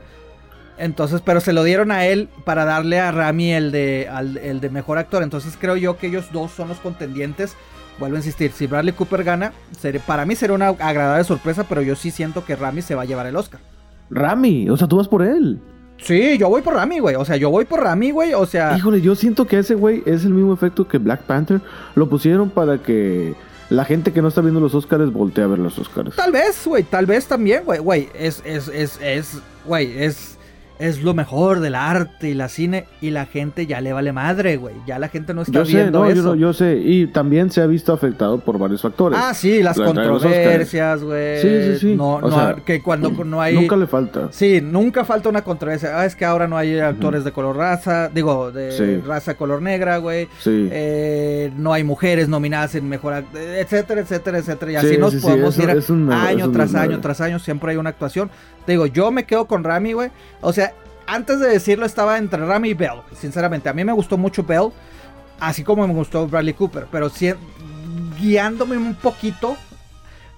Entonces, 0.78 1.22
pero 1.24 1.40
se 1.40 1.54
lo 1.54 1.64
dieron 1.64 1.90
a 1.90 2.04
él 2.04 2.28
para 2.44 2.66
darle 2.66 3.00
a 3.00 3.10
Rami 3.10 3.52
el 3.54 3.72
de, 3.72 4.08
al- 4.12 4.36
el 4.36 4.60
de 4.60 4.68
mejor 4.68 4.98
actor. 4.98 5.22
Entonces 5.22 5.56
creo 5.58 5.76
yo 5.76 5.96
que 5.96 6.08
ellos 6.08 6.26
dos 6.32 6.50
son 6.52 6.68
los 6.68 6.76
contendientes. 6.80 7.56
Vuelvo 7.98 8.16
a 8.16 8.18
insistir, 8.18 8.52
si 8.52 8.66
Bradley 8.66 8.92
Cooper 8.92 9.24
gana, 9.24 9.52
para 10.06 10.26
mí 10.26 10.36
sería 10.36 10.54
una 10.54 10.68
agradable 10.68 11.24
sorpresa, 11.24 11.64
pero 11.68 11.82
yo 11.82 11.96
sí 11.96 12.10
siento 12.10 12.44
que 12.44 12.56
Rami 12.56 12.82
se 12.82 12.94
va 12.94 13.02
a 13.02 13.06
llevar 13.06 13.26
el 13.26 13.36
Oscar. 13.36 13.60
Rami, 14.10 14.68
o 14.68 14.76
sea, 14.76 14.86
tú 14.86 14.96
vas 14.96 15.08
por 15.08 15.22
él. 15.22 15.60
Sí, 15.98 16.36
yo 16.38 16.48
voy 16.48 16.62
por 16.62 16.74
Rami, 16.74 16.98
güey. 16.98 17.16
O 17.16 17.24
sea, 17.24 17.36
yo 17.36 17.50
voy 17.50 17.64
por 17.64 17.80
Rami, 17.80 18.10
güey. 18.10 18.34
O 18.34 18.46
sea, 18.46 18.76
Híjole, 18.76 19.00
yo 19.00 19.14
siento 19.14 19.46
que 19.46 19.58
ese 19.58 19.74
güey 19.74 20.02
es 20.06 20.24
el 20.24 20.34
mismo 20.34 20.52
efecto 20.52 20.86
que 20.86 20.98
Black 20.98 21.22
Panther. 21.22 21.60
Lo 21.94 22.08
pusieron 22.08 22.50
para 22.50 22.78
que 22.78 23.34
la 23.70 23.84
gente 23.84 24.12
que 24.12 24.22
no 24.22 24.28
está 24.28 24.40
viendo 24.42 24.60
los 24.60 24.74
Oscars 24.74 25.12
voltee 25.12 25.44
a 25.44 25.46
ver 25.46 25.58
los 25.58 25.78
Oscars. 25.78 26.14
tal 26.14 26.32
vez, 26.32 26.62
güey. 26.66 26.82
Tal 26.82 27.06
vez 27.06 27.26
también, 27.26 27.64
güey. 27.64 27.80
Güey, 27.80 28.08
es, 28.14 28.42
es, 28.44 28.68
es, 28.68 29.00
es, 29.02 29.38
güey, 29.64 30.02
es, 30.02 30.35
es 30.78 31.02
lo 31.02 31.14
mejor 31.14 31.60
del 31.60 31.74
arte 31.74 32.28
y 32.30 32.34
la 32.34 32.48
cine 32.48 32.86
y 33.00 33.10
la 33.10 33.26
gente 33.26 33.66
ya 33.66 33.80
le 33.80 33.92
vale 33.92 34.12
madre, 34.12 34.56
güey. 34.56 34.74
Ya 34.86 34.98
la 34.98 35.08
gente 35.08 35.32
no 35.34 35.42
está 35.42 35.52
Yo 35.52 35.64
sé, 35.64 35.72
viendo 35.76 36.00
no, 36.04 36.10
eso. 36.10 36.34
yo 36.34 36.52
sé. 36.52 36.76
Y 36.84 37.06
también 37.06 37.50
se 37.50 37.60
ha 37.62 37.66
visto 37.66 37.92
afectado 37.92 38.38
por 38.40 38.58
varios 38.58 38.82
factores. 38.82 39.18
ah, 39.20 39.32
sí, 39.34 39.62
las 39.62 39.76
La- 39.76 39.86
controversias, 39.86 41.02
güey. 41.02 41.40
Sí, 41.40 41.48
sí, 41.72 41.78
sí. 41.78 41.94
No, 41.96 42.14
O 42.16 42.20
no, 42.20 42.30
sea, 42.30 42.56
que 42.64 42.82
cuando 42.82 43.10
no 43.24 43.40
hay 43.40 43.54
Nunca 43.54 43.76
le 43.76 43.86
falta. 43.86 44.28
Sí, 44.32 44.60
nunca 44.62 45.04
falta 45.04 45.28
una 45.28 45.42
controversia. 45.42 45.98
Ah, 45.98 46.04
es 46.06 46.14
que 46.16 46.24
ahora 46.24 46.46
no 46.48 46.56
hay 46.56 46.78
actores 46.78 47.24
de 47.24 47.32
color 47.32 47.56
raza, 47.56 48.08
digo, 48.12 48.50
de 48.52 48.72
Sí. 48.72 48.96
raza 49.06 49.34
color 49.34 49.62
negra, 49.62 49.98
güey. 49.98 50.28
Sí. 50.40 50.68
Eh, 50.70 51.50
no 51.56 51.72
hay 51.72 51.84
mujeres 51.84 52.28
nominadas 52.28 52.74
en 52.74 52.88
mejor, 52.88 53.24
etcétera, 53.34 54.00
etcétera, 54.00 54.38
etcétera. 54.38 54.72
Y 54.72 54.76
así 54.76 54.88
Sí, 54.90 54.98
nos 54.98 55.14
podemos 55.16 55.58
ir 55.58 55.70
año 55.70 56.50
tras 56.50 56.74
año 56.74 57.00
tras 57.00 57.20
año, 57.20 57.38
siempre 57.38 57.70
hay 57.72 57.76
una 57.76 57.90
actuación. 57.90 58.30
Te 58.64 58.72
digo, 58.72 58.86
yo 58.86 59.10
me 59.12 59.24
quedo 59.24 59.46
con 59.46 59.62
Rami, 59.62 59.92
güey. 59.92 60.10
O 60.40 60.52
sea, 60.52 60.72
antes 61.06 61.40
de 61.40 61.48
decirlo 61.48 61.86
estaba 61.86 62.18
entre 62.18 62.44
Rami 62.44 62.70
y 62.70 62.74
Bell, 62.74 63.00
sinceramente. 63.12 63.68
A 63.68 63.72
mí 63.72 63.84
me 63.84 63.92
gustó 63.92 64.16
mucho 64.18 64.42
Bell, 64.42 64.70
así 65.40 65.62
como 65.64 65.86
me 65.86 65.94
gustó 65.94 66.26
Bradley 66.26 66.54
Cooper, 66.54 66.86
pero 66.90 67.08
sí, 67.08 67.32
guiándome 68.18 68.76
un 68.76 68.94
poquito, 68.94 69.56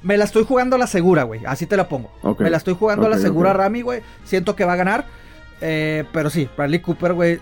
me 0.03 0.17
la 0.17 0.25
estoy 0.25 0.45
jugando 0.45 0.77
a 0.77 0.79
la 0.79 0.87
segura, 0.87 1.25
güey. 1.25 1.45
Así 1.47 1.67
te 1.67 1.77
la 1.77 1.89
pongo. 1.89 2.11
Me 2.39 2.51
la 2.51 2.57
estoy 2.57 2.75
jugando 2.75 3.07
a 3.07 3.11
la 3.11 3.19
segura 3.19 3.51
ok. 3.51 3.57
Rami, 3.57 3.83
güey. 3.83 4.03
Siento 4.25 4.55
que 4.55 4.65
va 4.65 4.75
a 4.75 4.77
ganar. 4.77 5.07
Eh, 5.61 6.05
pero 6.13 6.31
sí, 6.31 6.49
Bradley 6.57 6.81
Cooper, 6.81 7.15
güey, 7.15 7.41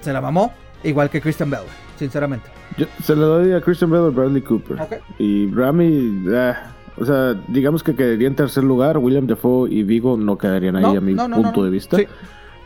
se 0.00 0.12
la 0.12 0.20
mamó. 0.20 0.52
Igual 0.82 1.10
que 1.10 1.20
Christian 1.20 1.50
Bell, 1.50 1.62
sinceramente. 1.98 2.48
Yo 2.76 2.86
se 3.02 3.14
le 3.14 3.22
doy 3.22 3.52
a 3.52 3.60
Christian 3.60 3.90
Bale 3.90 4.04
o 4.04 4.12
Bradley 4.12 4.42
Cooper. 4.42 4.76
Y 5.18 5.50
Rami, 5.50 6.24
ah, 6.34 6.72
o 6.98 7.04
sea, 7.04 7.34
digamos 7.48 7.82
que 7.82 7.94
quedaría 7.94 8.28
en 8.28 8.34
tercer 8.34 8.64
lugar. 8.64 8.98
William 8.98 9.26
Defoe 9.26 9.70
y 9.70 9.82
Vigo 9.82 10.16
no 10.16 10.36
quedarían 10.36 10.76
ahí 10.76 10.82
No, 10.82 10.90
a 10.90 11.00
mi 11.00 11.14
no, 11.14 11.28
no, 11.28 11.36
punto 11.36 11.64
de 11.64 11.70
vista. 11.70 11.96
Sí. 11.96 12.06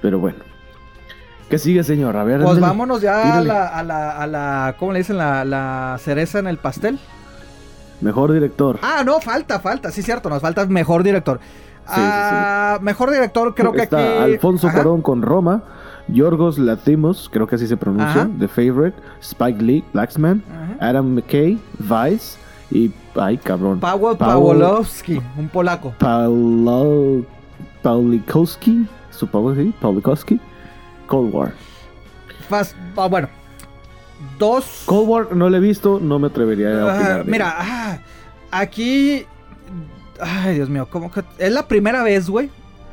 Pero 0.03 0.19
bueno. 0.19 0.39
¿Qué 1.49 1.59
sigue, 1.59 1.83
señor? 1.83 2.17
A 2.17 2.23
ver, 2.25 2.39
Pues 2.39 2.51
ándale. 2.51 2.67
vámonos 2.67 3.01
ya 3.03 3.39
a 3.39 3.41
la, 3.43 3.67
a 3.67 3.83
la, 3.83 4.11
a 4.23 4.27
la, 4.27 4.77
¿cómo 4.79 4.93
le 4.93 4.99
dicen? 5.01 5.17
La, 5.19 5.45
la 5.45 5.97
cereza 5.99 6.39
en 6.39 6.47
el 6.47 6.59
pastel. 6.59 6.99
Mejor 8.01 8.33
director. 8.33 8.79
Ah, 8.83 9.03
no, 9.05 9.21
falta, 9.21 9.59
falta, 9.61 9.91
sí, 9.91 10.03
cierto, 10.03 10.31
nos 10.31 10.41
falta 10.41 10.65
mejor 10.67 11.03
director. 11.03 11.41
sí, 11.87 11.95
Ah, 11.97 12.79
Mejor 12.83 13.11
director, 13.11 13.53
creo 13.55 13.73
que 13.73 13.83
Está 13.83 13.99
aquí. 13.99 14.33
Alfonso 14.33 14.69
Ajá. 14.69 14.77
Cuarón 14.77 15.03
con 15.03 15.23
Roma. 15.23 15.65
Yorgos 16.09 16.59
Latimos, 16.59 17.29
creo 17.33 17.47
que 17.49 17.57
así 17.57 17.67
se 17.67 17.77
pronuncia. 17.77 18.23
Ajá. 18.23 18.31
The 18.39 18.49
Favorite. 18.49 18.97
Spike 19.21 19.61
Lee, 19.61 19.85
Blacksman. 19.93 20.43
Ajá. 20.79 20.89
Adam 20.89 21.15
McKay, 21.15 21.59
Vice. 21.79 22.39
Y. 22.71 22.93
Ay, 23.17 23.37
cabrón. 23.39 23.81
Paweł- 23.81 24.17
Pawłowski, 24.17 25.21
un 25.37 25.49
polaco. 25.49 25.93
Paulo. 25.99 27.23
Paulikowski. 27.83 28.87
Supongo 29.11 29.55
que 29.55 29.63
sí. 29.63 29.75
Paulikowski. 29.81 30.41
Cold 31.07 31.35
War. 31.35 31.53
Fast, 32.49 32.77
ah, 32.97 33.07
bueno, 33.07 33.29
dos. 34.39 34.83
Cold 34.87 35.09
War 35.09 35.37
no 35.37 35.51
lo 35.51 35.57
he 35.57 35.61
visto, 35.61 35.99
no 36.01 36.19
me 36.19 36.29
atrevería 36.29 36.81
a 36.81 36.87
opinar. 36.87 37.27
mira, 37.27 37.55
ah, 37.59 37.99
aquí. 38.51 39.27
Ay, 40.21 40.55
Dios 40.55 40.69
mío, 40.69 40.89
como 40.91 41.11
que. 41.11 41.23
Es 41.39 41.53
la 41.53 41.67
primera 41.67 42.03
vez, 42.03 42.29
güey. 42.29 42.51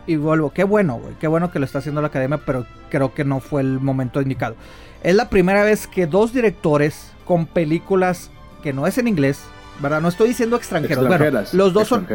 Y 0.08 0.16
vuelvo, 0.16 0.52
qué 0.52 0.64
bueno, 0.64 0.96
güey. 0.96 1.16
Qué 1.20 1.28
bueno 1.28 1.52
que 1.52 1.60
lo 1.60 1.66
está 1.66 1.80
haciendo 1.80 2.02
la 2.02 2.08
academia, 2.08 2.40
pero 2.46 2.66
creo 2.90 3.14
que 3.14 3.26
no 3.26 3.42
fue 3.42 3.62
el 3.62 3.80
momento 3.80 4.22
indicado. 4.22 4.56
Es 5.04 5.16
la 5.16 5.30
primera 5.30 5.64
vez 5.64 5.86
que 5.86 6.08
dos 6.08 6.34
directores 6.34 7.12
con 7.26 7.46
películas 7.46 8.32
que 8.64 8.72
no 8.72 8.88
es 8.88 8.98
en 8.98 9.08
inglés, 9.08 9.42
¿verdad? 9.82 10.02
No 10.02 10.08
estoy 10.08 10.30
diciendo 10.30 10.56
extranjeros. 10.56 11.08
Bueno, 11.08 11.44
los 11.52 11.74
dos 11.74 11.88
son. 11.90 12.08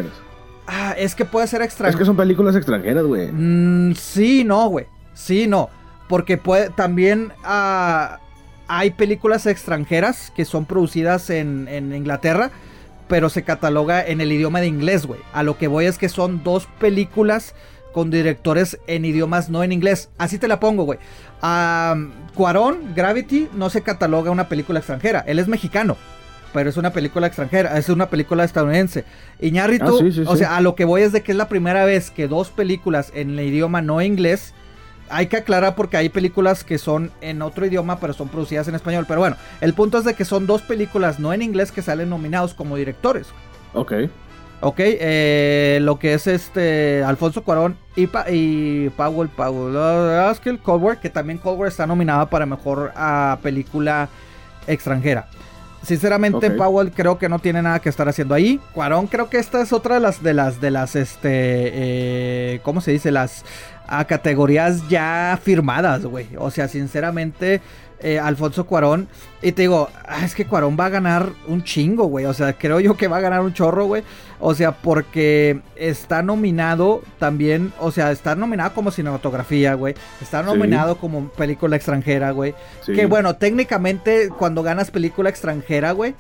Ah, 0.67 0.95
es 0.97 1.15
que 1.15 1.25
puede 1.25 1.47
ser 1.47 1.61
Es 1.63 1.67
extranjero. 1.69 1.99
que 1.99 2.05
son 2.05 2.17
películas 2.17 2.55
extranjeras, 2.57 3.05
güey. 3.05 3.31
Mm, 3.33 3.95
sí, 3.95 4.45
no, 4.45 4.69
güey. 4.69 4.87
Sí, 5.15 5.47
no. 5.47 5.69
Porque 6.09 6.37
puede, 6.39 6.71
también 6.71 7.33
ah, 7.45 8.19
hay 8.69 8.91
películas 8.93 9.47
extranjeras 9.47 10.33
que 10.37 10.45
son 10.45 10.65
producidas 10.67 11.31
en, 11.31 11.67
en 11.69 11.95
Inglaterra, 11.95 12.51
pero 13.09 13.29
se 13.29 13.43
cataloga 13.43 14.05
en 14.07 14.21
el 14.21 14.31
idioma 14.33 14.61
de 14.61 14.67
inglés, 14.69 15.07
güey. 15.07 15.21
A 15.33 15.43
lo 15.43 15.59
que 15.59 15.69
voy 15.69 15.87
es 15.87 15.99
que 15.99 16.09
son 16.09 16.43
dos 16.45 16.67
películas 16.81 17.55
con 17.93 18.11
directores 18.11 18.79
en 18.87 19.05
idiomas 19.05 19.51
no 19.51 19.63
en 19.63 19.73
inglés. 19.73 20.09
Así 20.17 20.39
te 20.39 20.49
la 20.49 20.61
pongo, 20.61 20.85
güey. 20.85 20.99
Ah, 21.43 21.95
Cuarón, 22.35 22.95
Gravity, 22.95 23.49
no 23.55 23.69
se 23.69 23.83
cataloga 23.83 24.31
una 24.31 24.49
película 24.49 24.79
extranjera. 24.79 25.25
Él 25.27 25.39
es 25.39 25.49
mexicano. 25.49 25.97
Pero 26.53 26.69
es 26.69 26.77
una 26.77 26.93
película 26.93 27.27
extranjera, 27.27 27.79
es 27.79 27.89
una 27.89 28.11
película 28.11 28.45
estadounidense. 28.45 29.05
Iñárritu, 29.41 29.97
Ah, 29.97 29.99
sí, 30.01 30.13
sí, 30.13 30.23
o 30.27 30.33
sí. 30.33 30.39
sea, 30.39 30.57
a 30.57 30.61
lo 30.61 30.75
que 30.75 30.85
voy 30.85 31.03
es 31.03 31.13
de 31.13 31.23
que 31.23 31.33
es 31.33 31.39
la 31.39 31.49
primera 31.49 31.85
vez 31.85 32.11
que 32.11 32.29
dos 32.29 32.51
películas 32.51 33.11
en 33.15 33.31
el 33.39 33.47
idioma 33.47 33.81
no 33.81 34.03
inglés. 34.03 34.53
Hay 35.09 35.27
que 35.27 35.37
aclarar 35.39 35.75
porque 35.75 35.97
hay 35.97 36.09
películas 36.09 36.65
que 36.65 36.79
son 36.79 37.11
en 37.21 37.43
otro 37.43 37.67
idioma, 37.67 37.99
pero 38.01 38.13
son 38.13 38.29
producidas 38.29 38.69
en 38.69 38.75
español. 38.75 39.05
Pero 39.09 39.21
bueno, 39.21 39.37
el 39.61 39.75
punto 39.75 39.99
es 39.99 40.05
de 40.05 40.15
que 40.15 40.25
son 40.25 40.47
dos 40.47 40.63
películas 40.63 41.19
no 41.19 41.33
en 41.33 41.43
inglés 41.43 41.73
que 41.73 41.83
salen 41.83 42.09
nominados 42.11 42.55
como 42.55 42.77
directores. 42.77 43.29
Ok. 43.75 43.93
Ok, 44.65 44.77
eh, 44.79 45.81
lo 45.83 45.99
que 45.99 46.15
es 46.15 46.29
este 46.29 47.03
Alfonso 47.03 47.43
Cuarón 47.43 47.77
y, 47.97 48.07
pa 48.07 48.27
y 48.31 48.91
Powell 48.91 49.29
Pawlowski, 49.29 50.57
Cold 50.59 50.83
War, 50.85 51.01
que 51.01 51.11
también 51.11 51.39
Cold 51.39 51.59
War 51.59 51.69
está 51.69 51.85
nominada 51.87 52.31
para 52.31 52.47
mejor 52.47 52.93
ah, 52.95 53.39
película 53.43 54.09
extranjera. 54.69 55.29
Sinceramente. 55.83 56.51
Powell 56.51 56.91
creo 56.93 57.19
que 57.19 57.29
no 57.29 57.39
tiene 57.39 57.63
nada 57.63 57.81
que 57.81 57.89
estar 57.89 58.09
haciendo 58.09 58.35
ahí. 58.35 58.61
Cuarón 58.73 59.07
creo 59.07 59.29
que 59.29 59.39
esta 59.39 59.61
es 59.61 59.73
otra 59.73 59.97
de 59.97 60.01
las 60.01 60.23
de 60.23 60.35
las 60.35 60.61
de 60.61 60.71
las 60.71 60.97
este 60.97 61.31
eh, 61.33 62.61
¿cómo 62.63 62.81
se 62.81 62.93
dice? 62.93 63.11
las 63.11 63.45
ah, 63.89 64.05
categorías 64.07 64.89
ya 64.89 65.39
firmadas, 65.43 66.05
güey. 66.05 66.29
O 66.39 66.51
sea, 66.51 66.69
sinceramente 66.69 67.61
eh, 68.03 68.19
Alfonso 68.19 68.67
Cuarón 68.67 69.09
y 69.43 69.53
te 69.53 69.63
digo, 69.63 69.89
ah, 70.09 70.25
es 70.25 70.35
que 70.35 70.47
Cuarón 70.47 70.77
va 70.79 70.87
a 70.87 70.89
ganar 70.89 71.31
un 71.47 71.63
chingo, 71.65 72.05
güey. 72.05 72.27
O 72.27 72.35
sea, 72.35 72.53
creo 72.53 72.81
yo 72.81 72.97
que 72.97 73.09
va 73.09 73.19
a 73.19 73.21
ganar 73.21 73.41
un 73.41 73.55
chorro, 73.55 73.87
güey. 73.87 74.03
O 74.41 74.55
sea, 74.55 74.73
porque 74.73 75.61
está 75.77 76.23
nominado 76.23 77.03
también, 77.19 77.73
o 77.79 77.91
sea, 77.93 78.11
está 78.11 78.35
nominado 78.35 78.75
como 78.75 78.91
cinematografía, 78.91 79.75
güey. 79.75 79.95
Está 80.21 80.43
nominado 80.43 80.97
como 80.97 81.29
película 81.29 81.77
extranjera, 81.77 82.33
güey. 82.33 82.55
Sí. 82.85 82.93
Que 82.93 83.07
bueno, 83.07 83.37
técnicamente 83.37 84.31
cuando 84.37 84.63
ganas 84.63 84.91
película 84.91 85.31
extranjera, 85.31 85.93
güey, 85.93 86.15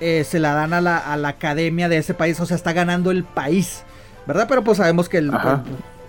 eh, 0.00 0.24
se 0.24 0.38
la 0.38 0.54
dan 0.54 0.72
a 0.72 0.80
la, 0.80 0.98
a 0.98 1.16
la 1.16 1.28
academia 1.28 1.88
de 1.88 1.98
ese 1.98 2.14
país. 2.14 2.40
O 2.40 2.46
sea, 2.46 2.56
está 2.56 2.72
ganando 2.72 3.10
el 3.10 3.24
país, 3.24 3.84
¿verdad? 4.26 4.46
Pero 4.48 4.64
pues 4.64 4.78
sabemos 4.78 5.08
que 5.08 5.18
el, 5.18 5.30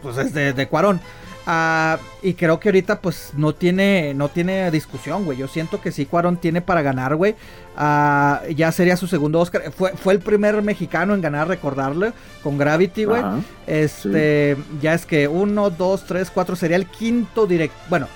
pues 0.01 0.17
es 0.17 0.33
de, 0.33 0.53
de 0.53 0.67
Cuarón. 0.67 1.01
Ah, 1.49 1.97
y 2.21 2.33
creo 2.33 2.59
que 2.59 2.67
ahorita 2.67 2.99
pues 2.99 3.31
no 3.37 3.55
tiene, 3.55 4.13
no 4.13 4.27
tiene 4.27 4.69
discusión, 4.69 5.23
güey. 5.23 5.37
Yo 5.37 5.47
siento 5.47 5.79
que 5.79 5.93
sí 5.93 6.05
Cuarón 6.05 6.35
tiene 6.35 6.61
para 6.61 6.81
ganar, 6.81 7.15
güey. 7.15 7.35
Ah, 7.77 8.41
ya 8.53 8.69
sería 8.73 8.97
su 8.97 9.07
segundo 9.07 9.39
Oscar. 9.39 9.71
Fue, 9.71 9.93
fue 9.93 10.11
el 10.13 10.19
primer 10.19 10.61
mexicano 10.61 11.13
en 11.13 11.21
ganar, 11.21 11.47
recordarle, 11.47 12.11
con 12.43 12.57
Gravity, 12.57 13.05
güey. 13.05 13.21
Ajá. 13.21 13.39
Este, 13.65 14.57
ya 14.81 14.93
es 14.93 15.05
que 15.05 15.29
uno, 15.29 15.69
dos, 15.69 16.05
tres, 16.05 16.29
cuatro, 16.29 16.57
sería 16.57 16.75
el 16.75 16.85
quinto 16.85 17.47
direct, 17.47 17.73
bueno, 17.89 18.07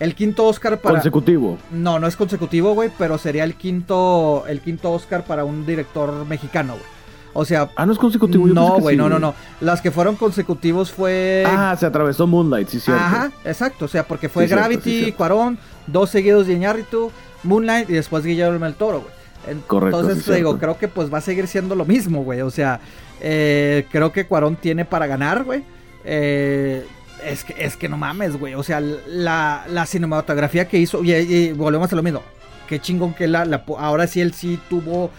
el 0.00 0.16
quinto 0.16 0.44
Oscar 0.44 0.80
para, 0.80 0.96
Consecutivo. 0.96 1.56
no, 1.70 2.00
no 2.00 2.08
es 2.08 2.16
consecutivo, 2.16 2.74
güey, 2.74 2.90
pero 2.98 3.18
sería 3.18 3.44
el 3.44 3.54
quinto, 3.54 4.44
el 4.48 4.60
quinto 4.60 4.90
Oscar 4.90 5.24
para 5.24 5.44
un 5.44 5.64
director 5.64 6.26
mexicano, 6.26 6.72
güey. 6.72 6.93
O 7.34 7.44
sea, 7.44 7.68
Ah, 7.76 7.84
no 7.84 7.92
es 7.92 7.98
consecutivo. 7.98 8.46
yo 8.48 8.54
no, 8.54 8.78
güey, 8.78 8.94
sí, 8.94 8.98
no, 8.98 9.08
no, 9.08 9.18
no. 9.18 9.34
Las 9.60 9.80
que 9.82 9.90
fueron 9.90 10.16
consecutivos 10.16 10.90
fue, 10.92 11.44
Ah, 11.46 11.76
se 11.78 11.84
atravesó 11.84 12.26
Moonlight, 12.26 12.68
sí, 12.68 12.80
cierto. 12.80 13.02
ajá, 13.02 13.32
exacto, 13.44 13.84
o 13.84 13.88
sea, 13.88 14.06
porque 14.06 14.28
fue 14.28 14.44
Sí, 14.44 14.48
cierto, 14.48 14.62
Gravity, 14.64 14.90
sí, 14.90 14.98
cierto. 15.00 15.16
Cuarón, 15.18 15.58
dos 15.86 16.10
seguidos 16.10 16.46
de 16.46 16.54
Iñárritu, 16.54 17.10
Moonlight 17.42 17.90
y 17.90 17.94
después 17.94 18.24
Guillermo 18.24 18.64
del 18.64 18.74
Toro, 18.74 19.00
güey. 19.02 19.56
Correcto, 19.66 20.00
Entonces 20.00 20.24
te 20.24 20.36
digo, 20.36 20.58
creo 20.58 20.78
que 20.78 20.88
pues 20.88 21.12
va 21.12 21.18
a 21.18 21.20
seguir 21.20 21.46
siendo 21.48 21.74
lo 21.74 21.84
mismo, 21.84 22.22
güey. 22.24 22.40
O 22.40 22.50
sea, 22.50 22.80
eh, 23.20 23.86
creo 23.92 24.10
que 24.10 24.26
Cuarón 24.26 24.56
tiene 24.56 24.86
para 24.86 25.06
ganar, 25.06 25.44
güey. 25.44 25.62
Eh, 26.04 26.86
es, 27.22 27.44
que, 27.44 27.54
es 27.62 27.76
que 27.76 27.88
no 27.88 27.96
mames, 27.98 28.38
güey. 28.38 28.54
O 28.54 28.62
sea, 28.62 28.80
la, 28.80 29.64
la 29.68 29.84
cinematografía 29.86 30.66
que 30.66 30.78
hizo, 30.78 31.02
y, 31.04 31.12
y 31.12 31.52
volvemos 31.52 31.92
a 31.92 31.96
lo 31.96 32.02
mismo. 32.02 32.22
Qué 32.68 32.80
chingón 32.80 33.12
que 33.12 33.26
la, 33.26 33.44
la 33.44 33.64
ahora 33.78 34.06
sí 34.06 34.20
él 34.22 34.32
sí 34.32 34.58
tuvo 34.70 35.10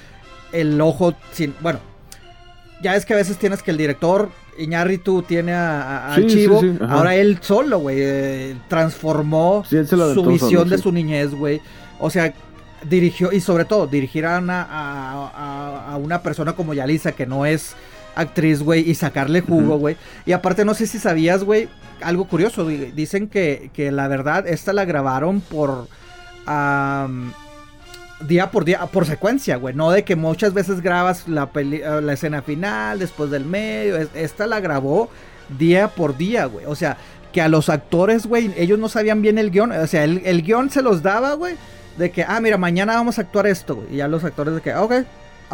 el 0.52 0.80
ojo 0.82 1.14
sin, 1.32 1.54
bueno, 1.62 1.78
ya 2.86 2.96
es 2.96 3.04
que 3.04 3.16
a 3.16 3.18
veces 3.18 3.38
tienes 3.38 3.64
que 3.64 3.72
el 3.72 3.78
director 3.78 4.30
Iñárritu 4.60 5.24
tiene 5.24 5.54
a, 5.54 6.14
Sí, 6.18 6.28
chivo, 6.28 6.62
sí, 6.62 6.78
ahora 6.88 7.16
él 7.16 7.40
solo, 7.42 7.80
güey, 7.80 7.98
eh, 8.00 8.56
transformó 8.68 9.64
su 9.66 9.76
visión 9.76 9.88
solo, 9.88 10.66
de 10.66 10.78
su 10.78 10.92
niñez, 10.92 11.34
güey. 11.34 11.62
O 11.98 12.12
sea, 12.12 12.32
dirigió, 12.88 13.32
y 13.32 13.42
sobre 13.42 13.66
todo, 13.66 13.88
dirigir 13.88 14.28
a 14.28 14.38
una, 14.38 14.68
a, 14.70 15.98
una 15.98 16.22
persona 16.22 16.54
como 16.54 16.76
Yalisa, 16.76 17.14
que 17.14 17.26
no 17.26 17.48
es 17.48 17.76
actriz, 18.14 18.62
güey, 18.62 18.88
y 18.88 18.94
sacarle 18.94 19.42
jugo, 19.42 19.80
güey. 19.80 19.98
Y 20.28 20.34
aparte, 20.34 20.64
no 20.64 20.76
sé 20.76 20.86
si 20.86 21.00
sabías, 21.00 21.44
güey, 21.44 21.68
algo 22.04 22.26
curioso, 22.26 22.68
dicen 22.68 23.30
que, 23.30 23.72
que 23.74 23.92
la 23.92 24.08
verdad, 24.08 24.48
esta 24.48 24.74
la 24.74 24.86
grabaron 24.86 25.42
por... 25.42 25.88
día 28.22 28.52
por 28.52 28.66
día, 28.66 28.86
por 28.88 29.06
secuencia, 29.06 29.58
güey. 29.58 29.76
No 29.76 29.92
de 29.92 30.04
que 30.04 30.16
muchas 30.16 30.54
veces 30.54 30.82
grabas 30.82 31.28
la, 31.28 31.48
peli- 31.52 31.82
eh, 31.84 32.02
la 32.02 32.14
escena 32.14 32.42
final, 32.42 33.00
después 33.00 33.30
del 33.32 33.46
medio. 33.46 33.98
es- 33.98 34.10
Esta 34.16 34.48
la 34.48 34.60
grabó 34.60 35.10
día 35.58 35.90
por 35.90 36.18
día, 36.18 36.46
güey. 36.46 36.66
O 36.66 36.76
sea, 36.76 36.98
que 37.32 37.42
a 37.42 37.48
los 37.50 37.70
actores, 37.70 38.26
güey, 38.28 38.54
ellos 38.58 38.80
no 38.80 38.88
sabían 38.90 39.22
bien 39.22 39.38
el 39.38 39.52
guion. 39.52 39.72
O 39.74 39.88
sea, 39.88 40.04
el, 40.06 40.22
el 40.26 40.42
guion 40.44 40.70
se 40.70 40.82
los 40.82 41.04
daba, 41.04 41.34
güey. 41.34 41.56
De 41.98 42.12
que, 42.12 42.24
ah, 42.28 42.40
mira, 42.42 42.58
mañana 42.58 42.94
vamos 42.96 43.18
a 43.18 43.22
actuar 43.22 43.48
esto, 43.48 43.76
güey. 43.76 43.88
Y 43.94 43.98
ya 43.98 44.08
los 44.08 44.24
actores 44.24 44.56
de 44.56 44.62
que, 44.62 44.72
ah, 44.72 44.84
ok, 44.84 44.94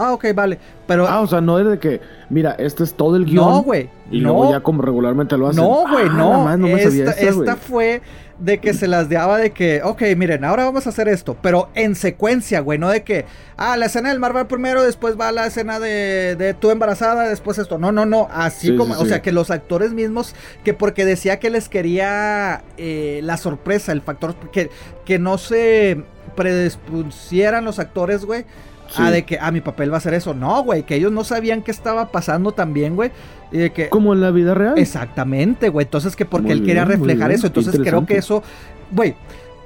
ah, 0.01 0.13
ok, 0.13 0.25
vale. 0.35 0.59
Pero. 0.87 1.07
Ah, 1.07 1.21
o 1.21 1.27
sea, 1.27 1.39
no 1.41 1.59
es 1.59 1.67
de 1.67 1.79
que, 1.79 2.01
mira, 2.29 2.55
este 2.57 2.83
es 2.83 2.93
todo 2.93 3.15
el 3.15 3.25
guion. 3.25 3.45
No, 3.49 3.63
güey. 3.63 3.89
Y 4.09 4.19
no, 4.19 4.29
luego 4.33 4.51
ya 4.51 4.59
como 4.61 4.81
regularmente 4.81 5.37
lo 5.37 5.47
hacen. 5.47 5.63
No, 5.63 5.83
güey, 5.89 6.07
Ah, 6.09 6.13
no. 6.17 6.43
madre, 6.43 6.57
no 6.57 6.67
me 6.67 6.81
sabía 6.83 7.05
esta 7.05 7.31
güey. 7.31 7.39
esta 7.49 7.55
fue 7.55 8.01
de 8.39 8.57
que 8.57 8.73
se 8.73 8.87
las 8.87 9.07
daba 9.07 9.37
de 9.37 9.51
que, 9.51 9.81
ok, 9.83 10.01
miren, 10.17 10.43
ahora 10.43 10.65
vamos 10.65 10.87
a 10.87 10.89
hacer 10.89 11.07
esto, 11.07 11.37
pero 11.43 11.69
en 11.75 11.93
secuencia, 11.93 12.59
güey, 12.61 12.79
no 12.79 12.89
de 12.89 13.03
que, 13.03 13.25
ah, 13.55 13.77
la 13.77 13.85
escena 13.85 14.09
del 14.09 14.19
mar 14.19 14.35
va 14.35 14.47
primero, 14.47 14.81
después 14.81 15.15
va 15.15 15.31
la 15.31 15.45
escena 15.45 15.79
de, 15.79 16.35
de 16.35 16.55
tú 16.55 16.71
embarazada, 16.71 17.29
después 17.29 17.59
esto. 17.59 17.77
No, 17.77 17.91
no, 17.91 18.07
no, 18.07 18.27
así 18.33 18.69
Sí, 18.69 18.75
como, 18.77 18.95
sí, 18.95 18.99
o 19.01 19.03
sí. 19.03 19.09
sea, 19.09 19.21
que 19.21 19.31
los 19.31 19.51
actores 19.51 19.93
mismos, 19.93 20.33
que 20.63 20.73
porque 20.73 21.05
decía 21.05 21.37
que 21.37 21.51
les 21.51 21.69
quería 21.69 22.63
eh, 22.79 23.19
la 23.23 23.37
sorpresa, 23.37 23.91
el 23.91 24.01
factor, 24.01 24.33
que, 24.51 24.71
que 25.05 25.19
no 25.19 25.37
se 25.37 26.03
predispusieran 26.35 27.63
los 27.65 27.79
actores, 27.79 28.25
güey. 28.25 28.45
Sí. 28.91 29.01
A 29.01 29.09
de 29.09 29.23
que, 29.23 29.37
ah, 29.39 29.51
mi 29.51 29.61
papel 29.61 29.91
va 29.91 29.97
a 29.97 30.01
ser 30.01 30.13
eso. 30.13 30.33
No, 30.33 30.63
güey, 30.63 30.83
que 30.83 30.95
ellos 30.95 31.11
no 31.11 31.23
sabían 31.23 31.61
qué 31.61 31.71
estaba 31.71 32.11
pasando 32.11 32.51
también, 32.51 32.95
güey. 32.95 33.11
Y 33.51 33.57
de 33.57 33.71
que, 33.71 33.89
Como 33.89 34.13
en 34.13 34.21
la 34.21 34.31
vida 34.31 34.53
real. 34.53 34.77
Exactamente, 34.77 35.69
güey. 35.69 35.85
Entonces 35.85 36.15
que 36.15 36.25
porque 36.25 36.47
Muy 36.49 36.57
él 36.57 36.65
quería 36.65 36.85
bien, 36.85 36.99
reflejar 36.99 37.31
eso. 37.31 37.47
Entonces 37.47 37.79
creo 37.81 38.05
que 38.05 38.17
eso, 38.17 38.43
güey, 38.91 39.15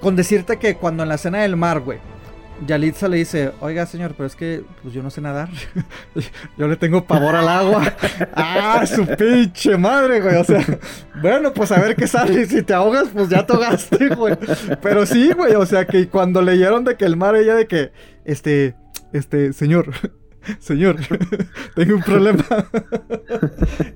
con 0.02 0.16
decirte 0.16 0.58
que 0.58 0.76
cuando 0.76 1.04
en 1.04 1.10
la 1.10 1.16
escena 1.16 1.42
del 1.42 1.56
mar, 1.56 1.80
güey, 1.80 1.98
Yalitza 2.66 3.08
le 3.08 3.18
dice, 3.18 3.52
oiga 3.60 3.86
señor, 3.86 4.14
pero 4.16 4.28
es 4.28 4.36
que 4.36 4.64
pues 4.82 4.94
yo 4.94 5.04
no 5.04 5.10
sé 5.10 5.22
nadar. 5.22 5.50
yo 6.58 6.68
le 6.68 6.78
tengo 6.78 7.06
pavor 7.06 7.36
al 7.36 7.48
agua. 7.48 7.94
ah, 8.36 8.86
su 8.86 9.06
pinche 9.06 9.78
madre, 9.78 10.22
güey. 10.22 10.36
O 10.36 10.44
sea, 10.44 10.64
bueno, 11.22 11.54
pues 11.54 11.72
a 11.72 11.80
ver 11.80 11.96
qué 11.96 12.08
sale. 12.08 12.46
Si 12.46 12.64
te 12.64 12.74
ahogas, 12.74 13.10
pues 13.14 13.30
ya 13.30 13.46
te 13.46 13.54
ahogaste, 13.54 14.10
güey. 14.10 14.38
Pero 14.82 15.06
sí, 15.06 15.32
güey. 15.34 15.56
O 15.56 15.66
sea, 15.66 15.86
que 15.86 16.08
cuando 16.08 16.42
leyeron 16.42 16.84
de 16.84 16.96
que 16.96 17.06
el 17.06 17.18
mar, 17.18 17.36
ella 17.36 17.56
de 17.56 17.68
que, 17.68 17.92
este, 18.24 18.76
este, 19.12 19.54
señor. 19.54 19.92
Señor, 20.60 20.98
tengo 21.76 21.96
un 21.96 22.04
problema. 22.04 22.46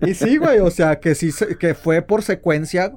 y 0.02 0.16
sí, 0.16 0.38
güey, 0.38 0.60
o 0.60 0.72
sea, 0.72 1.00
que 1.00 1.14
sí, 1.14 1.30
que 1.60 1.76
fue 1.76 2.02
por 2.02 2.24
secuencia. 2.24 2.94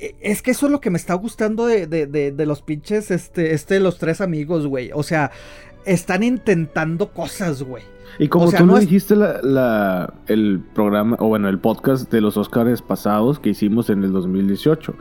E- 0.00 0.14
Es 0.20 0.40
que 0.42 0.50
eso 0.52 0.66
es 0.66 0.72
lo 0.72 0.80
que 0.80 0.90
me 0.90 0.96
está 0.98 1.14
gustando 1.14 1.66
de, 1.66 1.86
de, 1.86 2.06
de, 2.06 2.32
de 2.32 2.46
los 2.46 2.62
pinches, 2.62 3.10
este, 3.10 3.52
este, 3.54 3.78
los 3.80 3.98
tres 3.98 4.20
amigos, 4.20 4.66
güey. 4.66 4.90
O 4.94 5.02
sea, 5.02 5.30
están 5.84 6.22
intentando 6.22 7.08
cosas, 7.10 7.62
güey. 7.62 7.82
Y 8.18 8.28
como 8.28 8.46
o 8.46 8.50
sea, 8.50 8.58
tú 8.60 8.66
no 8.66 8.76
es- 8.76 8.80
dijiste, 8.84 9.14
la, 9.16 9.40
la- 9.42 10.14
el 10.26 10.60
programa, 10.74 11.16
o 11.20 11.28
bueno, 11.28 11.48
el 11.48 11.58
podcast 11.58 12.10
de 12.10 12.20
los 12.20 12.36
Oscars 12.36 12.82
pasados 12.82 13.38
que 13.38 13.50
hicimos 13.50 13.90
en 13.90 14.02
el 14.04 14.12
2018. 14.12 14.94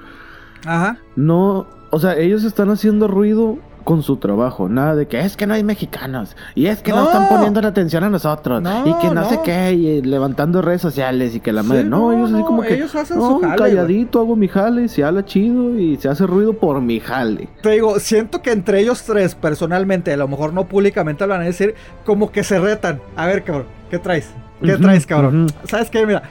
Ajá. 0.65 0.99
No, 1.15 1.67
o 1.91 1.99
sea, 1.99 2.17
ellos 2.17 2.43
están 2.43 2.69
haciendo 2.69 3.07
ruido 3.07 3.57
con 3.83 4.03
su 4.03 4.17
trabajo. 4.17 4.69
Nada 4.69 4.95
de 4.95 5.07
que 5.07 5.19
es 5.19 5.35
que 5.37 5.47
no 5.47 5.53
hay 5.53 5.63
mexicanos. 5.63 6.35
Y 6.55 6.67
es 6.67 6.81
que 6.81 6.91
no, 6.91 6.97
No. 7.01 7.05
están 7.05 7.29
poniendo 7.29 7.61
la 7.61 7.69
atención 7.69 8.03
a 8.03 8.09
nosotros. 8.09 8.61
No, 8.61 8.87
y 8.87 8.93
que 8.95 9.07
no, 9.07 9.15
no. 9.15 9.29
sé 9.29 9.39
qué. 9.43 9.73
Y 9.73 10.01
levantando 10.01 10.61
redes 10.61 10.81
sociales 10.81 11.35
y 11.35 11.39
que 11.39 11.51
la 11.51 11.63
madre. 11.63 11.83
Sí, 11.83 11.87
no, 11.89 12.11
ellos 12.13 12.31
así 12.33 12.43
como 12.43 12.61
que. 12.61 12.73
ellos 12.75 12.95
hacen 12.95 13.17
no, 13.17 13.29
su 13.29 13.39
jale, 13.41 13.55
calladito, 13.57 14.19
hago 14.19 14.35
mi 14.35 14.47
jale. 14.47 14.87
Se 14.87 15.03
habla 15.03 15.25
chido 15.25 15.77
y 15.79 15.97
se 15.97 16.09
hace 16.09 16.25
ruido 16.27 16.53
por 16.53 16.81
mi 16.81 16.99
jale. 16.99 17.49
Te 17.61 17.71
digo, 17.71 17.99
siento 17.99 18.41
que 18.41 18.51
entre 18.51 18.79
ellos 18.81 19.03
tres, 19.03 19.35
personalmente, 19.35 20.13
a 20.13 20.17
lo 20.17 20.27
mejor 20.27 20.53
no 20.53 20.65
públicamente 20.65 21.25
lo 21.25 21.33
van 21.33 21.41
a 21.41 21.45
decir, 21.45 21.75
como 22.05 22.31
que 22.31 22.43
se 22.43 22.59
retan. 22.59 23.01
A 23.15 23.25
ver, 23.25 23.43
cabrón, 23.43 23.65
¿qué 23.89 23.99
traes? 23.99 24.29
¿Qué 24.61 24.77
traes, 24.77 25.05
cabrón? 25.05 25.47
¿Sabes 25.63 25.89
qué? 25.89 26.05
Mira, 26.05 26.23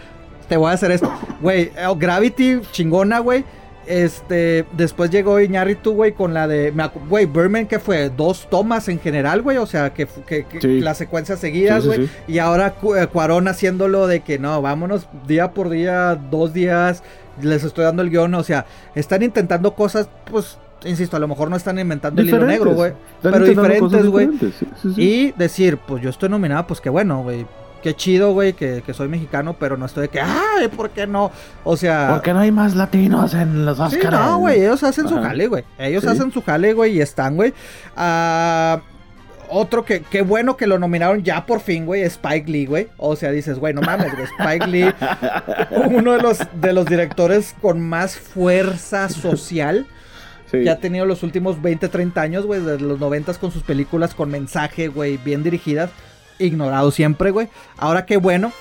te 0.49 0.57
voy 0.57 0.71
a 0.71 0.75
hacer 0.75 0.91
esto. 0.91 1.11
Güey, 1.41 1.71
Gravity, 1.97 2.61
chingona, 2.73 3.21
güey. 3.21 3.45
Este, 3.89 4.67
después 4.77 5.11
llegó 5.11 5.41
Iñárritu, 5.41 5.93
güey, 5.93 6.13
con 6.13 6.35
la 6.35 6.47
de, 6.47 6.75
güey, 7.09 7.25
Berman, 7.25 7.67
que 7.67 7.79
fue 7.79 8.11
dos 8.11 8.47
tomas 8.51 8.87
en 8.91 9.01
general, 9.01 9.41
güey, 9.41 9.57
o 9.57 9.65
sea, 9.65 9.95
que, 9.95 10.07
que, 10.27 10.45
que 10.45 10.61
Sí. 10.61 10.81
las 10.81 10.99
secuencias 10.99 11.39
seguidas, 11.41 11.85
sí, 11.85 11.87
güey, 11.89 12.07
sí. 12.07 12.13
y 12.29 12.39
ahora 12.39 12.75
eh, 12.99 13.07
Cuarón 13.07 13.49
haciéndolo 13.49 14.07
de 14.07 14.21
que 14.21 14.39
no, 14.39 14.61
vámonos 14.61 15.09
día 15.27 15.53
por 15.53 15.71
día, 15.71 16.17
dos 16.31 16.53
días, 16.53 17.03
les 17.41 17.65
estoy 17.65 17.85
dando 17.85 18.03
el 18.03 18.11
guion, 18.11 18.35
o 18.35 18.43
sea, 18.43 18.67
están 18.95 19.23
intentando 19.23 19.75
cosas, 19.75 20.11
pues, 20.31 20.59
insisto, 20.85 21.17
a 21.17 21.21
lo 21.21 21.27
mejor 21.29 21.49
no 21.49 21.57
están 21.57 21.79
inventando 21.79 22.21
el 22.21 22.29
hilo 22.29 22.45
negro, 22.45 22.75
güey, 22.75 22.93
pero 23.23 23.39
diferentes, 23.43 24.07
güey, 24.07 24.29
y 24.99 25.33
decir, 25.33 25.79
pues 25.79 26.03
yo 26.03 26.11
estoy 26.11 26.29
nominado, 26.29 26.67
pues 26.67 26.83
qué 26.83 26.91
bueno, 26.91 27.23
güey. 27.23 27.47
Qué 27.83 27.95
chido, 27.95 28.33
güey, 28.33 28.55
que, 28.55 28.83
que 28.85 28.93
soy 28.93 29.07
mexicano, 29.09 29.55
pero 29.59 29.77
no 29.77 29.87
estoy 29.87 30.03
de 30.03 30.09
que, 30.09 30.21
ay, 30.21 30.67
¿por 30.69 30.91
qué 30.91 31.07
no? 31.07 31.31
O 31.63 31.77
sea... 31.77 32.09
¿Por 32.11 32.23
qué 32.23 32.33
no 32.33 32.41
hay 32.41 32.51
más 32.51 32.75
latinos 32.75 33.35
en 33.35 33.65
los 33.65 33.77
Sí, 33.77 33.83
Oscars? 33.97 34.11
no, 34.11 34.39
güey, 34.39 34.61
ellos 34.61 34.83
hacen 34.83 35.09
su 35.09 35.15
jale, 35.17 35.47
güey. 35.47 35.65
Ellos 35.79 36.03
Sí. 36.03 36.09
hacen 36.11 36.33
su 36.33 36.43
jale, 36.43 36.73
güey, 36.73 36.97
y 36.97 37.01
están, 37.01 37.37
güey. 37.37 37.55
Ah, 37.97 38.81
otro 39.49 39.85
que, 39.85 40.03
qué 40.03 40.23
bueno 40.23 40.57
que 40.57 40.67
lo 40.67 40.79
nominaron 40.79 41.23
ya 41.23 41.47
por 41.47 41.61
fin, 41.61 41.87
güey, 41.87 42.03
Spike 42.03 42.51
Lee, 42.51 42.67
güey. 42.67 42.89
O 42.99 43.15
sea, 43.17 43.31
dices, 43.31 43.59
güey, 43.59 43.73
no 43.75 43.81
mames, 43.81 44.13
güey, 44.13 44.27
Spike 44.39 44.67
Lee, 44.67 44.93
uno 45.91 46.13
de 46.13 46.21
los, 46.23 46.39
de 46.61 46.73
los 46.73 46.85
directores 46.87 47.55
con 47.63 47.81
más 47.81 48.17
fuerza 48.17 49.09
social 49.09 49.87
Sí. 50.51 50.63
que 50.65 50.71
ha 50.71 50.79
tenido 50.79 51.05
los 51.05 51.23
últimos 51.23 51.61
20, 51.61 51.89
30 51.91 52.23
años, 52.23 52.47
güey, 52.47 52.61
desde 52.63 52.81
los 52.81 52.99
90 52.99 53.35
con 53.35 53.53
sus 53.53 53.63
películas 53.63 54.15
con 54.15 54.31
mensaje, 54.31 54.89
güey, 54.89 55.19
bien 55.19 55.43
dirigidas, 55.43 55.91
ignorado 56.39 56.91
siempre, 56.91 57.31
güey. 57.31 57.49
Ahora 57.77 58.07
qué 58.07 58.17
bueno, 58.17 58.53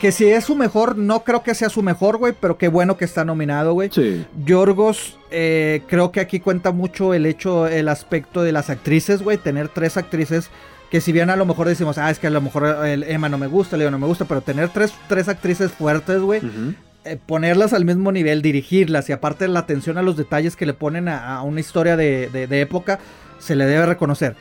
que 0.00 0.12
si 0.12 0.26
es 0.26 0.44
su 0.44 0.54
mejor, 0.56 0.96
no 0.96 1.24
creo 1.24 1.42
que 1.42 1.54
sea 1.54 1.68
su 1.68 1.82
mejor, 1.82 2.16
güey, 2.18 2.32
pero 2.38 2.56
qué 2.58 2.68
bueno 2.68 2.96
que 2.96 3.04
está 3.04 3.24
nominado, 3.24 3.72
güey. 3.74 3.90
Sí. 3.92 4.24
Yorgos, 4.44 5.16
eh, 5.30 5.82
creo 5.88 6.12
que 6.12 6.20
aquí 6.20 6.40
cuenta 6.40 6.70
mucho 6.72 7.12
el 7.14 7.26
hecho, 7.26 7.66
el 7.66 7.88
aspecto 7.88 8.42
de 8.42 8.52
las 8.52 8.70
actrices, 8.70 9.22
güey, 9.22 9.38
tener 9.38 9.68
tres 9.68 9.96
actrices. 9.96 10.50
Que 10.90 11.00
si 11.00 11.12
bien 11.12 11.30
a 11.30 11.36
lo 11.36 11.46
mejor 11.46 11.68
decimos, 11.68 11.98
ah, 11.98 12.10
es 12.10 12.18
que 12.18 12.26
a 12.26 12.30
lo 12.30 12.40
mejor 12.40 12.84
el 12.84 13.04
Emma 13.04 13.28
no 13.28 13.38
me 13.38 13.46
gusta, 13.46 13.76
Leo 13.76 13.92
no 13.92 13.98
me 14.00 14.08
gusta, 14.08 14.24
pero 14.24 14.40
tener 14.40 14.70
tres, 14.70 14.92
tres 15.08 15.28
actrices 15.28 15.70
fuertes, 15.70 16.20
güey, 16.20 16.40
eh, 17.04 17.16
ponerlas 17.26 17.72
al 17.72 17.84
mismo 17.84 18.10
nivel, 18.10 18.42
dirigirlas 18.42 19.08
y 19.08 19.12
aparte 19.12 19.46
la 19.46 19.60
atención 19.60 19.98
a 19.98 20.02
los 20.02 20.16
detalles 20.16 20.56
que 20.56 20.66
le 20.66 20.74
ponen 20.74 21.06
a, 21.08 21.36
a 21.36 21.42
una 21.42 21.60
historia 21.60 21.96
de, 21.96 22.28
de- 22.30 22.48
de 22.48 22.60
época, 22.60 22.98
se 23.38 23.54
le 23.54 23.66
debe 23.66 23.86
reconocer. 23.86 24.34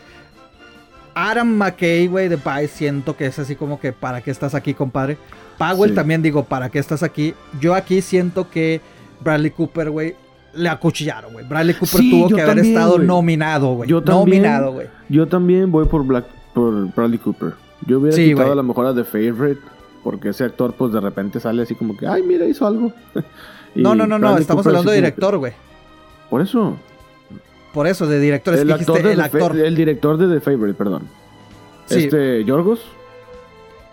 Adam 1.27 1.47
McKay, 1.57 2.07
güey, 2.07 2.27
de 2.29 2.35
Vice, 2.37 2.67
siento 2.69 3.15
que 3.17 3.25
es 3.25 3.37
así 3.39 3.55
como 3.55 3.79
que, 3.79 3.91
¿para 3.91 4.21
qué 4.21 4.31
estás 4.31 4.55
aquí, 4.55 4.73
compadre? 4.73 5.17
Powell 5.57 5.89
Sí. 5.91 5.95
también 5.95 6.21
digo, 6.21 6.43
¿para 6.45 6.69
qué 6.69 6.79
estás 6.79 7.03
aquí? 7.03 7.33
Yo 7.59 7.75
aquí 7.75 8.01
siento 8.01 8.49
que 8.49 8.79
Bradley 9.21 9.51
Cooper, 9.51 9.89
güey, 9.89 10.15
le 10.53 10.69
acuchillaron, 10.69 11.33
güey. 11.33 11.45
Bradley 11.47 11.73
Cooper 11.75 11.99
Sí, 12.01 12.09
tuvo 12.11 12.27
que 12.29 12.41
haber 12.41 12.55
también, 12.55 12.75
estado 12.77 12.97
nominado, 12.99 13.73
güey. 13.75 13.89
Yo 13.89 14.01
también. 14.01 14.43
Nominado, 14.43 14.71
güey. 14.71 14.87
Yo 15.09 15.27
también 15.27 15.71
voy 15.71 15.85
por 15.85 16.05
Black 16.05 16.25
por 16.53 16.93
Bradley 16.95 17.19
Cooper. 17.19 17.53
Yo 17.85 17.99
hubiera 17.99 18.15
Sí, 18.15 18.29
quitado 18.29 18.51
a 18.53 18.55
la 18.55 18.63
mejor 18.63 18.85
a 18.85 18.93
The 18.95 19.03
Favorite. 19.03 19.61
Porque 20.03 20.29
ese 20.29 20.45
actor, 20.45 20.73
pues 20.73 20.93
de 20.93 21.01
repente 21.01 21.41
sale 21.41 21.61
así 21.63 21.75
como 21.75 21.95
que, 21.97 22.07
ay, 22.07 22.23
mira, 22.23 22.45
hizo 22.45 22.65
algo. 22.65 22.93
No, 23.75 23.93
no, 23.93 24.07
no, 24.07 24.17
no, 24.17 24.35
estamos 24.37 24.63
Cooper 24.63 24.77
hablando 24.77 24.89
de 24.91 24.97
director, 24.97 25.37
güey. 25.37 25.53
Por 26.29 26.41
eso. 26.41 26.75
Por 27.73 27.87
eso, 27.87 28.07
de 28.07 28.19
director. 28.19 28.53
Es 28.55 28.61
El 28.61 28.67
que 28.67 28.73
actor, 28.73 28.95
dijiste 28.97 29.13
el 29.13 29.21
actor. 29.21 29.57
el 29.57 29.75
director 29.75 30.17
de 30.17 30.33
The 30.35 30.41
Favorite, 30.41 30.77
perdón. 30.77 31.03
Sí. 31.87 32.05
Este, 32.05 32.43
Yorgos. 32.45 32.81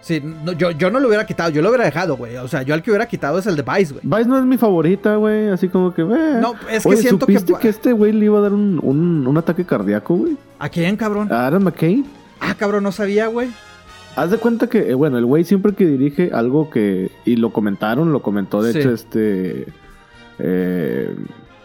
Sí, 0.03 0.23
no, 0.23 0.53
yo, 0.53 0.71
yo 0.71 0.89
no 0.91 1.01
lo 1.01 1.09
hubiera 1.09 1.27
quitado, 1.27 1.51
yo 1.51 1.63
lo 1.63 1.69
hubiera 1.69 1.85
dejado, 1.85 2.17
güey. 2.17 2.37
O 2.37 2.47
sea, 2.47 2.63
yo 2.63 2.75
al 2.75 2.83
que 2.83 2.91
hubiera 2.93 3.07
quitado 3.09 3.39
es 3.41 3.47
el 3.47 3.57
de 3.57 3.63
Vice, 3.63 3.93
güey. 3.95 4.03
Vice 4.05 4.29
no 4.29 4.39
es 4.39 4.45
mi 4.45 4.57
favorita, 4.57 5.17
güey. 5.17 5.49
Así 5.49 5.69
como 5.69 5.93
que, 5.93 6.03
eh. 6.03 6.39
No, 6.41 6.55
es 6.71 6.85
que 6.85 6.89
Oye, 6.91 6.99
siento 6.99 7.27
que- 7.27 7.33
¿supiste 7.39 7.59
que... 7.61 7.69
este 7.69 7.93
güey 7.93 8.13
le 8.13 8.27
iba 8.27 8.39
a 8.39 8.43
dar 8.43 8.53
un, 8.53 8.79
un, 8.83 9.27
un 9.27 9.37
ataque 9.37 9.65
cardíaco, 9.65 10.15
güey? 10.15 10.37
¿A 10.61 10.69
quién, 10.69 10.97
cabrón? 10.97 11.33
A 11.33 11.47
Adam 11.49 11.65
McKay. 11.65 12.05
Ah, 12.39 12.55
cabrón, 12.55 12.85
no 12.85 12.93
sabía, 12.93 13.27
güey. 13.27 13.49
Haz 14.15 14.31
de 14.31 14.39
cuenta 14.39 14.69
que, 14.69 14.91
eh, 14.91 14.95
bueno, 14.95 15.19
el 15.19 15.25
güey 15.27 15.43
siempre 15.43 15.73
que 15.75 15.85
dirige 15.87 16.31
algo 16.33 16.71
que. 16.71 17.11
Y 17.25 17.35
lo 17.37 17.51
comentaron, 17.51 18.13
lo 18.13 18.23
comentó 18.23 18.63
de 18.63 18.73
Sí. 18.75 18.79
hecho 18.79 18.93
este. 18.93 19.67
eh, 20.39 21.15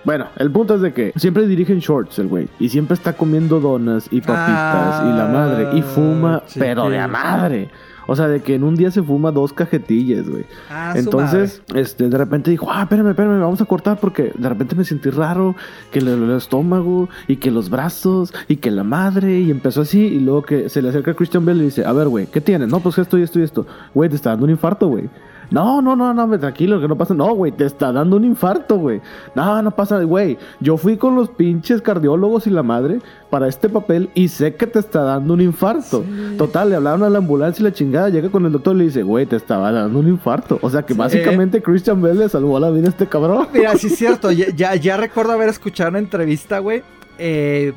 bueno, 0.04 0.28
el 0.38 0.52
punto 0.52 0.76
es 0.76 0.82
de 0.82 0.94
que 0.94 1.14
siempre 1.16 1.48
dirige 1.48 1.74
en 1.74 1.80
shorts 1.80 2.20
el 2.20 2.28
güey. 2.28 2.48
Y 2.60 2.70
siempre 2.70 2.96
está 2.96 3.14
comiendo 3.14 3.60
donas 3.60 4.08
y 4.12 4.22
papitas 4.22 5.04
y 5.04 5.18
la 5.18 5.28
madre. 5.32 5.78
Y 5.78 5.82
fuma, 5.82 6.38
Ah, 6.38 6.44
pero 6.58 6.90
de 6.90 7.00
a 7.00 7.06
chiquillo. 7.08 7.24
madre. 7.24 7.70
O 8.08 8.16
sea, 8.16 8.28
de 8.28 8.42
que 8.42 8.56
en 8.56 8.64
un 8.64 8.76
día 8.76 8.90
se 8.92 9.02
fuma 9.04 9.32
dos 9.32 9.54
cajetillas, 9.54 10.28
güey. 10.28 10.44
Ah, 10.70 10.94
Entonces, 10.96 11.62
este, 11.76 12.10
de 12.10 12.18
repente 12.18 12.50
dijo, 12.52 12.68
ah, 12.70 12.82
espérame, 12.82 13.10
espérame, 13.10 13.40
vamos 13.40 13.62
a 13.62 13.66
cortar 13.66 14.00
porque 14.00 14.34
de 14.36 14.50
repente 14.50 14.76
me 14.76 14.84
sentí 14.84 15.10
raro, 15.12 15.56
que 15.92 16.00
el, 16.00 16.08
el 16.08 16.32
estómago 16.32 17.08
y 17.28 17.38
que 17.38 17.52
los 17.52 17.70
brazos 17.70 18.34
y 18.48 18.58
que 18.58 18.72
la 18.72 18.84
madre 18.84 19.40
y 19.40 19.52
empezó 19.52 19.82
así 19.82 20.00
y 20.02 20.20
luego 20.20 20.42
que 20.42 20.68
se 20.68 20.82
le 20.82 20.90
acerca 20.90 21.12
a 21.12 21.14
Christian 21.14 21.46
Bell 21.46 21.62
y 21.62 21.66
dice, 21.66 21.86
a 21.86 21.94
ver, 21.94 22.08
güey, 22.10 22.26
¿qué 22.26 22.42
tienes? 22.42 22.68
No, 22.68 22.80
pues 22.80 22.98
esto 22.98 23.18
y 23.18 23.22
esto 23.22 23.40
y 23.40 23.44
esto. 23.44 23.68
Güey, 23.94 24.10
te 24.10 24.16
está 24.16 24.32
dando 24.32 24.46
un 24.46 24.52
infarto, 24.52 24.88
güey. 24.88 25.08
No, 25.52 25.82
no, 25.82 25.98
no, 25.98 26.14
no, 26.14 26.40
tranquilo, 26.40 26.80
que 26.80 26.88
no 26.88 26.98
pasa. 26.98 27.14
No, 27.14 27.36
güey, 27.36 27.52
te 27.52 27.66
está 27.66 27.92
dando 27.92 28.16
un 28.16 28.24
infarto, 28.24 28.78
güey. 28.78 29.02
No, 29.36 29.62
no 29.62 29.72
pasa, 29.72 30.02
güey. 30.02 30.38
Yo 30.62 30.78
fui 30.78 30.96
con 30.96 31.16
los 31.16 31.30
pinches 31.30 31.82
cardiólogos 31.82 32.48
y 32.48 32.50
la 32.50 32.64
madre 32.64 33.00
para 33.30 33.50
este 33.50 33.68
papel 33.68 34.10
y 34.16 34.30
sé 34.30 34.56
que 34.56 34.66
te 34.66 34.80
está 34.80 35.02
dando 35.02 35.34
un 35.34 35.42
infarto. 35.42 36.06
Total, 36.38 36.70
le 36.70 36.78
hablaron 36.78 37.04
a 37.04 37.10
la 37.10 37.18
ambulancia 37.18 37.62
y 37.62 37.66
la 37.66 37.74
chingada 37.74 38.08
llega 38.08 38.30
con 38.30 38.46
el 38.46 38.54
doctor 38.54 38.76
y 38.76 38.80
le 38.80 38.84
dice, 38.86 39.04
güey, 39.04 39.26
te 39.26 39.36
estaba 39.36 39.74
dando 39.74 40.00
un 40.00 40.08
infarto. 40.08 40.58
O 40.62 40.70
sea 40.70 40.84
que 40.84 40.94
básicamente 40.94 41.62
Christian 41.62 42.02
Bell 42.02 42.20
le 42.20 42.30
salvó 42.30 42.58
la 42.58 42.70
vida 42.70 42.88
a 42.88 42.90
este 42.92 43.08
cabrón. 43.08 43.50
Mira, 43.54 43.76
sí 43.76 43.88
es 43.88 43.98
cierto. 43.98 44.32
ya, 44.56 44.76
ya, 44.76 44.96
recuerdo 44.96 45.34
haber 45.34 45.50
escuchado 45.50 45.90
una 45.90 46.00
entrevista, 46.00 46.60
güey. 46.60 46.82
Eh, 47.18 47.74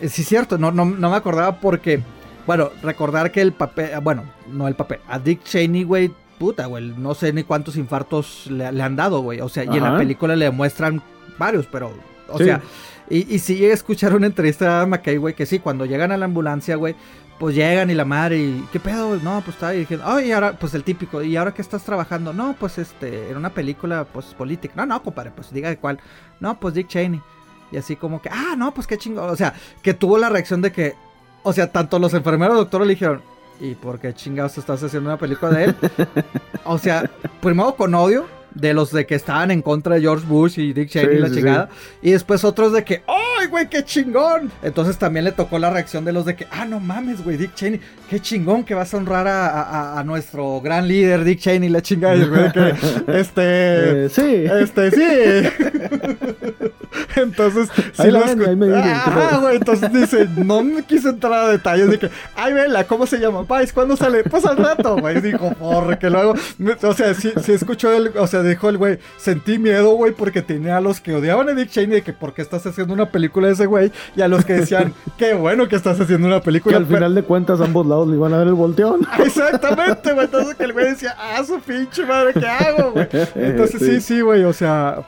sí 0.00 0.22
es 0.22 0.28
cierto, 0.28 0.58
no, 0.58 0.72
no, 0.72 0.84
no 0.84 1.10
me 1.10 1.16
acordaba 1.16 1.60
porque... 1.60 2.02
Bueno, 2.46 2.68
recordar 2.82 3.32
que 3.32 3.40
el 3.40 3.52
papel, 3.52 3.88
bueno, 4.02 4.24
no 4.52 4.68
el 4.68 4.74
papel, 4.74 4.98
a 5.08 5.18
Dick 5.18 5.42
Cheney, 5.44 5.82
güey, 5.82 6.10
puta, 6.38 6.66
güey, 6.66 6.92
no 6.96 7.14
sé 7.14 7.32
ni 7.32 7.42
cuántos 7.42 7.76
infartos 7.76 8.46
le, 8.50 8.66
han 8.66 8.96
dado, 8.96 9.20
güey. 9.20 9.40
O 9.40 9.48
sea, 9.48 9.64
y 9.64 9.76
en 9.76 9.82
la 9.82 9.96
película 9.96 10.36
le 10.36 10.50
muestran 10.50 11.02
varios, 11.38 11.66
pero, 11.66 11.92
o 12.28 12.38
sea, 12.38 12.60
y, 13.08 13.36
y 13.36 13.64
a 13.64 13.72
escuchar 13.72 14.14
una 14.14 14.26
entrevista 14.26 14.82
a 14.82 14.86
McKay, 14.86 15.16
güey, 15.16 15.34
que 15.34 15.46
sí, 15.46 15.58
cuando 15.58 15.84
llegan 15.86 16.12
a 16.12 16.16
la 16.16 16.24
ambulancia, 16.24 16.76
güey, 16.76 16.94
pues 17.38 17.54
llegan 17.54 17.90
y 17.90 17.94
la 17.94 18.04
madre, 18.04 18.38
y 18.38 18.68
¿qué 18.72 18.78
pedo? 18.80 19.16
No, 19.16 19.40
pues 19.44 19.56
está 19.56 19.68
ahí 19.68 19.80
diciendo, 19.80 20.06
oh, 20.08 20.20
y 20.20 20.32
ahora, 20.32 20.52
pues 20.52 20.74
el 20.74 20.84
típico, 20.84 21.22
¿y 21.22 21.36
ahora 21.36 21.52
qué 21.52 21.62
estás 21.62 21.82
trabajando? 21.84 22.32
No, 22.32 22.54
pues 22.58 22.78
este, 22.78 23.30
en 23.30 23.36
una 23.36 23.50
película, 23.50 24.04
pues 24.04 24.26
política. 24.26 24.74
No, 24.76 24.86
no, 24.86 25.02
compadre, 25.02 25.32
pues 25.34 25.52
diga 25.52 25.68
de 25.68 25.76
cuál. 25.76 25.98
No, 26.40 26.58
pues 26.58 26.74
Dick 26.74 26.88
Cheney. 26.88 27.20
Y 27.72 27.76
así 27.76 27.96
como 27.96 28.22
que, 28.22 28.28
ah, 28.30 28.54
no, 28.56 28.72
pues 28.72 28.86
qué 28.86 28.96
chingo. 28.96 29.24
O 29.24 29.36
sea, 29.36 29.54
que 29.82 29.94
tuvo 29.94 30.16
la 30.16 30.28
reacción 30.28 30.62
de 30.62 30.70
que, 30.70 30.94
o 31.42 31.52
sea, 31.52 31.72
tanto 31.72 31.98
los 31.98 32.14
enfermeros 32.14 32.56
doctores 32.56 32.86
le 32.86 32.94
dijeron, 32.94 33.22
¿y 33.60 33.74
por 33.74 33.98
qué 33.98 34.12
chingados 34.14 34.58
estás 34.58 34.82
haciendo 34.82 35.10
una 35.10 35.18
película 35.18 35.52
de 35.52 35.64
él? 35.64 35.76
o 36.64 36.78
sea, 36.78 37.10
primero 37.40 37.74
con 37.76 37.94
odio, 37.94 38.26
de 38.54 38.72
los 38.72 38.92
de 38.92 39.04
que 39.04 39.14
estaban 39.14 39.50
en 39.50 39.62
contra 39.62 39.96
de 39.96 40.00
George 40.00 40.24
Bush 40.26 40.58
y 40.58 40.72
Dick 40.72 40.88
Cheney 40.88 41.16
y 41.16 41.20
la 41.20 41.30
chingada. 41.30 41.68
Y 42.00 42.12
después 42.12 42.44
otros 42.44 42.72
de 42.72 42.84
que, 42.84 43.02
¡ay, 43.06 43.48
güey, 43.48 43.68
qué 43.68 43.84
chingón! 43.84 44.50
Entonces 44.62 44.96
también 44.96 45.24
le 45.24 45.32
tocó 45.32 45.58
la 45.58 45.70
reacción 45.70 46.04
de 46.04 46.12
los 46.12 46.24
de 46.24 46.36
que, 46.36 46.46
ah, 46.50 46.64
no 46.64 46.80
mames, 46.80 47.22
güey, 47.22 47.36
Dick 47.36 47.54
Cheney, 47.54 47.80
qué 48.08 48.20
chingón 48.20 48.64
que 48.64 48.74
vas 48.74 48.94
a 48.94 48.96
honrar 48.96 49.26
a, 49.28 50.02
nuestro 50.04 50.60
gran 50.60 50.86
líder, 50.86 51.24
Dick 51.24 51.40
Cheney, 51.40 51.68
la 51.68 51.82
chingada. 51.82 52.16
Y 52.16 52.24
güey, 52.24 52.52
que, 52.52 52.74
este, 53.18 54.04
eh, 54.04 54.08
sí, 54.08 54.44
este, 54.60 54.90
sí. 54.90 55.48
entonces, 57.22 57.68
ahí, 57.98 58.10
la 58.10 58.20
ven, 58.20 58.42
ahí 58.42 58.56
me 58.56 58.74
Ah, 58.74 59.38
güey, 59.40 59.56
entonces 59.56 59.92
dice, 59.92 60.28
no 60.36 60.62
me 60.62 60.82
quise 60.82 61.10
entrar 61.10 61.32
a 61.32 61.48
detalles 61.48 61.90
de 61.90 61.98
que, 61.98 62.10
ay, 62.36 62.52
vela, 62.52 62.84
¿cómo 62.84 63.06
se 63.06 63.18
llama? 63.18 63.44
Pais, 63.44 63.72
¿cuándo 63.72 63.96
sale? 63.96 64.24
Pues 64.24 64.44
al 64.44 64.56
rato, 64.56 64.96
güey. 64.96 65.20
Dijo, 65.20 65.52
que 66.00 66.10
luego, 66.10 66.34
o 66.82 66.94
sea, 66.94 67.14
si, 67.14 67.32
si 67.42 67.52
escuchó 67.52 67.92
él, 67.92 68.12
o 68.18 68.26
sea, 68.26 68.42
dijo 68.42 68.68
el 68.68 68.78
güey, 68.78 68.98
sentí 69.16 69.58
miedo, 69.58 69.94
güey, 69.94 70.12
porque 70.12 70.42
tenía 70.42 70.78
a 70.78 70.80
los 70.80 71.00
que 71.00 71.14
odiaban 71.14 71.48
a 71.48 71.54
Dick 71.54 71.70
Cheney 71.70 71.96
de 71.96 72.02
que 72.02 72.12
por 72.12 72.34
qué 72.34 72.42
estás 72.42 72.66
haciendo 72.66 72.94
una 72.94 73.10
película 73.10 73.48
de 73.48 73.54
ese 73.54 73.66
güey, 73.66 73.92
y 74.16 74.22
a 74.22 74.28
los 74.28 74.44
que 74.44 74.54
decían, 74.54 74.94
qué 75.16 75.34
bueno 75.34 75.68
que 75.68 75.76
estás 75.76 76.00
haciendo 76.00 76.26
una 76.26 76.40
película. 76.40 76.76
Que 76.76 76.82
al 76.82 76.86
final 76.86 77.14
de 77.14 77.22
cuentas 77.22 77.60
ambos 77.60 77.86
lados 77.86 78.08
le 78.08 78.16
iban 78.16 78.32
a 78.34 78.38
ver 78.38 78.48
el 78.48 78.54
volteón. 78.54 79.06
Exactamente, 79.18 80.12
güey. 80.12 80.26
Entonces 80.26 80.54
que 80.54 80.64
el 80.64 80.72
güey 80.72 80.86
decía, 80.86 81.16
ah, 81.18 81.42
su 81.44 81.60
pinche 81.60 82.04
madre, 82.04 82.32
¿qué 82.34 82.46
hago, 82.46 82.92
güey? 82.92 83.08
Entonces 83.34 83.80
sí, 83.80 84.00
sí, 84.00 84.20
güey, 84.20 84.44
o 84.44 84.52
sea, 84.52 85.02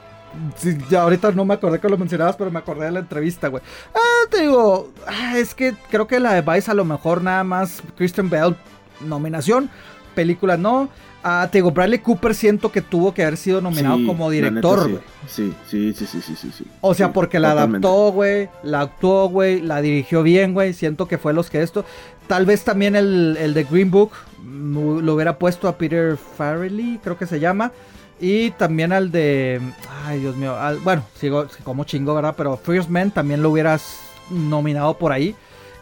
ya 0.90 1.02
ahorita 1.02 1.32
no 1.32 1.44
me 1.44 1.54
acordé 1.54 1.78
que 1.78 1.88
lo 1.88 1.98
mencionabas, 1.98 2.36
pero 2.36 2.50
me 2.50 2.58
acordé 2.58 2.86
de 2.86 2.92
la 2.92 3.00
entrevista, 3.00 3.48
güey. 3.48 3.62
Ah, 3.94 4.28
te 4.30 4.42
digo, 4.42 4.90
ah, 5.06 5.38
es 5.38 5.54
que 5.54 5.74
creo 5.90 6.06
que 6.06 6.20
la 6.20 6.34
de 6.34 6.42
Vice 6.42 6.70
a 6.70 6.74
lo 6.74 6.84
mejor 6.84 7.22
nada 7.22 7.44
más 7.44 7.82
Christian 7.96 8.30
Bell 8.30 8.56
nominación, 9.00 9.70
película 10.14 10.56
no. 10.56 10.88
Ah, 11.28 11.48
te 11.50 11.58
digo, 11.58 11.72
Bradley 11.72 11.98
Cooper 11.98 12.36
siento 12.36 12.70
que 12.70 12.80
tuvo 12.80 13.12
que 13.12 13.22
haber 13.22 13.36
sido 13.36 13.60
nominado 13.60 13.98
como 14.06 14.30
director, 14.30 14.88
güey. 14.88 15.02
Sí. 15.26 15.52
sí. 15.68 15.92
sí, 15.92 16.06
sí, 16.06 16.20
sí, 16.20 16.36
sí, 16.36 16.52
sí, 16.56 16.64
O 16.80 16.94
sea, 16.94 17.12
porque 17.12 17.40
la 17.40 17.50
adaptó, 17.50 18.12
güey, 18.12 18.48
la 18.62 18.82
actuó, 18.82 19.28
güey, 19.28 19.60
la 19.60 19.80
dirigió 19.82 20.22
bien, 20.22 20.54
güey. 20.54 20.72
Siento 20.72 21.08
que 21.08 21.18
fue 21.18 21.34
los 21.34 21.50
que 21.50 21.62
esto. 21.62 21.84
Tal 22.28 22.46
vez 22.46 22.62
también 22.62 22.94
el, 22.94 23.36
el 23.40 23.54
de 23.54 23.64
Green 23.64 23.90
Book 23.90 24.12
lo 24.44 25.14
hubiera 25.14 25.36
puesto 25.38 25.66
a 25.66 25.76
Peter 25.76 26.16
Farrelly, 26.16 27.00
creo 27.02 27.18
que 27.18 27.26
se 27.26 27.40
llama. 27.40 27.72
Y 28.20 28.50
también 28.52 28.92
al 28.92 29.10
de. 29.10 29.60
Ay, 30.04 30.20
Dios 30.20 30.36
mío. 30.36 30.56
bueno, 30.82 31.04
sigo 31.14 31.46
como 31.64 31.84
chingo, 31.84 32.14
¿verdad? 32.14 32.34
Pero 32.36 32.56
First 32.56 32.88
Man 32.88 33.10
también 33.10 33.42
lo 33.42 33.50
hubieras 33.50 33.98
nominado 34.30 34.96
por 34.96 35.12
ahí. 35.12 35.34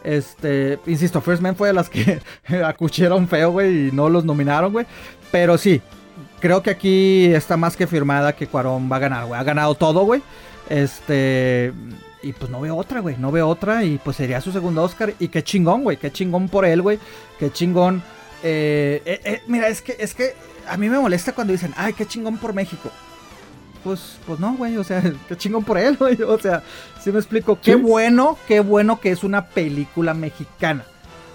Este, 0.03 0.77
insisto, 0.85 1.21
First 1.21 1.41
Man 1.41 1.55
fue 1.55 1.69
de 1.69 1.73
las 1.73 1.89
que 1.89 2.21
acuchieron 2.65 3.27
feo, 3.27 3.51
güey, 3.51 3.87
y 3.87 3.91
no 3.91 4.09
los 4.09 4.25
nominaron, 4.25 4.71
güey. 4.71 4.85
Pero 5.31 5.57
sí, 5.57 5.81
creo 6.39 6.61
que 6.61 6.69
aquí 6.69 7.33
está 7.33 7.57
más 7.57 7.75
que 7.75 7.87
firmada 7.87 8.35
que 8.35 8.47
Cuarón 8.47 8.91
va 8.91 8.97
a 8.97 8.99
ganar, 8.99 9.25
güey. 9.25 9.39
Ha 9.39 9.43
ganado 9.43 9.73
todo, 9.75 10.05
güey. 10.05 10.21
Este, 10.69 11.73
y 12.21 12.33
pues 12.33 12.51
no 12.51 12.61
veo 12.61 12.75
otra, 12.75 12.99
güey. 12.99 13.15
No 13.17 13.31
veo 13.31 13.47
otra 13.47 13.83
y 13.83 13.97
pues 13.97 14.17
sería 14.17 14.41
su 14.41 14.51
segundo 14.51 14.83
Oscar. 14.83 15.13
Y 15.19 15.29
qué 15.29 15.43
chingón, 15.43 15.83
güey. 15.83 15.97
Qué 15.97 16.11
chingón 16.11 16.49
por 16.49 16.65
él, 16.65 16.81
güey. 16.81 16.99
Qué 17.39 17.51
chingón. 17.51 18.03
Eh, 18.43 19.01
eh, 19.05 19.21
eh, 19.23 19.41
mira, 19.47 19.67
es 19.69 19.81
que, 19.81 19.95
es 19.97 20.13
que 20.13 20.35
a 20.67 20.77
mí 20.77 20.89
me 20.89 20.99
molesta 20.99 21.33
cuando 21.33 21.53
dicen, 21.53 21.73
ay, 21.77 21.93
qué 21.93 22.05
chingón 22.05 22.37
por 22.37 22.53
México 22.53 22.91
pues, 23.85 24.17
pues 24.25 24.39
no, 24.39 24.55
güey, 24.55 24.75
o 24.77 24.83
sea, 24.83 25.01
qué 25.29 25.37
chingón 25.37 25.63
por 25.63 25.77
él, 25.77 25.95
güey, 25.99 26.21
o 26.23 26.37
sea, 26.39 26.63
si 26.99 27.11
me 27.11 27.19
explico, 27.19 27.59
qué 27.61 27.75
bueno, 27.75 28.37
qué 28.47 28.59
bueno 28.59 28.99
que 28.99 29.11
es 29.11 29.23
una 29.23 29.45
película 29.45 30.13
mexicana, 30.15 30.83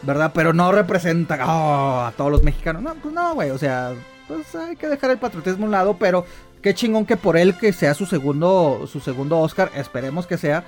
¿verdad? 0.03 0.33
Pero 0.35 0.53
no 0.53 0.73
representa 0.73 1.39
oh, 1.47 2.01
a 2.01 2.13
todos 2.17 2.33
los 2.33 2.43
mexicanos, 2.43 2.83
no, 2.83 2.95
pues 2.97 3.15
no, 3.15 3.35
güey, 3.35 3.51
o 3.51 3.59
sea, 3.59 3.93
pues 4.27 4.53
hay 4.57 4.75
que 4.75 4.89
dejar 4.89 5.13
el 5.13 5.19
patriotismo 5.19 5.65
a 5.65 5.67
un 5.67 5.71
lado, 5.71 5.97
pero 5.97 6.27
qué 6.61 6.75
chingón 6.75 7.07
que 7.07 7.17
por 7.17 7.37
él 7.37 7.57
que 7.57 7.73
sea 7.73 7.95
su 7.95 8.05
segundo, 8.05 8.85
su 8.91 8.99
segundo 8.99 9.39
Oscar, 9.39 9.71
esperemos 9.77 10.27
que 10.27 10.37
sea, 10.37 10.65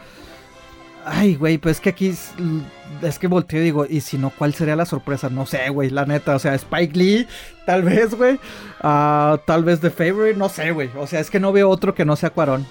Ay, 1.04 1.34
güey, 1.34 1.58
pues 1.58 1.76
es 1.76 1.80
que 1.80 1.90
aquí 1.90 2.08
es, 2.08 3.18
que 3.18 3.26
volteo 3.26 3.60
y 3.60 3.64
digo, 3.64 3.86
¿y 3.88 4.00
si 4.00 4.18
no, 4.18 4.30
cuál 4.30 4.54
sería 4.54 4.76
la 4.76 4.86
sorpresa? 4.86 5.28
No 5.28 5.46
sé, 5.46 5.68
güey, 5.70 5.90
la 5.90 6.04
neta, 6.04 6.36
o 6.36 6.38
sea, 6.38 6.54
Spike 6.54 6.96
Lee, 6.96 7.26
tal 7.66 7.82
vez, 7.84 8.14
güey, 8.14 8.34
uh, 8.82 9.38
tal 9.44 9.64
vez 9.64 9.80
The 9.80 9.90
Favorite, 9.90 10.38
no 10.38 10.48
sé, 10.48 10.70
güey, 10.70 10.90
o 10.96 11.06
sea, 11.06 11.20
es 11.20 11.30
que 11.30 11.40
no 11.40 11.52
veo 11.52 11.68
otro 11.68 11.94
que 11.94 12.04
no 12.04 12.14
sea 12.16 12.30
Cuarón. 12.30 12.66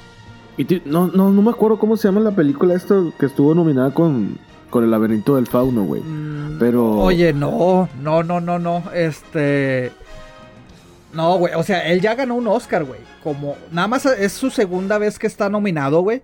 Y 0.58 0.66
no, 0.86 1.08
no, 1.08 1.32
no 1.32 1.42
me 1.42 1.52
acuerdo 1.52 1.80
cómo 1.80 1.98
se 1.98 2.08
llama 2.08 2.22
la 2.22 2.32
película 2.32 2.76
esta 2.76 2.96
que 3.20 3.26
estuvo 3.26 3.56
nominada 3.56 3.94
con, 3.94 4.38
con 4.70 4.84
El 4.84 4.92
laberinto 4.92 5.36
del 5.36 5.48
fauno, 5.48 5.84
güey, 5.84 6.02
mm, 6.02 6.58
pero... 6.60 7.00
Oye, 7.00 7.34
no, 7.34 7.90
no, 8.02 8.24
no, 8.24 8.40
no, 8.40 8.60
no, 8.60 8.84
este... 8.94 9.92
No, 11.14 11.38
güey, 11.38 11.54
o 11.56 11.64
sea, 11.64 11.86
él 11.88 12.00
ya 12.00 12.16
ganó 12.16 12.36
un 12.36 12.48
Oscar, 12.48 12.86
güey, 12.86 13.02
como, 13.22 13.58
nada 13.72 13.90
más 13.90 14.06
es 14.06 14.32
su 14.32 14.50
segunda 14.50 14.98
vez 14.98 15.20
que 15.20 15.28
está 15.28 15.50
nominado, 15.50 16.02
güey. 16.02 16.22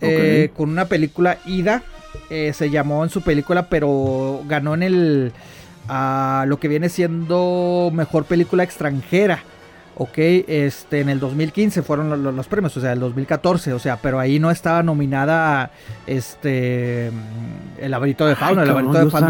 Eh, 0.00 0.50
con 0.56 0.70
una 0.70 0.86
película 0.86 1.38
Ida. 1.46 1.82
Eh, 2.28 2.52
se 2.54 2.70
llamó 2.70 3.04
en 3.04 3.10
su 3.10 3.22
película, 3.22 3.68
pero 3.68 4.42
ganó 4.46 4.74
en 4.74 4.82
el. 4.82 5.32
a 5.88 6.44
lo 6.46 6.58
que 6.58 6.68
viene 6.68 6.88
siendo 6.88 7.90
mejor 7.92 8.24
película 8.24 8.62
extranjera. 8.62 9.42
Ok, 10.02 10.16
este, 10.16 11.00
en 11.00 11.10
el 11.10 11.20
2015 11.20 11.82
fueron 11.82 12.34
los, 12.34 12.46
premios, 12.48 12.74
o 12.74 12.80
sea, 12.80 12.92
el 12.92 13.00
2014, 13.00 13.74
o 13.74 13.78
sea, 13.78 13.98
pero 14.00 14.18
ahí 14.18 14.38
no 14.38 14.50
estaba 14.50 14.82
nominada 14.82 15.72
este 16.06 17.08
el 17.78 17.90
laberinto 17.90 18.26
de 18.26 18.34
fauna, 18.34 18.62
el 18.62 18.68
laberinto 18.68 19.04
de 19.04 19.10
fauna. 19.10 19.28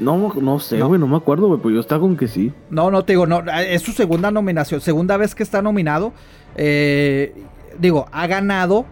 no, 0.00 0.34
no 0.34 0.58
sé, 0.58 0.82
güey, 0.82 1.00
no. 1.00 1.06
me 1.06 1.16
acuerdo, 1.16 1.46
güey, 1.46 1.60
pues 1.60 1.74
yo 1.74 1.80
estaba 1.80 2.02
con 2.02 2.18
que 2.18 2.28
sí. 2.28 2.52
No, 2.68 2.90
no 2.90 3.06
te 3.06 3.14
digo, 3.14 3.26
no, 3.26 3.42
es 3.58 3.80
su 3.80 3.92
segunda 3.92 4.30
nominación, 4.30 4.82
segunda 4.82 5.16
vez 5.16 5.34
que 5.34 5.44
está 5.44 5.62
nominado. 5.62 6.12
Eh, 6.56 7.32
digo, 7.78 8.06
ha 8.12 8.26
ganado 8.26 8.84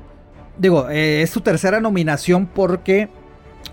digo, 0.61 0.89
eh, 0.91 1.23
es 1.23 1.31
su 1.31 1.41
tercera 1.41 1.81
nominación 1.81 2.47
porque, 2.47 3.09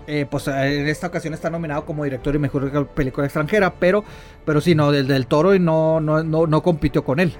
eh, 0.06 0.26
pues 0.28 0.48
en 0.48 0.88
esta 0.88 1.06
ocasión 1.06 1.34
está 1.34 1.50
nominado 1.50 1.84
como 1.84 2.04
director 2.04 2.34
y 2.34 2.38
mejor 2.38 2.88
película 2.88 3.26
extranjera, 3.26 3.74
pero, 3.74 4.04
pero 4.44 4.60
sí, 4.60 4.74
no, 4.74 4.90
del, 4.90 5.06
del 5.06 5.26
Toro 5.26 5.54
y 5.54 5.60
no, 5.60 6.00
no, 6.00 6.22
no, 6.22 6.62
compitió 6.62 7.04
con 7.04 7.20
él. 7.20 7.34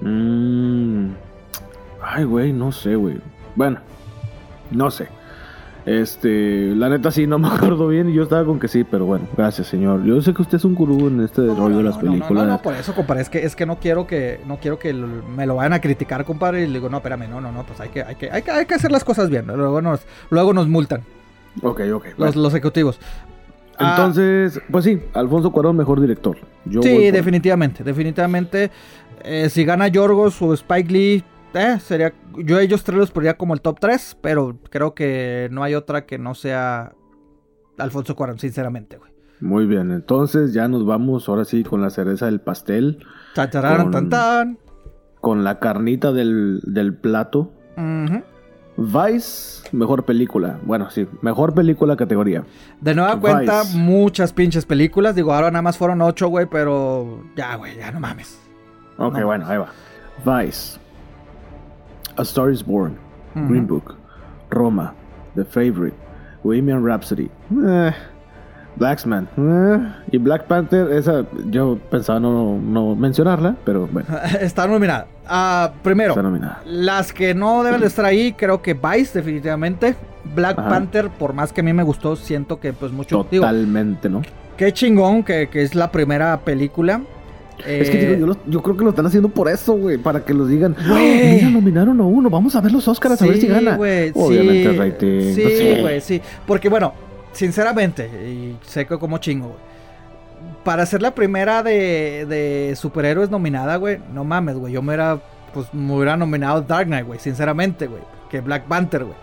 Mm. 0.00 1.10
Ay, 2.00 2.24
güey, 2.24 2.52
no 2.52 2.70
sé, 2.70 2.94
güey. 2.94 3.20
Bueno, 3.56 3.80
no 4.70 4.90
sé. 4.90 5.08
Este, 5.88 6.74
la 6.76 6.90
neta 6.90 7.10
sí, 7.10 7.26
no 7.26 7.38
me 7.38 7.48
acuerdo 7.54 7.88
bien 7.88 8.10
y 8.10 8.12
yo 8.12 8.24
estaba 8.24 8.44
con 8.44 8.60
que 8.60 8.68
sí, 8.68 8.84
pero 8.84 9.06
bueno, 9.06 9.26
gracias 9.34 9.68
señor. 9.68 10.04
Yo 10.04 10.20
sé 10.20 10.34
que 10.34 10.42
usted 10.42 10.58
es 10.58 10.64
un 10.66 10.74
gurú 10.74 11.08
en 11.08 11.22
este 11.22 11.40
rollo 11.46 11.78
de 11.78 11.82
las 11.82 11.96
películas. 11.96 12.30
No, 12.30 12.44
no, 12.44 12.60
por 12.60 12.74
eso, 12.74 12.94
compadre, 12.94 13.22
es 13.22 13.30
que, 13.30 13.46
es 13.46 13.56
que 13.56 13.64
no 13.64 13.78
quiero 13.78 14.06
que, 14.06 14.38
no 14.46 14.58
quiero 14.58 14.78
que 14.78 14.92
me 14.92 15.46
lo 15.46 15.56
vayan 15.56 15.72
a 15.72 15.80
criticar, 15.80 16.26
compadre, 16.26 16.64
y 16.64 16.66
le 16.66 16.74
digo, 16.74 16.90
no, 16.90 16.98
espérame, 16.98 17.30
no, 17.30 17.40
no, 17.40 17.52
no, 17.52 17.64
pues 17.64 17.80
hay 17.80 17.88
que, 17.88 18.02
hay 18.02 18.16
que, 18.16 18.30
hay 18.30 18.42
que, 18.42 18.50
hay 18.50 18.66
que 18.66 18.74
hacer 18.74 18.92
las 18.92 19.02
cosas 19.02 19.30
bien, 19.30 19.46
luego 19.46 19.80
nos, 19.80 20.00
luego 20.28 20.52
nos 20.52 20.68
multan. 20.68 21.04
Ok, 21.62 21.80
ok. 21.94 22.06
Los, 22.18 22.36
los 22.36 22.52
ejecutivos. 22.52 23.00
Ah, 23.78 23.94
Entonces, 23.96 24.60
pues 24.70 24.84
sí, 24.84 25.00
Alfonso 25.14 25.50
Cuarón, 25.52 25.74
mejor 25.74 26.02
director. 26.02 26.36
sí, 26.82 27.10
definitivamente, 27.10 27.82
definitivamente. 27.82 28.70
Eh, 29.24 29.48
si 29.48 29.64
gana 29.64 29.88
Yorgos 29.88 30.42
o 30.42 30.52
Spike 30.52 30.92
Lee, 30.92 31.24
eh, 31.54 31.78
sería, 31.80 32.12
yo 32.36 32.58
ellos 32.58 32.84
tres 32.84 32.98
los 32.98 33.10
pondría 33.10 33.36
como 33.36 33.54
el 33.54 33.60
top 33.60 33.78
3, 33.80 34.18
pero 34.20 34.58
creo 34.70 34.94
que 34.94 35.48
no 35.50 35.62
hay 35.62 35.74
otra 35.74 36.06
que 36.06 36.18
no 36.18 36.34
sea 36.34 36.92
Alfonso 37.78 38.14
Cuarón, 38.16 38.38
sinceramente, 38.38 38.96
güey. 38.98 39.10
Muy 39.40 39.66
bien, 39.66 39.92
entonces 39.92 40.52
ya 40.52 40.66
nos 40.66 40.84
vamos 40.84 41.28
ahora 41.28 41.44
sí 41.44 41.62
con 41.62 41.80
la 41.80 41.90
cereza 41.90 42.26
del 42.26 42.40
pastel. 42.40 43.04
Chachararan, 43.34 43.84
Con- 43.84 43.92
tan, 43.92 44.08
tan. 44.10 44.58
Con 45.20 45.44
la 45.44 45.58
carnita 45.60 46.12
del, 46.12 46.60
del 46.64 46.94
plato. 46.94 47.52
Ujú. 47.76 48.22
Vice, 48.76 49.68
mejor 49.72 50.04
película. 50.04 50.58
Bueno, 50.62 50.88
sí, 50.90 51.08
mejor 51.22 51.52
película 51.54 51.96
categoría. 51.96 52.44
De 52.80 52.94
nueva 52.94 53.14
Vice. 53.16 53.20
cuenta, 53.20 53.62
muchas 53.74 54.32
pinches 54.32 54.64
películas. 54.66 55.14
Digo, 55.16 55.32
ahora 55.32 55.50
nada 55.50 55.62
más 55.62 55.76
fueron 55.76 56.00
ocho, 56.02 56.28
güey, 56.28 56.46
pero 56.46 57.24
ya, 57.36 57.56
güey, 57.56 57.76
ya 57.76 57.90
no 57.90 57.98
mames. 58.00 58.38
Ok, 58.96 59.18
No. 59.18 59.26
bueno, 59.26 59.46
ahí 59.48 59.58
va. 59.58 59.72
Vice. 60.42 60.78
A 62.18 62.22
Star 62.22 62.50
is 62.50 62.62
Born. 62.64 62.96
Green 63.34 63.66
Book. 63.66 63.94
Roma. 64.50 64.92
The 65.36 65.44
Favorite. 65.44 65.94
Bohemian 66.42 66.84
Rhapsody. 66.84 67.30
Eh, 67.64 67.92
Blacksman. 68.76 69.28
eh, 69.36 69.94
y 70.12 70.18
Black 70.18 70.44
Panther, 70.46 70.90
esa 70.92 71.24
yo 71.50 71.78
pensaba 71.90 72.20
no, 72.20 72.58
no 72.58 72.94
mencionarla, 72.94 73.56
pero 73.64 73.88
bueno, 73.88 74.08
Está 74.40 74.66
nominada. 74.66 75.06
Ah, 75.26 75.72
primero, 75.82 76.10
está 76.12 76.22
nominada. 76.22 76.60
las 76.64 77.12
que 77.12 77.34
no 77.34 77.62
deben 77.64 77.80
de 77.80 77.86
estar 77.88 78.04
ahí, 78.04 78.32
creo 78.32 78.62
que 78.62 78.74
Vice, 78.74 79.18
definitivamente. 79.18 79.96
Black 80.34 80.58
Ajá. 80.58 80.68
Panther, 80.68 81.10
por 81.10 81.32
más 81.32 81.52
que 81.52 81.60
a 81.60 81.64
mí 81.64 81.72
me 81.72 81.82
gustó, 81.82 82.14
siento 82.16 82.60
que 82.60 82.72
pues 82.72 82.92
mucho. 82.92 83.26
Digo, 83.30 83.42
Totalmente, 83.42 84.08
¿no? 84.08 84.22
qué 84.56 84.72
chingón 84.72 85.22
que, 85.22 85.48
que 85.48 85.62
es 85.62 85.74
la 85.74 85.90
primera 85.90 86.36
película. 86.40 87.00
Es 87.66 87.90
que 87.90 87.98
Eh, 88.00 88.06
digo, 88.06 88.20
yo, 88.20 88.26
lo- 88.26 88.36
yo 88.46 88.62
creo 88.62 88.76
que 88.76 88.84
lo 88.84 88.90
están 88.90 89.06
haciendo 89.06 89.28
por 89.28 89.48
eso, 89.48 89.72
güey, 89.74 89.98
para 89.98 90.24
que 90.24 90.32
los 90.32 90.48
digan. 90.48 90.76
Güey. 90.88 91.20
"Ah, 91.30 91.34
mira, 91.34 91.50
nominaron 91.50 92.00
a 92.00 92.04
uno, 92.04 92.30
vamos 92.30 92.54
a 92.54 92.60
ver 92.60 92.70
los 92.72 92.86
Oscars 92.86 93.20
a 93.20 93.26
ver 93.26 93.40
si 93.40 93.46
gana. 93.48 93.76
Obviamente 94.14 94.70
sí, 94.72 94.78
rating. 94.78 95.34
Sí, 95.34 95.80
güey, 95.80 96.00
sí. 96.00 96.22
Porque 96.46 96.68
bueno, 96.68 96.92
sinceramente, 97.32 98.06
y 98.06 98.56
que 98.86 98.86
como 98.98 99.18
chingo, 99.18 99.48
güey. 99.48 99.58
Para 100.64 100.84
ser 100.86 101.02
la 101.02 101.14
primera 101.14 101.62
de, 101.62 102.26
de 102.28 102.74
superhéroes 102.76 103.30
nominada, 103.30 103.76
güey, 103.76 103.98
no 104.12 104.22
mames, 104.24 104.56
güey. 104.56 104.72
Yo 104.72 104.82
me 104.82 104.88
hubiera, 104.88 105.18
pues, 105.54 105.66
me 105.72 105.94
hubiera 105.94 106.16
nominado 106.16 106.60
Dark 106.62 106.86
Knight, 106.86 107.06
güey, 107.06 107.18
sinceramente, 107.18 107.86
güey. 107.86 108.02
Que 108.30 108.40
Black 108.40 108.64
Panther, 108.64 109.04
güey. 109.04 109.16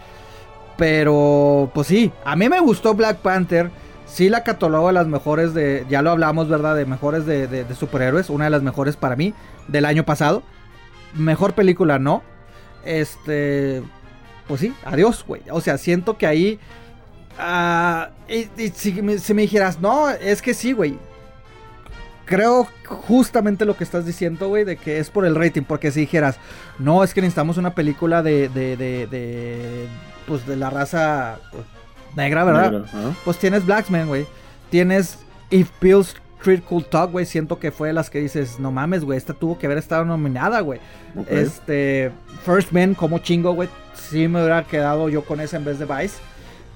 Pero, 0.78 1.72
pues 1.74 1.88
sí, 1.88 2.12
a 2.26 2.36
mí 2.36 2.50
me 2.50 2.60
gustó 2.60 2.94
Black 2.94 3.18
Panther. 3.18 3.70
Sí 4.06 4.30
la 4.30 4.44
catalogo 4.44 4.88
de 4.88 4.94
las 4.94 5.08
mejores 5.08 5.54
de, 5.54 5.86
ya 5.90 6.02
lo 6.02 6.12
hablamos, 6.12 6.48
¿verdad? 6.48 6.76
De 6.76 6.86
mejores 6.86 7.26
de, 7.26 7.48
de- 7.48 7.76
superhéroes. 7.76 8.30
Una 8.30 8.46
de 8.46 8.52
las 8.52 8.62
mejores 8.62 8.96
para 8.96 9.16
mí 9.16 9.34
del 9.68 9.86
año 9.86 10.06
pasado. 10.06 10.44
Mejor 11.16 11.54
película, 11.54 11.98
no. 12.00 12.22
Este, 12.86 13.82
pues 14.48 14.62
sí, 14.62 14.74
adiós, 14.86 15.24
güey. 15.28 15.42
O 15.50 15.60
sea, 15.60 15.78
siento 15.78 16.18
que 16.18 16.28
ahí... 16.28 16.60
ah, 17.40 18.10
y, 18.30 18.48
si, 18.70 19.02
me, 19.02 19.42
dijeras, 19.42 19.80
no, 19.82 20.10
es 20.10 20.42
que 20.42 20.54
sí, 20.54 20.72
güey. 20.72 20.98
Creo 22.26 22.68
justamente 22.86 23.66
lo 23.66 23.78
que 23.78 23.84
estás 23.84 24.06
diciendo, 24.06 24.48
güey, 24.48 24.64
de 24.66 24.78
que 24.78 25.00
es 25.00 25.10
por 25.10 25.26
el 25.26 25.36
rating. 25.36 25.64
Porque 25.64 25.92
si 25.92 26.02
dijeras, 26.02 26.38
no, 26.80 27.04
es 27.04 27.14
que 27.14 27.22
necesitamos 27.22 27.58
una 27.58 27.76
película 27.76 28.24
de, 28.24 28.50
de, 28.50 28.78
de, 28.78 29.08
de 29.08 29.88
pues 30.28 30.46
de 30.48 30.56
la 30.56 30.70
raza 30.72 31.40
negra, 32.16 32.44
¿verdad? 32.44 32.72
Negra. 32.72 32.88
Pues 33.24 33.38
tienes 33.38 33.66
Blacksman, 33.66 34.08
güey. 34.08 34.26
Tienes 34.70 35.20
If 35.50 35.70
Pills 35.80 36.16
Street 36.40 36.62
Cool 36.68 36.86
Talk, 36.86 37.12
güey. 37.12 37.26
Siento 37.26 37.60
que 37.60 37.72
fue 37.72 37.88
de 37.90 37.94
las 37.94 38.10
que 38.10 38.20
dices, 38.20 38.60
no 38.60 38.72
mames, 38.72 39.04
güey. 39.04 39.18
Esta 39.18 39.34
tuvo 39.34 39.58
que 39.58 39.66
haber 39.66 39.78
estado 39.78 40.06
nominada, 40.06 40.60
güey. 40.62 40.80
Este, 41.28 42.12
First 42.46 42.72
Man, 42.72 42.94
como 42.94 43.20
chingo, 43.20 43.54
güey. 43.54 43.70
Sí 43.94 44.28
me 44.28 44.40
hubiera 44.40 44.64
quedado 44.64 45.10
yo 45.10 45.24
con 45.24 45.40
esa 45.40 45.58
en 45.58 45.66
vez 45.66 45.80
de 45.80 45.86
Vice. 45.86 46.18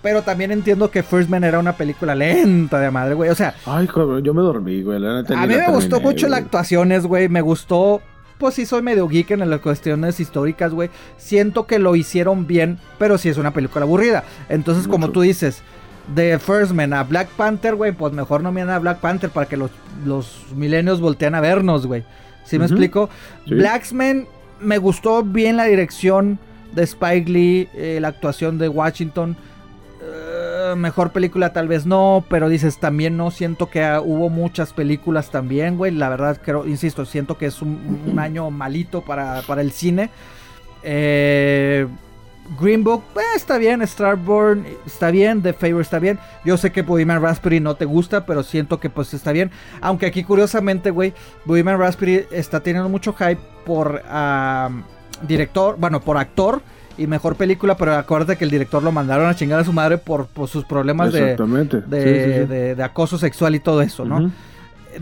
Pero 0.02 0.22
también 0.22 0.52
entiendo 0.52 0.90
que 0.90 1.04
First 1.04 1.30
Man 1.30 1.44
era 1.44 1.60
una 1.60 1.74
película 1.74 2.16
lenta 2.16 2.80
de 2.80 2.90
madre, 2.90 3.16
güey. 3.16 3.30
O 3.30 3.36
sea, 3.36 3.54
Ay, 3.66 3.86
cabrón, 3.86 4.24
yo 4.24 4.34
me 4.34 4.42
dormí, 4.42 4.82
güey. 4.82 4.98
la 5.00 5.20
a 5.20 5.46
mí 5.46 5.56
me 5.56 5.68
gustó 5.72 6.00
mucho 6.00 6.28
las 6.28 6.40
güey. 6.40 6.46
actuaciones, 6.46 7.06
güey. 7.06 7.28
Me 7.28 7.42
gustó. 7.42 8.02
Pues 8.40 8.56
sí, 8.56 8.66
soy 8.66 8.82
medio 8.82 9.06
geek 9.10 9.32
en 9.32 9.48
las 9.50 9.60
cuestiones 9.60 10.22
históricas, 10.22 10.74
güey. 10.74 10.90
Siento 11.18 11.68
que 11.68 11.78
lo 11.78 11.98
hicieron 11.98 12.48
bien, 12.48 12.80
pero 12.98 13.18
sí 13.18 13.28
es 13.28 13.38
una 13.38 13.52
película 13.52 13.84
aburrida. 13.84 14.24
Entonces, 14.48 14.88
como 14.88 15.12
tú 15.12 15.20
dices, 15.20 15.62
de 16.16 16.40
First 16.40 16.72
Man 16.72 16.94
a 16.94 17.04
Black 17.04 17.28
Panther, 17.32 17.76
güey, 17.76 17.92
pues 17.92 18.14
mejor 18.14 18.42
no 18.42 18.54
miren 18.54 18.70
a 18.70 18.80
Black 18.80 19.00
Panther 19.00 19.30
para 19.30 19.46
que 19.46 19.58
los, 19.58 19.72
los 20.06 20.46
milenios 20.56 21.02
voltean 21.02 21.36
a 21.36 21.42
vernos, 21.42 21.86
güey. 21.86 22.06
¿Sí 22.46 22.58
me 22.58 22.64
explico? 22.64 23.10
Sí. 23.46 23.56
Blacksman 23.56 24.26
me 24.62 24.78
gustó 24.78 25.22
bien 25.22 25.58
la 25.58 25.66
dirección 25.66 26.40
de 26.72 26.84
Spike 26.84 27.30
Lee, 27.30 27.68
eh, 27.74 28.00
la 28.02 28.08
actuación 28.08 28.58
de 28.58 28.70
Washington. 28.70 29.36
Mejor 30.76 31.12
película 31.12 31.54
tal 31.54 31.68
vez 31.68 31.86
no, 31.86 32.24
pero 32.30 32.50
dices 32.50 32.78
también 32.78 33.18
no, 33.18 33.32
siento 33.32 33.70
que 33.70 33.84
ah, 33.84 34.02
hubo 34.02 34.30
muchas 34.30 34.74
películas 34.74 35.32
también, 35.32 35.78
güey. 35.78 35.92
La 35.92 36.10
verdad, 36.10 36.40
creo, 36.44 36.68
insisto, 36.68 37.06
siento 37.06 37.38
que 37.38 37.48
es 37.48 37.62
un, 37.62 38.04
un 38.08 38.20
año 38.20 38.50
malito 38.50 39.02
para, 39.02 39.42
para 39.44 39.62
el 39.62 39.72
cine. 39.72 40.10
Eh, 40.84 41.88
Green 42.60 42.84
Book, 42.84 43.04
eh, 43.16 43.22
está 43.36 43.58
bien, 43.58 43.86
Starborn 43.86 44.66
está 44.86 45.12
bien, 45.12 45.42
The 45.42 45.54
Favor 45.54 45.82
está 45.82 46.00
bien. 46.00 46.18
Yo 46.44 46.58
sé 46.58 46.72
que 46.72 46.82
Bohemian 46.82 47.22
Raspberry 47.22 47.60
no 47.60 47.76
te 47.76 47.86
gusta, 47.86 48.26
pero 48.26 48.44
siento 48.44 48.80
que 48.80 48.90
pues 48.90 49.14
está 49.14 49.32
bien. 49.32 49.52
Aunque 49.82 50.08
aquí 50.08 50.24
curiosamente, 50.24 50.90
güey, 50.90 51.14
Bohemian 51.46 51.78
Raspberry 51.78 52.26
está 52.32 52.62
teniendo 52.62 52.90
mucho 52.90 53.14
hype 53.14 53.40
por 53.66 54.02
ah, 54.08 54.70
director, 55.28 55.76
bueno, 55.78 56.02
por 56.02 56.18
actor 56.18 56.62
y 57.00 57.08
mejor 57.08 57.36
película, 57.36 57.76
pero 57.78 57.96
acuérdate 57.96 58.38
que 58.38 58.44
el 58.44 58.52
director 58.52 58.84
lo 58.84 58.92
mandaron 58.92 59.28
a 59.28 59.36
chingar 59.36 59.60
a 59.60 59.64
su 59.64 59.74
madre 59.74 59.98
por, 59.98 60.28
por 60.28 60.48
sus 60.48 60.66
problemas 60.66 61.12
de, 61.14 61.36
de, 61.88 62.02
Sí, 62.04 62.10
sí, 62.10 62.40
sí. 62.42 62.46
de- 62.48 62.76
de 62.76 62.84
acoso 62.84 63.18
sexual 63.18 63.56
y 63.56 63.60
todo 63.60 63.82
eso, 63.82 64.06
¿no? 64.06 64.32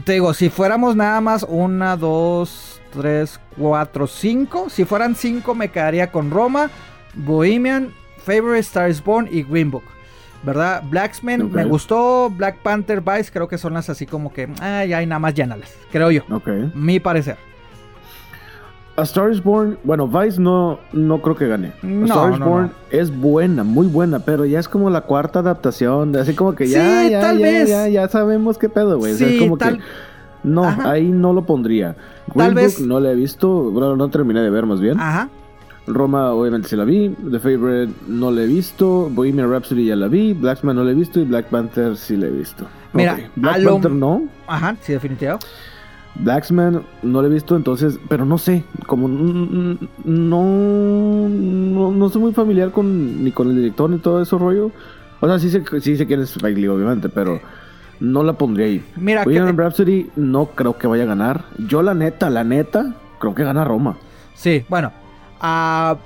Te 0.06 0.14
digo, 0.14 0.34
si 0.34 0.50
fuéramos 0.50 0.96
nada 0.96 1.20
más 1.22 1.46
una, 1.48 1.96
dos, 1.98 2.82
tres, 2.92 3.40
cuatro, 3.58 4.06
cinco. 4.08 4.70
Si 4.70 4.86
fueran 4.86 5.16
cinco, 5.16 5.56
me 5.56 5.70
quedaría 5.70 6.12
con 6.12 6.30
Roma, 6.30 6.70
Bohemian, 7.16 7.92
Favorite 8.24 8.60
Star 8.60 8.90
is 8.90 9.04
Born 9.04 9.28
y 9.32 9.44
Green 9.44 9.72
Book. 9.72 9.84
¿Verdad? 10.44 10.84
Blacksman 10.88 11.42
Ok. 11.42 11.52
me 11.52 11.66
gustó, 11.66 12.30
Black 12.30 12.58
Panther, 12.58 13.02
Vice, 13.02 13.32
creo 13.32 13.48
que 13.48 13.58
son 13.58 13.74
las 13.74 13.90
así 13.90 14.06
como 14.06 14.32
que, 14.32 14.48
ay, 14.62 14.94
ay, 14.94 15.06
nada 15.08 15.18
más 15.20 15.34
llénalas, 15.34 15.74
creo 15.92 16.12
yo. 16.12 16.22
Ok. 16.30 16.48
Mi 16.76 17.00
parecer. 17.00 17.38
A 18.98 19.04
Star 19.04 19.32
is 19.32 19.44
Born, 19.44 19.78
bueno, 19.84 20.08
Vice 20.08 20.42
no, 20.42 20.80
no 20.92 21.22
creo 21.22 21.36
que 21.36 21.48
gane. 21.48 21.72
No, 21.84 22.06
A 22.06 22.08
Star 22.08 22.34
is 22.34 22.40
no, 22.40 22.46
Born 22.50 22.64
no. 22.66 22.72
es 22.90 23.16
buena, 23.16 23.64
muy 23.64 23.86
buena, 23.88 24.20
pero 24.20 24.44
ya 24.46 24.60
es 24.60 24.68
como 24.68 24.90
la 24.90 25.02
cuarta 25.02 25.40
adaptación, 25.40 26.16
así 26.16 26.34
como 26.34 26.56
que 26.56 26.68
ya, 26.68 27.04
Sí, 27.04 27.12
ya, 27.12 27.22
tal 27.22 27.38
ya, 27.38 27.46
vez. 27.46 27.70
ya, 27.70 27.88
ya 27.90 28.08
sabemos 28.10 28.58
qué 28.58 28.70
pedo, 28.70 28.98
güey. 28.98 29.14
O 29.14 29.16
sea, 29.16 29.28
Sí, 29.28 29.36
es 29.36 29.42
como 29.42 29.58
tal- 29.58 29.78
que 29.78 29.84
no, 30.44 30.64
Ajá. 30.66 30.92
ahí 30.92 31.08
no 31.12 31.32
lo 31.34 31.46
pondría. 31.46 31.96
Tal 32.36 32.54
Green 32.54 32.56
vez- 32.56 32.80
Book 32.80 32.88
no 32.88 33.00
la 33.00 33.12
he 33.12 33.16
visto, 33.16 33.70
bueno, 33.72 33.96
no 33.96 34.10
terminé 34.10 34.42
de 34.42 34.50
ver 34.50 34.66
más 34.66 34.80
bien. 34.82 35.00
Ajá. 35.00 35.30
Roma 35.86 36.32
obviamente 36.34 36.68
sí 36.68 36.76
la 36.76 36.84
vi, 36.84 37.16
The 37.32 37.40
Favorite 37.40 37.94
no 38.08 38.30
la 38.32 38.42
he 38.42 38.48
visto, 38.48 39.10
Bohemian 39.12 39.50
Rhapsody 39.50 39.86
ya 39.86 39.96
la 39.96 40.08
vi, 40.10 40.34
Blacksman 40.34 40.76
no 40.76 40.84
la 40.84 40.92
he 40.92 40.96
visto 40.96 41.20
y 41.20 41.24
Black 41.24 41.46
Panther 41.46 41.96
sí 41.96 42.18
la 42.18 42.26
he 42.28 42.32
visto. 42.32 42.66
Mira, 42.94 43.14
Ok, 43.14 43.20
Black 43.36 43.60
lo- 43.62 43.72
Panther 43.74 43.92
no, 43.92 44.24
Ajá, 44.48 44.76
sí, 44.82 44.92
definitivo. 44.94 45.38
Blacksman 46.20 46.84
no 47.04 47.22
lo 47.22 47.28
he 47.28 47.32
visto, 47.32 47.56
entonces, 47.56 48.00
pero 48.10 48.26
no 48.26 48.38
sé, 48.38 48.64
como 48.86 49.08
no, 49.08 49.78
no, 51.30 51.92
no 51.92 52.10
soy 52.10 52.22
muy 52.22 52.34
familiar 52.34 52.72
con 52.72 53.24
ni 53.24 53.32
con 53.32 53.50
el 53.50 53.56
director 53.58 53.90
ni 53.90 53.98
todo 54.00 54.22
ese 54.22 54.38
rollo. 54.38 54.72
O 55.20 55.28
sea, 55.28 55.40
sí 55.40 55.50
sé, 55.50 55.64
sí 55.82 55.98
sé 55.98 56.06
quién 56.06 56.22
es 56.22 56.32
Spike 56.32 56.60
Lee, 56.60 56.68
obviamente, 56.68 57.10
pero 57.10 57.40
no 58.00 58.24
la 58.24 58.34
pondría 58.34 58.68
ahí. 58.68 58.84
Mira, 58.96 59.24
que- 59.24 59.30
Bohemian 59.32 59.58
Rhapsody 59.58 60.10
no 60.16 60.48
creo 60.48 60.78
que 60.78 60.88
vaya 60.88 61.04
a 61.04 61.08
ganar. 61.08 61.46
Yo 61.58 61.82
la 61.82 61.94
neta, 61.94 62.30
la 62.30 62.44
neta, 62.44 62.94
creo 63.20 63.34
que 63.34 63.44
gana 63.44 63.64
Roma. 63.64 63.98
Sí, 64.36 64.64
bueno, 64.70 64.92
ah, 65.42 65.98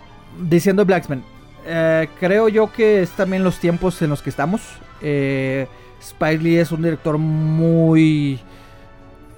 diciendo 0.50 0.86
Blacksman, 0.86 1.24
eh, 1.66 2.08
creo 2.20 2.48
yo 2.50 2.72
que 2.72 3.02
es 3.02 3.10
también 3.12 3.44
los 3.44 3.60
tiempos 3.60 4.02
en 4.02 4.10
los 4.10 4.22
que 4.22 4.30
estamos. 4.30 4.62
Eh, 5.02 5.68
Spike 6.02 6.42
Lee 6.44 6.56
es 6.58 6.72
un 6.72 6.82
director 6.82 7.18
muy 7.18 8.40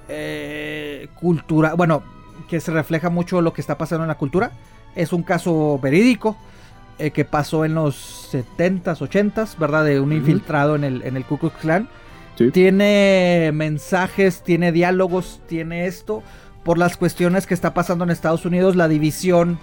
eh, 0.08 1.08
cultura, 1.14 1.74
bueno, 1.74 2.02
que 2.48 2.60
se 2.60 2.70
refleja 2.72 3.10
mucho 3.10 3.40
lo 3.40 3.52
que 3.52 3.60
está 3.60 3.78
pasando 3.78 4.04
en 4.04 4.08
la 4.08 4.16
cultura. 4.18 4.52
Es 4.94 5.12
un 5.12 5.22
caso 5.22 5.78
verídico 5.82 6.36
eh, 6.98 7.10
que 7.10 7.24
pasó 7.24 7.64
en 7.64 7.74
los 7.74 8.28
70s, 8.32 8.98
80s, 8.98 9.58
¿verdad? 9.58 9.84
De 9.84 9.98
un 10.00 10.12
infiltrado 10.12 10.76
en 10.76 10.84
el, 10.84 11.02
en 11.02 11.16
el 11.16 11.24
Ku 11.24 11.38
Klux 11.38 11.56
Klan 11.56 11.88
Sí. 12.36 12.50
tiene 12.50 13.52
mensajes, 13.54 14.42
tiene 14.42 14.72
diálogos, 14.72 15.40
tiene 15.46 15.86
esto, 15.86 16.24
por 16.64 16.78
las 16.78 16.96
cuestiones 16.96 17.46
que 17.46 17.54
está 17.54 17.74
pasando 17.74 18.02
en 18.02 18.10
Estados 18.10 18.44
Unidos, 18.44 18.74
la 18.74 18.88
división, 18.88 19.58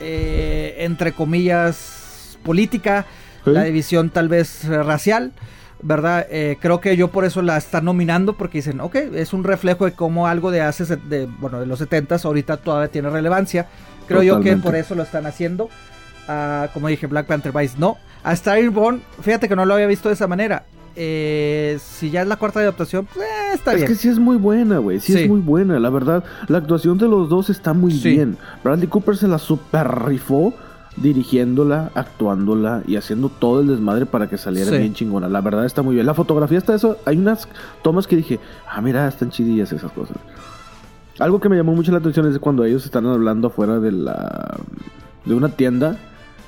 eh, 0.00 0.76
entre 0.80 1.12
comillas, 1.12 2.38
política, 2.44 3.06
Sí. 3.44 3.50
la 3.52 3.62
división 3.64 4.10
tal 4.10 4.28
vez 4.28 4.64
eh, 4.64 4.82
racial, 4.82 5.32
¿verdad? 5.82 6.26
Eh, 6.30 6.56
creo 6.60 6.80
que 6.80 6.96
yo 6.96 7.08
por 7.08 7.24
eso 7.24 7.42
la 7.42 7.56
están 7.56 7.84
nominando, 7.84 8.32
porque 8.34 8.58
dicen, 8.58 8.80
ok, 8.80 8.94
es 9.14 9.32
un 9.32 9.44
reflejo 9.44 9.84
de 9.84 9.92
cómo 9.92 10.26
algo 10.26 10.50
de 10.50 10.60
hace, 10.62 10.84
de, 10.96 11.26
bueno, 11.38 11.60
de 11.60 11.66
los 11.66 11.80
70s 11.80 12.24
ahorita 12.24 12.56
todavía 12.58 12.88
tiene 12.88 13.10
relevancia. 13.10 13.66
Creo 14.08 14.22
yo 14.22 14.40
que 14.40 14.56
por 14.56 14.74
eso 14.76 14.94
lo 14.94 15.02
están 15.02 15.26
haciendo. 15.26 15.68
Ah, 16.28 16.68
como 16.74 16.88
dije, 16.88 17.06
Black 17.06 17.26
Panther 17.26 17.52
Vice 17.52 17.76
no. 17.78 17.96
A 18.24 18.34
Starborn, 18.34 19.02
fíjate 19.20 19.48
que 19.48 19.54
no 19.56 19.64
lo 19.64 19.74
había 19.74 19.86
visto 19.86 20.08
de 20.08 20.14
esa 20.14 20.26
manera. 20.26 20.64
eh, 20.98 21.78
si 21.78 22.10
ya 22.10 22.22
es 22.22 22.26
la 22.26 22.36
cuarta 22.36 22.60
adaptación, 22.60 23.04
pues 23.04 23.26
eh, 23.26 23.54
está 23.54 23.72
es 23.72 23.76
bien. 23.76 23.88
que 23.88 23.94
sí 23.96 24.08
es 24.08 24.18
muy 24.18 24.36
buena, 24.38 24.78
güey. 24.78 24.98
Sí, 24.98 25.12
Sí. 25.12 25.22
es 25.24 25.28
muy 25.28 25.40
buena, 25.40 25.78
la 25.78 25.90
verdad. 25.90 26.24
La 26.48 26.56
actuación 26.56 26.96
de 26.96 27.06
los 27.06 27.28
dos 27.28 27.50
está 27.50 27.74
muy 27.74 27.92
Sí. 27.92 28.12
bien. 28.14 28.38
Bradley 28.64 28.88
Cooper 28.88 29.14
se 29.14 29.28
la 29.28 29.36
super 29.38 29.86
rifó 30.06 30.54
dirigiéndola, 30.96 31.90
actuándola 31.94 32.82
y 32.86 32.96
haciendo 32.96 33.28
todo 33.28 33.60
el 33.60 33.66
desmadre 33.68 34.06
para 34.06 34.28
que 34.28 34.38
saliera 34.38 34.70
Sí. 34.70 34.78
bien 34.78 34.94
chingona. 34.94 35.28
La 35.28 35.40
verdad 35.40 35.64
está 35.66 35.82
muy 35.82 35.94
bien. 35.94 36.06
La 36.06 36.14
fotografía 36.14 36.58
está 36.58 36.74
eso. 36.74 36.96
Hay 37.04 37.18
unas 37.18 37.48
tomas 37.82 38.06
que 38.06 38.16
dije, 38.16 38.40
ah, 38.70 38.80
mira, 38.80 39.06
están 39.08 39.30
chidillas 39.30 39.72
esas 39.72 39.92
cosas. 39.92 40.16
Algo 41.18 41.40
que 41.40 41.48
me 41.48 41.56
llamó 41.56 41.74
mucho 41.74 41.92
la 41.92 41.98
atención 41.98 42.26
es 42.30 42.38
cuando 42.38 42.64
ellos 42.64 42.84
están 42.84 43.06
hablando 43.06 43.48
afuera 43.48 43.78
de 43.80 43.92
la 43.92 44.56
de 45.24 45.34
una 45.34 45.48
tienda 45.48 45.96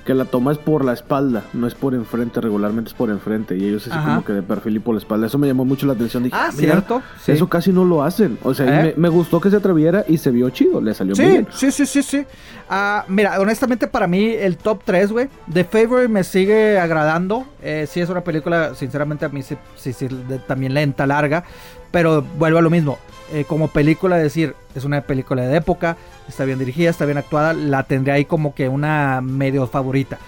que 0.09 0.15
la 0.15 0.25
toma 0.25 0.53
es 0.53 0.57
por 0.59 0.87
la 0.87 0.95
espalda, 0.95 1.43
no 1.53 1.67
es 1.67 1.75
por 1.75 1.93
enfrente, 1.95 2.41
regularmente 2.41 2.89
es 2.89 2.95
por 2.95 3.11
enfrente 3.11 3.55
y 3.59 3.65
ellos 3.69 3.83
así 3.89 3.91
Ajá. 3.95 4.09
como 4.09 4.25
que 4.25 4.33
de 4.33 4.43
perfil 4.43 4.77
y 4.77 4.79
por 4.79 4.95
la 4.95 5.01
espalda. 5.01 5.27
Eso 5.27 5.37
me 5.37 5.47
llamó 5.47 5.67
mucho 5.67 5.87
la 5.87 5.93
atención. 5.93 6.23
Dije, 6.23 6.35
Ah, 6.35 6.49
cierto. 6.51 7.03
Sí. 7.23 7.33
eso 7.33 7.47
casi 7.47 7.73
no 7.75 7.85
lo 7.85 8.03
hacen. 8.03 8.39
O 8.43 8.55
sea, 8.55 8.87
¿Eh? 8.87 8.95
me, 8.97 9.03
me 9.03 9.09
gustó 9.11 9.39
que 9.39 9.51
se 9.51 9.57
atreviera 9.57 10.07
y 10.09 10.17
se 10.17 10.31
vio 10.31 10.49
chido, 10.49 10.81
le 10.81 10.95
salió 10.95 11.15
muy 11.15 11.23
Sí, 11.27 11.31
bien. 11.31 11.47
sí, 11.53 11.71
sí, 11.71 11.85
sí, 11.85 12.03
sí. 12.03 12.25
Ah, 12.71 13.05
mira, 13.09 13.39
honestamente 13.39 13.87
para 13.87 14.07
mí 14.07 14.31
el 14.31 14.57
top 14.57 14.81
3, 14.83 15.13
güey, 15.13 15.29
The 15.53 15.65
Favorite 15.65 16.09
me 16.09 16.25
sigue 16.25 16.79
agradando. 16.79 17.45
Eh, 17.63 17.87
sí 17.87 18.01
es 18.01 18.09
una 18.09 18.23
película, 18.23 18.75
sinceramente 18.75 19.27
a 19.27 19.29
mí 19.29 19.43
sí, 19.43 19.59
sí, 19.77 19.93
sí, 19.93 20.09
de- 20.09 20.39
también 20.39 20.73
lenta, 20.73 21.07
larga, 21.07 21.45
pero 21.91 22.23
vuelvo 22.23 22.59
a 22.59 22.63
lo 22.63 22.71
mismo. 22.71 22.99
Eh, 23.33 23.45
como 23.47 23.69
película, 23.69 24.17
decir, 24.17 24.55
es 24.75 24.85
una 24.85 25.03
película 25.03 25.43
de 25.43 25.57
época, 25.57 25.97
está 26.29 26.45
bien 26.45 26.59
dirigida, 26.59 26.89
está 26.89 27.05
bien 27.05 27.19
actuada, 27.19 27.53
la 27.53 27.83
tendré 27.83 28.13
ahí 28.13 28.25
como 28.25 28.55
que 28.55 28.69
una 28.69 29.21
medio 29.21 29.67
favorita. 29.67 30.19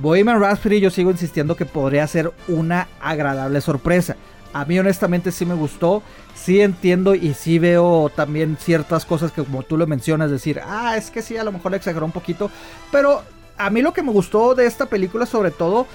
Bohemian 0.00 0.40
Rhapsody 0.40 0.80
yo 0.80 0.90
sigo 0.90 1.10
insistiendo 1.10 1.56
que 1.56 1.64
podría 1.64 2.06
ser 2.06 2.32
una 2.48 2.88
agradable 3.00 3.60
sorpresa. 3.60 4.16
A 4.52 4.64
mí 4.64 4.78
honestamente 4.78 5.32
sí 5.32 5.44
me 5.44 5.54
gustó, 5.54 6.02
sí 6.34 6.60
entiendo 6.60 7.14
y 7.14 7.34
sí 7.34 7.58
veo 7.58 8.10
también 8.14 8.56
ciertas 8.60 9.04
cosas 9.04 9.32
que 9.32 9.42
como 9.42 9.62
tú 9.62 9.76
lo 9.76 9.86
mencionas, 9.86 10.30
decir, 10.30 10.60
ah, 10.64 10.96
es 10.96 11.10
que 11.10 11.22
sí, 11.22 11.36
a 11.36 11.44
lo 11.44 11.52
mejor 11.52 11.72
le 11.72 11.78
exageró 11.78 12.06
un 12.06 12.12
poquito, 12.12 12.50
pero 12.92 13.22
a 13.58 13.70
mí 13.70 13.82
lo 13.82 13.92
que 13.92 14.02
me 14.02 14.12
gustó 14.12 14.54
de 14.54 14.66
esta 14.66 14.86
película 14.86 15.26
sobre 15.26 15.50
todo 15.50 15.86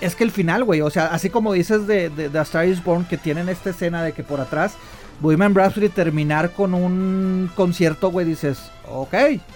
es 0.00 0.14
que 0.14 0.24
el 0.24 0.30
final, 0.30 0.64
güey, 0.64 0.80
o 0.80 0.90
sea, 0.90 1.06
así 1.06 1.30
como 1.30 1.52
dices 1.52 1.86
de, 1.86 2.08
de, 2.10 2.28
de 2.28 2.38
A 2.38 2.42
Star 2.42 2.66
is 2.66 2.82
Born 2.82 3.04
que 3.04 3.16
tienen 3.16 3.48
esta 3.48 3.70
escena 3.70 4.02
de 4.02 4.12
que 4.12 4.22
por 4.22 4.40
atrás 4.40 4.74
Bohemian 5.20 5.54
Rhapsody 5.54 5.90
terminar 5.90 6.50
con 6.52 6.72
un 6.72 7.50
concierto, 7.54 8.10
güey, 8.10 8.24
dices, 8.26 8.70
ok, 8.90 9.14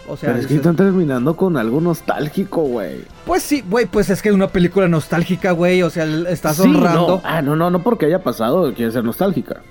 o 0.08 0.16
sea, 0.16 0.28
Pero 0.30 0.40
es 0.40 0.46
que 0.46 0.56
están 0.56 0.76
terminando 0.76 1.36
con 1.36 1.56
algo 1.56 1.80
nostálgico, 1.80 2.62
güey. 2.62 3.02
pues 3.24 3.42
sí, 3.42 3.64
güey, 3.68 3.86
pues 3.86 4.10
es 4.10 4.20
que 4.20 4.28
es 4.28 4.34
una 4.34 4.48
película 4.48 4.88
nostálgica, 4.88 5.52
güey, 5.52 5.82
o 5.82 5.88
sea, 5.88 6.04
estás 6.28 6.56
Sí, 6.56 6.62
honrando. 6.68 7.06
no. 7.08 7.20
Ah, 7.24 7.40
no, 7.40 7.56
no, 7.56 7.70
no 7.70 7.82
porque 7.82 8.04
haya 8.06 8.22
pasado, 8.22 8.74
quiere 8.74 8.92
ser 8.92 9.04
nostálgica. 9.04 9.62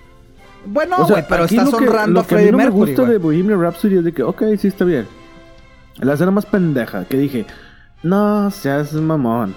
Bueno, 0.65 0.95
o 0.97 1.05
sea, 1.05 1.15
güey, 1.17 1.25
pero 1.29 1.43
estás 1.45 1.71
lo 1.71 1.77
que- 1.77 1.87
honrando 1.87 2.13
lo 2.13 2.19
a 2.21 2.27
que 2.27 2.33
a 2.33 2.37
mí 2.37 2.43
Freddie 2.43 2.51
no 2.53 2.57
me 2.57 2.63
Mercury, 2.63 2.85
gusta 2.91 3.01
güey. 3.03 3.11
de 3.13 3.17
Bohemian 3.19 3.61
Rhapsody 3.61 3.97
es 3.97 4.03
de 4.05 4.13
que, 4.13 4.23
ok, 4.23 4.41
sí 4.57 4.67
está 4.69 4.85
bien. 4.85 5.05
La 5.99 6.13
escena 6.13 6.31
más 6.31 6.45
pendeja 6.47 7.05
que 7.05 7.17
dije, 7.17 7.45
no 8.01 8.49
seas 8.49 8.93
mamón. 8.93 9.53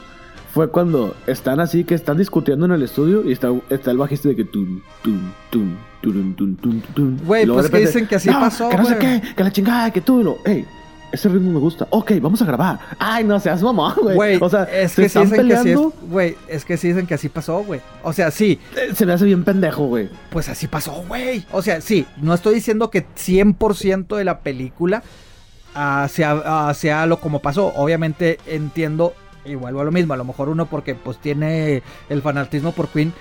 Fue 0.56 0.70
cuando 0.70 1.14
están 1.26 1.60
así, 1.60 1.84
que 1.84 1.94
están 1.94 2.16
discutiendo 2.16 2.64
en 2.64 2.72
el 2.72 2.82
estudio 2.82 3.22
y 3.28 3.32
está, 3.32 3.52
está 3.68 3.90
el 3.90 3.98
bajista 3.98 4.30
de 4.30 4.36
que 4.36 4.44
tun, 4.46 4.82
tun, 5.02 5.30
tun, 5.50 5.76
turun, 6.00 6.34
tun, 6.34 6.56
tun, 6.56 6.80
tun. 6.94 7.20
Güey, 7.26 7.44
pues 7.44 7.56
de 7.56 7.62
que 7.62 7.62
repente, 7.76 7.86
dicen 7.88 8.06
que 8.06 8.14
así 8.16 8.30
"No, 8.30 8.40
pasó, 8.40 8.70
Que 8.70 8.78
no 8.78 8.86
sé 8.86 8.94
güey". 8.94 9.20
qué, 9.20 9.34
que 9.34 9.44
la 9.44 9.52
chingada, 9.52 9.90
que 9.90 10.00
tú 10.00 10.22
lo. 10.24 10.38
Ey, 10.46 10.64
ese 11.12 11.28
ritmo 11.28 11.52
me 11.52 11.58
gusta. 11.58 11.86
Ok, 11.90 12.12
vamos 12.22 12.40
a 12.40 12.46
grabar. 12.46 12.80
Ay, 12.98 13.22
no 13.24 13.38
seas 13.38 13.62
mamón, 13.62 13.92
güey. 14.14 14.38
O 14.40 14.48
sea, 14.48 14.62
es 14.62 14.92
se 14.92 15.02
que 15.02 15.08
sí 15.10 15.18
están 15.18 15.24
dicen 15.24 15.46
que 15.46 15.54
así 15.54 15.68
es, 15.72 15.76
peleando. 15.76 15.92
güey, 16.10 16.36
es 16.48 16.64
que 16.64 16.76
sí 16.78 16.88
dicen 16.88 17.06
que 17.06 17.12
así 17.12 17.28
pasó, 17.28 17.62
güey. 17.62 17.82
O 18.02 18.14
sea, 18.14 18.30
sí, 18.30 18.58
eh, 18.78 18.94
Se 18.94 19.04
me 19.04 19.12
hace 19.12 19.26
bien 19.26 19.44
pendejo, 19.44 19.86
güey. 19.88 20.08
pues 20.30 20.48
así 20.48 20.68
pasó, 20.68 21.04
güey. 21.06 21.44
O 21.52 21.60
sea, 21.60 21.82
sí, 21.82 22.06
no 22.16 22.32
estoy 22.32 22.54
diciendo 22.54 22.88
que 22.90 23.04
100% 23.14 24.16
de 24.16 24.24
la 24.24 24.40
película 24.40 25.02
ah, 25.74 26.08
sea, 26.10 26.40
ah, 26.46 26.72
sea 26.72 27.04
lo 27.04 27.20
como 27.20 27.40
pasó. 27.42 27.74
Obviamente 27.76 28.38
entiendo, 28.46 29.12
vuelvo 29.54 29.80
a 29.80 29.84
lo 29.84 29.92
mismo, 29.92 30.12
a 30.14 30.16
lo 30.16 30.24
mejor 30.24 30.48
uno 30.48 30.66
porque 30.66 30.94
pues 30.94 31.18
tiene 31.18 31.82
el 32.08 32.22
fanatismo 32.22 32.72
por 32.72 32.88
Queen. 32.88 33.12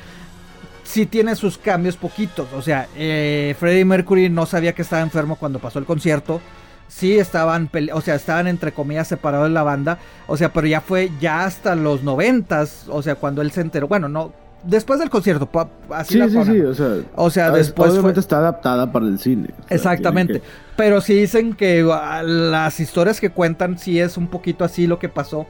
Sí 0.83 1.05
tiene 1.05 1.35
sus 1.35 1.57
cambios 1.57 1.97
poquitos. 1.97 2.47
O 2.53 2.61
sea, 2.61 2.87
eh, 2.95 3.55
Freddie 3.59 3.85
Mercury 3.85 4.29
no 4.29 4.45
sabía 4.45 4.73
que 4.73 4.83
estaba 4.83 5.01
enfermo 5.01 5.35
cuando 5.35 5.59
pasó 5.59 5.79
el 5.79 5.85
concierto. 5.85 6.41
Sí 6.87 7.17
estaban, 7.17 7.69
o 7.93 8.01
sea, 8.01 8.13
estaban 8.15 8.45
entre 8.47 8.71
comillas 8.71 9.07
separados 9.07 9.47
de 9.47 9.53
la 9.53 9.63
banda. 9.63 9.97
O 10.27 10.37
sea, 10.37 10.53
pero 10.53 10.67
ya 10.67 10.81
fue 10.81 11.09
ya 11.19 11.43
hasta 11.45 11.75
los 11.75 12.03
noventas. 12.03 12.85
O 12.89 13.01
sea, 13.01 13.15
cuando 13.15 13.41
él 13.41 13.51
se 13.51 13.61
enteró. 13.61 13.87
Bueno, 13.87 14.07
no. 14.07 14.31
Después 14.63 14.99
del 14.99 15.09
concierto, 15.11 15.47
así 15.91 16.13
Sí, 16.13 16.19
la 16.19 16.27
sí, 16.27 16.37
sí. 16.43 16.61
O 16.61 16.73
sea, 16.73 16.95
O 17.15 17.29
sea, 17.29 17.47
ah, 17.47 17.51
después 17.51 17.89
fue- 17.89 17.97
Obviamente 17.99 18.19
está 18.19 18.37
adaptada 18.37 18.91
para 18.91 19.05
el 19.05 19.19
cine. 19.19 19.49
O 19.59 19.67
sea, 19.67 19.75
Exactamente. 19.75 20.41
que- 20.41 20.47
Pero 20.75 21.01
sí 21.01 21.13
dicen 21.13 21.53
que 21.53 21.87
ah, 21.91 22.23
las 22.23 22.79
historias 22.79 23.19
que 23.19 23.29
cuentan 23.31 23.77
sí 23.79 23.99
es 23.99 24.17
un 24.17 24.27
poquito 24.27 24.63
así 24.63 24.85
lo 24.87 24.97
que 24.99 25.09
pasó. 25.09 25.45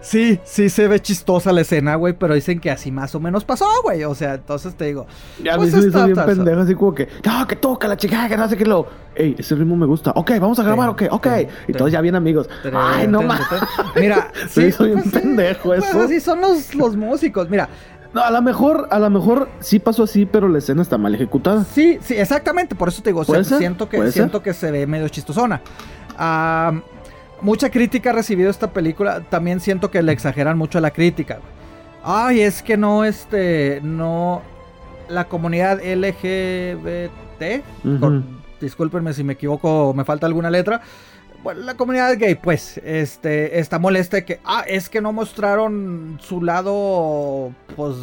Sí, 0.00 0.38
sí 0.44 0.68
se 0.68 0.86
ve 0.86 1.00
chistosa 1.00 1.52
la 1.52 1.62
escena, 1.62 1.96
güey, 1.96 2.12
pero 2.14 2.34
dicen 2.34 2.60
que 2.60 2.70
así 2.70 2.92
más 2.92 3.14
o 3.14 3.20
menos 3.20 3.44
pasó, 3.44 3.66
güey. 3.82 4.04
O 4.04 4.14
sea, 4.14 4.34
entonces 4.34 4.74
te 4.74 4.86
digo. 4.86 5.06
Ya 5.42 5.56
pues 5.56 5.72
me 5.72 5.86
hizo 5.88 6.04
bien 6.04 6.16
pendejo, 6.16 6.60
así 6.60 6.74
como 6.74 6.94
que, 6.94 7.08
no, 7.24 7.46
que 7.46 7.56
toca 7.56 7.88
la 7.88 7.96
chica, 7.96 8.28
que 8.28 8.36
no 8.36 8.48
sé 8.48 8.56
qué 8.56 8.64
lo. 8.64 8.86
Ey, 9.14 9.34
ese 9.36 9.56
ritmo 9.56 9.76
me 9.76 9.86
gusta. 9.86 10.12
Ok, 10.14 10.30
vamos 10.40 10.58
a 10.60 10.62
grabar, 10.62 10.88
ok, 10.90 11.04
ok. 11.10 11.26
Y 11.66 11.72
todos 11.72 11.90
ya 11.90 12.00
bien 12.00 12.14
amigos. 12.14 12.48
Ay, 12.72 13.08
no 13.08 13.22
más. 13.22 13.40
Mira, 13.96 14.30
sí, 14.48 14.66
hizo 14.66 14.84
bien 14.84 15.00
pues, 15.02 15.12
pendejo 15.12 15.70
pues 15.70 15.84
eso. 15.88 16.02
así 16.02 16.20
son 16.20 16.40
los, 16.40 16.74
los 16.74 16.96
músicos. 16.96 17.50
Mira, 17.50 17.68
No, 18.14 18.22
a 18.22 18.30
lo 18.30 18.40
mejor, 18.40 18.86
a 18.90 18.98
lo 19.00 19.10
mejor 19.10 19.48
sí 19.58 19.80
pasó 19.80 20.04
así, 20.04 20.24
pero 20.26 20.48
la 20.48 20.58
escena 20.58 20.82
está 20.82 20.96
mal 20.96 21.14
ejecutada. 21.14 21.64
Sí, 21.64 21.98
sí, 22.00 22.14
exactamente. 22.14 22.76
Por 22.76 22.88
eso 22.88 23.02
te 23.02 23.10
digo, 23.10 23.20
o 23.20 23.24
sea, 23.24 23.32
¿Puede 23.32 23.44
ser? 23.44 23.58
siento 23.58 23.88
que 23.88 23.96
¿Puede 23.96 24.12
siento 24.12 24.42
que 24.42 24.54
se 24.54 24.70
ve 24.70 24.86
medio 24.86 25.08
chistosona. 25.08 25.60
Ah, 26.16 26.72
mucha 27.42 27.70
crítica 27.70 28.10
ha 28.10 28.12
recibido 28.12 28.50
esta 28.50 28.72
película. 28.72 29.20
También 29.20 29.60
siento 29.60 29.90
que 29.90 30.02
le 30.02 30.12
exageran 30.12 30.56
mucho 30.58 30.78
a 30.78 30.80
la 30.80 30.90
crítica. 30.90 31.38
Ay, 32.02 32.40
es 32.40 32.62
que 32.62 32.76
no, 32.76 33.04
este, 33.04 33.80
no, 33.82 34.42
la 35.08 35.24
comunidad 35.26 35.80
LGBT. 35.84 37.62
Con- 38.00 38.38
discúlpenme 38.60 39.12
si 39.12 39.22
me 39.24 39.34
equivoco 39.34 39.88
o 39.90 39.94
me 39.94 40.04
falta 40.04 40.26
alguna 40.26 40.50
letra. 40.50 40.80
Bueno, 41.42 41.60
la 41.62 41.74
comunidad 41.74 42.16
gay, 42.18 42.34
pues, 42.34 42.78
este, 42.78 43.60
está 43.60 43.78
molesta 43.78 44.16
de 44.16 44.24
que, 44.24 44.40
ah, 44.44 44.64
es 44.66 44.88
que 44.88 45.00
no 45.00 45.12
mostraron 45.12 46.18
su 46.20 46.42
lado, 46.42 47.52
pues, 47.76 47.94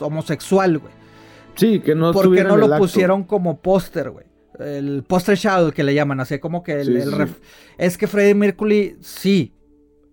homosexual, 0.00 0.78
güey. 0.78 0.92
Sí, 1.54 1.80
que 1.80 1.94
no 1.94 2.12
¿Por 2.12 2.14
qué 2.14 2.18
estuviera 2.26 2.48
no 2.50 2.56
lo 2.58 2.66
acto. 2.66 2.78
pusieron 2.78 3.24
como 3.24 3.56
póster, 3.58 4.10
güey? 4.10 4.26
El 4.58 5.02
póster 5.04 5.36
shadow 5.36 5.72
que 5.72 5.82
le 5.84 5.94
llaman, 5.94 6.20
así 6.20 6.38
como 6.38 6.62
que 6.62 6.80
el, 6.80 6.86
Sí, 6.86 6.92
el 6.96 7.10
sí, 7.10 7.16
ref- 7.16 7.28
sí. 7.28 7.40
Es 7.78 7.98
que 7.98 8.06
Freddie 8.06 8.34
Mercury, 8.34 8.96
sí. 9.00 9.52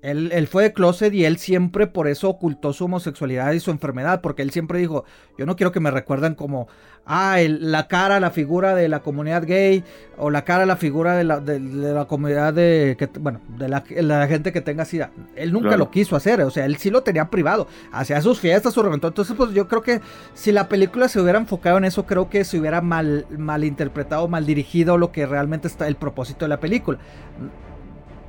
Él, 0.02 0.32
él 0.34 0.48
fue 0.48 0.64
de 0.64 0.74
closet 0.74 1.14
y 1.14 1.26
él 1.26 1.38
siempre 1.38 1.86
por 1.86 2.08
eso 2.08 2.28
ocultó 2.28 2.74
su 2.74 2.86
homosexualidad 2.86 3.52
y 3.54 3.60
su 3.60 3.70
enfermedad, 3.70 4.22
porque 4.22 4.42
él 4.42 4.50
siempre 4.50 4.80
dijo, 4.80 5.06
yo 5.38 5.46
no 5.46 5.56
quiero 5.56 5.72
que 5.72 5.80
me 5.80 5.92
recuerden 5.92 6.34
como, 6.34 6.68
ah, 7.06 7.40
el- 7.40 7.72
la 7.72 7.88
cara, 7.88 8.20
la 8.20 8.32
figura 8.32 8.74
de 8.74 8.88
la 8.90 9.02
comunidad 9.02 9.44
gay, 9.46 9.84
o 10.18 10.32
la 10.32 10.44
cara, 10.44 10.66
la 10.66 10.76
figura 10.76 11.16
de 11.16 11.24
la, 11.24 11.40
de, 11.40 11.60
de 11.60 11.94
la 11.94 12.06
comunidad 12.06 12.52
de, 12.52 12.96
que, 12.98 13.08
bueno, 13.20 13.42
de 13.60 13.70
la, 13.70 13.84
la 14.02 14.28
gente 14.28 14.52
que 14.52 14.62
tenga 14.62 14.86
sida. 14.86 15.12
Él 15.36 15.52
nunca 15.54 15.68
Claro. 15.70 15.78
lo 15.86 15.92
quiso 15.92 16.16
hacer, 16.16 16.42
o 16.42 16.50
sea, 16.50 16.66
él 16.66 16.78
sí 16.78 16.90
lo 16.90 17.04
tenía 17.04 17.30
privado, 17.30 17.68
hacía 17.92 18.20
sus 18.22 18.40
fiestas, 18.40 18.74
su 18.74 18.82
reventón. 18.82 19.10
Entonces, 19.12 19.36
pues 19.38 19.52
yo 19.52 19.68
creo 19.68 19.84
que 19.84 20.02
si 20.34 20.52
la 20.52 20.68
película 20.68 21.10
se 21.10 21.22
hubiera 21.22 21.38
enfocado 21.38 21.78
en 21.78 21.86
eso, 21.86 22.08
creo 22.08 22.28
que 22.28 22.44
se 22.44 22.58
hubiera 22.60 22.82
mal, 22.82 23.28
mal 23.38 23.64
interpretado, 23.64 24.28
mal 24.28 24.48
dirigido 24.48 24.98
lo 24.98 25.12
que 25.12 25.28
realmente 25.28 25.68
está 25.68 25.88
el 25.88 25.96
propósito 25.96 26.46
de 26.46 26.50
la 26.50 26.60
película. 26.60 26.98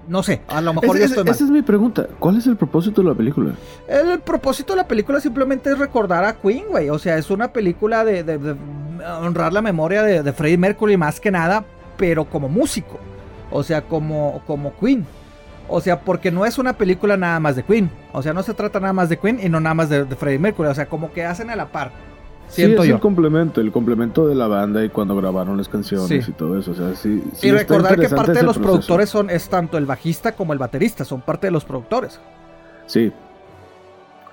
No 0.08 0.22
sé, 0.22 0.40
a 0.48 0.60
lo 0.60 0.74
mejor 0.74 0.96
Ese- 0.96 0.98
yo 0.98 1.04
estoy 1.06 1.24
mal. 1.24 1.34
esa 1.34 1.44
es 1.44 1.50
mi 1.50 1.62
pregunta. 1.62 2.06
¿Cuál 2.18 2.36
es 2.38 2.46
el 2.46 2.56
propósito 2.56 3.02
de 3.02 3.08
la 3.08 3.14
película? 3.14 3.52
El 3.88 4.18
propósito 4.20 4.72
de 4.72 4.78
la 4.78 4.88
película 4.88 5.20
simplemente 5.20 5.70
es 5.70 5.78
recordar 5.78 6.24
a 6.24 6.34
Queen, 6.34 6.64
güey. 6.70 6.90
O 6.90 6.98
sea, 6.98 7.16
es 7.18 7.30
una 7.30 7.52
película 7.52 8.04
de, 8.04 8.24
de- 8.24 8.38
de 8.38 8.56
honrar 9.20 9.52
la 9.52 9.62
memoria 9.62 10.02
de, 10.02 10.22
de 10.22 10.32
Freddie 10.32 10.58
Mercury 10.58 10.96
más 10.96 11.20
que 11.20 11.30
nada, 11.30 11.64
pero 11.96 12.24
como 12.24 12.48
músico. 12.48 12.98
O 13.50 13.62
sea, 13.62 13.82
como, 13.82 14.42
como 14.46 14.74
Queen. 14.78 15.06
O 15.68 15.80
sea, 15.80 16.00
porque 16.00 16.30
no 16.30 16.44
es 16.44 16.58
una 16.58 16.72
película 16.72 17.16
nada 17.16 17.38
más 17.38 17.54
de 17.56 17.62
Queen. 17.62 17.90
O 18.12 18.22
sea, 18.22 18.32
no 18.32 18.42
se 18.42 18.54
trata 18.54 18.80
nada 18.80 18.92
más 18.92 19.08
de 19.08 19.18
Queen 19.18 19.38
y 19.42 19.48
no 19.48 19.60
nada 19.60 19.74
más 19.74 19.88
de, 19.88 20.04
de 20.04 20.16
Freddie 20.16 20.38
Mercury. 20.38 20.68
O 20.68 20.74
sea, 20.74 20.86
como 20.86 21.12
que 21.12 21.24
hacen 21.24 21.48
a 21.48 21.56
la 21.56 21.66
par. 21.66 21.92
Siento 22.52 22.82
sí, 22.82 22.88
es 22.88 22.88
yo. 22.90 22.94
el 22.96 23.00
complemento, 23.00 23.60
el 23.60 23.72
complemento 23.72 24.26
de 24.28 24.34
la 24.34 24.46
banda 24.46 24.84
y 24.84 24.90
cuando 24.90 25.16
grabaron 25.16 25.56
las 25.56 25.68
canciones 25.68 26.06
Sí. 26.08 26.30
y 26.30 26.32
todo 26.34 26.58
eso. 26.58 26.72
O 26.72 26.74
sea, 26.74 26.94
sí, 26.94 27.22
y 27.42 27.50
recordar 27.50 27.98
que 27.98 28.08
parte 28.08 28.32
de 28.32 28.42
los 28.42 28.56
proceso. 28.58 28.60
productores 28.62 29.08
son, 29.08 29.30
es 29.30 29.48
tanto 29.48 29.78
el 29.78 29.86
bajista 29.86 30.32
como 30.32 30.52
el 30.52 30.58
baterista. 30.58 31.04
Son 31.04 31.20
parte 31.22 31.46
de 31.46 31.50
los 31.50 31.64
productores. 31.64 32.20
Sí. 32.86 33.10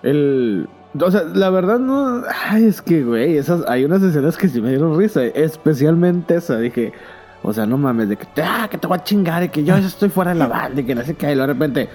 El. 0.04 0.68
O 1.00 1.12
sea, 1.12 1.24
la 1.24 1.50
verdad 1.50 1.80
no. 1.80 2.24
Ay, 2.50 2.66
es 2.66 2.82
que, 2.82 3.04
güey, 3.04 3.38
esas, 3.38 3.64
hay 3.70 3.86
unas 3.86 4.02
escenas 4.04 4.36
que 4.38 4.50
sí 4.50 4.60
me 4.62 4.70
dieron 4.70 4.98
risa. 4.98 5.24
Especialmente 5.24 6.36
esa. 6.36 6.58
Dije, 6.58 6.92
o 7.44 7.54
sea, 7.54 7.66
no 7.66 7.78
mames, 7.78 8.10
de 8.10 8.18
que, 8.18 8.28
ah, 8.42 8.68
que 8.70 8.78
te 8.78 8.88
voy 8.88 8.98
a 8.98 9.04
chingar 9.04 9.44
y 9.44 9.50
que 9.50 9.64
yo 9.64 9.76
estoy 9.78 10.10
fuera 10.10 10.34
de 10.34 10.40
la 10.40 10.48
banda 10.48 10.82
y 10.82 10.84
que 10.84 10.96
no 10.96 11.04
sé 11.04 11.14
qué. 11.16 11.32
Y 11.32 11.36
de 11.36 11.46
repente, 11.46 11.90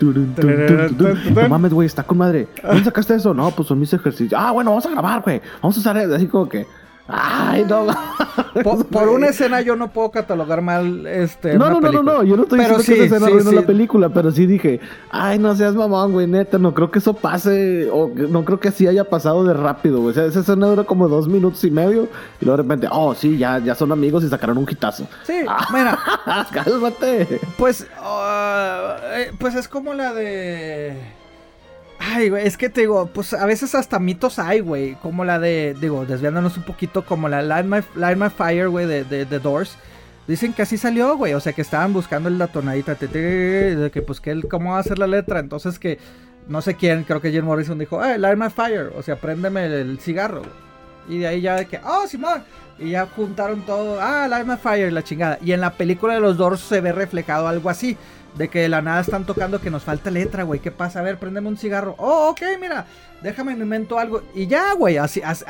No 0.00 1.48
mames, 1.48 1.72
güey, 1.72 1.86
está 1.86 2.02
con 2.02 2.18
madre. 2.18 2.48
¿Dónde 2.62 2.84
sacaste 2.84 3.14
eso? 3.14 3.34
No, 3.34 3.50
pues 3.50 3.68
son 3.68 3.80
mis 3.80 3.92
ejercicios. 3.92 4.40
Ah, 4.40 4.52
bueno, 4.52 4.70
vamos 4.70 4.86
a 4.86 4.90
grabar, 4.90 5.22
güey. 5.22 5.40
Vamos 5.60 5.76
a 5.76 5.80
usar 5.80 5.96
así 5.98 6.26
como 6.26 6.48
que. 6.48 6.66
Ay, 7.08 7.64
no. 7.64 7.86
Por, 8.62 8.86
por, 8.86 9.08
una 9.08 9.28
escena 9.28 9.60
yo 9.60 9.76
no 9.76 9.90
puedo 9.90 10.10
catalogar 10.10 10.62
mal 10.62 11.06
este. 11.06 11.54
No, 11.58 11.70
no, 11.70 11.80
no, 11.80 11.90
no, 11.90 12.02
no, 12.02 12.22
yo 12.22 12.36
no 12.36 12.44
estoy 12.44 12.60
diciendo 12.60 12.84
que 12.84 13.04
esa 13.04 13.16
escena 13.16 13.40
sí, 13.42 13.48
sí. 13.48 13.54
la 13.54 13.62
película, 13.62 14.08
pero 14.08 14.30
sí 14.30 14.46
dije, 14.46 14.80
ay, 15.10 15.38
no 15.38 15.54
seas 15.56 15.74
mamón, 15.74 16.12
güey, 16.12 16.26
neta, 16.26 16.58
no 16.58 16.72
creo 16.72 16.90
que 16.90 16.98
eso 16.98 17.14
pase, 17.14 17.88
o 17.90 18.08
no 18.08 18.44
creo 18.44 18.60
que 18.60 18.68
así 18.68 18.86
haya 18.86 19.04
pasado 19.04 19.44
de 19.44 19.54
rápido, 19.54 20.00
güey. 20.00 20.10
O 20.10 20.14
sea, 20.14 20.24
esa 20.24 20.40
escena 20.40 20.66
dura 20.66 20.84
como 20.84 21.08
dos 21.08 21.28
minutos 21.28 21.64
y 21.64 21.70
medio, 21.70 22.08
y 22.40 22.44
luego 22.44 22.58
de 22.58 22.62
repente, 22.62 22.88
oh, 22.90 23.14
sí, 23.14 23.38
ya, 23.38 23.58
ya 23.58 23.74
son 23.74 23.90
amigos 23.92 24.24
y 24.24 24.28
sacaron 24.28 24.58
un 24.58 24.66
hitazo. 24.68 25.06
Sí, 25.24 25.34
mira. 25.72 25.98
Cálmate. 26.52 27.40
Pues, 27.56 27.86
uh, 28.00 29.36
pues 29.38 29.54
es 29.54 29.68
como 29.68 29.94
la 29.94 30.12
de. 30.14 31.17
Ay, 32.10 32.30
güey, 32.30 32.46
es 32.46 32.56
que 32.56 32.68
te 32.68 32.82
digo, 32.82 33.06
pues 33.12 33.34
a 33.34 33.44
veces 33.44 33.74
hasta 33.74 33.98
mitos 33.98 34.38
hay, 34.38 34.60
güey. 34.60 34.94
Como 34.94 35.24
la 35.24 35.38
de, 35.38 35.76
digo, 35.80 36.06
desviándonos 36.06 36.56
un 36.56 36.62
poquito, 36.62 37.04
como 37.04 37.28
la 37.28 37.42
Light 37.42 37.66
My, 37.66 38.30
Fire, 38.30 38.68
güey, 38.68 38.86
de, 38.86 39.04
de, 39.04 39.38
Doors. 39.38 39.76
Dicen 40.26 40.52
que 40.52 40.62
así 40.62 40.78
salió, 40.78 41.16
güey. 41.16 41.34
O 41.34 41.40
sea, 41.40 41.52
que 41.52 41.62
estaban 41.62 41.92
buscando 41.92 42.30
la 42.30 42.46
tonadita. 42.46 42.94
De 42.94 43.90
que, 43.92 44.02
pues, 44.02 44.20
que 44.20 44.42
¿cómo 44.42 44.72
va 44.72 44.78
a 44.78 44.80
hacer 44.80 44.98
la 44.98 45.06
letra? 45.06 45.40
Entonces, 45.40 45.78
que 45.78 45.98
no 46.48 46.62
sé 46.62 46.74
quién, 46.74 47.04
creo 47.04 47.20
que 47.20 47.30
Jim 47.30 47.44
Morrison 47.44 47.78
dijo, 47.78 48.00
hey, 48.02 48.16
Light 48.18 48.38
My 48.38 48.50
Fire. 48.50 48.92
O 48.96 49.02
sea, 49.02 49.16
préndeme 49.16 49.66
el, 49.66 49.98
cigarro, 49.98 50.40
güey. 50.40 50.68
Y 51.08 51.18
de 51.18 51.26
ahí 51.26 51.40
ya 51.40 51.56
de 51.56 51.66
que, 51.66 51.80
oh, 51.84 52.06
Simón. 52.06 52.42
Y 52.78 52.90
ya 52.90 53.06
juntaron 53.06 53.62
todo, 53.62 54.00
ah, 54.00 54.28
Light 54.28 54.46
My 54.46 54.56
Fire, 54.56 54.92
la 54.92 55.02
chingada. 55.02 55.38
Y 55.42 55.52
en 55.52 55.60
la 55.60 55.72
película 55.72 56.14
de 56.14 56.20
los 56.20 56.36
Doors 56.36 56.60
se 56.60 56.80
ve 56.80 56.92
reflejado 56.92 57.48
algo 57.48 57.68
así. 57.68 57.96
De 58.36 58.48
que 58.48 58.60
de 58.60 58.68
la 58.68 58.82
nada 58.82 59.00
están 59.00 59.24
tocando 59.24 59.60
que 59.60 59.70
nos 59.70 59.82
falta 59.82 60.10
letra, 60.10 60.44
güey. 60.44 60.60
¿Qué 60.60 60.70
pasa? 60.70 61.00
A 61.00 61.02
ver, 61.02 61.18
préndeme 61.18 61.48
un 61.48 61.56
cigarro. 61.56 61.94
Oh, 61.98 62.30
ok, 62.30 62.40
mira. 62.60 62.86
Déjame, 63.22 63.56
me 63.56 63.64
invento 63.64 63.98
algo. 63.98 64.22
Y 64.34 64.46
ya, 64.46 64.74
güey. 64.74 64.96
Así, 64.96 65.20
así, 65.22 65.44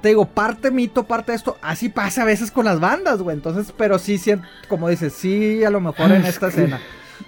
te 0.00 0.08
digo, 0.08 0.26
parte 0.26 0.70
mito, 0.70 1.04
parte 1.04 1.32
de 1.32 1.36
esto. 1.36 1.56
Así 1.60 1.88
pasa 1.88 2.22
a 2.22 2.24
veces 2.24 2.50
con 2.50 2.64
las 2.64 2.80
bandas, 2.80 3.20
güey. 3.20 3.36
Entonces, 3.36 3.72
pero 3.76 3.98
sí, 3.98 4.18
sí, 4.18 4.32
como 4.68 4.88
dices, 4.88 5.12
sí, 5.12 5.64
a 5.64 5.70
lo 5.70 5.80
mejor 5.80 6.12
en 6.12 6.24
esta 6.24 6.48
escena. 6.48 6.80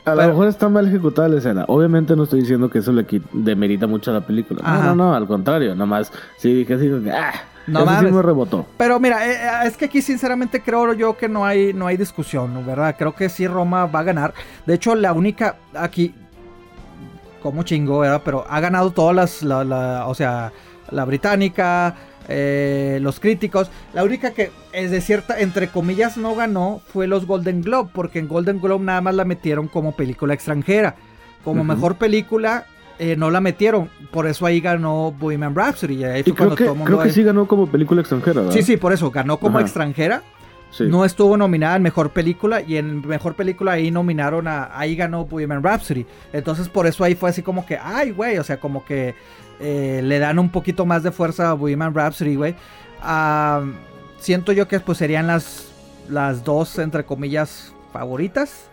A 0.05 0.15
lo 0.15 0.29
mejor 0.29 0.49
está 0.49 0.69
mal 0.69 0.87
ejecutada 0.87 1.29
la 1.29 1.39
escena. 1.39 1.65
Obviamente 1.69 2.15
no 2.15 2.25
estoy 2.25 2.41
diciendo 2.41 2.71
que 2.71 2.79
eso 2.79 2.93
le 2.93 3.05
demerita 3.33 3.87
mucho 3.87 4.13
a 4.13 4.15
la 4.15 4.21
película. 4.21 4.63
No, 4.63 4.83
no, 4.83 4.95
no, 4.95 5.15
al 5.15 5.27
contrario. 5.27 5.75
Nomás 5.75 6.13
sí 6.37 6.55
dije 6.55 6.75
así, 6.75 6.91
ah, 7.13 7.33
no 7.67 7.85
me 7.85 8.23
rebotó. 8.23 8.67
Pero 8.77 8.99
mira, 9.01 9.27
eh, 9.27 9.35
eh, 9.35 9.67
es 9.67 9.77
que 9.77 9.87
aquí 9.87 10.03
sinceramente 10.03 10.61
creo 10.63 10.93
yo 10.93 11.17
que 11.17 11.29
no 11.29 11.45
hay, 11.45 11.73
no 11.73 11.87
hay 11.87 11.97
discusión, 11.97 12.65
¿verdad? 12.67 12.97
Creo 12.99 13.15
que 13.15 13.29
sí 13.29 13.47
Roma 13.47 13.87
va 13.87 14.01
a 14.01 14.05
ganar. 14.05 14.35
De 14.67 14.75
hecho, 14.75 14.95
la 14.95 15.13
única 15.13 15.57
aquí, 15.75 16.15
como 17.43 17.63
chingo, 17.63 18.01
¿verdad? 18.01 18.23
Pero 18.25 18.45
ha 18.49 18.61
ganado 18.61 18.91
todas 18.91 19.15
las, 19.15 19.43
la, 19.43 20.07
o 20.07 20.15
sea, 20.15 20.53
la 20.91 21.05
británica, 21.05 21.97
eh, 22.29 22.99
los 23.03 23.21
críticos. 23.21 23.71
La 23.93 24.05
única 24.05 24.33
que 24.33 24.51
es 24.73 24.91
de 24.91 25.01
cierta, 25.01 25.41
entre 25.41 25.69
comillas, 25.69 26.17
no 26.17 26.35
ganó 26.35 26.81
fue 26.93 27.07
los 27.07 27.27
Golden 27.27 27.63
Globe, 27.63 27.91
porque 27.93 28.19
en 28.19 28.29
Golden 28.29 28.61
Globe 28.61 28.85
nada 28.85 29.01
más 29.01 29.15
la 29.15 29.25
metieron 29.25 29.69
como 29.69 29.93
película 29.93 30.35
extranjera. 30.35 30.97
Como 31.45 31.65
mejor 31.65 31.97
película 31.97 32.67
eh, 33.01 33.17
no 33.17 33.31
la 33.31 33.41
metieron. 33.41 33.89
Por 34.11 34.27
eso 34.27 34.45
ahí 34.45 34.61
ganó 34.61 35.11
Bohemian 35.19 35.55
Rhapsody. 35.55 36.05
Ahí 36.05 36.23
fue 36.23 36.35
creo, 36.35 36.55
que, 36.55 36.67
creo 36.85 36.99
que 36.99 37.11
sí 37.11 37.23
ganó 37.23 37.49
como 37.49 37.67
película 37.67 38.03
extranjera. 38.03 38.43
¿verdad? 38.43 38.55
Sí, 38.55 38.63
sí, 38.63 38.77
por 38.77 38.93
eso. 38.93 39.11
Ganó 39.11 39.39
como 39.39 39.59
extranjera. 39.59 40.23
No 40.81 41.07
estuvo 41.07 41.39
nominada 41.39 41.77
en 41.77 41.83
mejor 41.83 42.11
película 42.11 42.61
y 42.61 42.77
en 42.77 43.05
mejor 43.09 43.35
película 43.35 43.73
ahí 43.73 43.91
nominaron 43.91 44.47
a. 44.47 44.79
Ahí 44.79 44.97
ganó 44.97 45.25
Bohemian 45.25 45.63
Rhapsody. 45.63 46.05
Entonces 46.35 46.69
por 46.69 46.87
eso 46.87 47.03
ahí 47.03 47.15
fue 47.15 47.31
así 47.31 47.41
como 47.41 47.65
que, 47.65 47.79
ay, 47.83 48.11
güey, 48.11 48.37
o 48.37 48.45
sea, 48.45 48.61
como 48.61 48.85
que 48.85 49.15
eh, 49.61 50.03
le 50.05 50.19
dan 50.19 50.39
un 50.39 50.51
poquito 50.51 50.85
más 50.85 51.03
de 51.03 51.11
fuerza 51.11 51.51
a 51.51 51.55
Bohemian 51.55 51.95
Rhapsody, 51.95 52.37
güey. 52.37 52.55
siento 54.19 54.53
yo 54.53 54.69
que 54.69 54.79
pues 54.79 54.99
serían 54.99 55.27
las, 55.27 55.73
las 56.11 56.45
dos, 56.45 56.79
entre 56.79 57.05
comillas, 57.05 57.73
favoritas. 57.95 58.70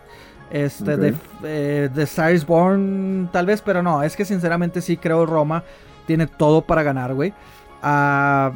Este, 0.50 0.96
de, 0.96 1.14
eh, 1.44 1.90
de 1.92 2.02
Star 2.04 2.32
is 2.32 2.46
Born, 2.46 3.28
tal 3.32 3.46
vez, 3.46 3.60
pero 3.60 3.82
no, 3.82 4.02
es 4.02 4.16
que 4.16 4.24
sinceramente 4.24 4.80
sí 4.80 4.96
creo 4.96 5.26
Roma 5.26 5.62
tiene 6.06 6.26
todo 6.26 6.62
para 6.62 6.82
ganar, 6.82 7.12
güey. 7.14 7.34
Ah, 7.82 8.52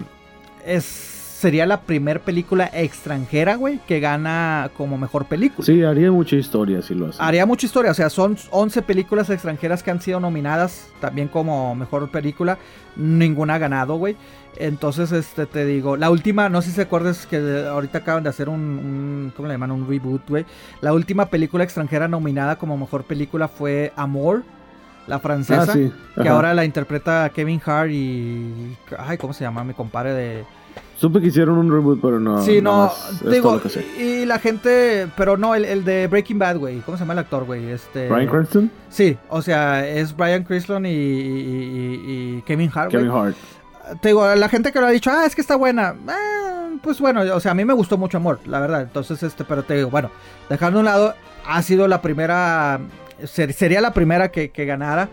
es, 0.65 1.12
sería 1.43 1.67
la 1.67 1.81
primera 1.81 2.21
película 2.21 2.71
extranjera, 2.73 3.57
güey, 3.57 3.81
que 3.89 3.99
gana 3.99 4.71
como 4.77 4.97
mejor 4.97 5.27
película. 5.27 5.67
Sí, 5.67 5.83
haría 5.83 6.13
mucha 6.13 6.37
historia 6.37 6.81
si 6.83 6.95
lo 6.95 7.09
hace. 7.09 7.19
Haría 7.21 7.45
mucha 7.47 7.67
historia, 7.67 7.91
o 7.91 7.95
sea, 7.95 8.11
son 8.11 8.37
11 8.51 8.83
películas 8.83 9.29
extranjeras 9.29 9.83
que 9.83 9.91
han 9.91 10.01
sido 10.01 10.21
nominadas 10.21 10.89
también 11.01 11.27
como 11.27 11.75
mejor 11.75 12.09
película. 12.13 12.59
Ninguna 12.95 13.57
ha 13.57 13.59
ganado, 13.59 13.97
güey. 13.97 14.17
Entonces, 14.57 15.11
este, 15.11 15.47
te 15.47 15.65
digo, 15.65 15.97
la 15.97 16.11
última, 16.11 16.49
no 16.49 16.63
sé 16.63 16.69
si 16.69 16.77
se 16.77 16.83
acuerdas 16.83 17.27
que 17.27 17.67
ahorita 17.69 17.99
acaban 17.99 18.23
de 18.23 18.31
hacer 18.31 18.49
un, 18.49 19.33
¿cómo 19.35 19.49
le 19.49 19.55
llaman? 19.55 19.73
Un 19.73 19.89
reboot, 19.89 20.29
güey. 20.29 20.47
La 20.81 20.93
última 20.93 21.27
película 21.27 21.65
extranjera 21.65 22.07
nominada 22.07 22.55
como 22.57 22.79
mejor 22.79 23.03
película 23.03 23.49
fue 23.49 23.93
Amor, 23.97 24.45
la 25.09 25.19
francesa, 25.19 25.75
ah, 25.75 26.23
que 26.23 26.29
ahora 26.29 26.55
la 26.55 26.65
interpreta 26.65 27.29
Kevin 27.35 27.61
Hart 27.67 27.91
y, 27.91 28.77
ay, 28.97 29.19
¿cómo 29.19 29.33
se 29.33 29.43
llama? 29.43 29.65
Mi 29.65 29.75
compadre 29.75 30.13
de... 30.13 30.45
Supe 31.03 31.21
que 31.21 31.27
hicieron 31.27 31.59
un 31.59 31.71
reboot, 31.71 32.01
pero 32.01 32.19
no. 32.19 32.41
Sí, 32.43 32.63
no, 32.63 32.91
digo, 33.29 33.61
y 33.99 34.25
la 34.25 34.39
gente, 34.39 35.09
pero 35.17 35.37
no, 35.37 35.55
el, 35.55 35.85
de 35.85 36.07
Breaking 36.07 36.39
Bad, 36.39 36.59
güey. 36.59 36.79
¿Cómo 36.81 36.97
se 36.97 37.03
llama 37.03 37.13
el 37.13 37.19
actor, 37.19 37.45
güey? 37.45 37.69
Este, 37.71 38.09
Brian 38.09 38.29
Cranston. 38.29 38.71
Sí, 38.89 39.19
o 39.29 39.43
sea, 39.43 39.87
es 39.87 40.17
Brian 40.17 40.45
Cranston 40.45 40.87
y, 40.87 40.91
y 40.91 42.43
Kevin 42.47 42.71
Hart. 42.73 42.91
Kevin 42.91 43.11
Hart 43.11 43.37
te 44.01 44.09
digo, 44.09 44.35
la 44.35 44.49
gente 44.49 44.73
que 44.73 44.81
lo 44.81 44.87
ha 44.87 44.91
dicho, 44.91 45.11
ah, 45.11 45.27
es 45.27 45.35
que 45.35 45.41
está 45.41 45.57
buena. 45.57 45.95
Eh, 46.09 46.79
pues 46.83 47.01
bueno, 47.01 47.23
o 47.35 47.41
sea, 47.41 47.53
a 47.53 47.55
mí 47.55 47.65
me 47.65 47.75
gustó 47.75 47.99
mucho 47.99 48.17
Amor, 48.17 48.41
la 48.47 48.61
verdad. 48.61 48.83
Entonces, 48.83 49.23
este, 49.23 49.45
pero 49.45 49.63
te 49.65 49.77
digo, 49.77 49.91
bueno, 49.91 50.11
dejando 50.49 50.79
a 50.79 50.81
un 50.81 50.87
lado, 50.87 51.15
ha 51.47 51.63
sido 51.63 51.89
la 51.89 52.01
primera, 52.03 52.81
sería 53.25 53.81
la 53.81 53.93
primera 53.93 54.31
que, 54.31 54.49
ganara. 54.49 55.09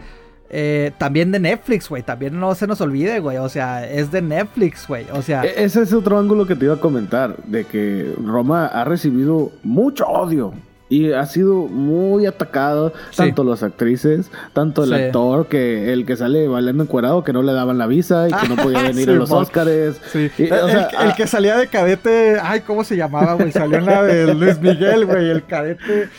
Eh, 0.50 0.92
también 0.98 1.32
de 1.32 1.40
Netflix, 1.40 1.90
güey. 1.90 2.04
También 2.04 2.40
no 2.40 2.56
se 2.56 2.68
nos 2.68 2.82
olvide, 2.82 3.20
güey. 3.20 3.38
O 3.38 3.50
sea, 3.50 3.88
es 3.88 4.12
de 4.12 4.22
Netflix, 4.22 4.88
güey. 4.88 5.06
O 5.14 5.22
sea. 5.22 5.44
E-, 5.44 5.64
ese 5.64 5.82
es 5.84 5.94
otro 5.94 6.18
ángulo 6.18 6.48
que 6.48 6.56
te 6.56 6.66
iba 6.66 6.76
a 6.76 6.80
comentar. 6.80 7.38
De 7.46 7.66
que 7.66 8.14
Roma 8.24 8.66
ha 8.68 8.84
recibido 8.84 9.52
mucho 9.64 10.08
odio 10.08 10.54
y 10.90 11.14
ha 11.14 11.26
sido 11.28 11.68
muy 11.68 12.26
atacado, 12.26 12.94
tanto 13.16 13.44
las 13.44 13.62
actrices, 13.62 14.32
tanto 14.54 14.84
el 14.84 14.94
actor, 14.94 15.46
que 15.46 15.94
el 15.94 16.06
que 16.06 16.18
sale 16.18 16.48
bailando 16.48 16.84
encuerado, 16.84 17.24
que 17.24 17.32
no 17.32 17.44
le 17.44 17.54
daban 17.54 17.78
la 17.78 17.86
visa 17.86 18.28
y 18.28 18.34
que 18.34 18.50
no 18.50 18.56
podía 18.64 18.82
venir 18.82 19.12
a 19.12 19.14
los 19.14 19.32
Oscars. 19.32 20.02
Sí. 20.12 20.32
el, 20.40 20.52
ah, 20.52 21.14
que 21.16 21.28
salía 21.28 21.58
de 21.58 21.68
cadete, 21.68 22.40
ay, 22.42 22.62
¿cómo 22.62 22.84
se 22.84 22.98
llamaba, 22.98 23.34
güey? 23.34 23.52
Salió 23.52 23.78
en 23.78 23.86
la 23.86 24.02
de 24.02 24.34
Luis 24.34 24.60
Miguel, 24.60 25.06
güey, 25.06 25.30
el 25.30 25.46
cadete. 25.46 26.10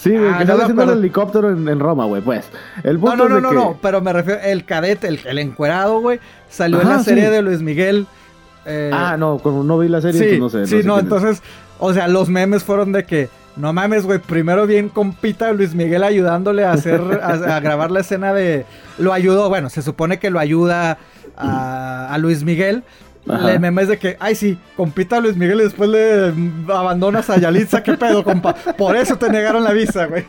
Sí, 0.00 0.16
ah, 0.16 0.36
que 0.38 0.44
estaba 0.44 0.62
haciendo 0.62 0.84
el 0.84 0.98
helicóptero 0.98 1.50
en, 1.50 1.78
Roma, 1.78 2.06
güey, 2.06 2.22
pues. 2.22 2.46
El 2.84 2.98
no, 3.00 3.16
no, 3.16 3.28
no, 3.28 3.40
no, 3.40 3.52
no, 3.52 3.78
pero 3.82 4.00
me 4.00 4.12
refiero, 4.12 4.40
el 4.40 4.64
cadete, 4.64 5.08
el, 5.08 5.20
el 5.26 5.38
encuerado, 5.38 6.00
güey, 6.00 6.20
salió 6.48 6.80
en 6.80 6.88
la 6.88 7.02
serie 7.02 7.28
de 7.28 7.42
Luis 7.42 7.60
Miguel. 7.60 8.06
Eh, 8.64 8.90
ah, 8.92 9.16
no, 9.18 9.38
como 9.38 9.62
no 9.62 9.78
vi 9.78 9.88
la 9.88 10.00
serie, 10.00 10.32
sí, 10.32 10.38
no 10.38 10.48
sé. 10.48 10.66
sí, 10.66 10.80
no, 10.84 10.98
entonces, 10.98 11.42
o 11.78 11.92
sea, 11.92 12.08
los 12.08 12.28
memes 12.28 12.62
fueron 12.62 12.92
de 12.92 13.04
que 13.04 13.28
no 13.56 13.72
mames, 13.72 14.06
güey. 14.06 14.18
Primero 14.18 14.66
bien 14.66 14.88
compita 14.88 15.52
Luis 15.52 15.74
Miguel 15.74 16.02
ayudándole 16.02 16.64
a 16.64 16.72
hacer, 16.72 17.00
a, 17.22 17.60
grabar 17.60 17.90
la 17.90 18.00
escena 18.00 18.32
de. 18.32 18.64
Lo 18.98 19.12
ayudó, 19.12 19.48
bueno, 19.48 19.70
se 19.70 19.82
supone 19.82 20.18
que 20.18 20.30
lo 20.30 20.38
ayuda 20.38 20.98
a, 21.36 22.16
Luis 22.18 22.44
Miguel. 22.44 22.84
Le 23.38 23.58
memes 23.58 23.88
de 23.88 23.98
que, 23.98 24.16
ay 24.20 24.34
sí, 24.34 24.58
compita 24.76 25.20
Luis 25.20 25.36
Miguel 25.36 25.60
y 25.60 25.64
después 25.64 25.88
le 25.88 26.32
abandonas 26.72 27.30
a 27.30 27.38
Yalitza, 27.38 27.82
qué 27.82 27.96
pedo, 27.96 28.24
compa. 28.24 28.54
Por 28.54 28.96
eso 28.96 29.16
te 29.16 29.30
negaron 29.30 29.64
la 29.64 29.72
visa, 29.72 30.06
güey. 30.06 30.24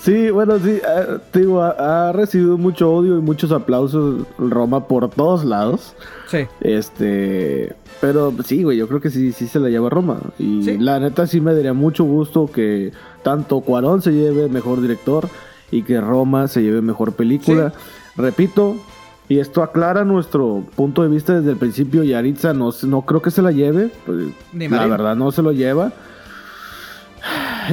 Sí, 0.00 0.30
bueno, 0.30 0.58
sí, 0.58 0.70
eh, 0.70 1.18
digo, 1.34 1.62
ha, 1.62 2.12
recibido 2.12 2.56
mucho 2.56 2.90
odio 2.92 3.18
y 3.18 3.20
muchos 3.20 3.52
aplausos 3.52 4.26
Roma 4.38 4.86
por 4.86 5.10
todos 5.10 5.44
lados. 5.44 5.94
Sí. 6.28 6.46
Este, 6.60 7.74
pero 8.00 8.32
sí, 8.44 8.62
güey, 8.62 8.78
yo 8.78 8.88
creo 8.88 9.00
que 9.00 9.10
sí, 9.10 9.32
sí 9.32 9.48
se 9.48 9.58
la 9.58 9.68
lleva 9.68 9.90
Roma. 9.90 10.18
Y 10.38 10.78
la 10.78 11.00
neta 11.00 11.26
sí 11.26 11.40
me 11.40 11.54
daría 11.54 11.72
mucho 11.72 12.04
gusto 12.04 12.50
que 12.50 12.92
tanto 13.22 13.60
Cuarón 13.60 14.00
se 14.02 14.12
lleve 14.12 14.48
mejor 14.48 14.80
director 14.80 15.28
y 15.70 15.82
que 15.82 16.00
Roma 16.00 16.48
se 16.48 16.62
lleve 16.62 16.80
mejor 16.80 17.12
película. 17.12 17.72
Repito, 18.16 18.76
y 19.28 19.38
esto 19.38 19.62
aclara 19.62 20.04
nuestro 20.04 20.64
punto 20.74 21.02
de 21.02 21.08
vista 21.08 21.34
desde 21.34 21.50
el 21.50 21.56
principio. 21.56 22.02
Yaritza 22.02 22.54
no, 22.54 22.70
no 22.84 23.02
creo 23.02 23.20
que 23.20 23.30
se 23.30 23.42
la 23.42 23.52
lleve. 23.52 23.90
Pues, 24.06 24.28
la 24.52 24.86
verdad 24.86 25.16
no 25.16 25.30
se 25.32 25.42
lo 25.42 25.52
lleva. 25.52 25.92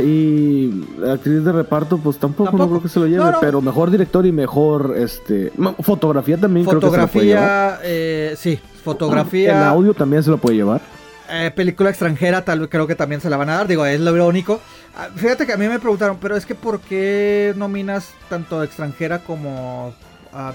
Y 0.04 0.84
actriz 1.10 1.46
de 1.46 1.52
reparto, 1.52 1.98
pues 1.98 2.18
tampoco, 2.18 2.58
no 2.58 2.68
creo 2.68 2.82
que 2.82 2.90
se 2.90 3.00
lo 3.00 3.08
lleve, 3.08 3.32
pero 3.40 3.62
mejor 3.62 3.90
director 3.90 4.26
y 4.26 4.32
mejor 4.32 4.96
este 4.98 5.54
fotografía 5.80 6.38
también 6.38 6.66
fotografía, 6.66 6.92
creo 6.92 6.92
que 6.92 6.98
se 6.98 7.02
lo 7.02 7.08
puede 7.14 7.28
llevar. 7.28 7.80
Eh, 7.84 8.36
sí, 8.38 8.60
fotografía. 8.84 9.58
¿El 9.58 9.64
audio 9.64 9.94
también 9.94 10.24
se 10.24 10.32
lo 10.32 10.38
puede 10.38 10.58
llevar? 10.58 10.82
Eh, 11.30 11.52
película 11.56 11.90
extranjera, 11.90 12.44
tal 12.44 12.60
vez 12.60 12.70
creo 12.70 12.86
que 12.86 12.96
también 12.96 13.22
se 13.22 13.30
la 13.30 13.38
van 13.38 13.50
a 13.50 13.56
dar. 13.56 13.68
Digo, 13.68 13.86
es 13.86 14.00
lo 14.02 14.14
irónico. 14.14 14.60
Ah, 14.96 15.08
Fíjate 15.16 15.46
que 15.46 15.54
a 15.54 15.58
mí 15.58 15.68
me 15.68 15.80
preguntaron, 15.80 16.18
pero 16.22 16.36
es 16.36 16.46
que 16.46 16.56
¿por 16.56 16.80
qué 16.82 17.54
nominas 17.56 18.12
tanto 18.30 18.64
extranjera 18.64 19.20
como 19.20 19.94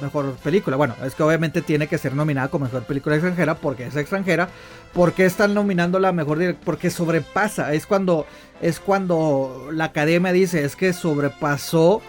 mejor 0.00 0.34
película? 0.36 0.76
Bueno, 0.76 0.94
es 1.04 1.14
que 1.14 1.22
obviamente 1.22 1.62
tiene 1.62 1.86
que 1.86 1.98
ser 1.98 2.14
nominada 2.14 2.48
como 2.48 2.66
mejor 2.66 2.82
película 2.84 3.16
extranjera 3.16 3.54
porque 3.54 3.86
es 3.86 3.96
extranjera. 3.96 4.48
¿Por 4.92 5.12
qué 5.12 5.24
están 5.24 5.54
nominando 5.54 5.98
la 5.98 6.12
mejor 6.12 6.38
dirección? 6.38 6.64
Porque 6.64 6.90
sobrepasa. 6.90 7.72
Es 7.72 7.86
cuando, 7.86 8.26
es 8.60 8.80
cuando 8.80 9.68
la 9.72 9.86
academia 9.86 10.32
dice, 10.32 10.64
es 10.64 10.76
que 10.76 10.92
sobrepasó 10.92 12.02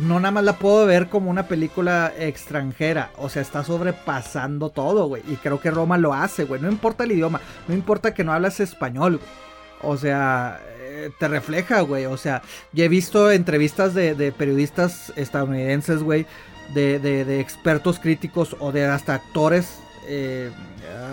no 0.00 0.20
nada 0.20 0.32
más 0.32 0.44
la 0.44 0.58
puedo 0.58 0.86
ver 0.86 1.08
como 1.08 1.30
una 1.30 1.48
película 1.48 2.12
extranjera. 2.18 3.10
O 3.16 3.28
sea, 3.28 3.42
está 3.42 3.64
sobrepasando 3.64 4.70
todo, 4.70 5.06
güey. 5.06 5.22
Y 5.28 5.36
creo 5.36 5.60
que 5.60 5.70
Roma 5.70 5.98
lo 5.98 6.14
hace, 6.14 6.44
güey. 6.44 6.60
No 6.60 6.70
importa 6.70 7.04
el 7.04 7.12
idioma. 7.12 7.40
No 7.68 7.74
importa 7.74 8.14
que 8.14 8.24
no 8.24 8.32
hablas 8.32 8.60
español. 8.60 9.20
O 9.82 9.96
sea, 9.96 10.60
eh, 10.78 11.10
te 11.18 11.28
refleja, 11.28 11.80
güey. 11.80 12.06
O 12.06 12.16
sea, 12.16 12.42
ya 12.72 12.84
he 12.84 12.88
visto 12.88 13.30
entrevistas 13.30 13.94
de, 13.94 14.14
de 14.14 14.32
periodistas 14.32 15.12
estadounidenses, 15.16 16.02
güey. 16.02 16.26
De, 16.74 16.98
de, 16.98 17.24
de, 17.24 17.40
expertos 17.40 17.98
críticos 17.98 18.56
o 18.58 18.72
de 18.72 18.84
hasta 18.84 19.14
actores 19.14 19.78
eh, 20.08 20.50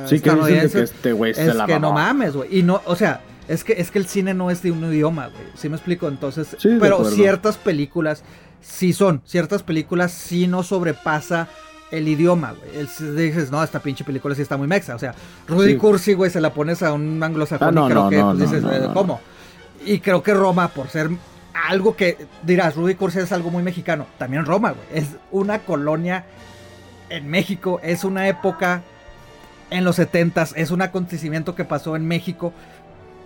sí, 0.07 0.15
estadounidenses. 0.15 0.71
Que, 0.71 0.77
que 0.77 0.83
este 0.83 1.11
güey 1.13 1.31
es 1.31 1.55
la 1.55 1.65
que 1.65 1.79
no 1.79 1.93
mames, 1.93 2.35
güey. 2.35 2.59
Y 2.59 2.63
no, 2.63 2.81
o 2.85 2.95
sea, 2.95 3.21
es 3.47 3.63
que, 3.63 3.73
es 3.73 3.91
que 3.91 3.99
el 3.99 4.07
cine 4.07 4.33
no 4.33 4.51
es 4.51 4.61
de 4.61 4.71
un 4.71 4.83
idioma, 4.85 5.27
güey. 5.27 5.43
¿Sí 5.55 5.69
me 5.69 5.75
explico? 5.75 6.07
Entonces, 6.07 6.55
sí, 6.57 6.77
pero 6.79 7.03
ciertas 7.05 7.57
películas 7.57 8.23
sí 8.61 8.93
son. 8.93 9.21
Ciertas 9.25 9.63
películas 9.63 10.11
sí 10.11 10.47
no 10.47 10.63
sobrepasa 10.63 11.49
el 11.91 12.07
idioma, 12.07 12.53
güey. 12.53 12.87
Dices, 13.15 13.51
no, 13.51 13.63
esta 13.63 13.79
pinche 13.79 14.03
película 14.03 14.33
sí 14.35 14.41
está 14.41 14.57
muy 14.57 14.67
mexa. 14.67 14.95
O 14.95 14.99
sea, 14.99 15.13
Rudy 15.47 15.73
sí. 15.73 15.77
Cursi, 15.77 16.13
güey, 16.13 16.31
se 16.31 16.41
la 16.41 16.53
pones 16.53 16.81
a 16.83 16.93
un 16.93 17.21
anglosajón 17.21 17.67
ah, 17.67 17.71
no, 17.71 17.87
y 17.87 17.91
creo 17.91 18.03
no, 18.03 18.09
que 18.09 18.17
no, 18.17 18.35
pues, 18.35 18.51
dices, 18.51 18.63
¿cómo? 18.93 19.21
Y 19.85 19.99
creo 19.99 20.23
que 20.23 20.33
Roma, 20.33 20.69
por 20.69 20.87
ser 20.87 21.09
algo 21.53 21.95
que 21.95 22.17
dirás, 22.43 22.75
Rudy 22.75 22.95
Cursi 22.95 23.19
es 23.19 23.31
algo 23.31 23.49
muy 23.51 23.63
mexicano. 23.63 24.05
También 24.17 24.45
Roma, 24.45 24.71
güey. 24.71 24.85
Es 24.93 25.07
una 25.31 25.59
colonia 25.59 26.25
en 27.09 27.27
México. 27.29 27.79
Es 27.83 28.03
una 28.03 28.27
época 28.27 28.81
en 29.69 29.83
los 29.85 29.95
70 29.95 30.49
es 30.55 30.71
un 30.71 30.81
acontecimiento 30.81 31.55
que 31.55 31.65
pasó 31.65 31.95
en 31.95 32.07
México 32.07 32.53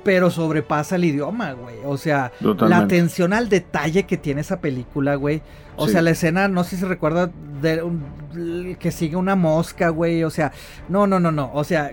pero 0.03 0.29
sobrepasa 0.31 0.95
el 0.95 1.03
idioma, 1.03 1.51
güey. 1.51 1.75
O 1.83 1.97
sea, 1.97 2.31
Totalmente. 2.39 2.69
la 2.69 2.77
atención 2.77 3.33
al 3.33 3.49
detalle 3.49 4.05
que 4.05 4.15
tiene 4.15 4.39
esa 4.39 4.61
película, 4.61 5.15
güey. 5.15 5.41
O 5.75 5.87
Sí. 5.87 5.91
sea, 5.93 6.01
la 6.01 6.11
escena, 6.11 6.47
no 6.47 6.63
sé 6.63 6.71
si 6.71 6.77
se 6.77 6.85
recuerda 6.87 7.29
de 7.61 7.83
un- 7.83 8.77
que 8.79 8.91
sigue 8.91 9.17
una 9.17 9.35
mosca, 9.35 9.89
güey. 9.89 10.23
O 10.23 10.29
sea, 10.29 10.53
no, 10.87 11.07
no, 11.07 11.19
no, 11.19 11.33
no. 11.33 11.51
O 11.53 11.65
sea, 11.65 11.91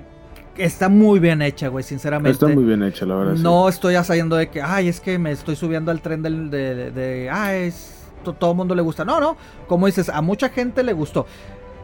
está 0.56 0.88
muy 0.88 1.18
bien 1.20 1.42
hecha, 1.42 1.68
güey, 1.68 1.82
sinceramente. 1.84 2.30
Está 2.32 2.48
muy 2.48 2.64
bien 2.64 2.82
hecha, 2.82 3.04
la 3.06 3.14
verdad. 3.16 3.36
sí. 3.36 3.42
No 3.42 3.68
estoy 3.68 3.94
saliendo 4.04 4.36
de 4.36 4.48
que, 4.48 4.62
ay, 4.62 4.88
es 4.88 5.00
que 5.00 5.18
me 5.18 5.30
estoy 5.32 5.56
subiendo 5.56 5.90
al 5.90 6.00
tren 6.00 6.22
del, 6.22 6.50
de, 6.50 6.74
de, 6.74 6.90
de- 6.90 7.30
ay, 7.30 7.64
es, 7.68 7.94
to- 8.22 8.32
todo 8.32 8.52
el 8.52 8.56
mundo 8.56 8.74
le 8.74 8.82
gusta. 8.82 9.04
No, 9.04 9.20
no, 9.20 9.36
como 9.66 9.86
dices, 9.86 10.08
a 10.08 10.20
mucha 10.22 10.48
gente 10.48 10.82
le 10.82 10.92
gustó. 10.92 11.26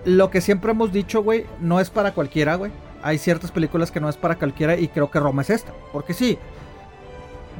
Lo 0.04 0.30
que 0.30 0.40
siempre 0.40 0.70
hemos 0.70 0.92
dicho, 0.92 1.22
güey, 1.22 1.44
no 1.60 1.78
es 1.80 1.90
para 1.90 2.12
cualquiera, 2.12 2.54
güey. 2.54 2.72
Hay 3.02 3.18
ciertas 3.18 3.50
películas 3.50 3.90
que 3.90 4.00
no 4.00 4.08
es 4.08 4.16
para 4.16 4.36
cualquiera 4.36 4.76
y 4.76 4.88
creo 4.88 5.10
que 5.10 5.18
Roma 5.20 5.42
es 5.42 5.50
esta. 5.50 5.72
Porque 5.92 6.12
sí, 6.14 6.38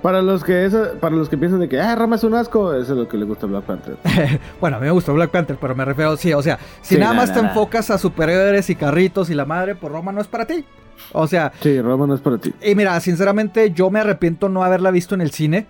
Para 0.02 0.22
los 0.22 0.42
que 0.44 0.64
esa, 0.64 0.92
para 0.98 1.14
los 1.14 1.28
que 1.28 1.36
piensan 1.36 1.60
de 1.60 1.68
que 1.68 1.78
ah, 1.78 1.94
Rama 1.94 2.16
es 2.16 2.24
un 2.24 2.32
asco, 2.34 2.72
eso 2.72 2.92
es 2.92 2.98
lo 2.98 3.06
que 3.08 3.18
le 3.18 3.26
gusta 3.26 3.44
a 3.44 3.48
Black 3.50 3.64
Panther. 3.64 3.96
bueno, 4.60 4.78
a 4.78 4.80
mí 4.80 4.86
me 4.86 4.92
gustó 4.92 5.12
Black 5.12 5.30
Panther, 5.30 5.58
pero 5.60 5.74
me 5.74 5.84
refiero, 5.84 6.16
sí, 6.16 6.32
o 6.32 6.40
sea, 6.42 6.58
si 6.80 6.94
Sí, 6.94 7.00
nada 7.00 7.12
más 7.12 7.32
te 7.34 7.40
enfocas 7.40 7.90
a 7.90 7.98
superhéroes 7.98 8.70
y 8.70 8.74
carritos 8.76 9.28
y 9.28 9.34
la 9.34 9.44
madre, 9.44 9.74
pues 9.74 9.92
Roma 9.92 10.10
no 10.12 10.22
es 10.22 10.26
para 10.26 10.46
ti. 10.46 10.64
O 11.12 11.26
sea, 11.26 11.52
Sí, 11.60 11.80
Roma 11.80 12.06
no 12.06 12.14
es 12.14 12.20
para 12.20 12.38
ti. 12.38 12.52
Y 12.62 12.74
mira, 12.74 12.98
sinceramente 13.00 13.72
yo 13.72 13.90
me 13.90 14.00
arrepiento 14.00 14.48
no 14.48 14.62
haberla 14.62 14.90
visto 14.90 15.14
en 15.14 15.20
el 15.20 15.30
cine. 15.30 15.66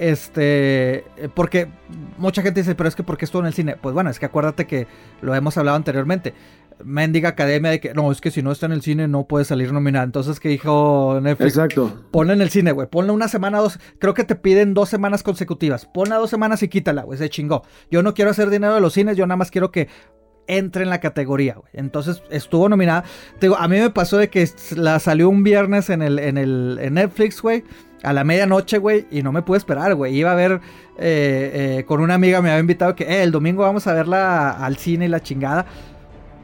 Este, 0.00 1.04
porque 1.34 1.68
mucha 2.16 2.40
gente 2.40 2.60
dice, 2.60 2.74
pero 2.74 2.88
es 2.88 2.96
que 2.96 3.02
¿por 3.02 3.18
qué 3.18 3.26
estuvo 3.26 3.42
en 3.42 3.48
el 3.48 3.52
cine? 3.52 3.76
Pues 3.76 3.94
bueno, 3.94 4.08
es 4.08 4.18
que 4.18 4.24
acuérdate 4.24 4.66
que 4.66 4.86
lo 5.20 5.34
hemos 5.34 5.58
hablado 5.58 5.76
anteriormente. 5.76 6.32
Mendiga 6.82 7.28
Academia 7.28 7.70
de 7.70 7.80
que 7.80 7.92
no, 7.92 8.10
es 8.10 8.22
que 8.22 8.30
si 8.30 8.42
no 8.42 8.50
está 8.50 8.64
en 8.64 8.72
el 8.72 8.80
cine 8.80 9.08
no 9.08 9.24
puede 9.24 9.44
salir 9.44 9.74
nominada. 9.74 10.06
Entonces, 10.06 10.40
¿qué 10.40 10.48
dijo 10.48 11.18
Netflix? 11.20 11.50
Exacto. 11.54 12.02
Ponla 12.10 12.32
en 12.32 12.40
el 12.40 12.48
cine, 12.48 12.72
güey. 12.72 12.88
Ponla 12.88 13.12
una 13.12 13.28
semana, 13.28 13.58
dos. 13.58 13.78
Creo 13.98 14.14
que 14.14 14.24
te 14.24 14.36
piden 14.36 14.72
dos 14.72 14.88
semanas 14.88 15.22
consecutivas. 15.22 15.84
Ponla 15.84 16.16
dos 16.16 16.30
semanas 16.30 16.62
y 16.62 16.68
quítala, 16.68 17.02
güey. 17.02 17.18
Se 17.18 17.28
chingó. 17.28 17.62
Yo 17.90 18.02
no 18.02 18.14
quiero 18.14 18.30
hacer 18.30 18.48
dinero 18.48 18.74
de 18.74 18.80
los 18.80 18.94
cines, 18.94 19.18
yo 19.18 19.26
nada 19.26 19.36
más 19.36 19.50
quiero 19.50 19.70
que 19.70 19.88
entre 20.56 20.82
en 20.84 20.90
la 20.90 21.00
categoría, 21.00 21.54
güey. 21.54 21.68
Entonces 21.72 22.22
estuvo 22.30 22.68
nominada. 22.68 23.04
Te 23.38 23.46
digo, 23.46 23.56
a 23.56 23.66
mí 23.68 23.78
me 23.78 23.90
pasó 23.90 24.16
de 24.18 24.28
que 24.28 24.48
la 24.76 24.98
salió 24.98 25.28
un 25.28 25.42
viernes 25.42 25.90
en 25.90 26.02
el, 26.02 26.18
en 26.18 26.38
el 26.38 26.78
en 26.82 26.94
Netflix, 26.94 27.40
güey. 27.42 27.64
A 28.02 28.12
la 28.12 28.24
medianoche, 28.24 28.78
güey. 28.78 29.06
Y 29.10 29.22
no 29.22 29.30
me 29.32 29.42
pude 29.42 29.58
esperar, 29.58 29.94
güey. 29.94 30.16
Iba 30.16 30.32
a 30.32 30.34
ver 30.34 30.60
eh, 30.98 31.78
eh, 31.78 31.84
con 31.86 32.00
una 32.00 32.14
amiga, 32.14 32.40
me 32.42 32.48
había 32.50 32.60
invitado 32.60 32.94
que 32.94 33.04
eh, 33.04 33.22
el 33.22 33.30
domingo 33.30 33.62
vamos 33.62 33.86
a 33.86 33.92
verla 33.94 34.50
al 34.52 34.76
cine 34.76 35.04
y 35.06 35.08
la 35.08 35.20
chingada. 35.20 35.66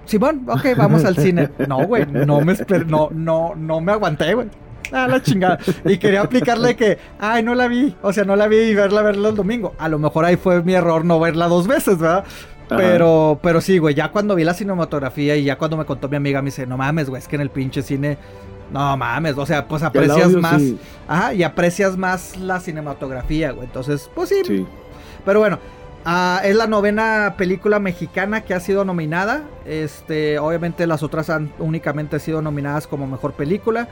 Simón, 0.04 0.44
ok, 0.48 0.66
vamos 0.76 1.04
al 1.04 1.16
cine. 1.16 1.48
No, 1.68 1.84
güey, 1.86 2.06
no 2.06 2.40
me 2.42 2.52
esper- 2.52 2.86
no, 2.86 3.08
no, 3.12 3.54
no 3.56 3.80
me 3.80 3.92
aguanté, 3.92 4.34
güey. 4.34 4.48
Ah, 4.92 5.08
la 5.08 5.20
chingada. 5.20 5.58
Y 5.84 5.98
quería 5.98 6.20
aplicarle 6.20 6.76
que, 6.76 6.96
ay, 7.18 7.42
no 7.42 7.56
la 7.56 7.66
vi. 7.66 7.96
O 8.02 8.12
sea, 8.12 8.22
no 8.24 8.36
la 8.36 8.46
vi 8.46 8.58
y 8.58 8.74
verla, 8.74 9.02
verla 9.02 9.30
el 9.30 9.34
domingo. 9.34 9.74
A 9.78 9.88
lo 9.88 9.98
mejor 9.98 10.24
ahí 10.24 10.36
fue 10.36 10.62
mi 10.62 10.74
error 10.74 11.04
no 11.04 11.18
verla 11.18 11.48
dos 11.48 11.66
veces, 11.66 11.98
¿verdad? 11.98 12.24
Ajá. 12.68 12.76
Pero, 12.76 13.38
pero 13.42 13.60
sí, 13.60 13.78
güey, 13.78 13.94
ya 13.94 14.10
cuando 14.10 14.34
vi 14.34 14.44
la 14.44 14.54
cinematografía 14.54 15.36
y 15.36 15.44
ya 15.44 15.56
cuando 15.56 15.76
me 15.76 15.84
contó 15.84 16.08
mi 16.08 16.16
amiga, 16.16 16.42
me 16.42 16.46
dice, 16.46 16.66
no 16.66 16.76
mames, 16.76 17.08
güey, 17.08 17.20
es 17.22 17.28
que 17.28 17.36
en 17.36 17.42
el 17.42 17.50
pinche 17.50 17.82
cine, 17.82 18.18
no 18.72 18.96
mames, 18.96 19.36
o 19.38 19.46
sea, 19.46 19.68
pues 19.68 19.82
aprecias 19.84 20.24
audio, 20.26 20.40
más, 20.40 20.60
sí. 20.60 20.78
ajá, 21.06 21.34
y 21.34 21.42
aprecias 21.44 21.96
más 21.96 22.36
la 22.36 22.58
cinematografía, 22.60 23.52
güey. 23.52 23.66
Entonces, 23.66 24.10
pues 24.14 24.30
sí, 24.30 24.42
Sí. 24.44 24.66
pero 25.24 25.38
bueno, 25.38 25.60
ah, 26.04 26.40
es 26.44 26.56
la 26.56 26.66
novena 26.66 27.34
película 27.38 27.78
mexicana 27.78 28.40
que 28.40 28.54
ha 28.54 28.60
sido 28.60 28.84
nominada. 28.84 29.44
Este, 29.64 30.38
obviamente 30.40 30.86
las 30.88 31.04
otras 31.04 31.30
han 31.30 31.52
únicamente 31.60 32.18
sido 32.18 32.42
nominadas 32.42 32.88
como 32.88 33.06
mejor 33.06 33.34
película. 33.34 33.88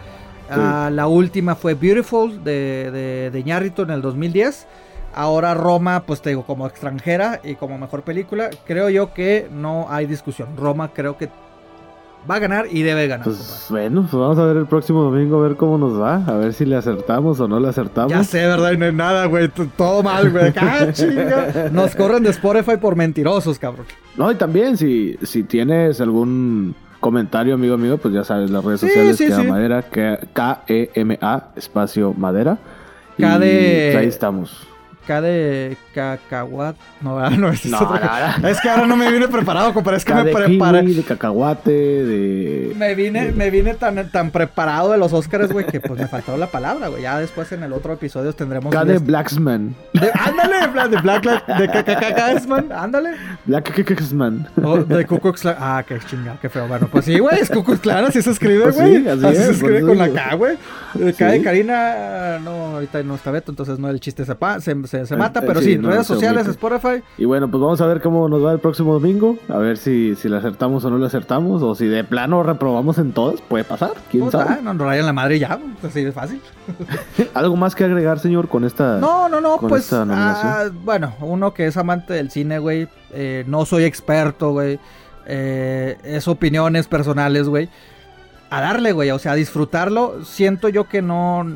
Ah, 0.51 0.91
la 0.93 1.07
última 1.07 1.55
fue 1.55 1.75
Beautiful 1.75 2.43
de, 2.45 2.91
de, 2.93 3.31
de 3.31 3.39
Iñárritu 3.41 3.83
en 3.83 3.91
el 3.91 4.03
2010. 4.03 4.67
Ahora 5.15 5.55
Roma, 5.55 6.03
pues 6.07 6.21
te 6.23 6.31
digo, 6.31 6.45
como 6.45 6.67
extranjera 6.67 7.41
y 7.45 7.55
como 7.55 7.79
mejor 7.79 8.03
película. 8.03 8.51
Creo 8.67 8.89
yo 8.91 9.13
que 9.15 9.49
no 9.53 9.87
hay 9.89 10.07
discusión. 10.07 10.49
Roma 10.57 10.91
creo 10.93 11.17
que 11.17 11.29
va 12.29 12.37
a 12.37 12.39
ganar 12.39 12.67
y 12.71 12.83
debe 12.83 13.07
ganar. 13.07 13.25
Pues 13.25 13.37
compadre. 13.37 13.89
bueno, 13.89 14.09
pues 14.11 14.21
vamos 14.21 14.39
a 14.39 14.45
ver 14.45 14.57
el 14.57 14.67
próximo 14.67 15.03
domingo 15.03 15.39
a 15.39 15.47
ver 15.47 15.57
cómo 15.57 15.77
nos 15.79 16.01
va, 16.01 16.25
a 16.27 16.33
ver 16.39 16.55
si 16.55 16.65
le 16.65 16.75
acertamos 16.77 17.39
o 17.39 17.47
no 17.47 17.61
le 17.61 17.69
acertamos. 17.69 18.11
Ya 18.13 18.25
sé, 18.25 18.39
¿verdad? 18.47 18.73
Y 18.73 18.77
no 18.79 18.87
hay 18.87 18.93
nada, 18.95 19.27
güey. 19.27 19.49
Todo 19.77 20.03
mal, 20.03 20.31
güey. 20.31 20.53
¡Ah, 20.57 20.87
chinga! 20.93 21.69
Nos 21.71 21.95
corren 21.95 22.23
de 22.23 22.31
Spotify 22.31 22.77
por 22.79 22.97
mentirosos, 22.97 23.59
cabrón. 23.59 23.87
No, 24.17 24.31
y 24.33 24.37
también 24.37 24.77
si, 24.79 25.17
si 25.23 25.43
tienes 25.43 26.01
algún 26.01 26.75
comentario, 27.01 27.55
amigo 27.55 27.77
mío, 27.77 27.99
pues 27.99 28.15
ya 28.15 28.25
sabes, 28.25 28.51
las 28.51 28.65
redes 28.65 28.81
Sí, 28.81 28.87
sociales 28.89 29.17
sí, 29.19 29.27
Queda 29.27 29.43
sí. 29.43 29.47
Madera, 29.47 29.83
que- 29.83 30.19
K-E-M-A, 30.33 31.49
espacio 31.57 32.15
Madera. 32.15 32.57
K 33.21 33.39
de- 33.39 33.95
ahí 33.99 34.07
estamos. 34.07 34.67
K 35.07 35.21
de 35.21 35.77
cacahuat. 35.95 36.77
No, 37.01 37.31
no, 37.31 37.49
es 37.51 37.65
No, 37.67 37.79
otro- 37.79 37.99
no, 38.01 38.39
no. 38.39 38.49
Es 38.49 38.61
que 38.61 38.69
ahora 38.69 38.87
no 38.87 38.97
me 38.97 39.11
vine 39.13 39.29
preparado, 39.29 39.73
compadre. 39.75 39.99
Es 39.99 40.05
que 40.05 40.13
K 40.13 40.25
me 40.25 40.33
preparé. 40.33 40.81
kiwi, 40.81 40.95
de 40.95 41.03
cacahuate, 41.03 41.71
de... 41.71 42.73
Me 42.77 42.95
vine, 42.95 43.33
me 43.33 43.51
vine 43.51 43.75
tan, 43.75 44.11
tan 44.11 44.31
preparado 44.31 44.91
de 44.93 44.99
los 44.99 45.13
Oscars, 45.13 45.53
güey, 45.53 45.67
que 45.67 45.81
pues 45.81 45.99
me 46.01 46.09
faltó 46.09 46.37
la 46.37 46.47
palabra, 46.49 46.89
güey. 46.89 47.03
Ya 47.03 47.19
después 47.19 47.51
en 47.53 47.63
el 47.63 47.73
otro 47.73 47.93
episodio 47.93 48.33
tendremos. 48.33 48.73
K 48.73 48.85
de 48.85 48.95
est- 48.97 49.05
Blacksman. 49.07 49.75
de- 49.93 50.11
ándale, 50.15 50.61
de 50.91 51.03
Black, 51.03 51.23
Black, 51.23 51.47
de 51.59 51.69
Cacacacaesman, 51.69 52.73
ándale. 52.73 53.11
Blacksman. 53.45 54.49
O 54.63 54.79
de 54.79 55.05
Ku 55.07 55.19
Klux. 55.21 55.45
Ah, 55.47 55.85
qué 55.87 55.99
chingada, 56.01 56.39
qué 56.41 56.49
feo. 56.49 56.67
Bueno, 56.69 56.89
pues 56.91 57.05
sí, 57.05 57.19
güey, 57.19 57.39
es 57.41 57.51
Ku 57.51 57.63
Klux 57.65 57.81
Klan, 57.81 58.05
así 58.05 58.23
se 58.23 58.31
escribe, 58.31 58.65
Pues 58.65 58.77
güey. 58.77 59.03
sí, 59.03 59.09
así 59.09 59.27
así 59.27 59.37
es, 59.37 59.45
se 59.45 59.51
escribe 59.53 59.79
eso 59.79 59.87
con 59.89 59.99
la. 59.99 60.09
K, 60.11 60.35
güey. 60.35 60.57
Eh, 61.01 61.13
K 61.17 61.27
de. 61.27 61.43
Karina, 61.43 62.39
no, 62.43 62.51
ahorita 62.75 63.03
no 63.03 63.15
está 63.15 63.31
Beto, 63.31 63.51
entonces 63.53 63.79
no 63.79 63.89
el 63.89 64.01
chiste 64.01 64.25
se, 64.25 64.35
se, 64.61 64.87
se- 65.01 65.07
se 65.07 65.17
mata, 65.17 65.41
Eh, 65.41 65.45
pero 65.47 65.61
sí, 65.61 65.73
sí, 65.73 65.79
no, 65.79 65.91
redes 65.91 66.07
sociales. 66.07 66.47
Spotify. 66.47 67.03
Y 67.19 67.25
bueno, 67.25 67.51
pues 67.51 67.61
vamos 67.61 67.81
a 67.81 67.87
ver 67.87 68.01
cómo 68.01 68.29
nos 68.29 68.45
va 68.45 68.53
el 68.53 68.59
próximo 68.61 68.93
domingo. 68.93 69.37
A 69.49 69.59
ver 69.59 69.77
si, 69.77 70.15
si 70.17 70.29
le 70.29 70.37
acertamos 70.37 70.85
o 70.85 70.91
no 70.91 70.99
le 70.99 71.07
acertamos. 71.07 71.63
O 71.63 71.75
si 71.75 71.87
de 71.87 72.05
plano 72.05 72.43
reprobamos 72.43 72.99
en 72.99 73.13
todas. 73.13 73.41
Puede 73.41 73.65
pasar. 73.65 73.93
¿Quién 74.11 74.23
Pues, 74.25 74.33
sabe? 74.33 74.45
ah, 74.51 74.59
no 74.63 74.75
nos 74.75 74.87
rayan 74.87 75.07
la 75.07 75.13
madre 75.13 75.39
ya, 75.39 75.59
así 75.83 76.05
de 76.05 76.13
fácil. 76.13 76.41
¿Algo 77.35 77.57
más 77.57 77.75
que 77.75 77.85
agregar, 77.85 78.19
señor, 78.19 78.49
con 78.49 78.65
esta... 78.65 78.99
No, 78.99 79.29
no, 79.29 79.41
no, 79.41 79.59
pues, 79.59 79.93
ah, 79.93 80.71
bueno, 80.85 81.13
uno 81.21 81.53
que 81.55 81.67
es 81.67 81.77
amante 81.77 82.15
del 82.15 82.31
cine, 82.31 82.59
güey, 82.59 82.89
eh, 83.13 83.45
no 83.47 83.67
soy 83.67 83.85
experto, 83.85 84.53
güey, 84.53 84.79
eh, 85.27 85.97
es 86.05 86.27
opiniones 86.29 86.87
personales, 86.87 87.49
güey, 87.49 87.69
a 88.51 88.61
darle, 88.61 88.93
güey, 88.93 89.11
o 89.11 89.19
sea, 89.19 89.33
a 89.33 89.35
disfrutarlo, 89.35 90.25
siento 90.25 90.69
yo 90.69 90.85
que 90.89 91.03
no, 91.03 91.47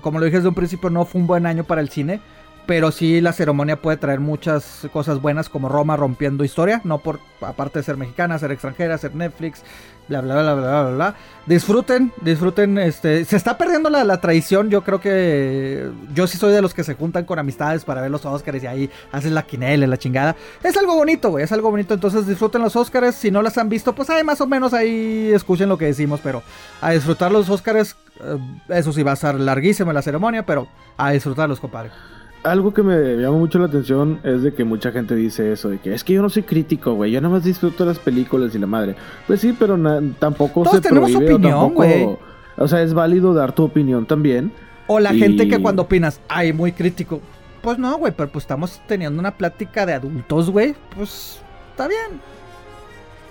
como 0.00 0.18
lo 0.18 0.24
dije 0.24 0.36
desde 0.38 0.48
un 0.48 0.54
principio, 0.54 0.90
no 0.90 1.04
fue 1.04 1.20
un 1.20 1.26
buen 1.26 1.46
año 1.46 1.64
para 1.64 1.80
el 1.80 1.88
cine, 1.88 2.20
pero 2.66 2.90
sí 2.90 3.20
la 3.20 3.32
ceremonia 3.32 3.80
puede 3.80 3.96
traer 3.96 4.20
muchas 4.20 4.88
cosas 4.92 5.20
buenas 5.20 5.48
como 5.48 5.68
Roma 5.68 5.96
rompiendo 5.96 6.44
historia, 6.44 6.80
no 6.84 6.98
por 6.98 7.20
aparte 7.40 7.78
de 7.78 7.82
ser 7.82 7.96
mexicana, 7.96 8.38
ser 8.38 8.52
extranjera, 8.52 8.96
ser 8.96 9.14
Netflix, 9.14 9.62
bla 10.08 10.20
bla 10.20 10.34
bla 10.40 10.54
bla 10.54 10.82
bla 10.82 10.90
bla. 10.90 11.14
Disfruten, 11.46 12.12
disfruten, 12.22 12.78
este, 12.78 13.24
se 13.24 13.36
está 13.36 13.58
perdiendo 13.58 13.90
la, 13.90 14.04
la 14.04 14.20
tradición, 14.20 14.70
yo 14.70 14.82
creo 14.82 15.00
que 15.00 15.90
yo 16.14 16.26
sí 16.26 16.38
soy 16.38 16.52
de 16.52 16.62
los 16.62 16.72
que 16.72 16.84
se 16.84 16.94
juntan 16.94 17.24
con 17.24 17.38
amistades 17.38 17.84
para 17.84 18.00
ver 18.00 18.10
los 18.10 18.24
Oscars 18.24 18.62
y 18.62 18.66
ahí 18.66 18.90
hacen 19.12 19.34
la 19.34 19.42
quinela, 19.42 19.86
la 19.86 19.98
chingada. 19.98 20.36
Es 20.62 20.76
algo 20.76 20.94
bonito, 20.94 21.30
güey, 21.30 21.44
es 21.44 21.52
algo 21.52 21.70
bonito, 21.70 21.92
entonces 21.94 22.26
disfruten 22.26 22.62
los 22.62 22.76
Oscars, 22.76 23.14
si 23.14 23.30
no 23.30 23.42
las 23.42 23.58
han 23.58 23.68
visto, 23.68 23.94
pues 23.94 24.08
ahí 24.10 24.24
más 24.24 24.40
o 24.40 24.46
menos 24.46 24.72
ahí 24.72 25.30
escuchen 25.34 25.68
lo 25.68 25.76
que 25.76 25.86
decimos, 25.86 26.20
pero 26.22 26.42
a 26.80 26.92
disfrutar 26.92 27.30
los 27.30 27.48
Oscars, 27.50 27.96
eh, 28.20 28.38
eso 28.68 28.92
sí 28.92 29.02
va 29.02 29.12
a 29.12 29.16
ser 29.16 29.38
larguísima 29.38 29.92
la 29.92 30.02
ceremonia, 30.02 30.46
pero 30.46 30.66
a 30.96 31.10
disfrutarlos, 31.10 31.60
compadre 31.60 31.90
algo 32.44 32.74
que 32.74 32.82
me 32.82 33.16
llama 33.16 33.38
mucho 33.38 33.58
la 33.58 33.66
atención 33.66 34.20
es 34.22 34.42
de 34.42 34.52
que 34.52 34.64
mucha 34.64 34.92
gente 34.92 35.16
dice 35.16 35.52
eso, 35.52 35.70
de 35.70 35.78
que 35.78 35.94
es 35.94 36.04
que 36.04 36.12
yo 36.12 36.22
no 36.22 36.28
soy 36.28 36.42
crítico, 36.42 36.94
güey, 36.94 37.10
yo 37.10 37.20
nada 37.20 37.34
más 37.34 37.44
disfruto 37.44 37.84
las 37.84 37.98
películas 37.98 38.54
y 38.54 38.58
la 38.58 38.66
madre. 38.66 38.94
Pues 39.26 39.40
sí, 39.40 39.56
pero 39.58 39.78
tampoco 40.18 40.62
Todos 40.62 40.76
se 40.76 40.82
tenemos 40.82 41.14
opinión, 41.14 41.74
güey. 41.74 42.16
O 42.56 42.68
sea, 42.68 42.82
es 42.82 42.94
válido 42.94 43.34
dar 43.34 43.52
tu 43.52 43.64
opinión 43.64 44.06
también. 44.06 44.52
O 44.86 45.00
la 45.00 45.14
gente 45.14 45.48
que 45.48 45.60
cuando 45.60 45.82
opinas, 45.82 46.20
ay, 46.28 46.52
muy 46.52 46.72
crítico. 46.72 47.20
Pues 47.62 47.78
no, 47.78 47.96
güey, 47.96 48.12
pero 48.14 48.28
pues 48.28 48.44
estamos 48.44 48.80
teniendo 48.86 49.18
una 49.18 49.34
plática 49.34 49.86
de 49.86 49.94
adultos, 49.94 50.50
güey. 50.50 50.74
Pues 50.94 51.40
está 51.70 51.88
bien. 51.88 52.20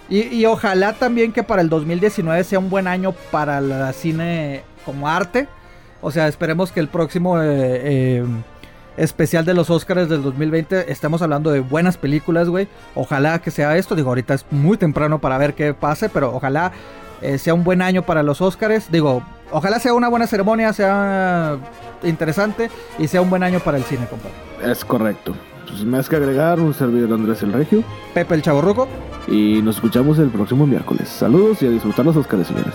Y, 0.10 0.45
ojalá 0.45 0.94
también 0.94 1.31
que 1.31 1.44
para 1.44 1.61
el 1.61 1.69
2019 1.69 2.44
sea 2.44 2.60
un 2.60 2.69
buen 2.69 2.88
año 2.88 3.14
para 3.31 3.61
la 3.61 3.94
cine 3.94 4.64
como 4.85 5.07
arte. 5.07 5.48
O 6.02 6.11
sea, 6.11 6.27
esperemos 6.27 6.72
que 6.72 6.80
el 6.80 6.88
próximo... 6.88 7.41
Eh, 7.41 7.45
eh, 7.84 8.26
especial 8.98 9.45
de 9.45 9.53
los 9.53 9.70
Oscars 9.70 10.10
del 10.10 10.22
2020. 10.22 10.91
Estamos 10.91 11.22
hablando 11.22 11.52
de 11.52 11.60
buenas 11.60 11.98
películas, 11.98 12.49
güey. 12.49 12.68
Ojalá 12.95 13.40
que 13.40 13.52
sea 13.52 13.78
esto. 13.78 13.95
Digo, 13.95 14.10
ahorita 14.10 14.34
es 14.34 14.45
muy 14.52 14.78
temprano 14.78 15.20
para 15.20 15.38
ver 15.38 15.53
qué 15.53 15.74
pase, 15.74 16.10
pero 16.10 16.34
ojalá 16.36 16.72
eh, 17.22 17.38
sea 17.38 17.53
un 17.53 17.64
buen 17.64 17.82
año 17.82 18.03
para 18.03 18.24
los 18.24 18.41
Oscars. 18.41 18.91
Digo, 18.91 19.24
ojalá 19.52 19.80
sea 19.80 19.94
una 19.94 20.10
buena 20.10 20.28
ceremonia, 20.28 20.74
sea 20.74 21.57
interesante 22.03 22.70
y 22.99 23.07
sea 23.07 23.22
un 23.22 23.30
buen 23.30 23.44
año 23.44 23.60
para 23.60 23.78
el 23.78 23.84
cine, 23.84 24.06
compadre. 24.07 24.72
Es 24.72 24.84
correcto. 24.86 25.34
Pues 25.68 25.84
más 25.86 26.07
que 26.07 26.18
agregar, 26.18 26.60
un 26.60 26.74
servidor 26.74 27.14
Andrés 27.14 27.41
el 27.41 27.53
Regio. 27.53 27.84
Pepe 28.14 28.36
el 28.36 28.41
Chaborruco. 28.41 28.88
Y 29.28 29.61
nos 29.61 29.76
escuchamos 29.76 30.20
el 30.20 30.30
próximo 30.30 30.68
miércoles. 30.68 31.07
Saludos 31.07 31.61
y 31.61 31.68
a 31.68 31.70
disfrutar 31.70 32.06
los 32.06 32.15
Oscars, 32.15 32.48
señores. 32.48 32.74